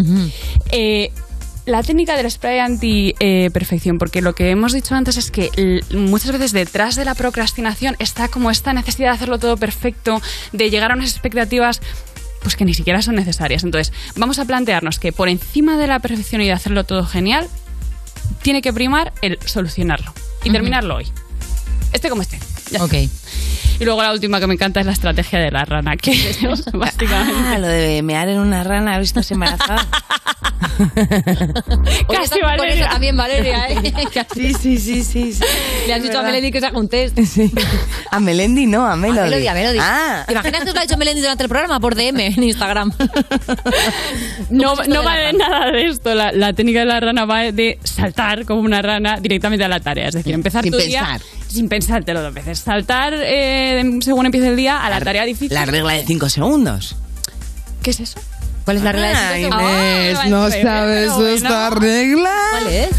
Eh, 0.70 1.10
la 1.64 1.82
técnica 1.82 2.16
del 2.16 2.30
spray 2.30 2.58
anti-perfección, 2.58 3.98
porque 3.98 4.20
lo 4.20 4.34
que 4.34 4.50
hemos 4.50 4.72
dicho 4.72 4.94
antes 4.94 5.16
es 5.16 5.30
que 5.30 5.82
muchas 5.94 6.32
veces 6.32 6.52
detrás 6.52 6.96
de 6.96 7.04
la 7.04 7.14
procrastinación 7.14 7.96
está 7.98 8.28
como 8.28 8.50
esta 8.50 8.72
necesidad 8.72 9.10
de 9.10 9.14
hacerlo 9.14 9.38
todo 9.38 9.56
perfecto, 9.56 10.20
de 10.52 10.70
llegar 10.70 10.92
a 10.92 10.94
unas 10.94 11.12
expectativas 11.12 11.80
pues 12.42 12.56
que 12.56 12.64
ni 12.64 12.74
siquiera 12.74 13.02
son 13.02 13.14
necesarias. 13.14 13.62
Entonces, 13.62 13.92
vamos 14.16 14.40
a 14.40 14.44
plantearnos 14.44 14.98
que 14.98 15.12
por 15.12 15.28
encima 15.28 15.76
de 15.76 15.86
la 15.86 16.00
perfección 16.00 16.42
y 16.42 16.46
de 16.46 16.52
hacerlo 16.52 16.84
todo 16.84 17.06
genial, 17.06 17.48
tiene 18.42 18.62
que 18.62 18.72
primar 18.72 19.12
el 19.22 19.38
solucionarlo 19.44 20.12
y 20.42 20.50
terminarlo 20.50 20.96
hoy. 20.96 21.06
Este 21.92 22.08
como 22.08 22.22
este. 22.22 22.40
Ya 22.70 22.82
Ok. 22.82 22.94
Y 23.82 23.84
luego 23.84 24.00
la 24.00 24.12
última 24.12 24.38
que 24.38 24.46
me 24.46 24.54
encanta 24.54 24.78
es 24.78 24.86
la 24.86 24.92
estrategia 24.92 25.40
de 25.40 25.50
la 25.50 25.64
rana, 25.64 25.96
que 25.96 26.12
básicamente... 26.72 27.34
Ah, 27.48 27.58
lo 27.58 27.66
de 27.66 28.00
mear 28.02 28.28
en 28.28 28.38
una 28.38 28.62
rana, 28.62 28.94
¿has 28.94 29.00
visto 29.00 29.20
embarazada? 29.28 29.84
Oye, 32.08 32.18
Casi, 32.18 32.40
con 32.40 32.42
Valeria. 32.42 32.74
eso 32.84 32.90
también, 32.92 33.16
Valeria, 33.16 33.66
¿eh? 33.68 33.92
Sí, 34.34 34.54
sí, 34.54 34.78
sí, 34.78 35.02
sí. 35.04 35.32
sí. 35.32 35.44
Le 35.86 35.94
has 35.94 36.02
dicho 36.02 36.18
a. 36.18 36.22
Melendi 36.22 36.52
que 36.52 36.60
se 36.60 36.66
haga 36.66 36.78
un 36.78 36.88
test. 36.88 37.18
A 38.10 38.20
Melendi 38.20 38.66
no, 38.66 38.86
a 38.86 38.92
A 38.92 38.96
Melody. 38.96 39.30
Melody, 39.30 39.48
a 39.48 39.54
Melody. 39.54 39.78
Ah. 39.80 40.24
¿Te 40.26 40.32
imaginas 40.32 40.62
que 40.62 40.68
os 40.70 40.74
lo 40.74 40.80
ha 40.80 40.82
dicho 40.84 40.96
Melendi 40.96 41.20
durante 41.20 41.42
el 41.42 41.48
programa 41.48 41.80
por 41.80 41.94
DM 41.94 42.20
en 42.20 42.42
Instagram? 42.42 42.92
No, 44.50 44.70
¿Cómo 44.70 44.82
es 44.82 44.88
esto 44.88 44.94
no 44.94 45.04
va 45.04 45.16
de 45.16 45.32
nada 45.34 45.70
de 45.72 45.86
esto. 45.86 46.14
La, 46.14 46.32
la 46.32 46.52
técnica 46.52 46.80
de 46.80 46.86
la 46.86 47.00
rana 47.00 47.24
va 47.24 47.52
de 47.52 47.78
saltar 47.84 48.44
como 48.44 48.60
una 48.60 48.80
rana 48.80 49.18
directamente 49.20 49.64
a 49.64 49.68
la 49.68 49.80
tarea. 49.80 50.08
Es 50.08 50.14
decir, 50.14 50.32
empezar 50.34 50.62
Sin 50.62 50.72
tu 50.72 50.78
pensar. 50.78 51.18
día 51.18 51.20
sin 51.52 51.68
pensártelo 51.68 52.22
dos 52.22 52.32
veces. 52.32 52.58
Saltar 52.58 53.12
eh, 53.14 53.71
según 54.02 54.26
empiece 54.26 54.48
el 54.48 54.56
día 54.56 54.84
a 54.84 54.90
la, 54.90 55.00
tarea 55.00 55.24
difícil. 55.24 55.54
La 55.54 55.64
regla 55.66 55.92
de 55.92 56.04
5 56.04 56.28
segundos. 56.28 56.96
¿Qué 57.82 57.90
es 57.90 58.00
eso? 58.00 58.20
¿Cuál 58.64 58.76
es 58.76 58.82
la 58.84 58.92
regla 58.92 59.08
de 59.08 59.14
Ah, 59.16 59.32
cinco 59.34 59.60
Inés, 59.60 60.18
Ah, 60.20 60.28
¿no 60.28 60.50
sabes 60.50 61.12
bueno. 61.14 61.28
esta 61.28 61.70
regla? 61.70 62.30
¿Cuál 62.52 62.66
es? 62.72 62.90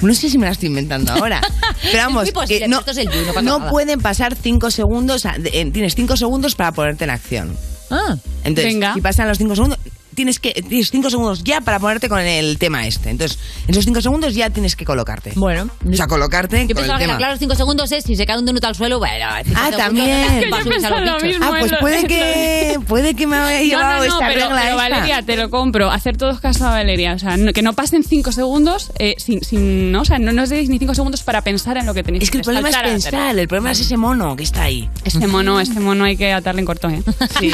No 0.00 0.14
sé 0.14 0.30
si 0.30 0.38
me 0.38 0.46
la 0.46 0.52
estoy 0.52 0.68
inventando 0.68 1.12
ahora. 1.12 1.42
Pero 1.82 1.98
vamos, 2.04 2.30
posible, 2.30 2.60
que 2.60 2.68
no, 2.68 2.80
es 2.86 2.96
el 2.96 3.08
no 3.42 3.68
pueden 3.68 4.00
pasar 4.00 4.34
5 4.34 4.70
segundos. 4.70 5.16
o 5.16 5.18
sea, 5.18 5.36
de- 5.38 5.50
eh, 5.60 5.70
tienes 5.70 5.94
5 5.94 6.16
segundos 6.16 6.54
para 6.54 6.72
ponerte 6.72 7.04
en 7.04 7.10
acción. 7.10 7.54
Ah, 7.90 8.16
Entonces, 8.44 8.72
Venga. 8.72 8.94
si 8.94 9.02
pasan 9.02 9.28
los 9.28 9.36
5 9.36 9.54
segundos, 9.56 9.78
tienes 10.20 10.38
que 10.38 10.52
tienes 10.52 10.90
5 10.90 11.08
segundos 11.10 11.42
ya 11.44 11.60
para 11.62 11.78
ponerte 11.78 12.08
con 12.08 12.20
el 12.20 12.58
tema 12.58 12.86
este. 12.86 13.10
Entonces, 13.10 13.38
en 13.64 13.70
esos 13.70 13.84
5 13.84 14.00
segundos 14.02 14.34
ya 14.34 14.50
tienes 14.50 14.76
que 14.76 14.84
colocarte. 14.84 15.32
bueno. 15.36 15.68
O 15.90 15.94
sea, 15.94 16.06
colocarte 16.06 16.56
Yo 16.66 16.74
con 16.74 16.84
el 16.84 16.90
pensaba 16.90 16.98
que 16.98 17.04
tema. 17.04 17.12
era 17.14 17.18
claro, 17.18 17.32
los 17.32 17.40
5 17.40 17.54
segundos 17.54 17.92
es 17.92 18.04
si 18.04 18.16
se 18.16 18.26
cae 18.26 18.38
un 18.38 18.44
minuto 18.44 18.66
al 18.66 18.74
suelo, 18.74 18.98
bueno, 18.98 19.26
cinco 19.44 19.58
Ah, 19.60 19.70
segundos, 19.70 19.80
también. 19.80 20.40
que 20.40 20.62
subirse 20.62 20.86
a 20.86 21.00
los 21.00 21.22
bichos. 21.22 21.40
Ah, 21.42 21.56
pues 21.58 21.72
puede 21.80 22.04
que 22.06 22.78
puede 22.86 23.14
que 23.14 23.26
me 23.26 23.36
haya 23.36 23.58
No, 23.58 23.64
llevado 23.64 23.92
no, 23.92 23.98
no, 23.98 24.04
esta 24.14 24.26
pero, 24.28 24.40
regla 24.40 24.60
pero 24.62 24.70
esta. 24.76 24.76
Valeria, 24.76 25.22
te 25.22 25.36
lo 25.36 25.50
compro. 25.50 25.90
Hacer 25.90 26.16
todos 26.16 26.40
caso 26.40 26.66
a 26.66 26.70
Valeria. 26.70 27.14
O 27.14 27.18
sea, 27.18 27.36
no- 27.36 27.52
que 27.52 27.62
no 27.62 27.72
pasen 27.72 28.02
cinco 28.04 28.32
segundos 28.32 28.92
eh, 28.98 29.14
sin, 29.18 29.42
sin, 29.42 29.90
¿no? 29.92 30.02
O 30.02 30.04
sea, 30.04 30.18
no 30.18 30.32
nos 30.32 30.48
deis 30.50 30.68
ni 30.68 30.78
cinco 30.78 30.94
segundos 30.94 31.22
para 31.22 31.42
pensar 31.42 31.76
en 31.78 31.86
lo 31.86 31.94
que 31.94 32.02
tenéis 32.02 32.24
Es 32.24 32.30
que 32.30 32.38
el 32.38 32.44
problema 32.44 32.68
es 32.68 32.74
Saltar 32.74 32.90
a 32.90 32.92
pensar, 32.92 33.38
el 33.38 33.48
problema 33.48 33.70
es 33.72 33.80
ese 33.80 33.96
mono 33.96 34.36
que 34.36 34.42
está 34.42 34.62
ahí. 34.64 34.88
Este 35.04 35.26
mono, 35.26 35.60
este 35.60 35.80
mono 35.80 36.04
hay 36.04 36.16
que 36.16 36.32
atarle 36.32 36.60
en 36.60 36.66
cortón, 36.66 36.94
¿eh? 36.94 37.02
Sí. 37.38 37.52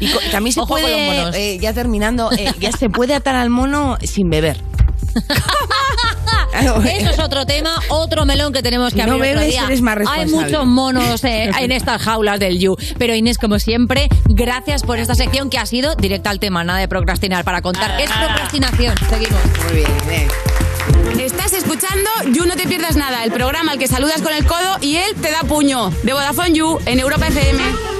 Y 0.00 0.08
co- 0.12 0.18
también 0.30 0.52
se 0.52 0.60
Ojo 0.60 0.74
con 0.74 0.82
los 0.82 0.90
puede, 0.90 1.06
monos. 1.18 1.34
eh, 1.36 1.58
ya 1.60 1.72
terminando, 1.88 2.30
eh, 2.32 2.52
ya 2.60 2.70
se 2.70 2.90
puede 2.90 3.14
atar 3.14 3.34
al 3.34 3.48
mono 3.48 3.96
sin 4.02 4.28
beber. 4.28 4.60
Eso 6.60 7.10
es 7.10 7.18
otro 7.18 7.46
tema, 7.46 7.70
otro 7.88 8.26
melón 8.26 8.52
que 8.52 8.62
tenemos 8.62 8.92
que 8.92 9.06
no 9.06 9.14
abrir 9.14 9.30
otro 9.30 9.40
bebes, 9.40 9.52
día. 9.52 9.64
eres 9.64 9.80
más 9.80 9.96
Hay 10.06 10.26
muchos 10.26 10.66
monos 10.66 11.24
eh, 11.24 11.50
en 11.58 11.72
estas 11.72 12.02
jaulas 12.02 12.38
del 12.40 12.58
You. 12.58 12.76
Pero 12.98 13.14
Inés, 13.14 13.38
como 13.38 13.58
siempre, 13.58 14.08
gracias 14.26 14.82
por 14.82 14.98
esta 14.98 15.14
sección 15.14 15.48
que 15.48 15.56
ha 15.56 15.64
sido 15.64 15.94
directa 15.94 16.28
al 16.28 16.40
tema, 16.40 16.62
nada 16.62 16.78
de 16.78 16.88
procrastinar 16.88 17.42
para 17.42 17.62
contar. 17.62 17.96
¿Qué 17.96 18.04
es 18.04 18.10
procrastinación? 18.10 18.94
Seguimos. 19.08 19.40
Muy 19.64 19.76
bien, 19.76 19.90
Inés. 20.04 20.32
Estás 21.18 21.54
escuchando 21.54 22.10
You 22.34 22.44
No 22.44 22.54
Te 22.54 22.66
Pierdas 22.66 22.96
Nada, 22.96 23.24
el 23.24 23.32
programa 23.32 23.72
al 23.72 23.78
que 23.78 23.88
saludas 23.88 24.20
con 24.20 24.34
el 24.34 24.44
codo 24.44 24.76
y 24.82 24.96
él 24.96 25.14
te 25.22 25.30
da 25.30 25.40
puño. 25.40 25.90
De 26.02 26.12
Vodafone 26.12 26.52
You 26.52 26.78
en 26.84 27.00
Europa 27.00 27.28
FM. 27.28 27.97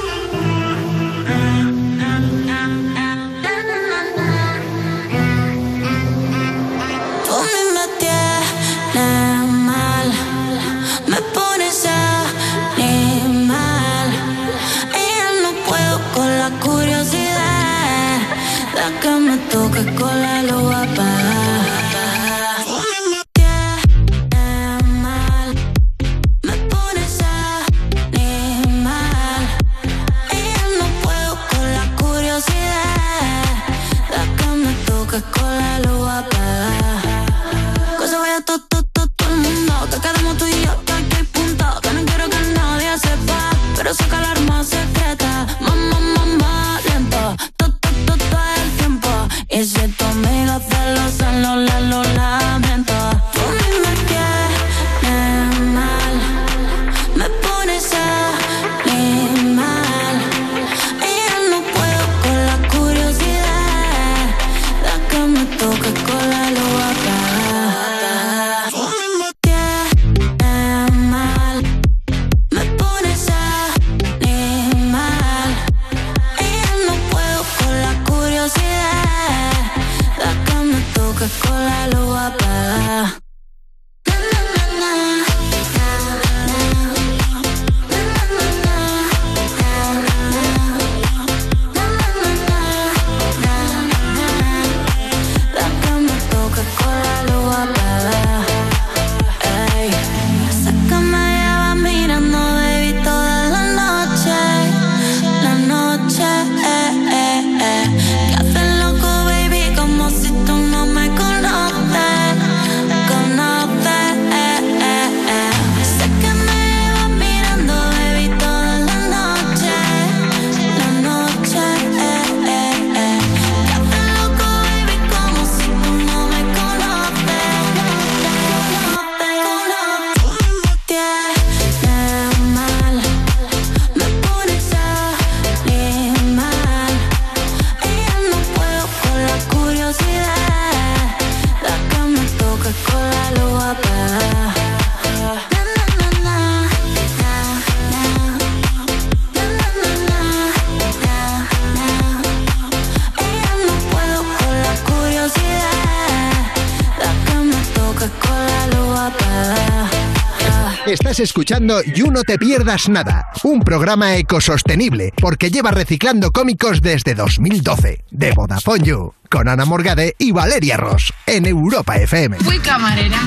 Estás 161.19 161.31
escuchando 161.31 161.83
You 161.83 162.13
No 162.13 162.23
Te 162.23 162.39
Pierdas 162.39 162.89
Nada, 162.89 163.33
un 163.43 163.63
programa 163.63 164.15
ecosostenible 164.15 165.13
porque 165.21 165.51
lleva 165.51 165.73
reciclando 165.73 166.31
cómicos 166.31 166.81
desde 166.81 167.17
2012. 167.17 168.05
De 168.13 168.31
Vodafone 168.31 168.85
You, 168.85 169.15
con 169.29 169.49
Ana 169.49 169.65
Morgade 169.65 170.15
y 170.17 170.31
Valeria 170.31 170.77
Ross, 170.77 171.13
en 171.27 171.47
Europa 171.47 171.97
FM. 171.97 172.37
Fui 172.37 172.61
camarera, 172.61 173.19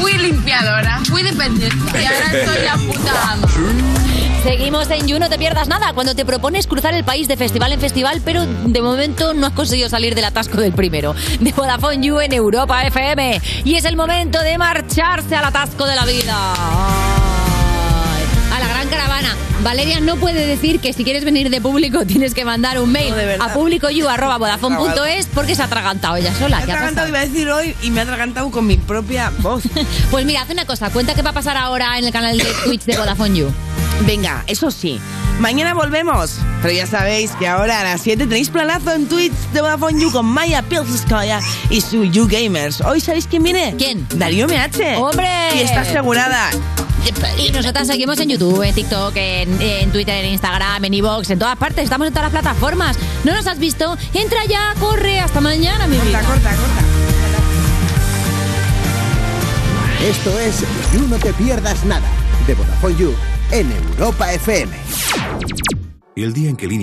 fui 0.00 0.14
limpiadora, 0.14 1.02
fui 1.04 1.22
dependiente 1.22 1.76
y 2.00 2.04
ahora 2.06 2.46
soy 2.46 2.64
la 2.64 2.76
puta 2.78 3.32
ama. 3.32 3.48
Seguimos 4.42 4.90
en 4.90 5.06
You, 5.06 5.18
no 5.18 5.28
te 5.28 5.38
pierdas 5.38 5.68
nada. 5.68 5.92
Cuando 5.92 6.14
te 6.14 6.24
propones 6.24 6.66
cruzar 6.66 6.94
el 6.94 7.04
país 7.04 7.28
de 7.28 7.36
festival 7.36 7.72
en 7.72 7.80
festival, 7.80 8.22
pero 8.24 8.46
de 8.46 8.82
momento 8.82 9.34
no 9.34 9.46
has 9.46 9.52
conseguido 9.52 9.88
salir 9.88 10.14
del 10.14 10.24
atasco 10.24 10.58
del 10.60 10.72
primero. 10.72 11.14
De 11.40 11.52
Vodafone 11.52 12.06
You 12.06 12.20
en 12.20 12.32
Europa 12.32 12.82
FM. 12.86 13.40
Y 13.64 13.74
es 13.74 13.84
el 13.84 13.96
momento 13.96 14.42
de 14.42 14.58
marcharse 14.58 15.34
al 15.34 15.46
atasco 15.46 15.86
de 15.86 15.94
la 15.94 16.04
vida. 16.04 16.54
Valeria 19.64 19.98
no 19.98 20.16
puede 20.16 20.46
decir 20.46 20.78
que 20.78 20.92
si 20.92 21.04
quieres 21.04 21.24
venir 21.24 21.48
de 21.48 21.58
público 21.58 22.04
tienes 22.06 22.34
que 22.34 22.44
mandar 22.44 22.78
un 22.78 22.92
mail 22.92 23.14
a 23.40 23.54
publicoyu.vodafone.es 23.54 25.26
porque 25.34 25.54
se 25.54 25.62
ha 25.62 25.64
atragantado 25.64 26.16
ella 26.16 26.34
sola. 26.34 26.60
Me 26.60 26.66
¿Qué 26.66 26.72
ha 26.72 26.74
atragantado, 26.74 27.08
iba 27.08 27.18
a 27.20 27.26
decir 27.26 27.48
hoy, 27.50 27.74
y 27.82 27.90
me 27.90 28.00
ha 28.00 28.02
atragantado 28.02 28.50
con 28.50 28.66
mi 28.66 28.76
propia 28.76 29.32
voz. 29.38 29.64
Pues 30.10 30.26
mira, 30.26 30.42
haz 30.42 30.50
una 30.50 30.66
cosa. 30.66 30.90
Cuenta 30.90 31.14
qué 31.14 31.22
va 31.22 31.30
a 31.30 31.32
pasar 31.32 31.56
ahora 31.56 31.98
en 31.98 32.04
el 32.04 32.12
canal 32.12 32.36
de 32.36 32.44
Twitch 32.64 32.84
de 32.84 32.96
Vodafone 32.96 33.38
You. 33.38 33.52
Venga, 34.06 34.44
eso 34.46 34.70
sí. 34.70 35.00
Mañana 35.40 35.74
volvemos. 35.74 36.38
Pero 36.62 36.74
ya 36.74 36.86
sabéis 36.86 37.32
que 37.32 37.48
ahora 37.48 37.80
a 37.80 37.84
las 37.84 38.02
7 38.02 38.26
tenéis 38.26 38.50
planazo 38.50 38.92
en 38.92 39.06
Twitch 39.08 39.32
de 39.52 39.60
Vodafone 39.60 40.00
You 40.00 40.12
con 40.12 40.26
Maya 40.26 40.62
Pilskaya 40.62 41.40
y 41.70 41.80
su 41.80 42.04
You 42.04 42.28
Gamers. 42.28 42.80
¿Hoy 42.82 43.00
sabéis 43.00 43.26
quién 43.26 43.42
viene? 43.42 43.74
¿Quién? 43.76 44.06
Darío 44.14 44.46
MH. 44.46 44.96
¡Hombre! 44.98 45.28
Y 45.56 45.60
está 45.60 45.80
asegurada. 45.80 46.50
Y 47.38 47.50
nosotras 47.52 47.86
seguimos 47.86 48.18
en 48.20 48.28
YouTube, 48.30 48.62
en 48.62 48.74
TikTok, 48.74 49.12
en, 49.16 49.60
en 49.60 49.90
Twitter, 49.90 50.24
en 50.24 50.32
Instagram, 50.32 50.84
en 50.84 50.94
Evox, 50.94 51.30
en 51.30 51.38
todas 51.38 51.56
partes. 51.56 51.84
Estamos 51.84 52.06
en 52.06 52.12
todas 52.12 52.32
las 52.32 52.42
plataformas. 52.42 52.96
¿No 53.24 53.34
nos 53.34 53.46
has 53.46 53.58
visto? 53.58 53.96
Entra 54.12 54.44
ya, 54.46 54.74
corre. 54.80 55.20
Hasta 55.20 55.40
mañana, 55.40 55.86
mi 55.86 55.96
vida. 55.98 56.20
Corta, 56.22 56.50
corta. 56.50 56.84
Esto 60.04 60.38
es 60.38 60.64
You 60.92 61.08
No 61.08 61.16
Te 61.16 61.32
Pierdas 61.32 61.84
Nada, 61.84 62.06
de 62.46 62.54
Vodafone 62.54 62.96
You, 62.96 63.14
en 63.50 63.72
Europa 63.72 64.32
FM. 64.32 64.76
Y 66.14 66.22
el 66.22 66.32
día 66.32 66.50
en 66.50 66.56
que 66.56 66.66
Línea 66.66 66.72